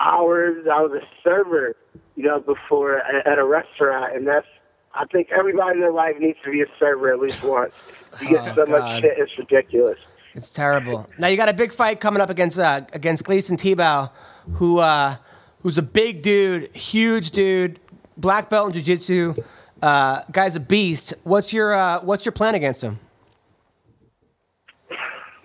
hours. 0.01 0.65
I 0.73 0.81
was 0.81 0.93
a 0.93 1.05
server, 1.25 1.75
you 2.15 2.23
know, 2.23 2.39
before 2.41 2.99
at, 2.99 3.27
at 3.27 3.39
a 3.39 3.45
restaurant, 3.45 4.15
and 4.17 4.27
that's. 4.27 4.47
I 4.95 5.05
think 5.05 5.29
everybody 5.37 5.75
in 5.75 5.81
their 5.81 5.93
life 5.93 6.15
needs 6.19 6.39
to 6.45 6.51
be 6.51 6.63
a 6.63 6.67
server 6.79 7.13
at 7.13 7.21
least 7.21 7.43
once. 7.45 7.93
You 8.23 8.31
get 8.31 8.41
Oh, 8.41 8.55
so 8.55 8.67
God. 8.67 8.69
much 8.71 9.03
shit, 9.03 9.15
it's 9.19 9.33
ridiculous. 9.39 9.99
It's 10.35 10.51
terrible. 10.51 11.07
Now 11.19 11.27
you 11.29 11.37
got 11.37 11.49
a 11.49 11.53
big 11.53 11.73
fight 11.73 12.01
coming 12.01 12.21
up 12.21 12.31
against 12.31 12.59
uh, 12.59 12.83
against 12.93 13.25
Gleison 13.25 13.57
Tibau, 13.59 14.11
who 14.55 14.79
uh, 14.79 15.17
who's 15.63 15.79
a 15.79 15.83
big 15.83 16.23
dude, 16.23 16.75
huge 16.75 17.31
dude, 17.31 17.81
black 18.17 18.51
belt 18.51 18.69
in 18.69 18.73
jiu-jitsu. 18.75 19.35
Uh, 19.83 20.23
guy's 20.33 20.57
a 20.57 20.61
beast. 20.61 21.15
What's 21.23 21.53
your 21.53 21.73
uh, 21.73 22.01
what's 22.01 22.25
your 22.25 22.33
plan 22.33 22.55
against 22.55 22.83
him? 22.83 22.99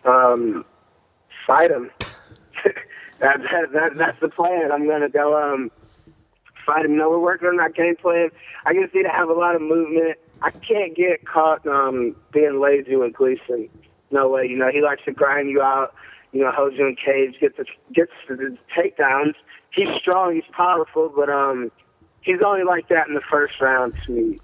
um, 0.06 0.66
fight 1.46 1.72
him. 1.72 1.90
that, 3.20 3.42
that, 3.42 3.72
that, 3.74 3.96
that's 3.96 4.20
the 4.20 4.30
plan. 4.30 4.72
I'm 4.72 4.88
gonna 4.88 5.10
go 5.10 5.38
um, 5.42 5.72
fight 6.66 6.86
him. 6.86 6.98
No, 6.98 7.10
we're 7.10 7.20
working 7.20 7.48
on 7.48 7.58
that 7.58 7.76
game 7.76 7.96
plan. 7.96 8.30
I 8.66 8.74
just 8.74 8.94
need 8.94 9.04
to 9.04 9.10
have 9.10 9.30
a 9.30 9.34
lot 9.34 9.56
of 9.56 9.62
movement. 9.62 10.18
I 10.42 10.52
can't 10.52 10.96
get 10.96 11.26
caught 11.26 11.66
um, 11.68 12.16
being 12.32 12.60
lazy 12.60 12.96
with 12.96 13.14
Gleison. 13.14 13.70
No 14.12 14.30
way. 14.30 14.46
You 14.46 14.58
know, 14.58 14.70
he 14.72 14.82
likes 14.82 15.04
to 15.06 15.12
grind 15.12 15.50
you 15.50 15.62
out. 15.62 15.94
You 16.32 16.42
know, 16.42 16.52
hold 16.52 16.74
you 16.74 16.88
in 16.88 16.96
cage, 16.96 17.36
get 17.40 17.58
the 17.58 17.66
gets 17.94 18.12
the 18.28 18.58
takedowns. 18.76 19.36
He's 19.74 19.88
strong. 20.00 20.36
He's 20.36 20.44
powerful, 20.52 21.12
but 21.16 21.30
um, 21.30 21.72
he's 22.22 22.40
only 22.46 22.64
like 22.64 22.88
that 22.90 23.08
in 23.08 23.14
the 23.14 23.22
first 23.30 23.60
round 23.60 23.94
to 24.06 24.12
me. 24.12 24.40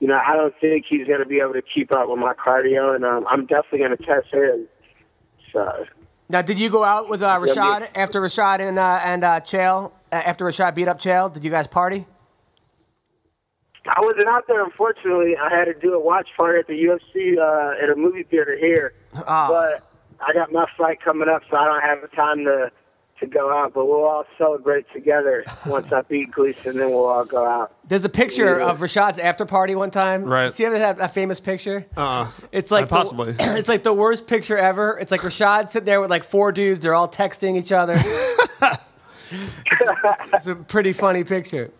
You 0.00 0.08
know, 0.08 0.18
I 0.18 0.34
don't 0.34 0.54
think 0.60 0.86
he's 0.88 1.06
going 1.06 1.20
to 1.20 1.26
be 1.26 1.40
able 1.40 1.52
to 1.52 1.62
keep 1.62 1.92
up 1.92 2.08
with 2.08 2.18
my 2.18 2.32
cardio, 2.32 2.94
and 2.94 3.04
um, 3.04 3.26
I'm 3.28 3.44
definitely 3.44 3.80
going 3.80 3.96
to 3.96 4.02
test 4.02 4.32
him. 4.32 4.66
So, 5.52 5.84
Now, 6.30 6.40
did 6.40 6.58
you 6.58 6.70
go 6.70 6.84
out 6.84 7.10
with 7.10 7.22
uh, 7.22 7.38
Rashad 7.38 7.90
after 7.94 8.20
Rashad 8.22 8.60
and 8.60 8.78
uh, 8.78 9.00
and 9.04 9.24
uh, 9.24 9.40
Chael? 9.40 9.92
Uh, 10.10 10.16
after 10.16 10.46
Rashad 10.46 10.74
beat 10.74 10.88
up 10.88 11.00
Chael, 11.00 11.30
did 11.30 11.44
you 11.44 11.50
guys 11.50 11.66
party? 11.66 12.06
I 13.86 14.00
wasn't 14.00 14.28
out 14.28 14.44
there, 14.46 14.64
unfortunately. 14.64 15.36
I 15.36 15.54
had 15.54 15.64
to 15.64 15.74
do 15.74 15.94
a 15.94 16.00
watch 16.00 16.28
party 16.36 16.58
at 16.60 16.66
the 16.66 16.74
UFC 16.74 17.38
uh, 17.38 17.82
at 17.82 17.90
a 17.90 17.96
movie 17.96 18.22
theater 18.22 18.56
here. 18.56 18.94
Ah. 19.14 19.48
But 19.48 19.90
I 20.20 20.32
got 20.32 20.52
my 20.52 20.66
flight 20.76 20.98
coming 21.02 21.28
up, 21.28 21.42
so 21.50 21.56
I 21.56 21.64
don't 21.64 21.82
have 21.82 22.00
the 22.02 22.14
time 22.14 22.44
to 22.44 22.70
to 23.20 23.26
go 23.26 23.52
out. 23.52 23.72
But 23.74 23.86
we'll 23.86 24.04
all 24.04 24.24
celebrate 24.38 24.86
together 24.92 25.44
once 25.66 25.92
I 25.92 26.02
beat 26.02 26.32
Gleison. 26.32 26.74
Then 26.74 26.90
we'll 26.90 27.04
all 27.06 27.24
go 27.24 27.46
out. 27.46 27.72
There's 27.88 28.04
a 28.04 28.08
picture 28.08 28.58
Yeah. 28.58 28.70
of 28.70 28.78
Rashad's 28.78 29.18
after 29.18 29.44
party 29.46 29.74
one 29.74 29.90
time. 29.90 30.24
Right. 30.24 30.52
See 30.52 30.64
that, 30.64 30.96
that 30.98 31.14
famous 31.14 31.40
picture? 31.40 31.86
Uh, 31.96 32.30
It's 32.52 32.70
like 32.70 32.84
Uh, 32.84 32.88
possibly. 32.88 33.32
The, 33.32 33.56
it's 33.58 33.68
like 33.68 33.82
the 33.84 33.92
worst 33.92 34.26
picture 34.26 34.56
ever. 34.58 34.98
It's 35.00 35.10
like 35.12 35.20
Rashad 35.22 35.68
sitting 35.68 35.86
there 35.86 36.00
with 36.00 36.10
like 36.10 36.24
four 36.24 36.52
dudes. 36.52 36.80
They're 36.80 36.94
all 36.94 37.08
texting 37.08 37.56
each 37.56 37.72
other. 37.72 37.94
it's 39.30 40.46
a 40.46 40.54
pretty 40.54 40.92
funny 40.92 41.24
picture. 41.24 41.70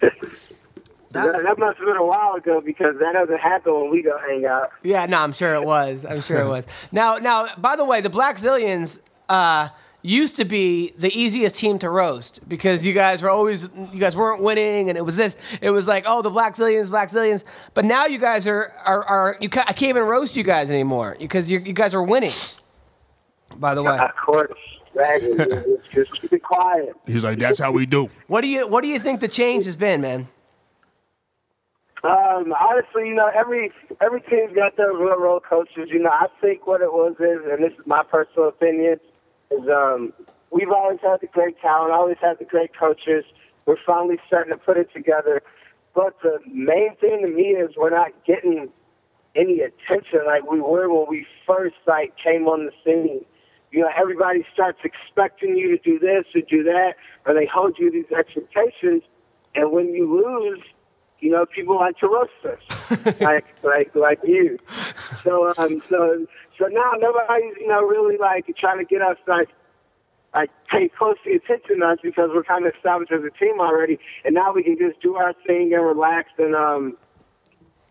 That, 1.13 1.43
that 1.43 1.59
must 1.59 1.79
have 1.79 1.87
been 1.87 1.97
a 1.97 2.05
while 2.07 2.35
ago 2.35 2.61
because 2.65 2.95
that 3.01 3.13
doesn't 3.15 3.39
happen 3.41 3.75
when 3.75 3.91
we 3.91 4.01
go 4.01 4.17
hang 4.19 4.47
out. 4.47 4.71
Yeah, 4.85 5.07
no, 5.07 5.19
I'm 5.19 5.33
sure 5.33 5.55
it 5.55 5.65
was. 5.65 6.05
I'm 6.05 6.21
sure 6.21 6.39
it 6.39 6.47
was. 6.47 6.65
Now, 6.93 7.17
now, 7.17 7.49
by 7.59 7.75
the 7.75 7.85
way, 7.85 8.01
the 8.01 8.11
Blackzilians 8.11 9.01
uh, 9.29 9.71
used 10.03 10.37
to 10.37 10.45
be 10.45 10.93
the 10.99 11.09
easiest 11.19 11.57
team 11.57 11.79
to 11.81 11.91
roast 11.91 12.41
because 12.49 12.87
you 12.87 12.93
guys 12.93 13.23
were 13.23 13.31
always, 13.31 13.69
you 13.93 14.01
guys 14.01 14.17
weren't 14.17 14.43
winning, 14.43 14.89
and 14.89 14.97
it 14.97 15.05
was 15.05 15.17
this. 15.17 15.37
It 15.61 15.71
was 15.71 15.87
like, 15.87 16.05
oh, 16.07 16.23
the 16.23 16.31
Blackzilians, 16.31 16.89
Black 16.91 17.11
Zillions. 17.11 17.45
But 17.75 17.85
now 17.85 18.07
you 18.07 18.19
guys 18.19 18.49
are 18.49 18.73
are, 18.85 19.03
are 19.05 19.37
you? 19.41 19.49
Ca- 19.49 19.65
I 19.69 19.73
can't 19.73 19.91
even 19.91 20.05
roast 20.05 20.37
you 20.37 20.43
guys 20.43 20.71
anymore 20.71 21.17
because 21.19 21.51
you 21.51 21.59
you 21.61 21.73
guys 21.73 21.95
are 21.95 22.03
winning. 22.03 22.33
By 23.57 23.75
the 23.75 23.83
way, 23.83 23.99
Of 23.99 24.11
course, 24.25 24.53
Dragon, 24.95 25.37
just, 25.37 25.67
just 25.93 26.21
keep 26.21 26.33
it 26.33 26.43
quiet. 26.43 26.95
he's 27.07 27.25
like, 27.25 27.39
that's 27.39 27.59
how 27.59 27.73
we 27.73 27.85
do. 27.85 28.09
what 28.27 28.41
do 28.43 28.49
you 28.49 28.67
what 28.69 28.83
do 28.83 28.89
you 28.89 28.99
think 28.99 29.21
the 29.21 29.29
change 29.29 29.65
has 29.67 29.77
been, 29.77 30.01
man? 30.01 30.29
Um, 32.03 32.55
honestly, 32.59 33.09
you 33.09 33.15
know, 33.15 33.31
every 33.35 33.71
every 34.01 34.23
team's 34.23 34.55
got 34.55 34.77
their 34.79 34.93
real 34.95 35.19
role 35.21 35.41
coaches. 35.41 35.89
You 35.91 35.99
know, 35.99 36.09
I 36.11 36.29
think 36.41 36.67
what 36.67 36.81
it 36.81 36.91
was 36.91 37.15
is, 37.21 37.41
and 37.51 37.63
this 37.63 37.73
is 37.79 37.87
my 37.87 38.03
personal 38.03 38.49
opinion, 38.49 38.99
is 39.51 39.69
um, 39.69 40.13
we've 40.51 40.71
always 40.71 40.99
had 41.03 41.21
the 41.21 41.27
great 41.27 41.61
talent, 41.61 41.93
always 41.93 42.17
had 42.21 42.39
the 42.39 42.45
great 42.45 42.77
coaches. 42.77 43.25
We're 43.67 43.77
finally 43.87 44.19
starting 44.27 44.53
to 44.53 44.59
put 44.59 44.77
it 44.77 44.93
together. 44.93 45.43
But 45.95 46.17
the 46.23 46.39
main 46.47 46.95
thing 47.01 47.23
to 47.23 47.29
me 47.29 47.49
is 47.51 47.71
we're 47.77 47.91
not 47.91 48.13
getting 48.25 48.69
any 49.37 49.61
attention 49.61 50.21
like 50.27 50.49
we 50.51 50.61
were 50.61 50.89
when 50.93 51.07
we 51.09 51.27
first 51.47 51.77
like 51.87 52.15
came 52.23 52.47
on 52.47 52.67
the 52.67 52.73
scene. 52.85 53.25
You 53.73 53.81
know, 53.81 53.91
everybody 53.97 54.45
starts 54.53 54.81
expecting 54.83 55.57
you 55.57 55.77
to 55.77 55.83
do 55.83 55.99
this 55.99 56.25
or 56.35 56.41
do 56.41 56.65
that, 56.65 56.95
or 57.27 57.35
they 57.35 57.47
hold 57.47 57.77
you 57.79 57.91
these 57.91 58.11
expectations. 58.17 59.03
And 59.55 59.71
when 59.71 59.95
you 59.95 60.13
lose, 60.13 60.61
you 61.21 61.31
know, 61.31 61.47
people 61.47 61.77
like 61.77 61.97
to 61.99 62.09
roast 62.09 62.33
us, 62.45 63.17
like 63.21 63.47
like 63.63 63.95
like 63.95 64.21
you. 64.25 64.59
So 65.23 65.53
um, 65.59 65.83
so 65.89 66.27
so 66.61 66.67
now 66.67 66.93
nobody's 66.99 67.57
you 67.59 67.67
know 67.67 67.81
really 67.81 68.17
like 68.19 68.47
trying 68.57 68.79
to 68.79 68.85
get 68.85 69.03
us 69.03 69.17
like 69.27 69.49
like 70.35 70.51
pay 70.71 70.89
close 70.89 71.17
attention 71.27 71.81
to 71.81 71.87
us 71.87 71.99
because 72.03 72.31
we're 72.33 72.45
kind 72.45 72.65
of 72.67 72.75
established 72.75 73.11
as 73.11 73.23
a 73.25 73.31
team 73.37 73.59
already, 73.59 73.99
and 74.25 74.35
now 74.35 74.53
we 74.53 74.63
can 74.63 74.79
just 74.79 75.01
do 75.01 75.17
our 75.17 75.35
thing 75.47 75.73
and 75.75 75.85
relax 75.85 76.29
and 76.39 76.55
um, 76.55 76.97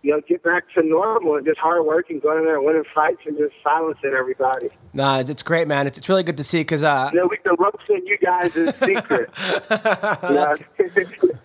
you 0.01 0.11
know, 0.11 0.21
get 0.27 0.41
back 0.43 0.63
to 0.73 0.81
normal 0.81 1.35
and 1.35 1.45
just 1.45 1.59
hard 1.59 1.85
work 1.85 2.09
and 2.09 2.21
going 2.21 2.39
in 2.39 2.45
there 2.45 2.55
and 2.55 2.65
winning 2.65 2.85
fights 2.95 3.19
and 3.25 3.37
just 3.37 3.53
silencing 3.61 4.13
everybody. 4.17 4.69
Nah, 4.93 5.19
it's, 5.19 5.43
great, 5.43 5.67
man. 5.67 5.87
It's, 5.87 5.97
it's 5.97 6.07
really 6.07 6.23
good 6.23 6.37
to 6.37 6.43
see 6.43 6.59
because 6.59 6.83
uh, 6.83 7.09
You 7.11 7.19
know, 7.19 7.27
we 7.27 7.35
can 7.35 7.55
roasting 7.59 8.07
you 8.07 8.17
guys 8.17 8.55
in 8.55 8.71
secret. 8.85 9.29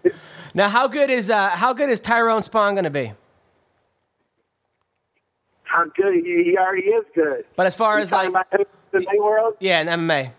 Now 0.57 0.69
how 0.69 0.87
good 0.87 1.11
is 1.11 1.31
uh, 1.31 1.49
how 1.49 1.73
good 1.73 1.91
is 1.91 1.99
Tyrone 1.99 2.43
Spong 2.45 2.75
going 2.77 2.85
to 2.85 2.91
be? 2.91 3.13
How 5.75 5.87
good 5.87 6.15
he, 6.15 6.45
he 6.45 6.57
already 6.57 6.83
is 6.87 7.05
good. 7.17 7.45
But 7.57 7.67
as 7.67 7.75
far 7.75 7.99
as 7.99 8.13
like 8.13 8.31
the 8.51 8.67
MMA 8.93 9.19
world, 9.19 9.55
yeah, 9.59 9.81
in 9.81 9.89
MMA. 9.89 10.29
uh, 10.29 10.31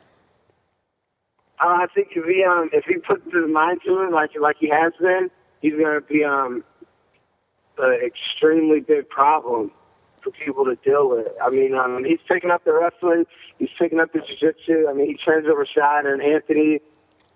I 1.60 1.88
think 1.94 2.10
if 2.16 2.24
he 2.26 2.42
um 2.46 2.70
if 2.72 2.86
he 2.86 2.96
puts 3.00 3.26
his 3.26 3.50
mind 3.52 3.82
to 3.86 4.04
it 4.04 4.12
like 4.14 4.32
like 4.40 4.56
he 4.60 4.70
has 4.70 4.94
been, 4.98 5.30
he's 5.62 5.74
gonna 5.74 6.00
be 6.00 6.24
um 6.24 6.64
an 7.78 8.00
extremely 8.06 8.80
big 8.80 9.10
problem 9.10 9.72
for 10.24 10.32
people 10.32 10.64
to 10.64 10.76
deal 10.86 11.10
with. 11.10 11.28
I 11.44 11.50
mean, 11.50 11.76
um, 11.76 12.06
he's 12.06 12.20
picking 12.28 12.50
up 12.50 12.64
the 12.64 12.72
wrestling, 12.74 13.26
he's 13.60 13.70
picking 13.78 14.00
up 14.00 14.14
the 14.14 14.20
jiu-jitsu. 14.20 14.88
I 14.90 14.94
mean, 14.94 15.08
he 15.08 15.18
trains 15.18 15.46
over 15.48 15.66
Rashad 15.66 16.12
and 16.12 16.22
Anthony. 16.22 16.80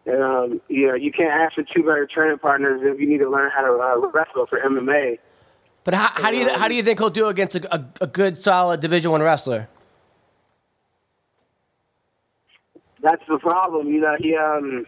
And 0.05 0.23
um, 0.23 0.61
you 0.69 0.87
know, 0.87 0.95
you 0.95 1.11
can't 1.11 1.31
ask 1.31 1.55
for 1.55 1.63
two 1.63 1.83
better 1.83 2.07
training 2.07 2.39
partners 2.39 2.79
if 2.81 2.97
you 2.99 3.07
need 3.07 3.17
to 3.17 3.29
learn 3.29 3.51
how 3.53 3.61
to 3.61 3.73
uh, 3.73 4.09
wrestle 4.11 4.45
for 4.47 4.57
MMA. 4.59 5.19
But 5.83 5.93
how, 5.93 6.09
how 6.13 6.31
do 6.31 6.37
you 6.37 6.49
how 6.57 6.67
do 6.67 6.75
you 6.75 6.83
think 6.83 6.99
he'll 6.99 7.09
do 7.09 7.27
against 7.27 7.55
a, 7.55 7.75
a, 7.75 7.85
a 8.01 8.07
good 8.07 8.37
solid 8.37 8.79
Division 8.79 9.11
One 9.11 9.21
wrestler? 9.21 9.67
That's 13.01 13.23
the 13.29 13.39
problem. 13.39 13.87
You 13.87 14.01
know, 14.01 14.15
he 14.19 14.35
um 14.35 14.85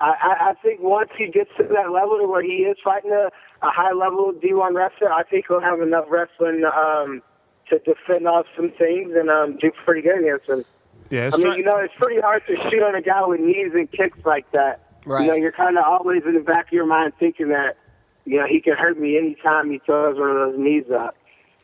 I, 0.00 0.10
I 0.10 0.46
I 0.50 0.54
think 0.62 0.80
once 0.80 1.10
he 1.16 1.26
gets 1.28 1.50
to 1.56 1.64
that 1.64 1.90
level 1.90 2.18
to 2.18 2.26
where 2.26 2.42
he 2.42 2.64
is 2.64 2.76
fighting 2.84 3.10
a, 3.10 3.30
a 3.66 3.70
high 3.70 3.92
level 3.92 4.32
D 4.32 4.52
one 4.52 4.74
wrestler, 4.74 5.12
I 5.12 5.22
think 5.24 5.46
he'll 5.48 5.60
have 5.60 5.80
enough 5.80 6.06
wrestling 6.08 6.62
um 6.64 7.22
to 7.70 7.78
defend 7.78 8.28
off 8.28 8.46
some 8.54 8.70
things 8.78 9.12
and 9.16 9.30
um 9.30 9.56
do 9.60 9.72
pretty 9.84 10.02
good 10.02 10.20
against 10.20 10.48
him. 10.48 10.64
Yeah, 11.10 11.26
it's 11.28 11.36
I 11.36 11.38
mean, 11.38 11.46
try- 11.46 11.56
you 11.56 11.64
know, 11.64 11.76
it's 11.78 11.94
pretty 11.96 12.20
hard 12.20 12.42
to 12.46 12.56
shoot 12.70 12.82
on 12.82 12.94
a 12.94 13.02
guy 13.02 13.24
with 13.26 13.40
knees 13.40 13.72
and 13.74 13.90
kicks 13.90 14.18
like 14.24 14.50
that. 14.52 14.80
Right. 15.06 15.22
You 15.24 15.28
know, 15.28 15.34
you're 15.36 15.52
kind 15.52 15.76
of 15.76 15.84
always 15.84 16.22
in 16.26 16.34
the 16.34 16.40
back 16.40 16.66
of 16.68 16.72
your 16.72 16.86
mind 16.86 17.12
thinking 17.18 17.48
that, 17.48 17.76
you 18.24 18.38
know, 18.38 18.46
he 18.46 18.60
can 18.60 18.74
hurt 18.74 18.98
me 18.98 19.16
anytime 19.18 19.70
he 19.70 19.78
throws 19.84 20.18
one 20.18 20.30
of 20.30 20.36
those 20.36 20.58
knees 20.58 20.84
up. 20.90 21.16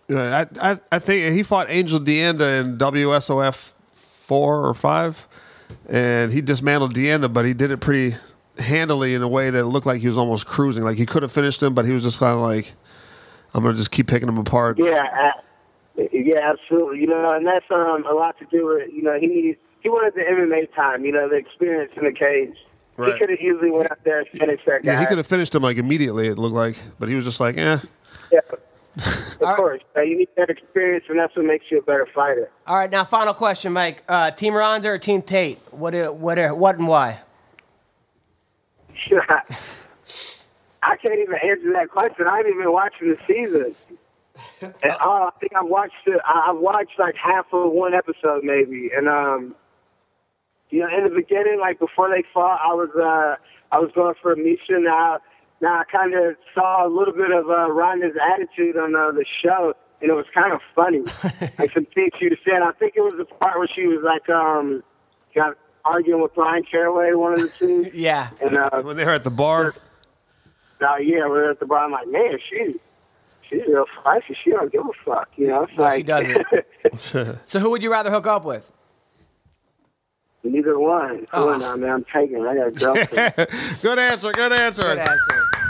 Yeah, 0.09 0.45
I, 0.61 0.73
I 0.73 0.81
I 0.93 0.99
think 0.99 1.35
he 1.35 1.43
fought 1.43 1.71
Angel 1.71 2.01
Deanda 2.01 2.61
in 2.61 2.79
WSOF 2.79 3.75
four 3.95 4.67
or 4.67 4.75
five, 4.75 5.29
and 5.89 6.33
he 6.33 6.41
dismantled 6.41 6.95
Deanda, 6.95 7.33
but 7.33 7.45
he 7.45 7.55
did 7.55 7.71
it 7.71 7.79
pretty 7.79 8.17
handily 8.59 9.15
in 9.15 9.23
a 9.23 9.29
way 9.29 9.51
that 9.51 9.65
looked 9.65 9.87
like 9.87 10.01
he 10.01 10.07
was 10.07 10.19
almost 10.19 10.47
cruising. 10.47 10.83
Like 10.83 10.99
he 10.99 11.07
could 11.07 11.23
have 11.23 11.33
finished 11.33 11.63
him, 11.63 11.75
but 11.75 11.85
he 11.85 11.93
was 11.93 12.03
just 12.03 12.19
kind 12.19 12.35
of 12.35 12.41
like, 12.41 12.73
I'm 13.55 13.63
gonna 13.63 13.77
just 13.77 13.91
keep 13.93 14.09
picking 14.09 14.29
him 14.29 14.39
apart. 14.39 14.79
Yeah, 14.79 15.03
uh, 15.97 16.03
yeah, 16.13 16.41
absolutely. 16.43 17.01
You 17.01 17.07
know, 17.07 17.31
and 17.31 17.47
that's 17.47 17.67
um 17.71 18.05
a 18.05 18.15
lot 18.15 18.37
to 18.39 18.47
do 18.47 18.67
with 18.67 18.93
you 18.93 19.03
know 19.03 19.19
he 19.19 19.27
needs 19.27 19.59
he 19.81 19.89
wanted 19.89 20.15
the 20.15 20.23
MMA 20.23 20.75
time, 20.75 21.05
you 21.05 21.13
know, 21.13 21.29
the 21.29 21.37
experience 21.37 21.93
in 21.97 22.05
the 22.05 22.13
cage. 22.13 22.57
Right. 22.97 23.15
He 23.15 23.19
could 23.19 23.31
have 23.31 23.39
easily 23.39 23.71
went 23.71 23.91
out 23.91 24.03
there 24.05 24.21
and 24.21 24.29
finished 24.29 24.67
that 24.67 24.83
guy. 24.83 24.93
Yeah, 24.93 25.01
he 25.01 25.07
could 25.07 25.19
have 25.19 25.27
finished 25.27 25.55
him 25.55 25.63
like 25.63 25.79
immediately. 25.79 26.29
It 26.29 26.39
looked 26.39 26.55
like, 26.55 26.77
but 26.99 27.09
he 27.09 27.15
was 27.15 27.25
just 27.25 27.41
like, 27.41 27.57
eh. 27.57 27.79
Yeah. 28.31 28.41
of 29.41 29.57
course, 29.57 29.81
uh, 29.97 30.03
you 30.03 30.19
need 30.19 30.29
that 30.37 30.51
experience, 30.51 31.05
and 31.09 31.19
that's 31.19 31.35
what 31.37 31.47
makes 31.47 31.65
you 31.71 31.79
a 31.79 31.83
better 31.83 32.07
fighter. 32.15 32.51
All 32.67 32.77
right, 32.77 32.91
now 32.91 33.05
final 33.05 33.33
question, 33.33 33.73
Mike. 33.73 34.03
Uh, 34.09 34.31
team 34.33 34.53
Ronda 34.53 34.89
or 34.89 34.99
Team 34.99 35.23
Tate? 35.23 35.59
What 35.71 35.95
uh, 35.95 36.09
what 36.09 36.39
uh, 36.39 36.51
what 36.51 36.77
and 36.77 36.87
why? 36.89 37.21
I 40.83 40.97
can't 40.97 41.19
even 41.19 41.37
answer 41.43 41.73
that 41.73 41.91
question. 41.91 42.27
I 42.29 42.39
haven't 42.39 42.53
even 42.53 42.73
watched 42.73 43.01
the 43.01 43.17
season. 43.27 43.75
And, 44.63 44.75
uh, 44.85 44.97
I 44.99 45.31
think 45.39 45.53
I've 45.55 45.67
watched 45.67 46.07
it. 46.07 46.19
I've 46.25 46.57
watched 46.57 46.99
like 46.99 47.15
half 47.15 47.47
of 47.53 47.73
one 47.73 47.93
episode 47.95 48.43
maybe, 48.43 48.91
and 48.97 49.09
um, 49.09 49.55
you 50.71 50.81
know, 50.81 50.89
in 50.97 51.05
the 51.05 51.11
beginning, 51.15 51.59
like 51.61 51.79
before 51.79 52.09
they 52.11 52.23
fought, 52.33 52.61
I 52.63 52.73
was 52.75 52.91
uh, 52.97 53.37
I 53.75 53.79
was 53.79 53.91
going 53.95 54.15
for 54.23 54.35
Miesha. 54.37 54.81
Now, 54.83 55.19
now 55.61 55.81
I 55.81 55.85
kind 55.91 56.15
of 56.15 56.37
saw 56.55 56.87
a 56.87 56.89
little 56.89 57.15
bit 57.15 57.31
of 57.31 57.49
uh, 57.51 57.71
Ronda's 57.71 58.15
attitude 58.35 58.77
on 58.77 58.95
uh, 58.97 59.11
the 59.13 59.25
show, 59.43 59.75
and 60.01 60.11
it 60.11 60.15
was 60.15 60.27
kind 60.35 60.53
of 60.53 60.61
funny. 60.75 61.01
like 61.59 61.73
some 61.73 61.87
things 61.87 62.13
she 62.19 62.31
said. 62.45 62.63
I 62.63 62.73
think 62.73 62.95
it 62.97 63.01
was 63.03 63.15
the 63.19 63.25
part 63.25 63.59
where 63.59 63.69
she 63.69 63.87
was 63.87 64.03
like, 64.05 64.29
um, 64.29 64.83
got 65.35 65.57
arguing 65.85 66.23
with 66.23 66.35
Bryan 66.35 66.63
Caraway, 66.71 67.13
one 67.15 67.35
of 67.35 67.41
the 67.41 67.49
two. 67.49 67.91
Yeah. 67.95 68.31
And 68.43 68.57
uh, 68.57 68.83
When 68.83 68.97
they 68.97 69.05
were 69.05 69.15
at 69.15 69.25
the 69.25 69.31
bar, 69.31 69.75
now, 70.81 70.97
yeah, 70.97 71.27
we're 71.27 71.51
at 71.51 71.61
the 71.61 71.67
bar. 71.67 71.85
I'm 71.85 71.91
like, 71.93 72.09
man, 72.09 72.39
she, 72.49 72.75
she's 73.49 73.61
real 73.69 73.85
spicy. 74.01 74.37
She 74.43 74.51
don't 74.51 74.71
give 74.73 74.83
a 74.83 74.93
fuck, 75.05 75.29
you 75.37 75.47
know. 75.49 75.63
It's 75.65 75.73
No, 75.77 75.83
like, 75.85 75.97
she 75.99 76.03
doesn't. 76.03 76.47
So 77.47 77.59
who 77.59 77.71
would 77.71 77.83
you 77.83 77.91
rather 77.91 78.11
hook 78.11 78.27
up 78.27 78.45
with? 78.45 78.71
Neither 80.43 80.79
one. 80.79 81.27
Oh. 81.33 81.45
Come 81.45 81.49
on 81.49 81.61
now, 81.61 81.77
man. 81.77 81.91
I'm 81.91 82.05
taking. 82.05 82.47
I 82.47 82.55
got 82.55 82.69
a 82.69 82.71
girlfriend. 82.71 83.35
good 83.83 83.99
answer, 83.99 84.33
good 84.33 84.53
answer. 84.53 84.83
Good 84.83 84.99
answer. 84.99 85.61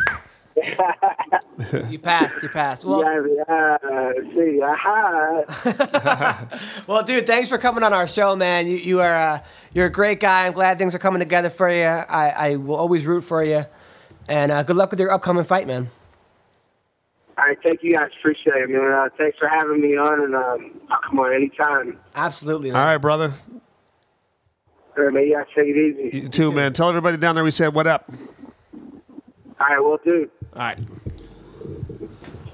you 1.89 1.99
passed. 1.99 2.43
You 2.43 2.49
passed. 2.49 2.85
Well, 2.85 3.03
yeah, 3.03 3.79
yeah. 3.83 4.13
See, 4.35 4.61
aha. 4.63 6.47
well, 6.87 7.03
dude, 7.03 7.27
thanks 7.27 7.49
for 7.49 7.59
coming 7.59 7.83
on 7.83 7.93
our 7.93 8.07
show, 8.07 8.37
man. 8.37 8.67
You 8.67 8.77
you 8.77 9.01
are 9.01 9.15
uh, 9.15 9.41
you're 9.73 9.87
a 9.87 9.93
great 9.93 10.21
guy. 10.21 10.47
I'm 10.47 10.53
glad 10.53 10.79
things 10.79 10.95
are 10.95 10.99
coming 10.99 11.21
together 11.21 11.51
for 11.51 11.71
you. 11.71 11.85
I, 11.85 12.31
I 12.37 12.57
will 12.57 12.77
always 12.77 13.07
root 13.07 13.23
for 13.23 13.43
you, 13.43 13.65
and 14.29 14.53
uh, 14.53 14.63
good 14.63 14.77
luck 14.77 14.91
with 14.91 15.01
your 15.01 15.13
upcoming 15.13 15.45
fight, 15.45 15.67
man. 15.67 15.91
All 17.39 17.47
right, 17.47 17.59
thank 17.65 17.83
you 17.83 17.93
guys. 17.93 18.11
Appreciate 18.19 18.57
it, 18.57 18.69
man. 18.69 18.93
Uh, 18.93 19.09
thanks 19.17 19.39
for 19.39 19.49
having 19.49 19.81
me 19.81 19.97
on, 19.97 20.25
and 20.25 20.35
um, 20.35 20.81
I'll 20.91 21.01
come 21.01 21.21
on 21.21 21.33
anytime. 21.33 21.99
Absolutely. 22.15 22.71
All 22.71 22.85
right, 22.85 22.99
brother. 22.99 23.33
All 25.01 25.07
right, 25.07 25.15
man. 25.15 25.27
You 25.29 25.45
take 25.57 25.67
it 25.67 25.77
easy. 25.79 26.19
You 26.25 26.29
too, 26.29 26.53
man. 26.53 26.75
Tell 26.75 26.91
everybody 26.91 27.17
down 27.17 27.35
there 27.35 27.45
we 27.45 27.51
said 27.51 27.73
what 27.73 27.87
up. 27.87 28.11
All 29.59 29.67
right, 29.67 29.79
we'll 29.81 29.99
do. 30.05 30.31
All 30.53 30.59
right. 30.61 30.79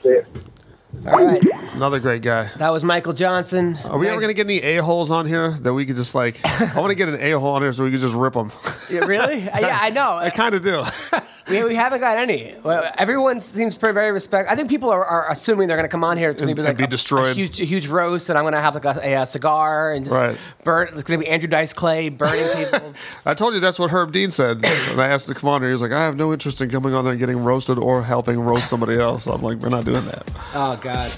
See 0.03 0.11
ya. 0.11 1.11
All 1.11 1.25
right. 1.25 1.43
Another 1.75 1.99
great 1.99 2.23
guy. 2.23 2.49
That 2.59 2.71
was 2.73 2.85
Michael 2.85 3.15
Johnson. 3.15 3.77
Are 3.85 3.99
we 3.99 4.07
ever 4.07 4.21
going 4.21 4.29
to 4.29 4.35
get 4.35 4.47
any 4.47 4.63
a-holes 4.63 5.11
on 5.11 5.27
here 5.27 5.51
that 5.51 5.75
we 5.75 5.87
could 5.87 5.97
just 5.97 6.15
like, 6.15 6.41
I 6.61 6.79
want 6.81 6.91
to 6.91 6.95
get 6.95 7.09
an 7.09 7.17
a-hole 7.21 7.55
on 7.55 7.63
here 7.63 7.73
so 7.73 7.83
we 7.83 7.91
could 7.91 7.99
just 8.01 8.15
rip 8.15 8.35
them. 8.35 8.53
Yeah, 8.91 9.01
really? 9.01 9.41
Yeah, 9.41 9.79
I 9.81 9.91
know. 9.91 10.13
I 10.17 10.31
kind 10.31 10.55
of 10.55 10.63
do. 10.63 10.85
We, 11.49 11.63
we 11.63 11.75
haven't 11.77 12.01
got 12.01 12.19
any. 12.19 12.55
Well, 12.63 12.91
Everyone 12.99 13.39
seems 13.39 13.77
pretty 13.77 13.95
very 13.95 14.11
respect. 14.11 14.51
I 14.51 14.57
think 14.57 14.69
people 14.69 14.91
are, 14.91 15.05
are 15.05 15.31
assuming 15.31 15.69
they're 15.69 15.77
going 15.77 15.89
to 15.89 15.93
come 15.93 16.03
on 16.03 16.17
here. 16.17 16.31
It's 16.31 16.41
going 16.43 16.49
to 16.55 16.61
be 16.61 16.67
like 16.67 16.77
be 16.77 16.85
a- 16.85 16.89
destroyed. 16.89 17.31
A 17.33 17.35
huge, 17.35 17.61
a 17.61 17.65
huge 17.65 17.87
roast, 17.87 18.29
and 18.29 18.37
I'm 18.39 18.43
going 18.45 18.55
to 18.55 18.61
have 18.61 18.75
like 18.75 18.85
a, 18.85 19.21
a, 19.23 19.27
cigar 19.27 19.93
and 19.93 20.05
just 20.05 20.15
Right. 20.15 20.37
burn. 20.65 20.89
It's 20.89 21.03
going 21.05 21.21
to 21.21 21.25
be 21.25 21.31
Andrew 21.31 21.49
Dice 21.49 21.73
Clay 21.73 22.09
burning 22.09 22.45
people. 22.57 22.95
I 23.25 23.35
told 23.35 23.55
you 23.55 23.61
that's 23.61 23.79
what 23.79 23.91
Herb 23.91 24.11
Dean 24.13 24.31
said. 24.33 24.65
And 24.65 25.01
I 25.01 25.09
asked 25.09 25.29
him 25.29 25.35
to 25.35 25.41
come 25.41 25.51
on 25.51 25.61
here. 25.61 25.69
He 25.69 25.73
was 25.73 25.83
like, 25.83 25.93
I 25.93 26.03
have 26.05 26.17
no 26.17 26.33
interest 26.33 26.61
in 26.61 26.69
coming 26.71 26.95
on 26.95 27.05
there 27.05 27.13
and 27.13 27.21
getting 27.21 27.39
roasted 27.45 27.79
or 27.79 28.03
helping 28.03 28.41
roast 28.41 28.69
somebody 28.69 28.99
else. 28.99 29.27
I'm 29.27 29.43
like, 29.43 29.59
we're 29.59 29.69
not 29.69 29.85
doing 29.85 30.05
that. 30.07 30.31
oh 30.55 30.77
God. 30.81 31.13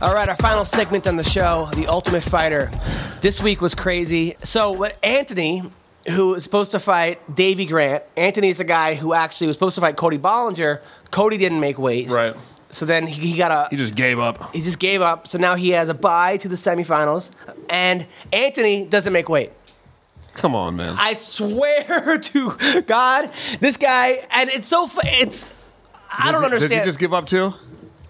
All 0.00 0.14
right, 0.14 0.28
our 0.28 0.36
final 0.36 0.64
segment 0.64 1.06
on 1.08 1.16
the 1.16 1.24
show, 1.24 1.68
The 1.74 1.88
Ultimate 1.88 2.22
Fighter. 2.22 2.70
This 3.20 3.42
week 3.42 3.60
was 3.60 3.74
crazy. 3.74 4.36
So, 4.44 4.70
what 4.70 4.96
Anthony, 5.04 5.64
who 6.08 6.28
was 6.30 6.44
supposed 6.44 6.70
to 6.72 6.78
fight 6.78 7.34
Davy 7.34 7.66
Grant, 7.66 8.04
Anthony 8.16 8.48
is 8.50 8.60
a 8.60 8.64
guy 8.64 8.94
who 8.94 9.12
actually 9.12 9.48
was 9.48 9.56
supposed 9.56 9.74
to 9.74 9.80
fight 9.80 9.96
Cody 9.96 10.16
Bollinger. 10.18 10.80
Cody 11.10 11.36
didn't 11.36 11.58
make 11.58 11.78
weight. 11.78 12.08
Right. 12.08 12.36
So 12.70 12.86
then 12.86 13.06
he, 13.08 13.32
he 13.32 13.36
got 13.36 13.50
a 13.50 13.68
He 13.70 13.76
just 13.76 13.94
gave 13.96 14.18
up. 14.20 14.54
he 14.54 14.62
just 14.62 14.78
gave 14.78 15.00
up. 15.00 15.26
So 15.26 15.36
now 15.38 15.56
he 15.56 15.70
has 15.70 15.88
a 15.88 15.94
bye 15.94 16.36
to 16.38 16.48
the 16.48 16.56
semifinals, 16.56 17.30
and 17.68 18.06
Anthony 18.32 18.84
doesn't 18.84 19.12
make 19.12 19.28
weight. 19.28 19.50
Come 20.34 20.54
on, 20.54 20.76
man. 20.76 20.94
I 20.96 21.14
swear 21.14 22.18
to 22.22 22.82
God, 22.86 23.30
this 23.58 23.76
guy, 23.78 24.24
and 24.30 24.48
it's 24.50 24.68
so 24.68 24.86
fu- 24.86 25.00
it's. 25.02 25.46
I 26.16 26.30
don't 26.30 26.42
he- 26.42 26.44
understand. 26.44 26.70
Did 26.70 26.78
he 26.80 26.84
just 26.84 27.00
give 27.00 27.12
up 27.12 27.26
too? 27.26 27.52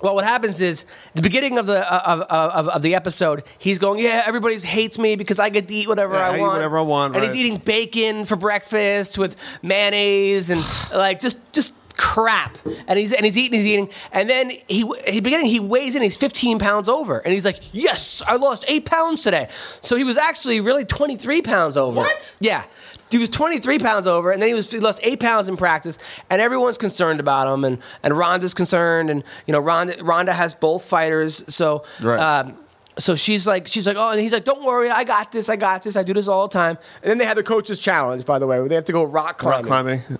Well, 0.01 0.15
what 0.15 0.25
happens 0.25 0.61
is 0.61 0.85
the 1.15 1.23
beginning 1.23 1.59
of 1.59 1.66
the 1.66 1.81
uh, 1.93 2.03
of, 2.05 2.20
of, 2.23 2.69
of 2.69 2.83
the 2.83 2.95
episode, 2.95 3.45
he's 3.59 3.79
going, 3.79 4.01
"Yeah, 4.01 4.23
everybody 4.27 4.59
hates 4.59 4.99
me 4.99 5.16
because 5.16 5.39
I 5.39 5.49
get 5.49 5.69
to 5.69 5.75
eat 5.75 5.89
whatever 5.89 6.15
Yeah, 6.15 6.29
I 6.29 6.33
I 6.33 6.37
eat 6.37 6.41
want, 6.41 6.53
whatever 6.55 6.79
I 6.79 6.83
want, 6.83 7.16
and 7.16 7.25
he's 7.25 7.35
eating 7.35 7.59
bacon 7.59 8.25
for 8.25 8.37
breakfast 8.37 9.19
with 9.19 9.37
mayonnaise 9.62 10.51
and 10.51 10.62
like 10.95 11.20
just 11.20 11.39
just 11.53 11.75
crap. 11.99 12.57
And 12.87 12.99
he's 12.99 13.12
and 13.12 13.27
he's 13.27 13.37
eating, 13.37 13.59
he's 13.59 13.66
eating, 13.66 13.91
and 14.12 14.31
then 14.31 14.51
he 14.66 14.91
he 15.07 15.20
beginning 15.20 15.47
he 15.47 15.61
weighs 15.61 15.95
in, 15.95 16.01
he's 16.03 16.16
15 16.16 16.59
pounds 16.59 16.89
over, 16.89 17.19
and 17.19 17.35
he's 17.35 17.45
like, 17.45 17.61
yes, 17.73 18.23
I 18.27 18.37
lost 18.37 18.65
eight 18.69 18.87
pounds 18.87 19.23
today. 19.23 19.51
So 19.83 19.97
he 19.97 20.05
was 20.05 20.16
actually 20.16 20.61
really 20.61 20.87
23 20.87 21.43
pounds 21.43 21.77
over. 21.77 21.97
What? 21.99 22.35
Yeah. 22.41 22.65
He 23.11 23.16
was 23.16 23.31
23 23.31 23.79
pounds 23.79 24.07
over, 24.07 24.31
and 24.33 24.41
then 24.43 24.49
he 24.49 24.55
was 24.55 24.70
he 24.70 24.81
lost 24.81 25.01
eight 25.03 25.19
pounds 25.19 25.49
in 25.49 25.57
practice, 25.57 25.99
and 26.31 26.41
everyone's 26.43 26.77
concerned 26.79 27.20
about 27.20 27.53
him, 27.53 27.65
and 27.65 27.79
and 28.03 28.16
Ronda's 28.16 28.53
concerned, 28.55 29.09
and 29.11 29.25
you 29.47 29.53
know 29.53 29.61
Ronda 29.61 30.03
Ronda 30.05 30.33
has 30.35 30.55
both 30.55 30.85
fighters, 30.85 31.43
so 31.49 31.85
Right. 32.03 32.20
um, 32.20 32.55
so 32.99 33.15
she's 33.16 33.47
like 33.47 33.66
she's 33.66 33.87
like 33.87 33.97
oh, 33.97 34.11
and 34.11 34.20
he's 34.20 34.33
like 34.33 34.45
don't 34.45 34.62
worry, 34.62 34.91
I 34.91 35.05
got 35.05 35.33
this, 35.33 35.49
I 35.49 35.57
got 35.57 35.83
this, 35.85 35.97
I 35.97 36.03
do 36.03 36.12
this 36.12 36.29
all 36.29 36.49
the 36.49 36.53
time, 36.53 36.77
and 37.03 37.11
then 37.11 37.16
they 37.16 37.25
had 37.25 37.39
the 37.39 37.43
coaches 37.43 37.79
challenge 37.79 38.27
by 38.27 38.39
the 38.39 38.47
way, 38.47 38.59
where 38.61 38.69
they 38.69 38.75
have 38.75 38.85
to 38.85 38.93
go 38.93 39.05
rock 39.05 39.43
Rock 39.43 39.65
climbing, 39.65 40.01
climbing. 40.03 40.19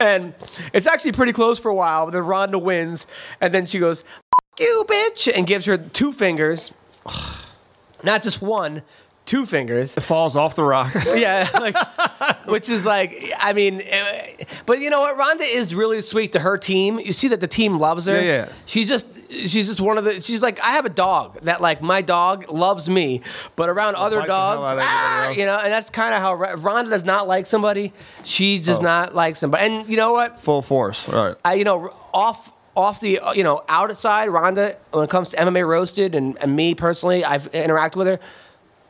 And 0.00 0.34
it's 0.72 0.86
actually 0.86 1.12
pretty 1.12 1.32
close 1.32 1.58
for 1.58 1.70
a 1.70 1.74
while, 1.74 2.06
but 2.06 2.12
then 2.12 2.24
Ronda 2.24 2.58
wins, 2.58 3.06
and 3.40 3.52
then 3.52 3.66
she 3.66 3.78
goes 3.78 4.04
F- 4.04 4.60
you 4.60 4.84
bitch, 4.88 5.30
and 5.34 5.46
gives 5.46 5.66
her 5.66 5.76
two 5.76 6.12
fingers, 6.12 6.72
not 8.04 8.22
just 8.22 8.40
one, 8.40 8.82
two 9.26 9.44
fingers. 9.44 9.96
It 9.96 10.00
falls 10.02 10.36
off 10.36 10.54
the 10.54 10.62
rock. 10.62 10.92
Yeah, 11.16 11.48
like, 11.54 11.76
which 12.46 12.68
is 12.70 12.86
like, 12.86 13.32
I 13.38 13.52
mean, 13.52 13.82
eh, 13.84 14.44
but 14.66 14.78
you 14.80 14.88
know 14.90 15.00
what? 15.00 15.16
Ronda 15.16 15.44
is 15.44 15.74
really 15.74 16.00
sweet 16.00 16.32
to 16.32 16.40
her 16.40 16.56
team. 16.56 16.98
You 16.98 17.12
see 17.12 17.28
that 17.28 17.40
the 17.40 17.48
team 17.48 17.78
loves 17.78 18.06
her. 18.06 18.14
Yeah, 18.14 18.22
yeah. 18.22 18.52
She's 18.66 18.88
just, 18.88 19.06
she's 19.30 19.66
just 19.66 19.80
one 19.80 19.98
of 19.98 20.04
the. 20.04 20.20
She's 20.20 20.42
like, 20.42 20.60
I 20.60 20.72
have 20.72 20.86
a 20.86 20.90
dog 20.90 21.40
that 21.42 21.60
like 21.60 21.82
my 21.82 22.02
dog 22.02 22.50
loves 22.50 22.88
me, 22.88 23.22
but 23.56 23.68
around 23.68 23.94
other 23.96 24.16
the 24.16 24.22
hell 24.22 24.28
dogs, 24.28 24.58
out 24.66 24.72
of 24.74 24.78
everybody 24.78 24.88
ah, 24.88 25.28
you 25.30 25.46
know, 25.46 25.58
and 25.58 25.72
that's 25.72 25.90
kind 25.90 26.14
of 26.14 26.20
how 26.20 26.34
Ronda 26.34 26.90
does 26.90 27.04
not 27.04 27.28
like 27.28 27.46
somebody. 27.46 27.92
She 28.24 28.58
does 28.58 28.80
Oh. 28.80 28.82
not 28.82 29.14
like 29.14 29.36
somebody, 29.36 29.64
and 29.66 29.88
you 29.88 29.96
know 29.96 30.12
what? 30.12 30.40
Full 30.40 30.62
force. 30.62 31.08
All 31.08 31.26
right. 31.26 31.36
I, 31.44 31.54
you 31.54 31.64
know, 31.64 31.94
off 32.12 32.52
off 32.76 33.00
the 33.00 33.20
you 33.34 33.42
know 33.44 33.62
outside, 33.68 34.28
Ronda 34.28 34.76
when 34.92 35.04
it 35.04 35.10
comes 35.10 35.30
to 35.30 35.36
MMA 35.36 35.66
roasted 35.66 36.14
and, 36.14 36.38
and 36.40 36.54
me 36.54 36.74
personally, 36.74 37.24
I've 37.24 37.50
interacted 37.52 37.96
with 37.96 38.06
her. 38.06 38.20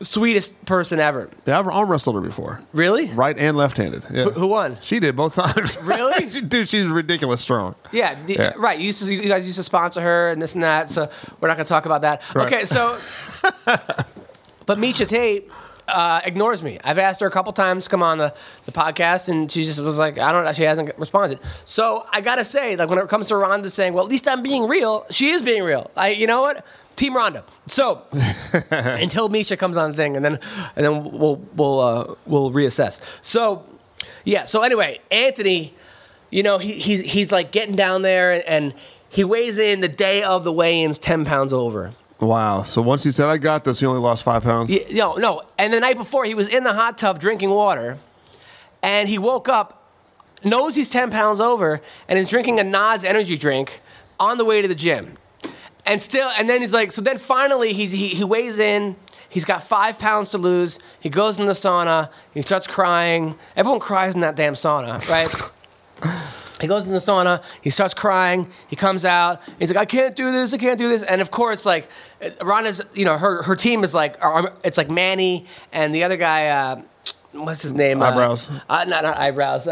Sweetest 0.00 0.64
person 0.64 1.00
ever. 1.00 1.28
Yeah, 1.44 1.58
I've 1.58 1.66
arm 1.66 1.90
wrestled 1.90 2.14
her 2.14 2.20
before. 2.22 2.60
Really? 2.72 3.06
Right 3.06 3.36
and 3.36 3.56
left-handed. 3.56 4.06
Yeah. 4.12 4.24
Who 4.26 4.46
won? 4.46 4.78
She 4.80 5.00
did 5.00 5.16
both 5.16 5.34
times. 5.36 5.76
Really? 5.82 6.26
She- 6.28 6.40
Dude, 6.40 6.68
she's 6.68 6.86
ridiculous 6.88 7.40
strong. 7.40 7.74
Yeah, 7.90 8.14
the, 8.26 8.34
Yeah. 8.34 8.52
right. 8.56 8.78
You 8.78 8.86
used 8.86 9.04
to, 9.04 9.12
you 9.12 9.28
guys 9.28 9.44
used 9.44 9.56
to 9.58 9.62
sponsor 9.64 10.00
her 10.00 10.28
and 10.30 10.40
this 10.40 10.54
and 10.54 10.62
that, 10.62 10.88
so 10.88 11.10
we're 11.40 11.48
not 11.48 11.56
going 11.56 11.64
to 11.66 11.68
talk 11.68 11.84
about 11.86 12.02
that. 12.02 12.22
Right. 12.34 12.46
Okay, 12.46 12.64
so, 12.64 12.96
but 14.66 14.78
Miesha 14.78 15.06
Tate 15.08 15.50
uh, 15.88 16.20
ignores 16.24 16.62
me. 16.62 16.78
I've 16.84 16.98
asked 16.98 17.20
her 17.20 17.26
a 17.26 17.30
couple 17.30 17.52
times 17.52 17.84
to 17.84 17.90
come 17.90 18.02
on 18.02 18.18
the, 18.18 18.34
the 18.66 18.72
podcast, 18.72 19.28
and 19.28 19.50
she 19.50 19.64
just 19.64 19.80
was 19.80 19.98
like, 19.98 20.18
I 20.18 20.30
don't 20.32 20.44
know. 20.44 20.52
She 20.52 20.64
hasn't 20.64 20.96
responded. 20.98 21.40
So 21.64 22.04
I 22.12 22.20
got 22.20 22.36
to 22.36 22.44
say, 22.44 22.76
like 22.76 22.88
when 22.88 22.98
it 22.98 23.08
comes 23.08 23.28
to 23.28 23.36
Ronda 23.36 23.70
saying, 23.70 23.94
well, 23.94 24.04
at 24.04 24.10
least 24.10 24.28
I'm 24.28 24.42
being 24.42 24.68
real, 24.68 25.06
she 25.10 25.30
is 25.30 25.42
being 25.42 25.62
real. 25.62 25.90
I, 25.96 26.08
you 26.10 26.26
know 26.26 26.42
what? 26.42 26.64
Team 26.98 27.16
Ronda. 27.16 27.44
So 27.68 28.02
until 28.70 29.28
Miesha 29.30 29.56
comes 29.56 29.76
on 29.76 29.92
the 29.92 29.96
thing, 29.96 30.16
and 30.16 30.24
then 30.24 30.40
and 30.74 30.84
then 30.84 31.04
we'll 31.04 31.36
we'll 31.54 31.80
uh, 31.80 32.14
we'll 32.26 32.50
reassess. 32.50 33.00
So 33.22 33.64
yeah. 34.24 34.44
So 34.44 34.62
anyway, 34.62 34.98
Anthony, 35.10 35.74
you 36.30 36.42
know 36.42 36.58
he, 36.58 36.72
he's 36.72 37.00
he's 37.02 37.30
like 37.30 37.52
getting 37.52 37.76
down 37.76 38.02
there, 38.02 38.42
and, 38.46 38.74
he 39.10 39.24
weighs 39.24 39.56
in 39.56 39.80
the 39.80 39.88
day 39.88 40.22
of 40.22 40.44
the 40.44 40.52
weigh-ins 40.52 40.98
ten 40.98 41.24
pounds 41.24 41.50
over. 41.50 41.94
Wow. 42.20 42.62
So 42.62 42.82
once 42.82 43.04
he 43.04 43.10
said, 43.10 43.30
I 43.30 43.38
got 43.38 43.64
this, 43.64 43.80
he 43.80 43.86
only 43.86 44.02
lost 44.02 44.22
five 44.22 44.42
pounds. 44.42 44.70
Yeah, 44.70 44.82
no, 44.92 45.14
no. 45.14 45.42
And 45.56 45.72
the 45.72 45.80
night 45.80 45.96
before, 45.96 46.26
he 46.26 46.34
was 46.34 46.46
in 46.52 46.62
the 46.62 46.74
hot 46.74 46.98
tub 46.98 47.18
drinking 47.18 47.48
water, 47.48 47.96
and 48.82 49.08
he 49.08 49.16
woke 49.16 49.48
up, 49.48 49.90
knows 50.44 50.74
he's 50.74 50.90
10 50.90 51.10
pounds 51.10 51.40
over, 51.40 51.80
and 52.06 52.18
is 52.18 52.28
drinking 52.28 52.60
a 52.60 52.64
NOS 52.64 53.02
energy 53.02 53.38
drink 53.38 53.80
on 54.20 54.36
the 54.36 54.44
way 54.44 54.60
to 54.60 54.68
the 54.68 54.74
gym. 54.74 55.16
And 55.88 56.02
still, 56.02 56.28
and 56.38 56.48
then 56.48 56.60
he's 56.60 56.74
like, 56.74 56.92
so 56.92 57.00
then 57.00 57.16
finally 57.18 57.72
he, 57.72 57.86
he, 57.86 58.08
he 58.08 58.22
weighs 58.22 58.58
in. 58.58 58.94
He's 59.30 59.44
got 59.44 59.62
five 59.62 59.98
pounds 59.98 60.28
to 60.30 60.38
lose. 60.38 60.78
He 61.00 61.08
goes 61.08 61.38
in 61.38 61.46
the 61.46 61.52
sauna. 61.52 62.10
He 62.34 62.42
starts 62.42 62.66
crying. 62.66 63.36
Everyone 63.56 63.80
cries 63.80 64.14
in 64.14 64.20
that 64.20 64.36
damn 64.36 64.54
sauna, 64.54 65.06
right? 65.08 66.14
He 66.60 66.66
goes 66.66 66.86
in 66.86 66.92
the 66.92 66.98
sauna. 66.98 67.42
He 67.62 67.70
starts 67.70 67.94
crying. 67.94 68.50
He 68.66 68.74
comes 68.74 69.04
out. 69.04 69.40
He's 69.60 69.72
like, 69.72 69.80
"I 69.80 69.84
can't 69.84 70.16
do 70.16 70.32
this. 70.32 70.52
I 70.52 70.58
can't 70.58 70.76
do 70.76 70.88
this." 70.88 71.04
And 71.04 71.20
of 71.20 71.30
course, 71.30 71.64
like 71.64 71.88
Ronda's, 72.42 72.82
you 72.94 73.04
know, 73.04 73.16
her 73.16 73.44
her 73.44 73.54
team 73.54 73.84
is 73.84 73.94
like, 73.94 74.16
it's 74.64 74.76
like 74.76 74.90
Manny 74.90 75.46
and 75.72 75.94
the 75.94 76.02
other 76.02 76.16
guy. 76.16 76.48
Uh, 76.48 76.82
what's 77.30 77.62
his 77.62 77.74
name? 77.74 78.02
Uh, 78.02 78.06
Eyebrows. 78.10 78.50
Uh, 78.68 78.84
not 78.84 79.04
not 79.04 79.16
eyebrows. 79.16 79.68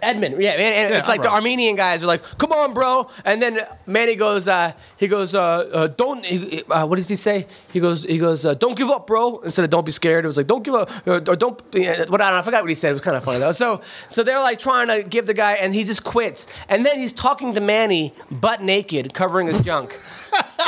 Edmond, 0.00 0.40
yeah, 0.40 0.50
and, 0.52 0.60
and 0.60 0.90
Yeah, 0.92 0.98
it's 1.00 1.08
like 1.08 1.22
the. 1.22 1.30
Armenian 1.30 1.74
guys 1.76 2.04
are 2.04 2.06
like, 2.06 2.22
"Come 2.38 2.52
on, 2.52 2.72
bro!" 2.72 3.10
And 3.24 3.42
then 3.42 3.60
Manny 3.86 4.14
goes, 4.14 4.46
uh, 4.46 4.72
he 4.96 5.08
goes, 5.08 5.34
uh, 5.34 5.40
uh, 5.40 5.86
"Don't." 5.88 6.24
he- 6.24 6.62
Uh, 6.70 6.86
what 6.86 6.96
does 6.96 7.08
he 7.08 7.16
say? 7.16 7.46
He 7.72 7.80
goes, 7.80 8.04
he 8.04 8.18
goes, 8.18 8.44
uh, 8.44 8.54
"Don't 8.54 8.76
give 8.76 8.90
up, 8.90 9.06
bro." 9.06 9.38
Instead 9.40 9.64
of 9.64 9.70
"Don't 9.70 9.84
be 9.84 9.92
scared," 9.92 10.24
it 10.24 10.28
was 10.28 10.36
like, 10.36 10.46
"Don't 10.46 10.62
give 10.62 10.74
up," 10.74 10.88
or, 11.06 11.14
or 11.16 11.36
"Don't." 11.36 11.60
What 11.72 11.74
I 11.74 11.94
don't 11.94 12.18
know, 12.20 12.36
I 12.38 12.42
forgot 12.42 12.62
what 12.62 12.68
he 12.68 12.74
said. 12.76 12.90
It 12.90 12.94
was 12.94 13.02
kind 13.02 13.16
of 13.16 13.24
funny 13.24 13.38
though. 13.40 13.52
So, 13.52 13.80
so 14.08 14.22
they're 14.22 14.40
like 14.40 14.58
trying 14.60 14.86
to 14.88 15.02
give 15.02 15.26
the 15.26 15.34
guy, 15.34 15.54
and 15.54 15.74
he 15.74 15.82
just 15.84 16.04
quits. 16.04 16.46
And 16.68 16.86
then 16.86 16.98
he's 16.98 17.12
talking 17.12 17.54
to 17.54 17.60
Manny, 17.60 18.14
butt 18.30 18.62
naked, 18.62 19.14
covering 19.14 19.48
his 19.48 19.60
junk, 19.62 19.90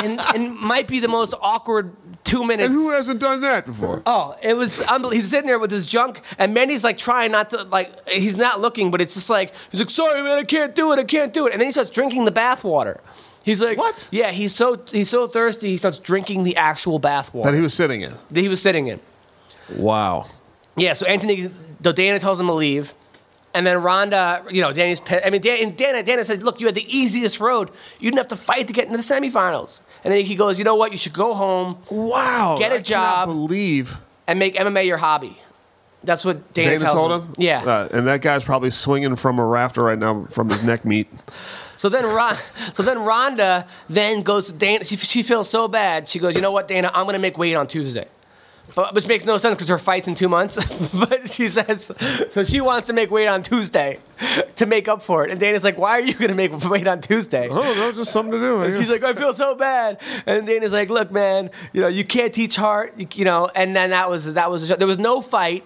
and, 0.02 0.20
and 0.34 0.56
might 0.56 0.86
be 0.88 1.00
the 1.00 1.08
most 1.08 1.34
awkward 1.40 1.94
two 2.24 2.44
minutes. 2.44 2.66
And 2.66 2.74
who 2.74 2.90
hasn't 2.90 3.20
done 3.20 3.40
that 3.42 3.66
before? 3.66 4.02
Oh, 4.06 4.36
it 4.42 4.54
was 4.54 4.80
unbelievable. 4.80 5.10
He's 5.10 5.28
sitting 5.30 5.46
there 5.46 5.58
with 5.58 5.70
his 5.70 5.86
junk, 5.86 6.20
and 6.38 6.52
Manny's 6.54 6.84
like 6.84 6.98
trying 6.98 7.32
not 7.32 7.50
to, 7.50 7.62
like, 7.64 8.08
he's 8.08 8.36
not 8.36 8.60
looking, 8.60 8.90
but 8.90 9.00
it's 9.00 9.14
just 9.14 9.30
like, 9.30 9.52
he's 9.70 9.80
like, 9.80 9.90
sorry, 9.90 10.22
man, 10.22 10.38
I 10.38 10.44
can't 10.44 10.74
do 10.74 10.92
it, 10.92 10.98
I 10.98 11.04
can't 11.04 11.32
do 11.32 11.46
it. 11.46 11.52
And 11.52 11.60
then 11.60 11.68
he 11.68 11.72
starts 11.72 11.90
drinking 11.90 12.24
the 12.24 12.30
bath 12.30 12.64
water. 12.64 13.00
He's 13.42 13.62
like, 13.62 13.78
What? 13.78 14.06
Yeah, 14.10 14.32
he's 14.32 14.54
so 14.54 14.82
he's 14.90 15.08
so 15.08 15.26
thirsty, 15.26 15.70
he 15.70 15.76
starts 15.78 15.96
drinking 15.98 16.44
the 16.44 16.56
actual 16.56 16.98
bath 16.98 17.30
That 17.32 17.54
he 17.54 17.60
was 17.60 17.72
sitting 17.74 18.02
in. 18.02 18.14
that 18.30 18.40
he 18.40 18.48
was 18.48 18.60
sitting 18.60 18.86
in. 18.88 19.00
Wow. 19.76 20.26
Yeah, 20.76 20.92
so 20.92 21.06
Anthony, 21.06 21.50
though 21.80 21.92
Dana 21.92 22.18
tells 22.18 22.38
him 22.38 22.46
to 22.48 22.54
leave. 22.54 22.94
And 23.52 23.66
then 23.66 23.82
Ronda, 23.82 24.44
you 24.51 24.62
know, 24.62 24.72
Danny's. 24.72 25.01
pe- 25.01 25.22
I 25.24 25.31
mean, 25.31 25.40
Dan, 25.40 25.59
and 25.60 25.77
Dana, 25.77 26.02
Dana 26.05 26.24
said, 26.24 26.43
"Look, 26.44 26.60
you 26.60 26.66
had 26.66 26.77
the 26.77 26.86
easiest 26.86 27.40
road. 27.40 27.70
You 27.98 28.09
didn't 28.10 28.18
have 28.18 28.28
to 28.28 28.36
fight 28.36 28.68
to 28.68 28.72
get 28.72 28.85
into 28.86 28.97
the 28.97 29.02
semifinals." 29.02 29.81
And 30.05 30.12
then 30.14 30.24
he 30.24 30.36
goes, 30.36 30.56
"You 30.56 30.64
know 30.64 30.77
what? 30.77 30.93
You 30.93 30.98
should 30.98 31.12
go 31.14 31.35
home 31.35 31.78
Wow. 31.90 32.56
Get 32.59 32.70
a 32.70 32.77
I 32.77 32.78
job. 32.78 33.28
believe 33.28 33.98
and 34.28 34.39
make 34.39 34.55
MMA 34.55 34.86
your 34.86 34.98
hobby." 34.98 35.36
That's 36.05 36.24
what 36.24 36.52
Dana, 36.55 36.70
Dana 36.70 36.81
tells 36.81 36.94
told 36.94 37.12
him. 37.12 37.20
him. 37.22 37.35
Yeah. 37.39 37.62
Uh, 37.64 37.89
and 37.93 38.06
that 38.06 38.22
guy's 38.22 38.44
probably 38.44 38.70
swinging 38.70 39.16
from 39.16 39.39
a 39.39 39.44
rafter 39.44 39.82
right 39.82 39.98
now 39.98 40.27
from 40.31 40.48
his 40.48 40.62
neck 40.64 40.85
meat. 40.85 41.09
So 41.77 41.89
then, 41.89 42.05
Ron, 42.06 42.36
so 42.72 42.82
then 42.82 43.01
Ronda 43.01 43.66
then 43.89 44.22
goes 44.22 44.47
to 44.47 44.52
Dana. 44.52 44.85
She, 44.85 44.97
she 44.97 45.22
feels 45.22 45.48
so 45.51 45.66
bad. 45.66 46.09
She 46.09 46.18
goes, 46.18 46.35
you 46.36 46.40
know 46.40 46.52
what, 46.52 46.68
Dana? 46.68 46.90
I'm 46.94 47.05
going 47.05 47.14
to 47.14 47.18
make 47.20 47.36
weight 47.36 47.55
on 47.55 47.66
Tuesday. 47.66 48.06
But, 48.74 48.94
which 48.94 49.06
makes 49.06 49.24
no 49.24 49.38
sense 49.38 49.56
because 49.56 49.68
her 49.68 49.78
fight's 49.78 50.09
in 50.09 50.14
two 50.14 50.28
months. 50.28 50.56
but 50.94 51.30
she 51.30 51.48
says, 51.48 51.90
so 52.30 52.44
she 52.44 52.60
wants 52.60 52.88
to 52.88 52.92
make 52.92 53.10
weight 53.10 53.26
on 53.26 53.42
Tuesday 53.42 53.98
to 54.56 54.66
make 54.66 54.88
up 54.88 55.02
for 55.02 55.24
it. 55.24 55.30
And 55.30 55.40
Dana's 55.40 55.64
like, 55.64 55.78
why 55.78 55.92
are 55.92 56.01
you 56.01 56.14
going 56.14 56.28
to 56.28 56.34
make 56.34 56.52
weight 56.70 56.86
on 56.86 57.01
Tuesday? 57.01 57.48
Oh, 57.48 57.62
no, 57.62 57.92
just 57.92 58.12
something 58.12 58.32
to 58.32 58.38
do. 58.38 58.62
And 58.62 58.76
she's 58.76 58.90
like, 58.90 59.02
I 59.02 59.14
feel 59.14 59.32
so 59.34 59.55
bad. 59.55 60.01
And 60.26 60.47
Dana's 60.47 60.72
like, 60.72 60.90
look, 60.90 61.10
man, 61.10 61.51
you 61.72 61.80
know, 61.80 61.88
you 61.88 62.05
can't 62.05 62.32
teach 62.32 62.56
heart, 62.56 62.94
you, 62.97 63.06
you 63.14 63.24
know. 63.24 63.48
And 63.55 63.74
then 63.74 63.90
that 63.90 64.09
was 64.09 64.32
that 64.34 64.51
was 64.51 64.62
the 64.62 64.68
show. 64.68 64.76
there 64.76 64.86
was 64.88 64.98
no 64.98 65.20
fight. 65.20 65.64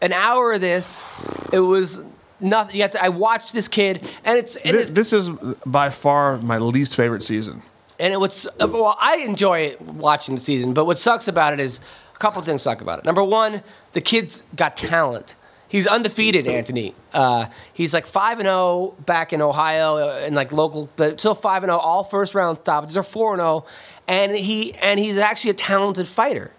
An 0.00 0.12
hour 0.12 0.54
of 0.54 0.60
this, 0.60 1.04
it 1.52 1.60
was 1.60 2.00
nothing. 2.40 2.76
You 2.76 2.82
had 2.82 2.92
to. 2.92 3.04
I 3.04 3.08
watched 3.08 3.52
this 3.52 3.68
kid, 3.68 4.02
and 4.24 4.36
it's 4.36 4.56
and 4.56 4.76
this, 4.76 4.88
it's 4.88 4.90
this 4.90 5.12
is 5.12 5.30
by 5.64 5.90
far 5.90 6.38
my 6.38 6.58
least 6.58 6.96
favorite 6.96 7.22
season. 7.22 7.62
and 8.00 8.12
it 8.12 8.18
was 8.18 8.48
well, 8.58 8.96
I 9.00 9.18
enjoy 9.18 9.60
it 9.60 9.80
watching 9.80 10.34
the 10.34 10.40
season, 10.40 10.74
but 10.74 10.86
what 10.86 10.98
sucks 10.98 11.28
about 11.28 11.52
it 11.52 11.60
is 11.60 11.78
couple 12.22 12.40
things 12.42 12.62
talk 12.62 12.80
about 12.80 13.00
it. 13.00 13.04
Number 13.04 13.24
one, 13.24 13.62
the 13.92 14.00
kid's 14.00 14.44
got 14.54 14.76
talent. 14.76 15.34
He's 15.66 15.86
undefeated, 15.86 16.46
Anthony. 16.46 16.94
Uh, 17.12 17.46
he's 17.72 17.92
like 17.92 18.06
five 18.06 18.38
and 18.38 18.46
zero 18.46 18.94
back 19.06 19.32
in 19.32 19.42
Ohio 19.42 19.96
uh, 19.96 20.20
and 20.22 20.34
like 20.34 20.52
local, 20.52 20.88
but 20.96 21.18
still 21.18 21.34
five 21.34 21.62
and 21.62 21.70
zero. 21.70 21.78
All 21.78 22.04
first 22.04 22.34
round 22.34 22.58
stoppages 22.58 22.96
are 22.96 23.02
four 23.02 23.32
and 23.32 23.40
zero, 23.40 23.64
and 24.06 24.36
he 24.36 24.74
and 24.74 25.00
he's 25.00 25.18
actually 25.18 25.50
a 25.50 25.54
talented 25.54 26.06
fighter. 26.06 26.52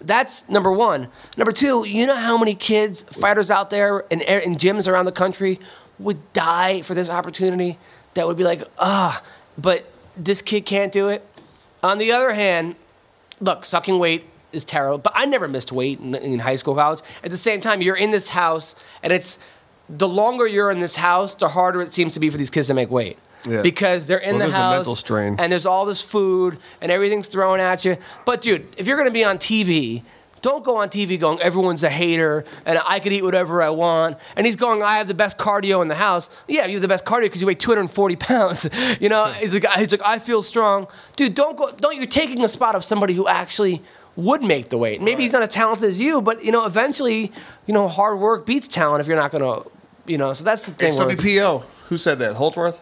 That's 0.00 0.48
number 0.48 0.72
one. 0.72 1.08
Number 1.36 1.52
two, 1.52 1.86
you 1.86 2.06
know 2.06 2.16
how 2.16 2.36
many 2.36 2.54
kids, 2.54 3.04
fighters 3.04 3.50
out 3.50 3.70
there 3.70 4.00
in, 4.10 4.20
in 4.20 4.54
gyms 4.54 4.88
around 4.88 5.04
the 5.04 5.12
country 5.12 5.60
would 5.98 6.32
die 6.32 6.82
for 6.82 6.94
this 6.94 7.08
opportunity 7.08 7.78
that 8.14 8.26
would 8.26 8.36
be 8.36 8.44
like, 8.44 8.62
ah, 8.78 9.22
but 9.56 9.88
this 10.16 10.42
kid 10.42 10.62
can't 10.66 10.92
do 10.92 11.08
it. 11.08 11.26
On 11.82 11.98
the 11.98 12.12
other 12.12 12.32
hand, 12.32 12.76
look, 13.40 13.64
sucking 13.64 13.98
weight 13.98 14.24
is 14.54 14.64
terrible, 14.64 14.98
but 14.98 15.12
I 15.16 15.26
never 15.26 15.48
missed 15.48 15.72
weight 15.72 16.00
in, 16.00 16.14
in 16.14 16.38
high 16.38 16.56
school, 16.56 16.74
college. 16.74 17.00
At 17.22 17.30
the 17.30 17.36
same 17.36 17.60
time, 17.60 17.82
you're 17.82 17.96
in 17.96 18.10
this 18.10 18.28
house, 18.30 18.74
and 19.02 19.12
it's 19.12 19.38
the 19.88 20.08
longer 20.08 20.46
you're 20.46 20.70
in 20.70 20.78
this 20.78 20.96
house, 20.96 21.34
the 21.34 21.48
harder 21.48 21.82
it 21.82 21.92
seems 21.92 22.14
to 22.14 22.20
be 22.20 22.30
for 22.30 22.38
these 22.38 22.50
kids 22.50 22.68
to 22.68 22.74
make 22.74 22.90
weight. 22.90 23.18
Yeah. 23.46 23.60
Because 23.60 24.06
they're 24.06 24.16
in 24.18 24.38
Well, 24.38 24.48
the 24.48 24.56
house, 24.56 24.76
mental 24.76 24.94
strain. 24.96 25.36
and 25.38 25.52
there's 25.52 25.66
all 25.66 25.84
this 25.84 26.00
food, 26.00 26.58
and 26.80 26.90
everything's 26.90 27.28
thrown 27.28 27.60
at 27.60 27.84
you. 27.84 27.98
But 28.24 28.40
dude, 28.40 28.66
if 28.78 28.86
you're 28.86 28.96
going 28.96 29.08
to 29.08 29.12
be 29.12 29.24
on 29.24 29.38
TV 29.38 30.02
don't 30.44 30.62
go 30.62 30.76
on 30.76 30.90
TV 30.90 31.18
going 31.18 31.40
everyone's 31.40 31.82
a 31.82 31.88
hater 31.88 32.44
and 32.66 32.78
I 32.86 33.00
could 33.00 33.14
eat 33.14 33.24
whatever 33.24 33.62
I 33.62 33.70
want. 33.70 34.18
And 34.36 34.44
he's 34.44 34.56
going, 34.56 34.82
I 34.82 34.98
have 34.98 35.08
the 35.08 35.14
best 35.14 35.38
cardio 35.38 35.80
in 35.80 35.88
the 35.88 35.94
house. 35.94 36.28
Yeah, 36.46 36.66
you 36.66 36.74
have 36.74 36.82
the 36.82 36.88
best 36.88 37.06
cardio 37.06 37.22
because 37.22 37.40
you 37.40 37.46
weigh 37.46 37.54
240 37.54 38.16
pounds. 38.30 38.68
You 39.00 39.08
know, 39.08 39.24
he's 39.40 39.54
like, 39.54 39.66
he's 39.78 39.90
like, 39.90 40.02
I 40.04 40.18
feel 40.18 40.42
strong, 40.42 40.86
dude. 41.16 41.32
Don't 41.32 41.56
go. 41.56 41.70
Don't 41.70 41.96
you're 41.96 42.04
taking 42.04 42.44
a 42.44 42.48
spot 42.50 42.74
of 42.74 42.84
somebody 42.84 43.14
who 43.14 43.26
actually 43.26 43.82
would 44.16 44.42
make 44.42 44.68
the 44.68 44.78
weight. 44.78 45.02
Maybe 45.02 45.24
he's 45.24 45.32
not 45.32 45.42
as 45.42 45.48
talented 45.48 45.90
as 45.90 46.00
you, 46.00 46.20
but 46.20 46.44
you 46.44 46.52
know, 46.52 46.64
eventually, 46.66 47.32
you 47.66 47.74
know, 47.74 47.88
hard 47.88 48.18
work 48.18 48.46
beats 48.46 48.68
talent 48.68 49.00
if 49.00 49.06
you're 49.06 49.16
not 49.16 49.32
gonna, 49.32 49.62
you 50.06 50.18
know. 50.18 50.32
So 50.34 50.44
that's 50.44 50.66
the 50.66 50.72
thing. 50.72 50.92
HWPO. 50.92 51.62
Who 51.88 51.96
said 51.96 52.18
that? 52.20 52.34
Holdsworth. 52.34 52.78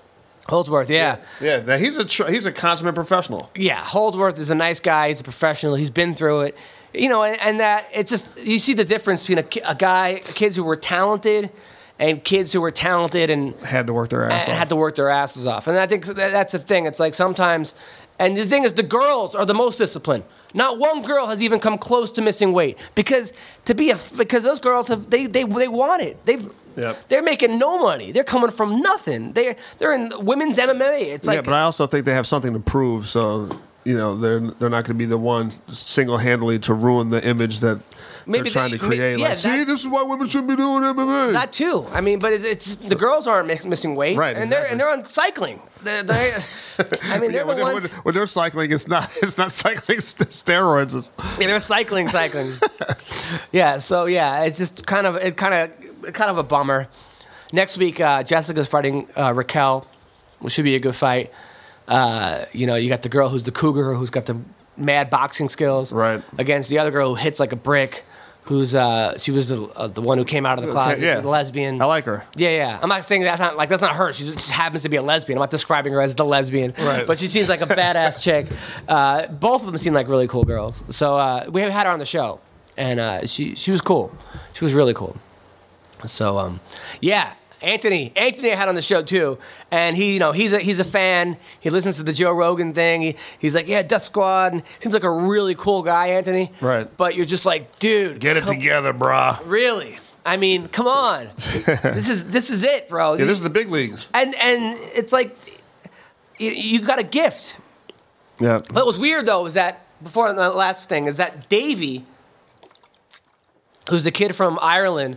Holdsworth, 0.49 0.91
yeah. 0.91 1.19
Yeah, 1.41 1.61
now 1.61 1.77
he's 1.77 1.97
a 1.99 2.05
tr- 2.05 2.27
he's 2.27 2.47
a 2.47 2.53
consummate 2.53 2.95
professional. 2.95 3.51
yeah, 3.55 3.77
Holdsworth 3.77 4.39
is 4.39 4.51
a 4.51 4.55
nice 4.55 4.81
guy. 4.81 5.09
He's 5.09 5.21
a 5.21 5.25
professional. 5.25 5.75
He's 5.77 5.91
been 5.91 6.15
through 6.15 6.43
it. 6.43 6.57
You 6.93 7.09
know, 7.09 7.23
and, 7.23 7.41
and 7.41 7.61
that 7.61 7.87
it's 7.95 8.11
just 8.11 8.39
you 8.39 8.59
see 8.59 8.75
the 8.75 8.85
difference 8.85 9.27
between 9.27 9.39
a, 9.39 9.71
a 9.71 9.75
guy, 9.75 10.21
kids 10.25 10.57
who 10.57 10.65
were 10.65 10.77
talented, 10.77 11.51
and 12.03 12.23
kids 12.25 12.53
who 12.53 12.61
were 12.61 12.73
talented 12.73 13.31
and, 13.31 13.55
Had 13.65 13.87
to 13.87 13.93
work 13.93 14.09
their 14.11 14.29
ass 14.29 14.43
and 14.45 14.53
off. 14.53 14.59
had 14.59 14.69
to 14.71 14.77
work 14.77 14.97
their 14.97 15.09
asses 15.09 15.47
off. 15.47 15.69
And 15.69 15.79
I 15.79 15.87
think 15.87 16.05
that's 16.05 16.53
the 16.53 16.59
thing. 16.59 16.87
It's 16.87 16.99
like 16.99 17.15
sometimes, 17.15 17.75
and 18.19 18.37
the 18.37 18.45
thing 18.45 18.65
is, 18.65 18.75
the 18.75 18.83
girls 18.83 19.35
are 19.37 19.47
the 19.47 19.55
most 19.55 19.79
disciplined. 19.79 20.25
Not 20.53 20.79
one 20.79 21.03
girl 21.03 21.27
has 21.29 21.41
even 21.43 21.61
come 21.61 21.79
close 21.79 22.11
to 22.13 22.21
missing 22.21 22.53
weight 22.53 22.77
because 22.97 23.33
to 23.67 23.75
be 23.75 23.91
a 23.91 23.99
because 24.19 24.43
those 24.43 24.61
girls 24.61 24.89
have 24.89 25.09
they 25.09 25.27
they 25.27 25.45
they 25.45 25.69
want 25.69 26.03
it. 26.03 26.27
They've 26.27 26.51
Yep. 26.75 27.09
they're 27.09 27.23
making 27.23 27.59
no 27.59 27.79
money. 27.79 28.13
They're 28.13 28.25
coming 28.25 28.51
from 28.51 28.81
nothing. 28.81 29.35
They 29.35 29.57
They 29.79 29.87
are 29.87 29.93
in 29.93 30.11
women's 30.25 30.57
MMA. 30.59 31.03
It's 31.15 31.27
like 31.29 31.37
yeah, 31.37 31.43
but 31.43 31.53
I 31.55 31.63
also 31.63 31.87
think 31.87 32.07
they 32.07 32.15
have 32.15 32.27
something 32.27 32.55
to 32.55 32.61
prove. 32.61 33.09
So 33.09 33.61
you 33.85 33.97
know, 33.97 34.17
they're 34.17 34.41
they're 34.41 34.71
not 34.71 34.85
going 34.85 34.95
to 34.99 35.05
be 35.05 35.05
the 35.05 35.19
one 35.19 35.53
single 35.71 36.19
handedly 36.19 36.59
to 36.61 36.73
ruin 36.75 37.11
the 37.11 37.23
image 37.25 37.61
that 37.61 37.79
Maybe 38.27 38.45
they're 38.45 38.51
trying 38.53 38.71
they- 38.73 38.79
to 38.79 38.85
create. 38.87 39.19
yeah, 39.19 39.29
like, 39.29 39.37
see, 39.39 39.49
that- 39.59 39.67
this 39.67 39.83
is 39.83 39.89
why 39.89 40.03
women 40.03 40.29
shouldn't 40.29 40.49
be 40.49 40.57
doing 40.57 40.83
MMA. 40.83 41.33
That 41.33 41.53
too. 41.53 41.87
I 41.93 42.01
mean, 42.01 42.19
but 42.19 42.33
it, 42.33 42.45
it's 42.45 42.77
the 42.77 42.95
girls 42.95 43.27
aren't 43.27 43.47
miss, 43.49 43.65
missing 43.65 43.95
weight, 43.97 44.17
Right, 44.17 44.37
And 44.37 44.51
they're 44.51 44.67
and 44.67 44.79
they're 44.79 44.89
on 44.91 45.05
cycling. 45.05 45.61
They're, 45.83 46.03
they're, 46.03 46.33
I 47.05 47.19
mean, 47.19 47.33
they're 47.33 47.45
when, 47.47 47.57
the 47.59 47.65
they're, 47.65 47.73
ones. 47.75 47.91
when, 47.93 48.03
when 48.03 48.15
they're 48.15 48.27
cycling, 48.27 48.71
it's 48.73 48.87
not 48.89 49.11
it's 49.23 49.37
not 49.39 49.53
cycling 49.53 50.01
st- 50.01 50.31
steroids. 50.31 50.97
It's, 50.97 51.11
Yeah, 51.41 51.47
they're 51.49 51.61
cycling, 51.61 52.09
cycling. 52.09 52.51
yeah. 53.53 53.79
So 53.79 54.07
yeah, 54.07 54.43
it's 54.45 54.59
just 54.59 54.87
kind 54.87 55.07
of 55.07 55.17
it 55.17 55.37
kind 55.37 55.55
of 55.55 56.13
kind 56.13 56.31
of 56.31 56.39
a 56.39 56.43
bummer. 56.43 56.89
Next 57.53 57.77
week, 57.77 58.01
uh, 58.01 58.23
Jessica's 58.23 58.69
fighting 58.69 59.07
uh, 59.17 59.33
Raquel, 59.35 59.87
which 60.41 60.55
should 60.55 60.65
be 60.65 60.75
a 60.75 60.81
good 60.81 60.97
fight. 60.97 61.31
Uh, 61.87 62.47
you 62.53 62.67
know, 62.67 62.77
you 62.77 62.89
got 62.89 63.03
the 63.03 63.09
girl 63.11 63.29
who's 63.29 63.45
the 63.45 63.53
cougar, 63.53 63.93
who's 63.95 64.09
got 64.11 64.25
the 64.27 64.37
mad 64.77 65.11
boxing 65.11 65.49
skills, 65.51 65.93
Right. 65.93 66.23
Against 66.39 66.71
the 66.71 66.79
other 66.79 66.91
girl 66.91 67.11
who 67.11 67.15
hits 67.17 67.39
like 67.41 67.53
a 67.53 67.57
brick. 67.57 68.05
Who's 68.47 68.75
uh, 68.75 69.19
she 69.19 69.31
was 69.31 69.49
the 69.49 69.63
uh, 69.63 69.87
the 69.87 70.01
one 70.01 70.19
who 70.19 70.25
came 70.25 70.45
out 70.45 70.59
of 70.59 70.65
the 70.67 70.73
closet, 70.73 71.01
yeah. 71.03 71.21
the 71.21 71.29
lesbian. 71.29 71.81
I 71.81 71.85
like 71.85 72.05
her. 72.07 72.25
Yeah, 72.35 72.51
yeah. 72.51 72.79
I'm 72.83 72.89
not 72.89 73.05
saying 73.05 73.23
that's 73.23 73.39
not 73.39 73.57
like 73.57 73.69
that's 73.69 73.83
not 73.83 73.95
her. 73.95 74.13
She 74.13 74.25
just 74.25 74.51
happens 74.51 74.83
to 74.83 74.89
be 74.89 74.97
a 74.97 75.03
lesbian. 75.03 75.39
I'm 75.39 75.43
not 75.43 75.51
describing 75.51 75.93
her 75.93 76.01
as 76.01 76.17
the 76.17 76.25
lesbian. 76.25 76.75
Right. 76.77 77.07
But 77.07 77.19
she 77.19 77.29
seems 77.29 77.49
like 77.49 77.61
a 77.61 77.67
badass 77.67 78.21
chick. 78.27 78.49
Uh, 78.89 79.29
both 79.29 79.61
of 79.61 79.67
them 79.67 79.79
seem 79.79 79.95
like 79.95 80.09
really 80.09 80.27
cool 80.27 80.43
girls. 80.43 80.83
So 80.91 81.17
uh, 81.17 81.47
we 81.51 81.61
had 81.61 81.87
her 81.87 81.93
on 81.93 82.01
the 82.01 82.05
show, 82.05 82.41
and 82.77 82.99
uh, 82.99 83.27
she 83.27 83.55
she 83.55 83.71
was 83.71 83.81
cool. 83.81 84.13
She 84.55 84.65
was 84.65 84.75
really 84.75 84.95
cool. 84.95 85.17
So 86.05 86.39
um, 86.39 86.59
yeah. 87.01 87.35
Anthony, 87.63 88.13
Anthony 88.17 88.53
I 88.53 88.57
had 88.57 88.69
on 88.69 88.75
the 88.75 88.83
show 88.83 89.03
too, 89.03 89.39
and 89.71 89.97
he, 89.97 90.15
you 90.15 90.19
know, 90.19 90.33
he's 90.33 90.53
a 90.53 90.59
he's 90.59 90.81
a 90.81 90.85
fan. 90.85 91.37
He 91.61 91.71
listens 91.71 91.97
to 91.99 92.03
the 92.03 92.13
Joe 92.13 92.33
Rogan 92.33 92.73
thing. 92.75 93.03
He, 93.03 93.17
he's 93.39 93.55
like, 93.55 93.69
yeah, 93.69 93.83
Death 93.83 94.03
Squad. 94.05 94.53
And 94.53 94.63
seems 94.81 94.93
like 94.95 95.05
a 95.05 95.11
really 95.11 95.55
cool 95.55 95.83
guy, 95.83 96.09
Anthony. 96.09 96.53
Right. 96.61 96.89
But 96.97 97.15
you're 97.17 97.27
just 97.27 97.47
like, 97.47 97.79
dude, 97.79 98.21
Get 98.21 98.37
it 98.37 98.45
come- 98.45 98.55
together, 98.55 98.93
brah. 98.93 99.41
Really? 99.47 99.99
I 100.25 100.37
mean, 100.37 100.69
come 100.69 100.87
on. 100.87 101.31
this 101.37 102.09
is 102.09 102.27
this 102.27 102.51
is 102.51 102.63
it, 102.63 102.89
bro. 102.89 103.15
Yeah, 103.15 103.25
this 103.25 103.39
is 103.39 103.43
the 103.43 103.51
big 103.51 103.69
leagues. 103.69 104.09
and 104.15 104.35
and 104.37 104.77
it's 104.95 105.13
like 105.13 105.37
you, 106.39 106.51
you 106.51 106.81
got 106.81 106.99
a 106.99 107.03
gift. 107.05 107.57
Yeah. 108.41 108.61
What 108.71 108.87
was 108.87 108.99
weird 108.99 109.27
though 109.27 109.43
was 109.43 109.55
that 109.55 109.85
before 110.03 110.33
the 110.33 110.51
last 110.51 110.89
thing 110.89 111.07
is 111.07 111.17
that 111.19 111.49
Davy, 111.49 112.05
who's 113.91 114.05
the 114.05 114.11
kid 114.11 114.35
from 114.35 114.59
Ireland, 114.63 115.17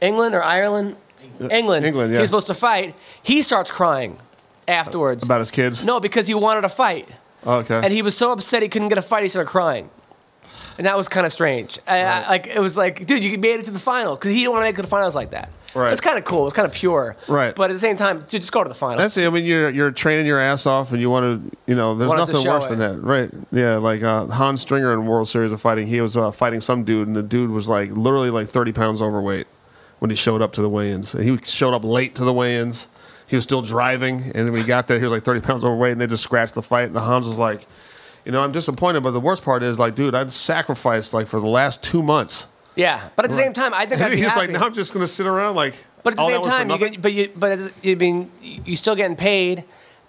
England 0.00 0.34
or 0.34 0.42
Ireland, 0.42 0.96
England. 1.40 1.84
England, 1.84 2.12
yeah. 2.12 2.20
He's 2.20 2.28
supposed 2.28 2.46
to 2.48 2.54
fight. 2.54 2.94
He 3.22 3.42
starts 3.42 3.70
crying 3.70 4.18
afterwards 4.68 5.24
About 5.24 5.40
his 5.40 5.50
kids. 5.50 5.84
No, 5.84 6.00
because 6.00 6.26
he 6.26 6.34
wanted 6.34 6.64
a 6.64 6.68
fight. 6.68 7.08
Okay. 7.46 7.80
And 7.82 7.92
he 7.92 8.02
was 8.02 8.16
so 8.16 8.32
upset 8.32 8.62
he 8.62 8.68
couldn't 8.68 8.88
get 8.88 8.98
a 8.98 9.02
fight, 9.02 9.22
he 9.22 9.28
started 9.28 9.48
crying. 9.48 9.90
And 10.78 10.86
that 10.86 10.96
was 10.96 11.08
kind 11.08 11.26
of 11.26 11.32
strange. 11.32 11.78
I, 11.86 12.00
I, 12.00 12.28
like 12.28 12.46
it 12.46 12.58
was 12.58 12.76
like, 12.76 13.04
dude, 13.04 13.22
you 13.22 13.36
made 13.36 13.60
it 13.60 13.64
to 13.64 13.70
the 13.70 13.78
final 13.78 14.14
because 14.14 14.30
he 14.30 14.38
didn't 14.38 14.52
want 14.52 14.62
to 14.62 14.64
make 14.64 14.74
it 14.74 14.76
to 14.76 14.82
the 14.82 14.88
finals 14.88 15.14
like 15.14 15.30
that. 15.30 15.50
Right. 15.74 15.92
It's 15.92 16.00
kind 16.00 16.18
of 16.18 16.24
cool. 16.24 16.46
It's 16.46 16.56
kind 16.56 16.66
of 16.66 16.72
pure. 16.72 17.16
Right. 17.28 17.54
But 17.54 17.70
at 17.70 17.74
the 17.74 17.80
same 17.80 17.96
time, 17.96 18.20
dude, 18.20 18.40
just 18.40 18.50
go 18.50 18.62
to 18.62 18.68
the 18.68 18.74
finals. 18.74 18.98
That's 18.98 19.16
it. 19.16 19.26
I 19.26 19.30
mean, 19.30 19.44
you're 19.44 19.70
you're 19.70 19.90
training 19.90 20.26
your 20.26 20.40
ass 20.40 20.66
off, 20.66 20.92
and 20.92 21.00
you 21.00 21.10
want 21.10 21.44
to, 21.44 21.56
you 21.66 21.74
know, 21.74 21.94
there's 21.94 22.08
Wanted 22.08 22.26
to 22.26 22.32
nothing 22.32 22.44
show 22.44 22.52
worse 22.52 22.66
it. 22.66 22.76
than 22.76 22.78
that, 22.78 23.02
right? 23.02 23.30
Yeah, 23.52 23.76
like 23.76 24.02
uh, 24.02 24.26
Hans 24.26 24.62
Stringer 24.62 24.92
in 24.92 25.06
World 25.06 25.28
Series 25.28 25.52
of 25.52 25.60
Fighting, 25.60 25.86
he 25.86 26.00
was 26.00 26.16
uh, 26.16 26.30
fighting 26.32 26.60
some 26.60 26.82
dude, 26.82 27.06
and 27.06 27.16
the 27.16 27.22
dude 27.22 27.50
was 27.50 27.68
like 27.68 27.90
literally 27.90 28.30
like 28.30 28.48
30 28.48 28.72
pounds 28.72 29.00
overweight 29.00 29.46
when 30.00 30.10
he 30.10 30.16
showed 30.16 30.42
up 30.42 30.52
to 30.54 30.62
the 30.62 30.68
weigh-ins. 30.68 31.12
He 31.12 31.36
showed 31.44 31.72
up 31.74 31.84
late 31.84 32.14
to 32.16 32.24
the 32.24 32.32
weigh-ins. 32.32 32.88
He 33.26 33.36
was 33.36 33.44
still 33.44 33.62
driving, 33.62 34.32
and 34.34 34.50
when 34.50 34.60
he 34.60 34.66
got 34.66 34.88
there, 34.88 34.98
he 34.98 35.04
was 35.04 35.12
like 35.12 35.22
30 35.22 35.40
pounds 35.40 35.64
overweight, 35.64 35.92
and 35.92 36.00
they 36.00 36.08
just 36.08 36.24
scratched 36.24 36.54
the 36.54 36.62
fight. 36.62 36.88
And 36.88 36.96
Hans 36.96 37.26
was 37.26 37.38
like, 37.38 37.64
you 38.24 38.32
know, 38.32 38.42
I'm 38.42 38.50
disappointed, 38.52 39.02
but 39.04 39.12
the 39.12 39.20
worst 39.20 39.44
part 39.44 39.62
is 39.62 39.78
like, 39.78 39.94
dude, 39.94 40.14
I've 40.16 40.32
sacrificed 40.32 41.14
like 41.14 41.28
for 41.28 41.38
the 41.40 41.46
last 41.46 41.80
two 41.82 42.02
months. 42.02 42.46
yeah. 42.74 43.08
But 43.14 43.24
at 43.26 43.30
the 43.30 43.36
same 43.36 43.52
time, 43.52 43.72
I 43.72 43.86
think 43.86 44.00
I'd 44.02 44.10
be 44.10 44.16
He's 44.16 44.26
happy. 44.26 44.40
like, 44.40 44.50
now 44.50 44.66
I'm 44.66 44.74
just 44.74 44.92
gonna 44.92 45.06
sit 45.06 45.26
around 45.26 45.54
like. 45.54 45.74
But 46.02 46.14
at 46.14 46.16
the 46.16 46.22
same 46.24 46.32
that 46.32 46.38
was 46.40 46.48
for 46.48 46.58
time, 46.58 46.70
you 46.70 46.78
get, 46.78 47.02
but 47.02 47.12
you, 47.12 47.30
but 47.36 47.84
you 47.84 47.96
mean 47.96 48.30
you're 48.42 48.76
still 48.76 48.96
getting 48.96 49.16
paid, 49.16 49.64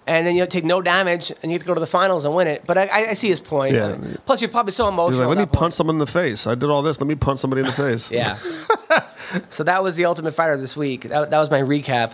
and 0.06 0.26
then 0.26 0.34
you 0.34 0.44
take 0.46 0.64
no 0.64 0.82
damage, 0.82 1.30
and 1.42 1.52
you 1.52 1.58
get 1.58 1.64
to 1.64 1.66
go 1.68 1.74
to 1.74 1.80
the 1.80 1.86
finals 1.86 2.24
and 2.24 2.34
win 2.34 2.48
it. 2.48 2.64
But 2.66 2.76
I, 2.78 3.10
I- 3.10 3.12
see 3.14 3.28
his 3.28 3.40
point. 3.40 3.74
Yeah. 3.74 3.96
Plus, 4.26 4.40
you're 4.42 4.50
probably 4.50 4.72
so 4.72 4.84
He's 4.86 4.92
emotional. 4.94 5.28
like, 5.28 5.36
let 5.36 5.48
me 5.48 5.58
punch 5.58 5.74
someone 5.74 5.94
in 5.96 6.00
the 6.00 6.06
face. 6.06 6.46
I 6.48 6.54
did 6.56 6.70
all 6.70 6.82
this. 6.82 7.00
Let 7.00 7.06
me 7.06 7.14
punch 7.14 7.38
somebody 7.40 7.60
in 7.60 7.66
the 7.66 7.72
face. 7.72 8.10
Yeah. 8.10 8.34
so 9.48 9.64
that 9.64 9.82
was 9.82 9.96
the 9.96 10.04
Ultimate 10.04 10.32
Fighter 10.32 10.56
this 10.56 10.76
week. 10.76 11.02
That, 11.02 11.30
that 11.30 11.38
was 11.38 11.50
my 11.50 11.60
recap. 11.60 12.12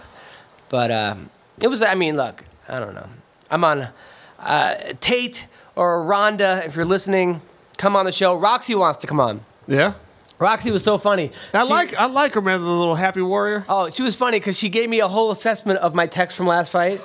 But 0.69 0.91
um, 0.91 1.31
it 1.61 1.69
was, 1.69 1.83
I 1.83 1.95
mean, 1.95 2.17
look, 2.17 2.45
I 2.69 2.79
don't 2.79 2.95
know. 2.95 3.09
I'm 3.51 3.65
on 3.65 3.89
uh, 4.39 4.75
Tate 5.01 5.47
or 5.75 6.03
Ronda, 6.03 6.63
if 6.65 6.77
you're 6.77 6.85
listening, 6.85 7.41
come 7.77 7.97
on 7.97 8.05
the 8.05 8.13
show. 8.13 8.35
Roxy 8.35 8.75
wants 8.75 8.99
to 8.99 9.07
come 9.07 9.21
on. 9.21 9.41
Yeah. 9.67 9.95
Roxy 10.39 10.71
was 10.71 10.85
so 10.85 10.99
funny. 10.99 11.33
I 11.53 11.65
She- 11.65 11.71
like 11.71 11.95
I 11.97 12.07
like 12.07 12.35
her, 12.35 12.41
man. 12.41 12.61
The 12.63 12.67
little 12.69 12.95
happy 12.95 13.23
warrior. 13.23 13.65
Oh, 13.69 13.91
she 13.91 14.03
was 14.03 14.15
funny 14.15 14.39
because 14.39 14.57
she 14.57 14.69
gave 14.69 14.89
me 14.89 15.01
a 15.01 15.09
whole 15.09 15.31
assessment 15.31 15.81
of 15.81 15.95
my 15.95 16.07
text 16.07 16.37
from 16.37 16.47
last 16.47 16.71
fight. 16.71 17.01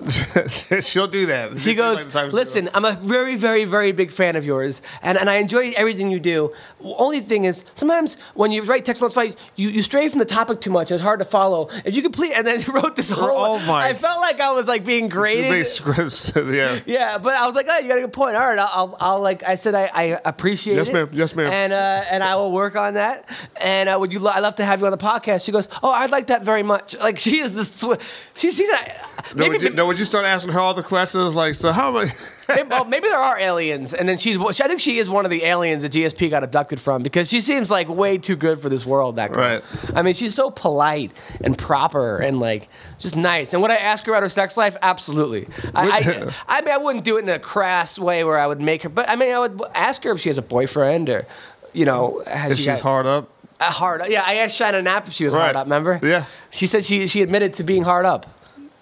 She'll 0.80 1.06
do 1.08 1.26
that. 1.26 1.58
She 1.58 1.74
goes, 1.74 2.04
"Listen, 2.14 2.70
I'm 2.74 2.84
a 2.84 2.92
very, 2.92 3.36
very, 3.36 3.64
very 3.64 3.92
big 3.92 4.12
fan 4.12 4.36
of 4.36 4.44
yours, 4.46 4.82
and, 5.02 5.18
and 5.18 5.28
I 5.28 5.36
enjoy 5.36 5.72
everything 5.76 6.10
you 6.10 6.20
do. 6.20 6.52
Only 6.82 7.20
thing 7.20 7.44
is, 7.44 7.64
sometimes 7.74 8.16
when 8.34 8.50
you 8.52 8.62
write 8.62 8.84
text 8.84 9.00
from 9.00 9.06
last 9.08 9.14
fight, 9.14 9.38
you, 9.56 9.68
you 9.68 9.82
stray 9.82 10.08
from 10.08 10.18
the 10.18 10.24
topic 10.24 10.60
too 10.60 10.70
much. 10.70 10.90
It's 10.90 11.02
hard 11.02 11.18
to 11.18 11.24
follow. 11.24 11.68
If 11.84 11.94
you 11.94 12.02
could 12.02 12.12
please, 12.12 12.34
and 12.36 12.46
then 12.46 12.60
you 12.62 12.72
wrote 12.72 12.96
this 12.96 13.10
whole. 13.10 13.28
Oh 13.30 13.58
my- 13.66 13.88
I 13.88 13.94
felt 13.94 14.20
like 14.20 14.40
I 14.40 14.52
was 14.52 14.66
like 14.66 14.84
being 14.84 15.08
graded. 15.08 15.66
scripts. 15.66 16.32
yeah. 16.36 16.80
Yeah, 16.86 17.18
but 17.18 17.34
I 17.34 17.46
was 17.46 17.54
like, 17.54 17.66
oh, 17.68 17.78
you 17.78 17.88
got 17.88 17.98
a 17.98 18.02
good 18.02 18.12
point. 18.12 18.36
All 18.36 18.46
right, 18.46 18.58
I'll, 18.58 18.70
I'll, 18.72 18.96
I'll 19.00 19.20
like 19.20 19.42
I 19.42 19.56
said, 19.56 19.74
I, 19.74 19.90
I 19.94 20.20
appreciate 20.24 20.76
Yes, 20.76 20.88
it. 20.88 20.94
ma'am. 20.94 21.10
Yes, 21.12 21.34
ma'am. 21.34 21.52
And 21.52 21.72
uh, 21.72 22.04
and 22.10 22.22
I 22.24 22.36
will 22.36 22.52
work 22.60 22.76
on 22.76 22.94
that. 22.94 23.28
And 23.60 23.88
uh, 23.88 23.96
would 23.98 24.12
you? 24.12 24.20
Lo- 24.20 24.30
I 24.32 24.40
love 24.40 24.54
to 24.56 24.64
have 24.64 24.80
you 24.80 24.86
on 24.86 24.92
the 24.92 24.98
podcast. 24.98 25.44
She 25.44 25.52
goes, 25.52 25.68
oh, 25.82 25.90
I'd 25.90 26.10
like 26.10 26.28
that 26.28 26.44
very 26.44 26.62
much. 26.62 26.96
Like 26.96 27.18
she 27.18 27.40
is 27.40 27.54
this. 27.54 27.72
Sw- 27.74 28.00
she, 28.34 28.50
she's 28.50 28.68
a, 28.68 29.34
No, 29.34 29.48
would 29.48 29.62
you, 29.62 29.70
no, 29.70 29.86
would 29.86 29.98
you 29.98 30.04
start 30.04 30.26
asking 30.26 30.52
her 30.52 30.60
all 30.60 30.74
the 30.74 30.82
questions? 30.82 31.34
Like, 31.34 31.54
so 31.54 31.72
how 31.72 31.90
many? 31.90 32.10
maybe, 32.48 32.68
well, 32.68 32.84
maybe 32.84 33.08
there 33.08 33.18
are 33.18 33.38
aliens, 33.38 33.94
and 33.94 34.08
then 34.08 34.18
she's. 34.18 34.38
I 34.38 34.68
think 34.68 34.80
she 34.80 34.98
is 34.98 35.08
one 35.08 35.24
of 35.24 35.30
the 35.30 35.44
aliens 35.44 35.82
that 35.82 35.92
GSP 35.92 36.30
got 36.30 36.44
abducted 36.44 36.80
from 36.80 37.02
because 37.02 37.28
she 37.28 37.40
seems 37.40 37.70
like 37.70 37.88
way 37.88 38.18
too 38.18 38.36
good 38.36 38.60
for 38.60 38.68
this 38.68 38.84
world. 38.86 39.16
That 39.16 39.32
girl. 39.32 39.40
Right. 39.60 39.64
I 39.94 40.02
mean, 40.02 40.14
she's 40.14 40.34
so 40.34 40.50
polite 40.50 41.12
and 41.40 41.56
proper 41.56 42.18
and 42.18 42.38
like 42.38 42.68
just 42.98 43.16
nice. 43.16 43.52
And 43.52 43.62
would 43.62 43.70
I 43.70 43.76
ask 43.76 44.04
her 44.04 44.12
about 44.12 44.22
her 44.22 44.28
sex 44.28 44.56
life? 44.56 44.76
Absolutely. 44.82 45.48
I, 45.74 45.88
I, 45.88 46.34
I 46.58 46.60
mean, 46.60 46.74
I 46.74 46.76
wouldn't 46.78 47.04
do 47.04 47.16
it 47.16 47.22
in 47.22 47.28
a 47.28 47.38
crass 47.38 47.98
way 47.98 48.22
where 48.24 48.38
I 48.38 48.46
would 48.46 48.60
make 48.60 48.82
her, 48.82 48.88
but 48.88 49.08
I 49.08 49.16
mean, 49.16 49.32
I 49.32 49.38
would 49.38 49.60
ask 49.74 50.02
her 50.04 50.12
if 50.12 50.20
she 50.20 50.28
has 50.28 50.38
a 50.38 50.42
boyfriend 50.42 51.08
or, 51.08 51.26
you 51.72 51.84
know, 51.84 52.22
has 52.26 52.56
she's 52.56 52.66
got- 52.66 52.80
hard 52.80 53.06
up. 53.06 53.28
uh, 53.60 53.70
hard. 53.70 54.00
Up. 54.02 54.08
Yeah, 54.10 54.22
I 54.24 54.34
asked 54.36 54.56
Shannon 54.56 54.84
Knapp 54.84 55.06
if 55.08 55.12
she 55.14 55.24
was 55.24 55.34
hard 55.34 55.56
up. 55.56 55.66
Remember? 55.66 56.00
Yeah. 56.02 56.24
She 56.50 56.66
said 56.66 56.84
she 56.84 57.06
she 57.06 57.22
admitted 57.22 57.54
to 57.54 57.64
being 57.64 57.82
hard 57.84 58.06
up. 58.06 58.26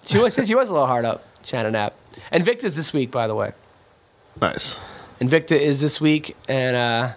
She 0.05 0.17
was 0.17 0.33
she 0.35 0.55
was 0.55 0.69
a 0.69 0.71
little 0.73 0.87
hard 0.87 1.05
up. 1.05 1.23
Shannon 1.43 1.73
Knapp. 1.73 1.93
Invicta's 2.33 2.75
this 2.75 2.91
week, 2.93 3.11
by 3.11 3.27
the 3.27 3.35
way. 3.35 3.53
Nice. 4.41 4.79
Invicta 5.21 5.51
is 5.59 5.81
this 5.81 5.99
week, 5.99 6.35
and 6.47 6.75
uh, 6.75 7.11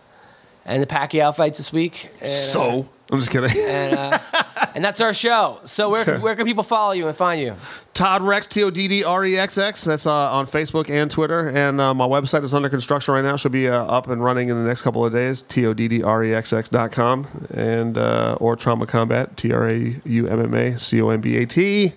and 0.64 0.82
the 0.82 0.86
Pacquiao 0.86 1.34
fights 1.34 1.58
this 1.58 1.72
week. 1.72 2.08
And, 2.20 2.30
uh, 2.30 2.34
So 2.34 2.88
I'm 3.12 3.18
just 3.18 3.30
kidding. 3.30 3.50
and 3.68 3.96
uh, 3.96 4.18
And 4.74 4.84
that's 4.84 5.00
our 5.00 5.12
show. 5.12 5.60
So 5.64 5.90
where, 5.90 6.18
where 6.18 6.34
can 6.34 6.46
people 6.46 6.62
follow 6.62 6.92
you 6.92 7.06
and 7.06 7.16
find 7.16 7.40
you? 7.40 7.54
Todd 7.92 8.22
Rexx, 8.22 8.48
T 8.48 8.62
O 8.62 8.70
D 8.70 8.88
D 8.88 9.04
R 9.04 9.24
E 9.24 9.38
X 9.38 9.58
X. 9.58 9.84
That's 9.84 10.06
uh, 10.06 10.12
on 10.32 10.46
Facebook 10.46 10.88
and 10.88 11.10
Twitter. 11.10 11.48
And 11.48 11.80
uh, 11.80 11.92
my 11.92 12.06
website 12.06 12.42
is 12.42 12.54
under 12.54 12.68
construction 12.68 13.12
right 13.14 13.22
now. 13.22 13.36
Should 13.36 13.52
be 13.52 13.68
uh, 13.68 13.84
up 13.84 14.08
and 14.08 14.24
running 14.24 14.48
in 14.48 14.56
the 14.56 14.66
next 14.66 14.82
couple 14.82 15.04
of 15.04 15.12
days. 15.12 15.42
T 15.42 15.66
O 15.66 15.74
D 15.74 15.88
D 15.88 16.02
R 16.02 16.24
E 16.24 16.34
X 16.34 16.52
X 16.52 16.68
dot 16.68 16.92
com. 16.92 17.46
And, 17.52 17.98
uh, 17.98 18.38
or 18.40 18.56
Trauma 18.56 18.86
Combat, 18.86 19.36
T 19.36 19.52
R 19.52 19.68
A 19.68 19.96
U 20.04 20.26
M 20.28 20.40
M 20.40 20.54
A 20.54 20.78
C 20.78 21.02
O 21.02 21.10
M 21.10 21.20
B 21.20 21.36
A 21.36 21.46
T, 21.46 21.92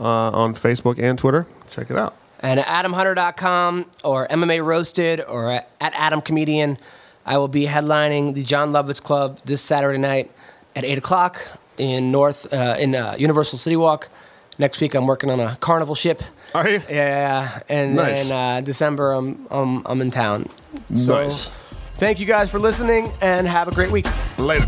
uh, 0.00 0.30
on 0.30 0.54
Facebook 0.54 0.98
and 0.98 1.18
Twitter. 1.18 1.46
Check 1.70 1.90
it 1.90 1.96
out. 1.96 2.16
And 2.40 2.60
at 2.60 2.66
adamhunter.com 2.66 3.86
or 4.02 4.26
MMA 4.28 4.64
Roasted 4.64 5.20
or 5.20 5.50
at 5.52 5.68
Adam 5.80 6.20
Comedian, 6.20 6.78
I 7.26 7.38
will 7.38 7.48
be 7.48 7.66
headlining 7.66 8.34
the 8.34 8.42
Jon 8.42 8.72
Lovitz 8.72 9.02
Club 9.02 9.38
this 9.44 9.62
Saturday 9.62 9.98
night 9.98 10.30
at 10.76 10.84
8 10.84 10.98
o'clock 10.98 11.46
in 11.78 12.10
North, 12.10 12.52
uh, 12.52 12.76
in 12.78 12.94
uh, 12.94 13.16
Universal 13.18 13.58
City 13.58 13.76
Walk. 13.76 14.08
Next 14.58 14.80
week, 14.80 14.94
I'm 14.94 15.06
working 15.06 15.30
on 15.30 15.40
a 15.40 15.56
carnival 15.56 15.94
ship. 15.94 16.22
Are 16.54 16.68
you? 16.68 16.80
Yeah, 16.88 17.60
and 17.68 17.96
Nice. 17.96 18.28
then 18.28 18.58
uh, 18.58 18.60
December, 18.60 19.12
I'm, 19.12 19.46
I'm, 19.50 19.82
I'm 19.86 20.00
in 20.00 20.10
town. 20.10 20.48
So, 20.94 21.14
Nice. 21.24 21.50
Thank 21.96 22.20
you 22.20 22.26
guys 22.26 22.50
for 22.50 22.58
listening 22.58 23.10
and 23.20 23.46
have 23.48 23.68
a 23.68 23.72
great 23.72 23.90
week. 23.90 24.06
Later. 24.38 24.66